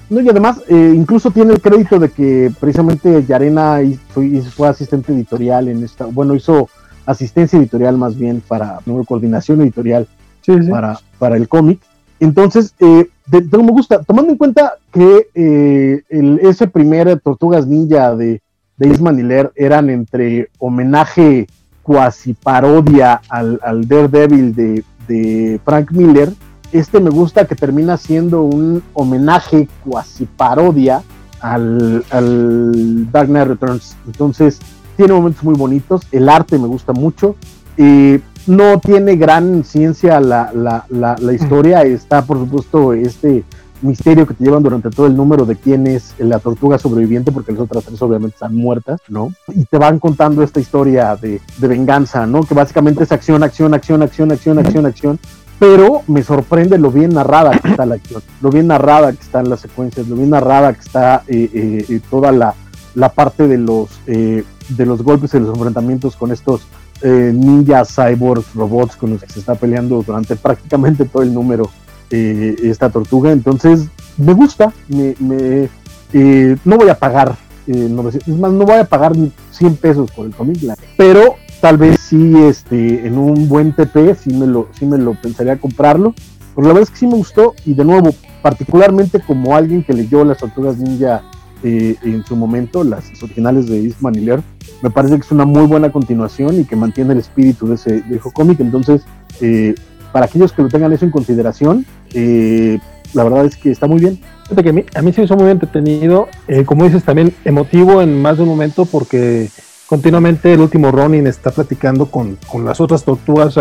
[0.10, 4.24] No, y además, eh, incluso tiene el crédito de que precisamente Yarena hizo,
[4.56, 6.68] fue asistente editorial en esta, bueno, hizo
[7.06, 10.08] asistencia editorial más bien para, no, coordinación editorial
[10.42, 10.70] sí, sí.
[10.70, 11.80] Para, para el cómic.
[12.20, 17.68] Entonces, eh, de, de, me gusta, tomando en cuenta que eh, el, ese primer Tortugas
[17.68, 18.42] Ninja de,
[18.78, 21.48] de Isman y Ler eran entre homenaje
[21.90, 26.32] cuasi parodia al, al Daredevil de, de, Frank Miller.
[26.72, 31.02] Este me gusta que termina siendo un homenaje cuasi parodia
[31.42, 33.98] al, al Dark Knight Returns.
[34.06, 34.60] Entonces,
[34.98, 36.04] tiene momentos muy bonitos.
[36.12, 37.36] El arte me gusta mucho.
[37.76, 41.82] Eh, no tiene gran ciencia la, la, la, la, historia.
[41.82, 43.44] Está, por supuesto, este
[43.82, 47.52] misterio que te llevan durante todo el número de quién es la tortuga sobreviviente, porque
[47.52, 49.32] las otras tres obviamente están muertas, ¿no?
[49.48, 52.44] Y te van contando esta historia de, de venganza, ¿no?
[52.44, 55.20] Que básicamente es acción, acción, acción, acción, acción, acción, acción.
[55.60, 59.50] Pero me sorprende lo bien narrada que está la acción, lo bien narrada que están
[59.50, 62.56] las secuencias, lo bien narrada que está eh, eh, toda la,
[62.96, 66.62] la, parte de los, eh, de los golpes y los enfrentamientos con estos
[67.02, 71.70] eh, ninjas, cyborgs, robots con los que se está peleando durante prácticamente todo el número
[72.12, 73.32] eh, esta tortuga.
[73.32, 75.70] Entonces, me gusta, me, me
[76.14, 77.36] eh, no voy a pagar,
[77.68, 79.14] eh, 900, es más, no voy a pagar
[79.52, 80.60] 100 pesos por el cómic,
[80.98, 85.14] pero tal vez sí, este, en un buen TP, sí me lo, sí me lo
[85.14, 86.14] pensaría comprarlo.
[86.56, 88.10] Pero la verdad es que sí me gustó y de nuevo,
[88.42, 91.22] particularmente como alguien que leyó las tortugas ninja
[91.64, 94.44] eh, en su momento, las originales de Eastman y Laird,
[94.82, 98.02] me parece que es una muy buena continuación y que mantiene el espíritu de ese
[98.02, 98.60] viejo cómic.
[98.62, 99.04] Entonces,
[99.42, 99.76] eh,
[100.12, 102.80] para aquellos que lo tengan eso en consideración, eh,
[103.14, 104.20] la verdad es que está muy bien.
[104.56, 108.02] Que a mí, a mí se me hizo muy entretenido, eh, como dices, también emotivo
[108.02, 109.50] en más de un momento porque
[109.86, 113.56] continuamente el último Ronin está platicando con, con las otras tortugas,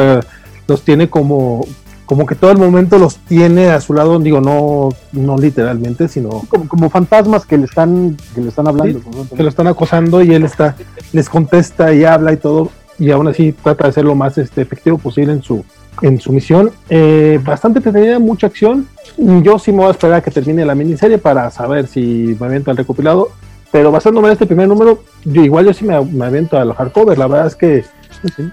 [0.66, 1.66] los tiene como,
[2.08, 6.42] como que todo el momento los tiene a su lado, digo, no, no literalmente, sino
[6.48, 8.98] como, como fantasmas que le están, que le están hablando.
[9.00, 10.74] Sí, que lo están acosando y él está,
[11.12, 14.62] les contesta y habla y todo, y aún así trata de ser lo más este,
[14.62, 15.62] efectivo posible en su,
[16.02, 16.70] en su misión.
[16.88, 18.86] Eh, bastante entretenida, mucha acción.
[19.16, 22.46] Yo sí me voy a esperar a que termine la miniserie para saber si me
[22.46, 23.28] aviento al recopilado.
[23.70, 27.18] Pero basándome en este primer número, yo igual yo sí me, me aviento al hardcover.
[27.18, 27.84] La verdad es que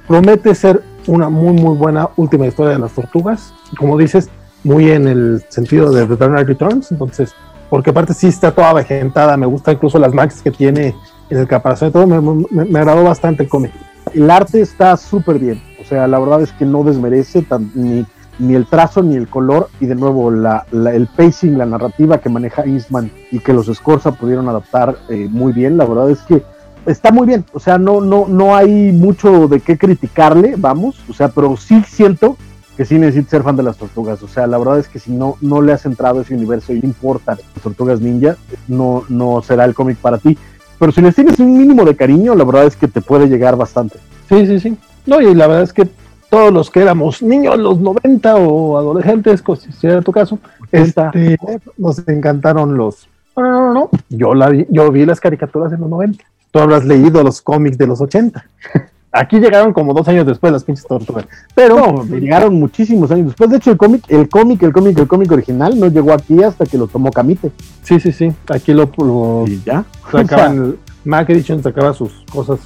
[0.07, 3.53] promete ser una muy muy buena última historia de las tortugas.
[3.77, 4.29] Como dices,
[4.63, 6.91] muy en el sentido de Dark Knight Returns.
[6.91, 7.33] Entonces,
[7.69, 9.37] porque aparte sí está toda vegetada.
[9.37, 10.95] Me gusta incluso las maxis que tiene
[11.29, 12.07] en el caparazón y todo.
[12.07, 13.71] Me, me, me agradó bastante el cómic.
[14.13, 15.74] El arte está súper bien.
[15.85, 18.05] O sea, la verdad es que no desmerece tan, ni,
[18.39, 19.69] ni, el trazo ni el color.
[19.79, 24.11] Y de nuevo, la, el pacing, la narrativa que maneja Eastman y que los Scorza
[24.11, 25.77] pudieron adaptar eh, muy bien.
[25.77, 26.43] La verdad es que
[26.87, 27.45] está muy bien.
[27.53, 31.03] O sea, no, no, no hay mucho de qué criticarle, vamos.
[31.07, 32.35] O sea, pero sí siento
[32.75, 34.23] que sí necesita ser fan de las tortugas.
[34.23, 36.73] O sea, la verdad es que si no, no le has entrado a ese universo
[36.73, 40.35] y no importa tortugas ninja, no, no será el cómic para ti.
[40.79, 43.55] Pero si les tienes un mínimo de cariño, la verdad es que te puede llegar
[43.55, 43.99] bastante.
[44.27, 44.77] Sí, sí, sí.
[45.05, 45.87] No, y la verdad es que
[46.29, 49.43] todos los que éramos niños, los 90 o adolescentes,
[49.79, 50.39] si era tu caso,
[50.71, 51.37] este,
[51.77, 53.07] nos encantaron los.
[53.37, 53.89] No, no, no, no.
[54.09, 56.23] Yo, la vi, yo vi las caricaturas en los 90.
[56.51, 58.45] Tú habrás leído los cómics de los 80.
[59.11, 61.25] Aquí llegaron como dos años después las pinches tortugas.
[61.53, 63.49] Pero no, llegaron muchísimos años después.
[63.49, 66.65] De hecho, el cómic, el cómic, el cómic, el cómic original no llegó aquí hasta
[66.65, 67.49] que lo tomó Camite.
[67.81, 68.33] Sí, sí, sí.
[68.49, 69.85] Aquí lo, lo y ya.
[70.11, 70.73] sacaban, o sea,
[71.05, 72.59] Mac Edition sacaba sus cosas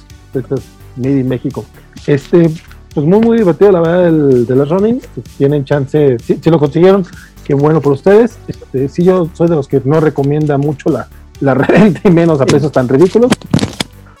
[0.96, 1.64] made in México.
[2.06, 2.50] Este,
[2.94, 5.00] pues muy, muy divertido, la verdad, el de las running.
[5.38, 7.04] Tienen chance, si, lo consiguieron,
[7.44, 8.38] qué bueno por ustedes.
[8.48, 11.08] Este, sí, yo soy de los que no recomienda mucho la,
[11.40, 13.32] la reventa y menos a precios tan ridículos.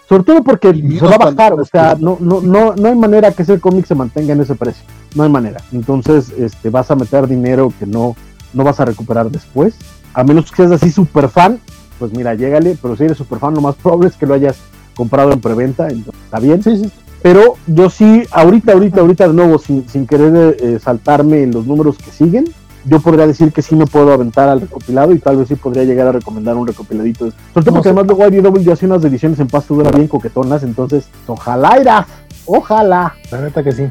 [0.08, 3.30] Sobre todo porque se va a bajar, o sea, no, no, no, no hay manera
[3.30, 4.84] que ese cómic se mantenga en ese precio.
[5.14, 5.62] No hay manera.
[5.72, 8.16] Entonces, este, vas a meter dinero que no,
[8.52, 9.74] no vas a recuperar después.
[10.12, 11.60] A menos que seas así super fan,
[12.00, 14.56] pues mira, llégale, pero si eres super fan, lo más probable es que lo hayas
[15.00, 16.62] comprado en preventa, está bien.
[16.62, 16.90] Sí, sí.
[17.22, 21.66] Pero yo sí, ahorita, ahorita, ahorita de nuevo, sin, sin querer eh, saltarme en los
[21.66, 22.44] números que siguen,
[22.84, 25.84] yo podría decir que sí me puedo aventar al recopilado y tal vez sí podría
[25.84, 27.30] llegar a recomendar un recopiladito.
[27.54, 30.62] Sobre todo porque además luego IDW ya hace unas ediciones en pasto dura bien coquetonas,
[30.64, 32.06] entonces ojalá irá,
[32.44, 33.14] ojalá.
[33.30, 33.84] La neta que sí.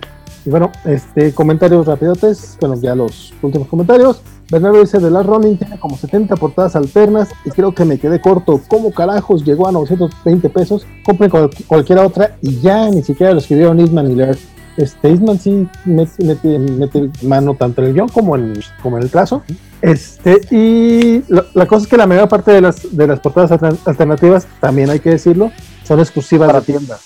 [0.45, 4.21] Y bueno, este comentarios rapidotes, bueno, ya los últimos comentarios.
[4.49, 8.19] Bernardo dice, de la Running tiene como 70 portadas alternas y creo que me quedé
[8.19, 8.59] corto.
[8.67, 10.87] ¿Cómo carajos llegó a 920 pesos?
[11.03, 11.31] Compren
[11.67, 14.39] cualquier otra y ya ni siquiera lo escribieron Isman y Laird.
[14.77, 19.43] Este, Eastman sí mete, mano tanto en el guion como en, como en el trazo.
[19.81, 24.47] Este, y la cosa es que la mayor parte de las, de las portadas alternativas,
[24.59, 25.51] también hay que decirlo,
[25.83, 27.01] son exclusivas para tiendas.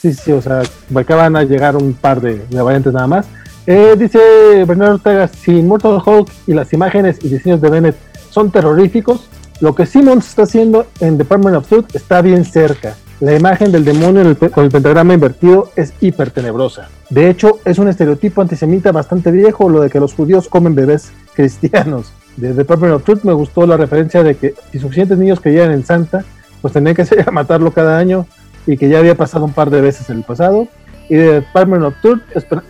[0.00, 0.62] Sí, sí, o sea,
[0.94, 3.26] acá van a llegar un par de, variantes nada más.
[3.66, 4.18] Eh, dice
[4.66, 7.96] Bernardo Ortega, si Mortal Hulk y las imágenes y diseños de Bennett
[8.30, 9.28] son terroríficos,
[9.60, 12.96] lo que Simmons está haciendo en Department of Truth está bien cerca.
[13.20, 16.88] La imagen del demonio con el pentagrama invertido es hiper tenebrosa.
[17.08, 21.12] De hecho, es un estereotipo antisemita bastante viejo, lo de que los judíos comen bebés
[21.34, 22.12] cristianos.
[22.36, 25.86] De Department of Truth me gustó la referencia de que si suficientes niños creían en
[25.86, 26.24] Santa,
[26.60, 28.26] pues tenían que matarlo cada año
[28.66, 30.68] y que ya había pasado un par de veces en el pasado.
[31.08, 32.22] Y de Department of Truth,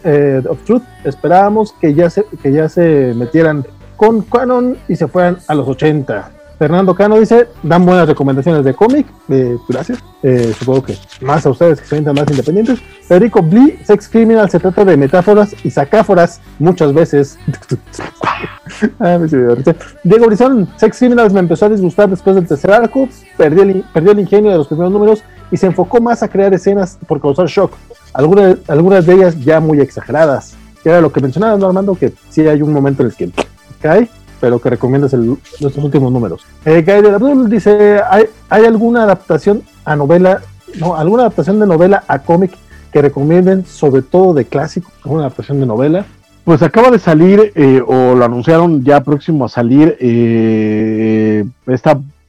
[0.05, 3.65] eh, of Truth esperábamos que ya, se, que ya se metieran
[3.97, 6.31] con canon y se fueran a los 80.
[6.59, 11.51] Fernando Cano dice, dan buenas recomendaciones de cómic, eh, gracias, eh, supongo que más a
[11.51, 12.81] ustedes que se sientan más independientes.
[13.03, 17.39] Federico Blee, Sex Criminal se trata de metáforas y sacáforas muchas veces.
[19.01, 19.19] ah,
[20.05, 24.13] Diego Brizón, Sex Criminals me empezó a disgustar después del tercer arco, perdió el, perdió
[24.13, 25.25] el ingenio de los primeros números
[25.55, 27.73] y se enfocó más a crear escenas por causar shock,
[28.13, 32.41] algunas, algunas de ellas ya muy exageradas, que era lo que mencionaba Armando, que sí
[32.41, 33.31] hay un momento en el que
[33.81, 34.09] cae
[34.41, 36.45] pero que recomiendas nuestros últimos números.
[36.65, 40.43] Eh, de Abdul dice, ¿hay, ¿hay alguna adaptación a novela,
[40.81, 42.51] no, alguna adaptación de novela a cómic
[42.93, 46.05] que recomienden, sobre todo de clásico, alguna adaptación de novela?
[46.43, 51.45] Pues acaba de salir, eh, o lo anunciaron ya próximo a salir, eh,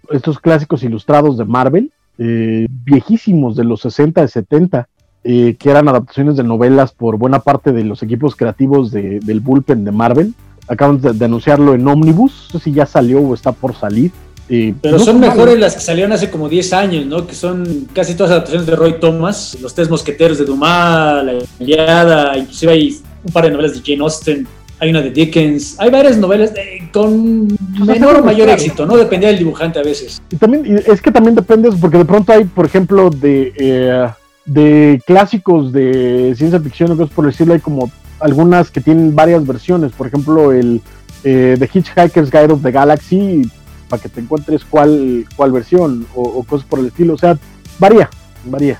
[0.09, 4.87] estos clásicos ilustrados de Marvel, eh, viejísimos de los 60 y 70,
[5.23, 9.91] que eran adaptaciones de novelas por buena parte de los equipos creativos del bullpen de
[9.91, 10.35] Marvel
[10.67, 14.11] acaban de, anunciarlo en Omnibus, no sé si ya salió o está por salir.
[14.47, 17.25] Pero son mejores las que salieron hace como 10 años, ¿no?
[17.25, 22.37] Que son casi todas adaptaciones de Roy Thomas, Los Tres Mosqueteros de Dumas, La Iliada,
[22.37, 24.47] inclusive hay un par de novelas de Jane Austen,
[24.79, 26.51] hay una de Dickens, hay varias novelas
[26.91, 27.47] con
[27.85, 28.97] menor o mayor éxito, ¿no?
[28.97, 30.21] Dependía del dibujante a veces.
[30.29, 34.07] Y también, es que también depende, porque de pronto hay, por ejemplo, de, eh,
[34.45, 39.45] de clásicos de ciencia ficción o cosas por decirlo, hay como algunas que tienen varias
[39.45, 40.81] versiones, por ejemplo el
[41.23, 43.49] eh, The Hitchhiker's Guide of the Galaxy,
[43.89, 47.37] para que te encuentres cuál, cuál versión o, cosas por el estilo, o sea,
[47.79, 48.09] varía,
[48.45, 48.79] varía.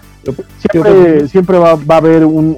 [0.71, 2.57] Siempre, siempre va, va, a haber un,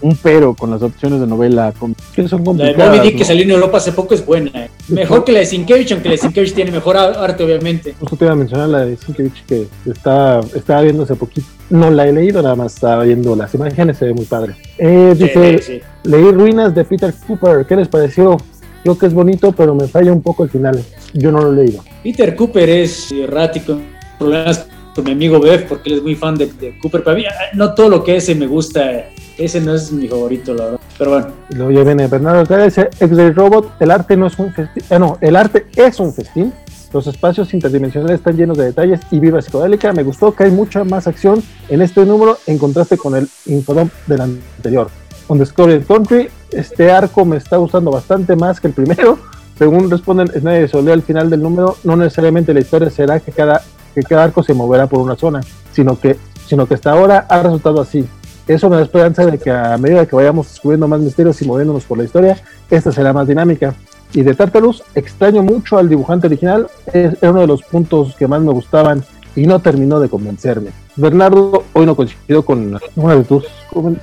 [0.00, 1.72] un, pero con las opciones de novela.
[2.14, 4.50] que son la de Moby Dick que salió en Europa hace poco es buena.
[4.54, 4.70] Eh.
[4.88, 7.94] Mejor que la de Sienkiewicz, aunque la de Sienkiewicz tiene mejor arte, obviamente.
[8.00, 11.46] Justo te iba a mencionar la de Sienkiewicz que está, estaba viendo hace poquito.
[11.70, 14.54] No la he leído, nada más estaba viendo las imágenes, se ve muy padre.
[14.78, 18.36] Eh, dice, leí Ruinas de Peter Cooper, ¿qué les pareció?
[18.82, 20.82] Creo que es bonito, pero me falla un poco el final.
[21.14, 21.84] Yo no lo he leído.
[22.02, 23.78] Peter Cooper es errático,
[24.18, 26.48] problemas con mi amigo Bev, porque él es muy fan de,
[26.80, 27.02] Cooper.
[27.02, 29.06] Pero a mí, no todo lo que ese me gusta.
[29.38, 30.80] Ese no es mi favorito, la verdad.
[30.98, 31.26] Pero bueno.
[31.50, 34.82] Luego ya viene Bernardo dice X-Ray Robot, el arte no es un festín.
[34.90, 36.52] Eh, no, el arte es un festín.
[36.92, 39.92] Los espacios interdimensionales están llenos de detalles y vibra psicodélica.
[39.94, 43.88] Me gustó que hay mucha más acción en este número en contraste con el infodom
[44.06, 44.90] del anterior.
[45.38, 49.18] Discovery Country, este arco me está gustando bastante más que el primero.
[49.58, 53.62] Según responden nadie se al final del número, no necesariamente la historia será que cada,
[53.94, 55.40] que cada arco se moverá por una zona,
[55.72, 58.06] sino que, sino que hasta ahora ha resultado así.
[58.46, 61.84] Eso me da esperanza de que a medida que vayamos descubriendo más misterios y moviéndonos
[61.84, 62.36] por la historia,
[62.70, 63.74] esta será más dinámica.
[64.12, 68.26] Y de Tartarus, extraño mucho al dibujante original, es, era uno de los puntos que
[68.26, 69.04] más me gustaban
[69.34, 70.70] y no terminó de convencerme.
[70.96, 73.44] Bernardo, hoy no coincido con una de tus,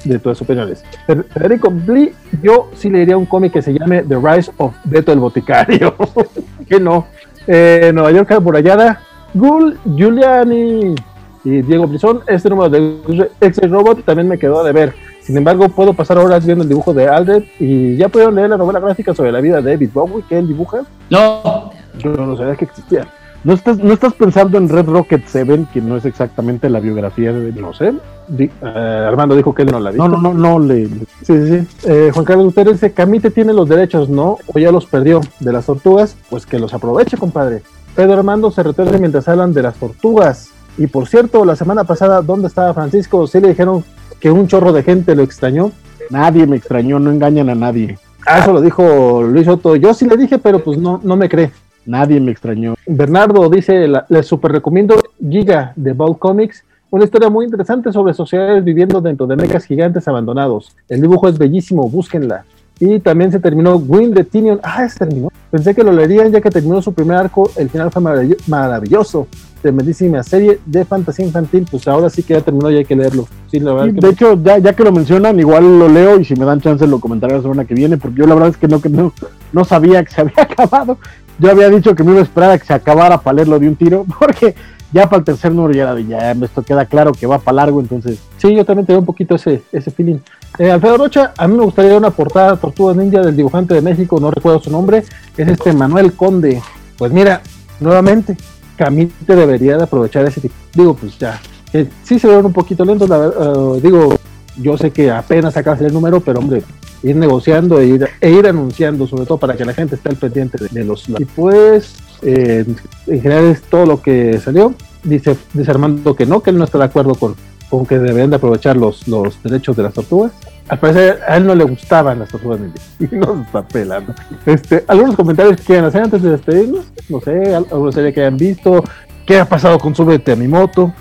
[0.03, 0.84] de tus opiniones.
[1.06, 5.11] Federico Blee, yo sí le diría un cómic que se llame The Rise of Beto
[5.11, 5.95] el Boticario.
[6.68, 7.08] que no.
[7.45, 9.01] Eh, Nueva York Burallada,
[9.33, 10.95] Gul, Giuliani
[11.43, 12.22] y Diego Brizón.
[12.27, 16.45] Este número de X Robot también me quedó de ver Sin embargo, puedo pasar horas
[16.45, 19.61] viendo el dibujo de Aldred y ya pudieron leer la novela gráfica sobre la vida
[19.61, 20.80] de David Bowie que él dibuja.
[21.09, 21.72] No.
[21.98, 23.08] Yo no sabía que existía.
[23.43, 27.32] ¿No estás, ¿No estás pensando en Red Rocket 7, que no es exactamente la biografía
[27.32, 27.53] de...
[27.53, 27.93] No sé.
[28.27, 28.66] Di, uh,
[29.08, 30.06] Armando dijo que él no la vio.
[30.06, 30.59] No, no, no, no.
[30.59, 31.06] Le, le...
[31.22, 31.90] Sí, sí, sí.
[31.90, 34.38] Eh, Juan Carlos Gutiérrez dice, Camite tiene los derechos, ¿no?
[34.53, 35.22] O ya los perdió.
[35.40, 37.61] De las tortugas, pues que los aproveche, compadre.
[38.00, 40.52] Pedro Armando se retuerce mientras hablan de las tortugas.
[40.78, 43.28] Y por cierto, la semana pasada, ¿dónde estaba Francisco?
[43.28, 43.84] Sí le dijeron
[44.22, 45.74] que un chorro de gente lo extrañó.
[46.10, 48.00] Nadie me extrañó, no engañan a nadie.
[48.26, 49.76] Ah, eso lo dijo Luis Soto.
[49.76, 51.52] Yo sí le dije, pero pues no, no me cree.
[51.86, 52.76] Nadie me extrañó.
[52.88, 58.64] Bernardo dice, les super recomiendo Giga de Ball Comics, una historia muy interesante sobre sociedades
[58.64, 60.74] viviendo dentro de mecas gigantes abandonados.
[60.88, 62.45] El dibujo es bellísimo, búsquenla.
[62.80, 64.59] Y también se terminó Green the Tinion.
[64.64, 65.30] Ah, se terminó.
[65.51, 67.51] Pensé que lo leerían ya que terminó su primer arco.
[67.58, 68.01] El final fue
[68.48, 69.27] maravilloso.
[69.61, 71.67] Tremendísima serie de fantasía infantil.
[71.69, 73.27] Pues ahora sí que ya terminó y hay que leerlo.
[73.51, 76.19] Sí, la verdad Sí, que de hecho, ya, ya que lo mencionan, igual lo leo
[76.19, 78.51] y si me dan chance lo comentaré la semana que viene, porque yo la verdad
[78.51, 79.11] es que no, que no,
[79.51, 80.98] no sabía que se había acabado.
[81.38, 83.67] Yo había dicho que me iba a esperar a que se acabara para leerlo de
[83.67, 84.56] un tiro, porque
[84.92, 88.19] ya para el tercer número ya ya, esto queda claro que va para largo, entonces
[88.38, 90.18] Sí, yo también tengo un poquito ese, ese feeling.
[90.58, 94.19] Eh, Alfredo Rocha, a mí me gustaría una portada Tortugas Ninja del dibujante de México,
[94.19, 95.03] no recuerdo su nombre,
[95.38, 96.61] es este Manuel Conde.
[96.98, 97.42] Pues mira,
[97.80, 98.38] nuevamente,
[98.76, 100.56] Camite debería de aprovechar ese tipo.
[100.74, 101.40] Digo, pues ya,
[101.74, 104.16] eh, sí se ven un poquito lentos, la eh, digo,
[104.58, 106.64] yo sé que apenas acabas el número, pero hombre,
[107.03, 110.16] ir negociando e ir, e ir anunciando, sobre todo para que la gente esté al
[110.16, 111.08] pendiente de, de los...
[111.09, 112.66] Y pues, eh,
[113.08, 114.74] en general es todo lo que salió.
[115.04, 117.36] Dice, dice Armando que no, que él no está de acuerdo con,
[117.70, 120.32] con que deberían de aprovechar los, los derechos de las tortugas.
[120.68, 124.14] Al parecer a él no le gustaban las tortugas ninja y no se está pelando.
[124.46, 128.22] Este, algunos comentarios que quieran hacer antes de despedirnos, no sé, al- alguna serie que
[128.22, 128.84] hayan visto,
[129.26, 130.94] qué ha pasado con Súbete a mi moto.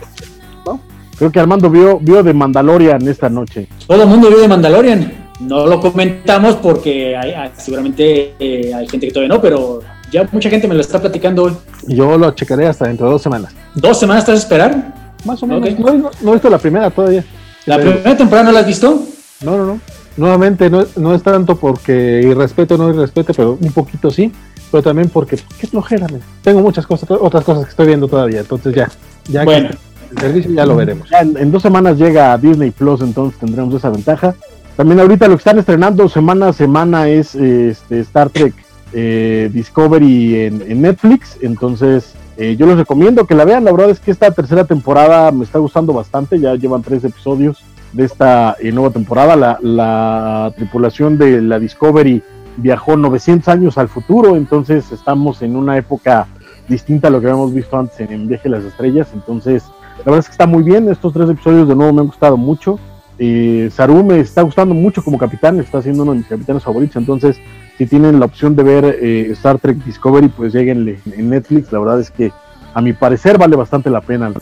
[1.18, 3.66] creo que Armando vio, vio de Mandalorian esta noche.
[3.86, 5.12] Todo el mundo vio de Mandalorian.
[5.40, 9.80] No lo comentamos porque hay- seguramente eh, hay gente que todavía no, pero
[10.12, 11.52] ya mucha gente me lo está platicando hoy.
[11.86, 13.52] Yo lo checaré hasta dentro de dos semanas.
[13.74, 14.94] ¿Dos semanas vas a esperar?
[15.24, 15.78] Más o menos.
[15.78, 17.24] No, no- no he visto la primera todavía.
[17.66, 19.02] ¿La Pero- primera temporada no la has visto?
[19.44, 19.80] No, no, no.
[20.16, 24.32] Nuevamente, no, no es tanto porque irrespeto o no irrespeto, pero un poquito sí.
[24.70, 26.20] Pero también porque, qué flojera, men.
[26.42, 28.40] Tengo muchas cosas, otras cosas que estoy viendo todavía.
[28.40, 28.88] Entonces ya,
[29.28, 29.70] ya Bueno.
[30.10, 31.08] el servicio ya lo veremos.
[31.08, 34.34] Ya en, en dos semanas llega a Disney Plus, entonces tendremos esa ventaja.
[34.76, 38.54] También ahorita lo que están estrenando semana a semana es este, Star Trek
[38.92, 43.64] eh, Discovery en, Netflix, entonces eh, yo les recomiendo que la vean.
[43.64, 47.62] La verdad es que esta tercera temporada me está gustando bastante, ya llevan tres episodios
[47.92, 49.36] de esta eh, nueva temporada.
[49.36, 52.22] La, la tripulación de la Discovery
[52.56, 56.26] viajó 900 años al futuro, entonces estamos en una época
[56.68, 59.64] distinta a lo que habíamos visto antes en, en Viaje a las Estrellas, entonces
[59.98, 62.36] la verdad es que está muy bien, estos tres episodios de nuevo me han gustado
[62.36, 62.78] mucho.
[63.18, 66.96] Eh, Saru me está gustando mucho como capitán, está siendo uno de mis capitanes favoritos,
[66.96, 67.36] entonces
[67.78, 71.78] si tienen la opción de ver eh, Star Trek Discovery, pues lleguenle en Netflix, la
[71.78, 72.32] verdad es que
[72.74, 74.32] a mi parecer vale bastante la pena.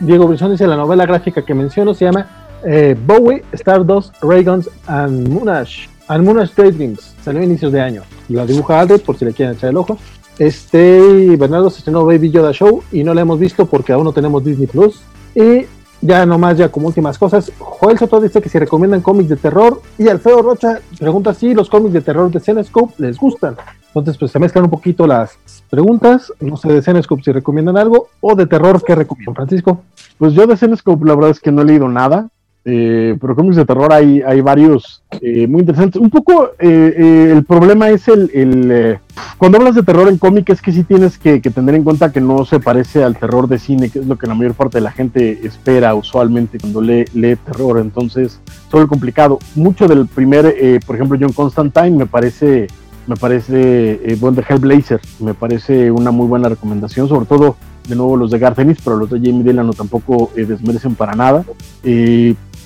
[0.00, 2.26] Diego Brizón dice la novela gráfica que menciono se llama
[2.64, 5.86] eh, Bowie, Stardust, Rayguns and Monash.
[6.08, 7.14] And Monash Daydreams.
[7.22, 8.02] Salió a inicios de año.
[8.28, 9.96] La dibuja Aldred por si le quieren echar el ojo.
[10.38, 14.12] Este Bernardo se estrenó Baby Yoda Show y no la hemos visto porque aún no
[14.12, 15.02] tenemos Disney Plus.
[15.36, 15.66] Y
[16.00, 19.82] ya nomás, ya como últimas cosas, Joel Soto dice que si recomiendan cómics de terror
[19.98, 23.56] y Alfredo Rocha pregunta si los cómics de terror de Cenescope les gustan.
[23.88, 25.36] Entonces, pues se mezclan un poquito las
[25.68, 26.32] preguntas.
[26.40, 29.34] No sé de Cenescope si recomiendan algo o de terror que recomiendan.
[29.34, 29.82] Francisco.
[30.16, 32.28] Pues yo de Cenescope la verdad es que no he leído nada,
[32.62, 36.00] eh, pero cómics de terror hay, hay varios eh, muy interesantes.
[36.00, 38.98] Un poco eh, eh, el problema es el,
[39.38, 42.20] cuando hablas de terror en cómic es que sí tienes que, tener en cuenta que
[42.20, 44.82] no se parece al terror de cine, que es lo que la mayor parte de
[44.82, 47.78] la gente espera usualmente cuando lee, lee terror.
[47.78, 48.40] Entonces,
[48.70, 49.38] todo complicado.
[49.54, 50.54] Mucho del primer,
[50.86, 52.66] por ejemplo, John Constantine me parece
[53.06, 57.56] me parece bueno, de Hellblazer, me parece una muy buena recomendación, sobre todo
[57.88, 61.44] de nuevo los de Garth Ennis, pero los de Jamie Delano tampoco desmerecen para nada.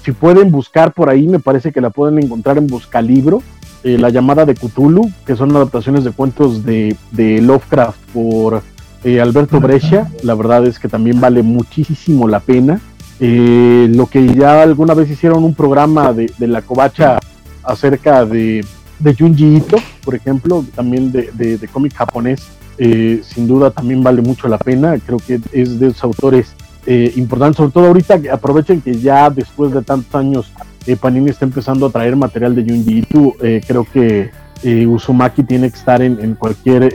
[0.05, 3.43] Si pueden buscar por ahí, me parece que la pueden encontrar en Buscalibro,
[3.83, 8.63] eh, La llamada de Cthulhu, que son adaptaciones de cuentos de, de Lovecraft por
[9.03, 10.11] eh, Alberto Brescia.
[10.23, 12.81] La verdad es que también vale muchísimo la pena.
[13.21, 17.19] Eh, lo que ya alguna vez hicieron un programa de, de la covacha
[17.63, 18.65] acerca de,
[18.99, 24.03] de Junji Ito, por ejemplo, también de, de, de cómic japonés, eh, sin duda también
[24.03, 24.99] vale mucho la pena.
[25.07, 26.55] Creo que es de esos autores
[26.87, 30.53] eh, importantes, sobre todo ahorita que aprovechen que ya después de tantos años
[30.87, 33.35] eh, Panini está empezando a traer material de Junji Ito.
[33.43, 34.31] Eh, creo que
[34.63, 36.95] eh, Uzumaki tiene que estar en, cualquier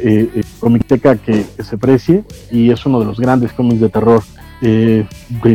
[0.59, 4.23] comicteca que, que, se precie y es uno de los grandes cómics de terror
[4.61, 5.07] en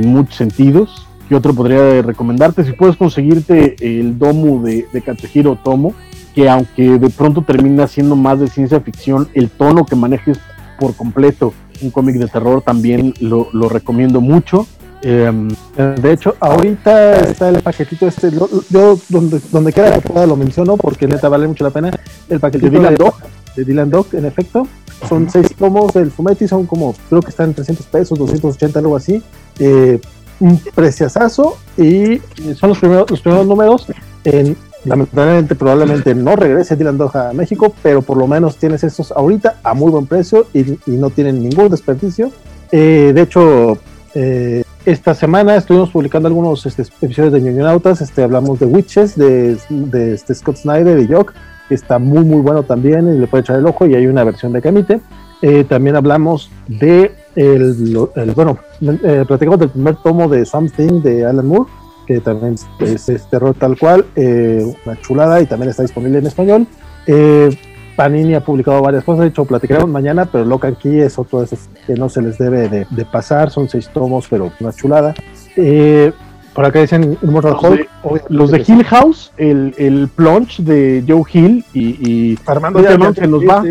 [0.07, 1.09] muchos sentidos.
[1.29, 2.65] ¿qué otro podría recomendarte?
[2.65, 5.95] Si puedes conseguirte el domo de, de Katsuhiro Tomo,
[6.35, 10.39] que aunque de pronto termina siendo más de ciencia ficción, el tono que manejes
[10.79, 14.67] por completo un cómic de terror también lo, lo recomiendo mucho.
[15.07, 20.35] Em, de hecho, ahorita está el paquetito este, yo donde, donde quiera que pueda lo
[20.35, 21.91] menciono porque neta vale mucho la pena.
[22.31, 23.15] El paquetito de Dylan Dog,
[23.55, 24.67] de Dylan Dog, en efecto.
[25.07, 29.23] Son seis tomos del Fumetti, son como, creo que están 300 pesos, 280, algo así.
[29.59, 30.01] Eh,
[30.41, 32.21] un preciazazo y
[32.55, 33.87] son los primeros, los primeros números.
[34.25, 39.13] En, lamentablemente, probablemente no regrese Dylan Dog a México, pero por lo menos tienes estos
[39.13, 42.31] ahorita a muy buen precio y, y no tienen ningún desperdicio.
[42.73, 43.79] Eh, de hecho,
[44.15, 48.01] eh, esta semana estuvimos publicando algunos este, episodios de Ñoñonautas.
[48.01, 51.33] Este, hablamos de Witches, de, de este Scott Snyder y Jock,
[51.69, 53.87] que está muy, muy bueno también y le puede echar el ojo.
[53.87, 55.01] Y hay una versión de Camite.
[55.43, 61.27] Eh, también hablamos de, el, el bueno, eh, platicamos del primer tomo de Something de
[61.27, 61.71] Alan Moore,
[62.07, 66.27] que también es, es terror tal cual, eh, una chulada y también está disponible en
[66.27, 66.67] español.
[67.07, 67.51] Eh,
[67.97, 71.45] Panini ha publicado varias cosas, de hecho platicaremos mañana, pero Locan Key es otro de
[71.47, 75.15] esos que no se les debe de, de pasar, son seis tomos, pero una chulada.
[75.57, 76.13] Eh,
[76.55, 77.89] por acá dicen Immortal Hulk.
[78.29, 83.13] Los de Hill House, el, el plunge de Joe Hill y, y Armando ya, ya,
[83.13, 83.65] se nos va.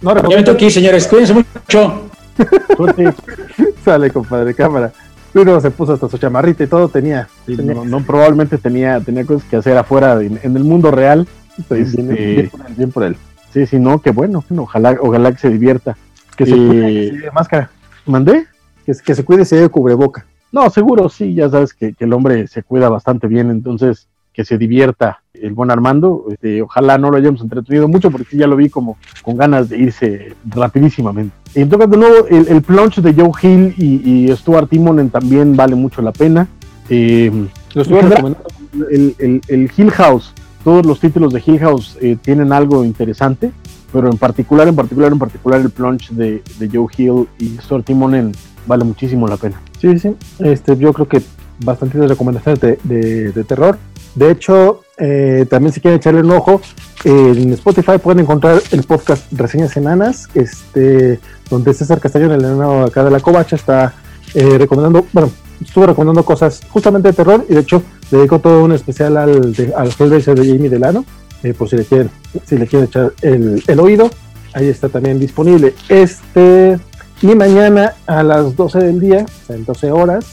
[0.00, 2.02] No, ya me toqué, señores, cuídense mucho.
[2.76, 3.12] Suerte.
[3.84, 4.92] Sale, compadre, cámara.
[5.34, 7.28] Uno se puso hasta su chamarrita y todo tenía.
[7.46, 10.90] Sí, tenía no, no, probablemente tenía, tenía cosas que hacer afuera de- en el mundo
[10.90, 11.26] real.
[11.68, 13.16] pues, este, bien, bien por él, bien por él.
[13.52, 14.44] Sí, sí, no, qué bueno.
[14.56, 15.96] ojalá, ojalá que se divierta.
[16.36, 17.70] Que se cuide, lleve máscara.
[18.06, 18.46] ¿Mandé?
[18.86, 20.24] Que, que se cuide y se lleve cubreboca.
[20.52, 24.44] No, seguro, sí, ya sabes que, que el hombre se cuida bastante bien, entonces que
[24.44, 26.26] se divierta el buen Armando.
[26.30, 29.78] Este, ojalá no lo hayamos entretenido mucho porque ya lo vi como con ganas de
[29.78, 31.34] irse rapidísimamente.
[31.54, 35.56] Y entonces, de nuevo, el, el plunge de Joe Hill y, y Stuart Timonen también
[35.56, 36.46] vale mucho la pena.
[36.88, 37.30] Eh,
[37.74, 38.44] Lo estuve recomendando.
[38.90, 40.32] el, el, el Hill House,
[40.64, 43.50] todos los títulos de Hill House eh, tienen algo interesante,
[43.92, 47.84] pero en particular, en particular, en particular el plunge de, de Joe Hill y Stuart
[47.86, 48.32] Timonen
[48.66, 49.60] vale muchísimo la pena.
[49.80, 50.14] Sí, sí.
[50.40, 51.22] Este, yo creo que
[51.64, 53.78] bastantes recomendaciones de, de- de terror.
[54.14, 56.60] De hecho, eh, también si quieren echarle un ojo,
[57.04, 63.04] en Spotify pueden encontrar el podcast Reseñas Enanas, este, donde César Castaño, el enano acá
[63.04, 63.94] de la Covacha, está
[64.34, 65.30] eh, recomendando, bueno,
[65.60, 69.72] estuvo recomendando cosas justamente de terror y de hecho dedico todo un especial al, de,
[69.74, 71.04] al Hellraiser de Jamie Delano,
[71.42, 72.10] eh, por si le quieren,
[72.44, 74.10] si le quieren echar el, el oído,
[74.54, 75.74] ahí está también disponible.
[75.88, 76.78] Este,
[77.22, 80.26] y mañana a las 12 del día, o sea, en 12 horas,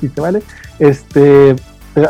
[0.00, 0.42] te vale,
[0.78, 1.56] este,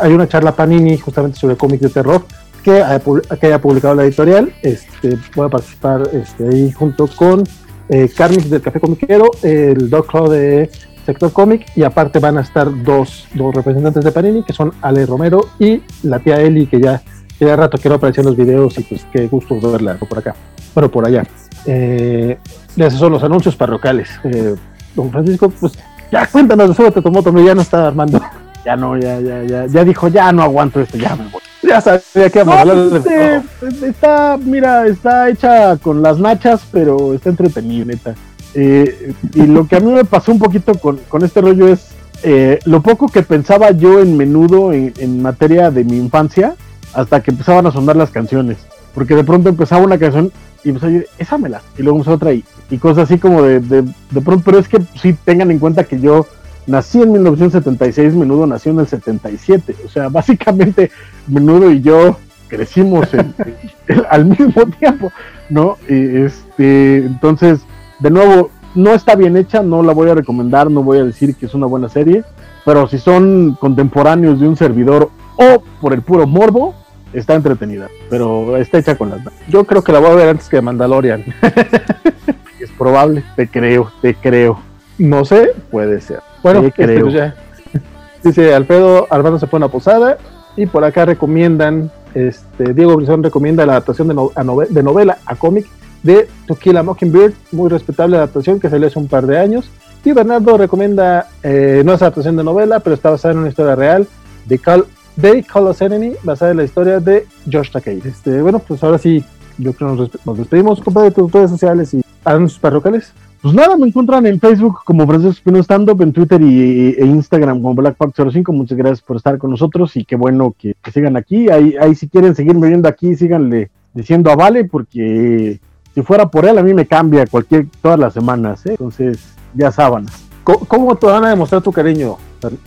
[0.01, 2.23] hay una charla Panini justamente sobre cómics de terror
[2.63, 4.53] que haya, pu- que haya publicado la editorial.
[4.61, 7.43] Este, voy a participar este, ahí junto con
[7.89, 8.07] eh,
[8.49, 10.69] del Café Comiquero, el Doc Claw de
[11.05, 15.05] Sector Comic y aparte van a estar dos, dos representantes de Panini que son Ale
[15.05, 17.01] Romero y la tía Eli que ya,
[17.39, 20.35] que rato quiero aparecer en los videos y pues qué gusto verla por acá,
[20.75, 21.23] bueno por allá.
[21.65, 22.37] Eh,
[22.77, 24.09] esos son los anuncios parroquiales.
[24.23, 24.55] Eh,
[24.95, 25.73] don Francisco, pues
[26.11, 28.21] ya cuéntanos, súbete tu moto, hombre, ya no está armando.
[28.63, 31.41] Ya no, ya, ya, ya, ya dijo, ya no aguanto esto, ya me voy.
[31.63, 36.61] Ya sabía que íbamos a hablar de este, está, mira, está hecha con las nachas,
[36.71, 38.13] pero está entretenido, neta.
[38.53, 41.87] Eh, y lo que a mí me pasó un poquito con, con este rollo es
[42.23, 46.55] eh, lo poco que pensaba yo en menudo en, en materia de mi infancia,
[46.93, 48.57] hasta que empezaban a sonar las canciones.
[48.93, 50.31] Porque de pronto empezaba una canción
[50.63, 53.17] y empezaba a decir, esa me la, y luego empezaba otra y, y cosas así
[53.17, 56.27] como de, de, de pronto, pero es que sí tengan en cuenta que yo
[56.67, 60.91] nací en 1976, menudo nació en el 77, o sea, básicamente
[61.27, 62.17] menudo y yo
[62.47, 63.33] crecimos en-
[63.87, 65.11] en- al mismo tiempo,
[65.49, 65.77] ¿no?
[65.89, 67.61] Y, este, entonces,
[67.99, 71.35] de nuevo, no está bien hecha, no la voy a recomendar, no voy a decir
[71.35, 72.23] que es una buena serie,
[72.65, 76.75] pero si son contemporáneos de un servidor o por el puro morbo,
[77.11, 79.33] está entretenida, pero está hecha con las manos.
[79.49, 81.25] Yo creo que la voy a ver antes que Mandalorian.
[82.59, 84.59] Es probable, te creo, te creo.
[84.99, 86.19] No sé, puede ser.
[86.43, 87.01] Bueno, Sí, este, creo.
[87.01, 87.35] pues ya.
[88.23, 90.17] Dice Alfredo Armando se fue a una posada
[90.55, 95.17] y por acá recomiendan, este, Diego Brizón recomienda la adaptación de, no- nove- de novela
[95.25, 95.65] a cómic
[96.03, 99.69] de To Kill a Mockingbird, muy respetable adaptación que salió hace un par de años.
[100.03, 103.75] Y Bernardo recomienda, eh, no es adaptación de novela, pero está basada en una historia
[103.75, 104.07] real
[104.47, 104.85] de Call,
[105.19, 108.01] They Call Us Enemy, basada en la historia de Josh Takei.
[108.03, 109.23] Este, bueno, pues ahora sí,
[109.59, 113.13] yo creo que nos, nos despedimos, compadre, tus redes sociales y anuncios parroquiales.
[113.41, 117.05] Pues nada, me encuentran en Facebook como Francisco Espino Stand Up, en Twitter y, e
[117.05, 118.53] Instagram como Blackpark05.
[118.53, 121.49] Muchas gracias por estar con nosotros y qué bueno que, que sigan aquí.
[121.49, 125.59] Ahí, ahí si quieren seguirme viendo aquí, síganle diciendo a Vale, porque
[125.95, 128.71] si fuera por él, a mí me cambia cualquier, todas las semanas, ¿eh?
[128.71, 129.19] Entonces,
[129.55, 130.23] ya sábanas.
[130.43, 132.17] ¿Cómo, cómo te van a demostrar tu cariño,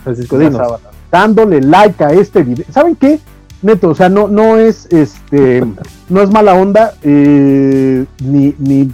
[0.02, 0.38] Francisco?
[0.38, 0.60] Dinos.
[1.10, 2.66] dándole like a este video.
[2.70, 3.20] ¿Saben qué?
[3.62, 5.64] Neto, o sea, no, no es este,
[6.10, 8.92] no es mala onda, eh, ni, ni,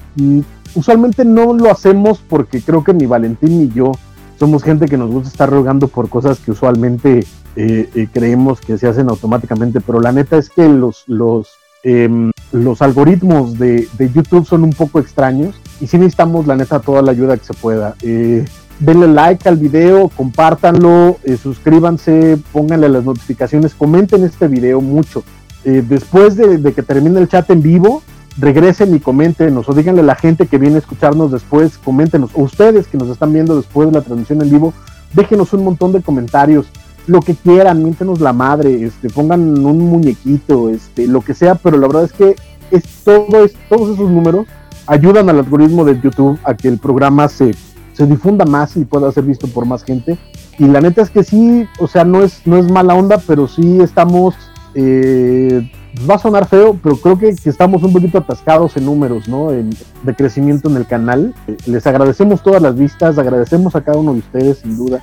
[0.75, 3.93] usualmente no lo hacemos porque creo que ni Valentín ni yo
[4.41, 7.27] somos gente que nos gusta estar rogando por cosas que usualmente
[7.57, 11.51] eh, eh, creemos que se hacen automáticamente, pero la neta es que los, los,
[11.83, 16.81] em, los algoritmos de, de, YouTube son un poco extraños y sí necesitamos la neta
[16.81, 17.97] toda la ayuda que se pueda.
[18.01, 18.47] Eh,
[18.79, 25.23] denle like al video, compártanlo, suscríbanse, pónganle las notificaciones, comenten este video mucho.
[25.63, 28.03] Después de, que termine el chat en vivo,
[28.39, 32.43] regresen y coméntenos o díganle a la gente que viene a escucharnos después, coméntenos, o
[32.43, 34.73] ustedes que nos están viendo después de la transmisión en vivo,
[35.13, 36.67] déjenos un montón de comentarios,
[37.07, 41.77] lo que quieran, miéntenos la madre, este, pongan un muñequito, este, lo que sea, pero
[41.77, 42.37] la verdad es que
[42.71, 44.47] es todo es, todos esos números
[44.87, 47.55] ayudan al algoritmo de YouTube a que el programa se
[48.01, 50.17] se difunda más y pueda ser visto por más gente.
[50.59, 53.47] Y la neta es que sí, o sea, no es, no es mala onda, pero
[53.47, 54.35] sí estamos,
[54.75, 55.71] eh,
[56.09, 59.51] va a sonar feo, pero creo que, estamos un poquito atascados en números, ¿no?
[59.51, 61.35] de crecimiento en el canal.
[61.67, 65.03] Les agradecemos todas las vistas, agradecemos a cada uno de ustedes, sin duda.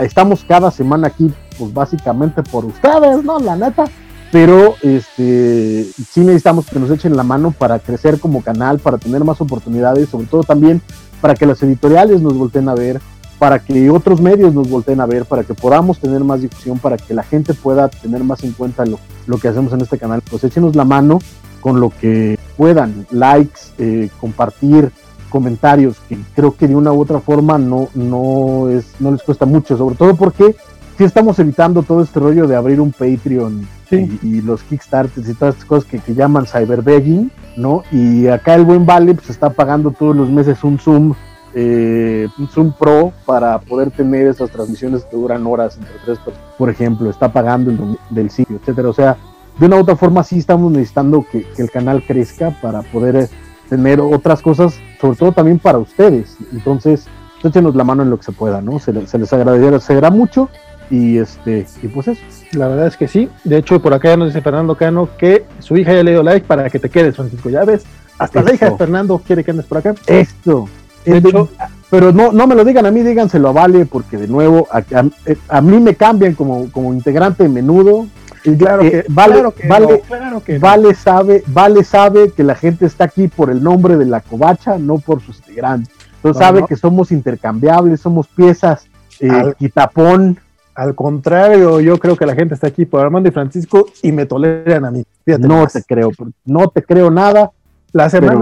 [0.00, 3.38] estamos cada semana aquí, pues básicamente por ustedes, ¿no?
[3.38, 3.84] La neta
[4.32, 9.24] pero este sí necesitamos que nos echen la mano para crecer como canal, para tener
[9.24, 10.80] más oportunidades, sobre todo también
[11.20, 13.00] para que las editoriales nos volteen a ver,
[13.40, 16.98] para que otros medios nos volteen a ver, para que podamos tener más difusión, para
[16.98, 20.22] que la gente pueda tener más en cuenta lo, lo que hacemos en este canal.
[20.30, 21.20] Pues échenos la mano
[21.62, 24.92] con lo que puedan, likes, eh, compartir,
[25.30, 29.46] comentarios, que creo que de una u otra forma no, no, es, no les cuesta
[29.46, 30.54] mucho, sobre todo porque
[30.98, 35.54] sí estamos evitando todo este rollo de abrir un Patreon y, los Kickstarters y todas
[35.54, 37.84] estas cosas que, que llaman cyberbegging, ¿no?
[37.90, 41.14] Y acá el buen Vale pues está pagando todos los meses un Zoom,
[41.54, 46.48] eh, un Zoom Pro para poder tener esas transmisiones que duran horas entre tres personas,
[46.56, 48.88] por ejemplo, está pagando el del sitio, etcétera.
[48.88, 49.16] O sea,
[49.58, 53.28] de una u otra forma sí estamos necesitando que, el canal crezca para poder eh,
[53.68, 56.36] tener otras cosas, sobre todo también para ustedes.
[56.52, 57.06] Entonces,
[57.42, 58.78] échenos la mano en lo que se pueda, ¿no?
[58.78, 60.48] Se, se les agradecerá mucho
[60.90, 62.22] y este, y pues eso.
[62.52, 63.28] La verdad es que sí.
[63.44, 66.22] De hecho, por acá ya nos dice Fernando Cano que su hija ya le dio
[66.22, 67.48] like para que te quedes, Francisco.
[67.48, 67.84] Ya ves,
[68.18, 69.94] hasta la hija de Fernando quiere que andes por acá.
[70.06, 70.68] Esto.
[71.04, 71.48] De hecho,
[71.90, 75.60] pero no, no me lo digan a mí, díganselo a Vale, porque de nuevo, a,
[75.60, 78.06] mí me cambian como, como integrante menudo.
[78.44, 80.02] Y claro, que, vale, vale,
[80.44, 84.20] que vale sabe, vale sabe que la gente está aquí por el nombre de la
[84.20, 85.94] covacha, no por sus integrantes.
[86.16, 88.86] Entonces sabe que somos intercambiables, somos piezas
[89.20, 90.38] eh, quitapón
[90.74, 94.24] al contrario, yo creo que la gente está aquí por Armando y Francisco y me
[94.24, 95.04] toleran a mí.
[95.26, 96.10] no te creo,
[96.46, 97.50] no te creo nada.
[97.92, 98.40] La semana.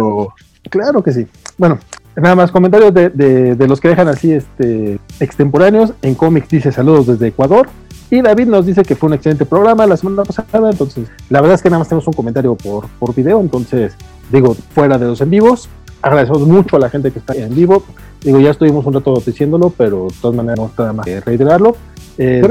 [0.71, 1.27] Claro que sí.
[1.57, 1.79] Bueno,
[2.21, 5.93] nada más comentarios de, los que dejan así este, extemporáneos.
[6.03, 7.69] En cómics dice saludos desde Ecuador.
[8.11, 10.71] Y David nos dice que fue un excelente programa la semana pasada.
[10.71, 13.41] Entonces, la verdad es que nada más tenemos un comentario por, por video.
[13.41, 13.95] Entonces,
[14.33, 15.69] digo, fuera de los en vivos.
[16.01, 17.83] Agradecemos mucho a la gente que está en vivo.
[18.23, 21.77] Digo, ya estuvimos un rato diciéndolo, pero de todas maneras no está más que reiterarlo.
[22.17, 22.43] Eh,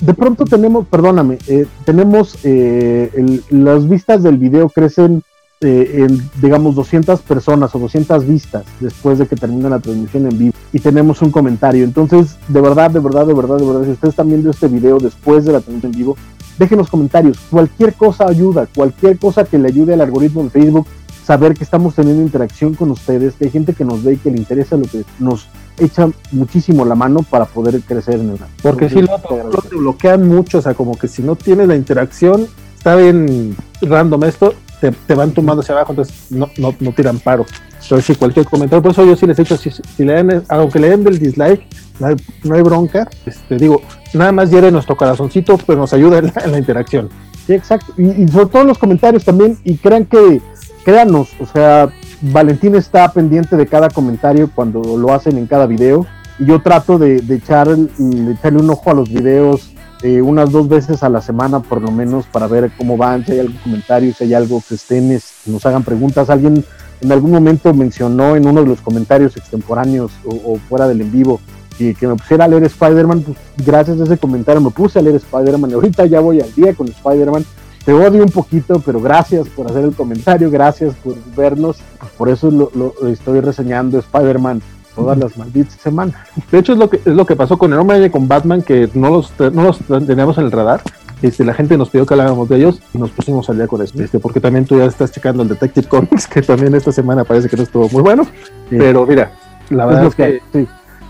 [0.00, 5.22] de pronto tenemos, perdóname, eh, tenemos eh, las vistas del video crecen
[5.62, 10.54] en, digamos, 200 personas o 200 vistas después de que termina la transmisión en vivo
[10.72, 11.84] y tenemos un comentario.
[11.84, 14.98] Entonces, de verdad, de verdad, de verdad, de verdad, si ustedes están viendo este video
[14.98, 16.16] después de la transmisión en vivo,
[16.58, 17.38] déjenos comentarios.
[17.50, 20.86] Cualquier cosa ayuda, cualquier cosa que le ayude al algoritmo de Facebook,
[21.26, 24.30] saber que estamos teniendo interacción con ustedes, que hay gente que nos ve y que
[24.30, 25.46] le interesa lo que nos
[25.78, 30.58] echa muchísimo la mano para poder crecer en el Porque si lo, te bloquean mucho,
[30.58, 35.32] o sea, como que si no tienes la interacción, está bien random esto, te, van
[35.32, 37.46] tumbando hacia abajo, entonces no, no, no tiran paro.
[37.82, 40.42] Entonces, si cualquier comentario, por eso yo sí les he hecho, si, si le den,
[40.48, 41.66] aunque le den del dislike,
[41.98, 43.82] no hay, bronca, este, digo,
[44.14, 47.08] nada más hiere nuestro corazoncito, pero nos ayuda en la, interacción.
[47.46, 47.92] Sí, exacto.
[47.96, 50.40] Y, y, sobre todo en los comentarios también, y crean que,
[50.84, 56.06] créanos, o sea, Valentín está pendiente de cada comentario cuando lo hacen en cada video
[56.38, 59.70] y yo trato de, echar, echarle un ojo a los videos
[60.02, 63.32] eh, unas dos veces a la semana por lo menos para ver cómo van, si
[63.32, 66.30] hay algún comentario, si hay algo que estén, nos hagan preguntas.
[66.30, 66.64] Alguien
[67.00, 71.40] en algún momento mencionó en uno de los comentarios extemporáneos o, fuera del en vivo
[71.78, 75.02] que, que me pusiera a leer Spider-Man, pues gracias a ese comentario me puse a
[75.02, 77.44] leer Spider-Man ahorita ya voy al día con Spider-Man
[77.84, 81.78] te odio un poquito, pero gracias por hacer el comentario, gracias por vernos.
[82.18, 84.60] por eso lo, estoy reseñando Spider-Man
[84.94, 86.14] todas las malditas semanas.
[86.50, 88.88] De hecho, es lo que, es lo que pasó con el hombre con Batman, que
[88.94, 90.82] no los, no los teníamos en el radar.
[91.22, 93.82] Este, la gente nos pidió que habláramos de ellos y nos pusimos al día con
[93.82, 97.24] esto, este, porque también tú ya estás checando el Detective Comics, que también esta semana
[97.24, 98.26] parece que no estuvo muy bueno,
[98.70, 99.32] pero mira,
[99.68, 100.40] la verdad es, que,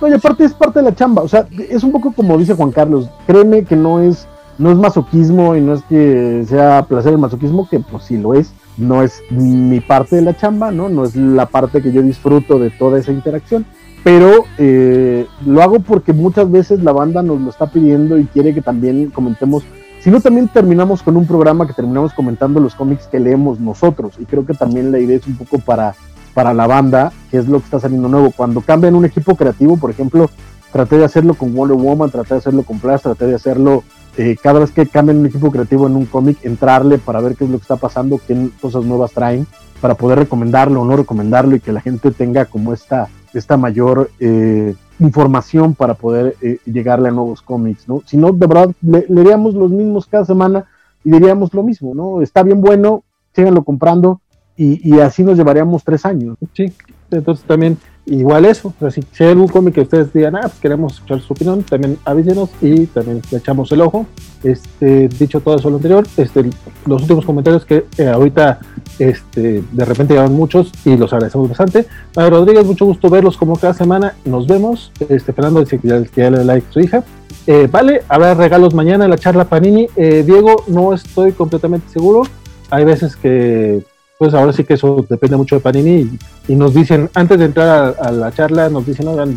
[0.00, 2.54] No, y aparte es parte de la chamba, o sea, es un poco como dice
[2.54, 4.26] Juan Carlos, créeme que no es,
[4.58, 8.34] no es masoquismo y no es que sea placer el masoquismo, que pues sí lo
[8.34, 10.88] es, no es mi parte de la chamba, ¿no?
[10.88, 13.66] No es la parte que yo disfruto de toda esa interacción,
[14.02, 18.54] pero eh, lo hago porque muchas veces la banda nos lo está pidiendo y quiere
[18.54, 19.64] que también comentemos,
[20.00, 24.14] si no también terminamos con un programa que terminamos comentando los cómics que leemos nosotros,
[24.18, 25.94] y creo que también la idea es un poco para
[26.34, 28.30] para la banda, que es lo que está saliendo nuevo.
[28.30, 30.30] Cuando cambian un equipo creativo, por ejemplo,
[30.72, 33.82] traté de hacerlo con Wonder Woman, traté de hacerlo con Flash, traté de hacerlo
[34.16, 37.44] eh, cada vez que cambian un equipo creativo en un cómic, entrarle para ver qué
[37.44, 39.46] es lo que está pasando, qué cosas nuevas traen,
[39.80, 44.10] para poder recomendarlo o no recomendarlo y que la gente tenga como esta, esta mayor
[44.20, 48.02] eh, información para poder eh, llegarle a nuevos cómics, ¿no?
[48.04, 50.66] Si no, de verdad, le, leeríamos los mismos cada semana
[51.02, 52.20] y diríamos lo mismo, ¿no?
[52.20, 54.20] Está bien bueno, síganlo comprando,
[54.62, 56.36] y, así nos llevaríamos tres años.
[56.52, 56.70] Sí,
[57.10, 57.78] entonces también
[58.10, 58.74] igual eso.
[58.90, 62.50] si, hay algún cómic que ustedes digan, ah, pues queremos escuchar su opinión, también avísenos
[62.60, 64.06] y también le echamos el ojo.
[64.42, 66.48] Este, dicho todo eso lo anterior, este,
[66.86, 68.58] los últimos comentarios que eh, ahorita
[68.98, 71.86] este, de repente llevan muchos y los agradecemos bastante.
[72.16, 74.14] Mario Rodríguez, mucho gusto verlos como cada semana.
[74.24, 74.92] Nos vemos.
[75.08, 77.04] Este, Fernando dice que ya, le da like a su hija.
[77.46, 79.86] Eh, vale, habrá regalos mañana en la charla Panini.
[79.96, 82.22] Eh, Diego, no estoy completamente seguro.
[82.70, 83.84] Hay veces que
[84.20, 87.96] pues ahora sí que eso depende mucho de Panini y, nos dicen, antes de entrar
[87.98, 89.34] a, la charla, nos dicen, oigan,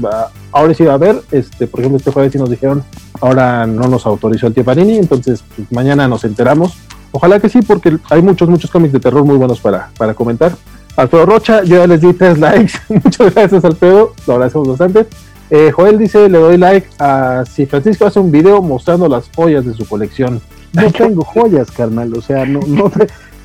[0.51, 2.83] ahora sí va a haber, este, por ejemplo, este jueves sí nos dijeron,
[3.21, 6.73] ahora no nos autorizó el tío Panini, entonces pues, mañana nos enteramos.
[7.13, 10.51] Ojalá que sí, porque hay muchos, muchos cómics de terror muy buenos para, para comentar.
[10.97, 15.07] Alfredo Rocha, yo ya les di tres likes, muchas gracias Alfredo, lo agradecemos bastante.
[15.49, 19.65] Eh, Joel dice, le doy like a si Francisco hace un video mostrando las joyas
[19.65, 20.41] de su colección.
[20.73, 22.91] No tengo joyas, carnal, o sea, no, no,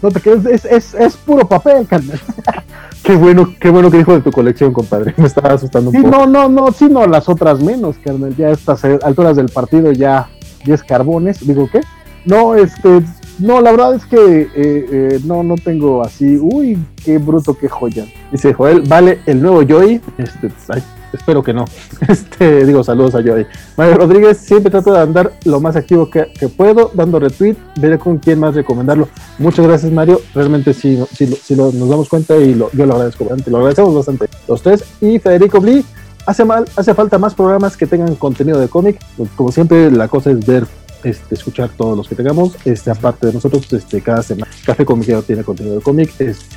[0.03, 2.21] no te quedes, es, es, puro papel, carnal.
[3.03, 5.15] qué bueno, qué bueno que dijo de tu colección, compadre.
[5.17, 6.17] Me estaba asustando un sí, poco.
[6.17, 8.35] No, no, no, sí, no, las otras menos, carnal.
[8.37, 10.29] Ya a estas alturas del partido ya
[10.65, 11.47] 10 carbones.
[11.47, 11.81] Digo, ¿qué?
[12.25, 13.03] No, este,
[13.39, 16.39] no, la verdad es que eh, eh, no, no tengo así.
[16.41, 18.07] Uy, qué bruto, qué joya.
[18.33, 20.01] Dice Joel, vale el nuevo Joy.
[20.19, 21.65] Este, ay, espero que no.
[22.09, 23.47] Este, digo, saludos a Joy.
[23.77, 28.19] Mario Rodríguez, siempre trato de andar lo más activo que, puedo, dando retweet, veré con
[28.19, 29.09] quién más recomendarlo.
[29.39, 30.21] Muchas gracias, Mario.
[30.35, 33.51] Realmente sí, sí, nos damos cuenta y lo, yo lo agradezco bastante.
[33.51, 34.29] Lo agradecemos bastante.
[34.47, 34.85] Los tres.
[35.01, 35.85] Y Federico Bli,
[36.27, 38.99] hace, mal, hace falta más programas que tengan contenido de cómic.
[39.37, 40.67] Como siempre, la cosa es ver
[41.05, 42.55] este, escuchar todos los que tengamos.
[42.65, 46.11] Este, aparte de nosotros, este, cada semana Café Comiquero tiene contenido de cómic,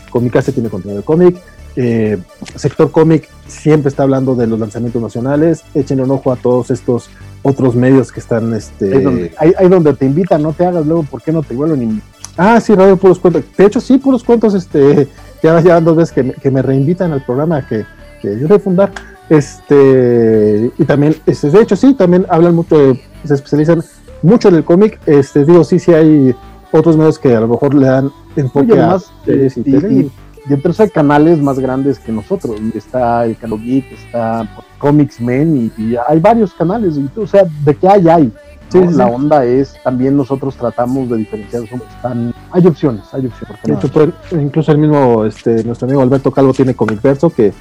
[0.10, 1.38] Comicase tiene contenido de cómic,
[1.76, 2.18] eh,
[2.56, 5.64] Sector Cómic siempre está hablando de los lanzamientos nacionales.
[5.74, 7.10] Echen un ojo a todos estos
[7.44, 8.54] otros medios que están.
[8.54, 9.34] Este...
[9.38, 12.10] Hay donde, te invitan, no te hagas luego, ¿por qué no te vuelven invitar?
[12.38, 13.44] Ah, sí, Radio Puros Cuentos.
[13.58, 15.08] De hecho, sí, Puros Cuentos, este,
[15.44, 17.86] ya llevan dos veces que me, que me reinvitan al programa que,
[18.22, 18.92] que yo voy a fundar.
[19.30, 23.84] Este, y también, este, de hecho, sí, también hablan mucho, se especializan
[24.22, 25.00] mucho en el cómic.
[25.06, 26.36] Este, digo, sí, sí hay
[26.72, 30.12] otros medios que a lo mejor le dan enfoque más y, y
[30.50, 32.56] entonces hay canales más grandes que nosotros.
[32.74, 34.48] Está el Canal Geek, está
[34.78, 36.96] Comics Men y, hay varios canales.
[37.16, 38.32] o sea, de qué hay, hay.
[38.74, 41.64] La onda es, también nosotros tratamos de diferenciar.
[41.64, 43.92] Están, hay opciones, hay opciones.
[43.92, 47.54] Pues, incluso el mismo, este, nuestro amigo Alberto Calvo tiene Comicverso que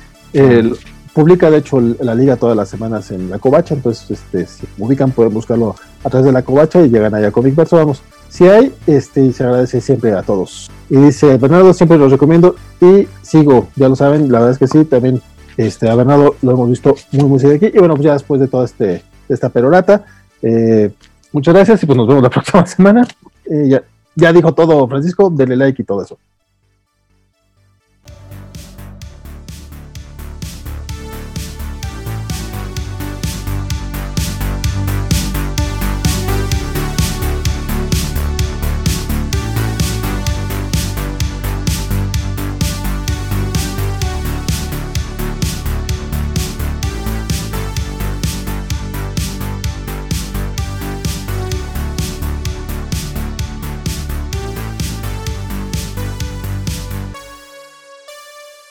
[1.13, 5.11] publica de hecho la liga todas las semanas en la Covacha, entonces este, si ubican
[5.11, 8.03] pueden buscarlo a través de la Covacha y llegan allá a Comicverso, vamos.
[8.31, 10.71] Si hay, este, y se agradece siempre a todos.
[10.89, 14.69] Y dice, Bernardo, siempre los recomiendo y sigo, ya lo saben, la verdad es que
[14.69, 15.21] sí, también
[15.57, 17.67] este, a Bernardo lo hemos visto muy, muy de aquí.
[17.67, 20.05] Y bueno, pues ya después de toda este, esta perorata,
[20.43, 20.91] eh,
[21.33, 23.07] muchas gracias y pues nos vemos la próxima semana.
[23.45, 23.83] Eh, ya,
[24.15, 26.19] ya dijo todo Francisco, denle like y todo eso.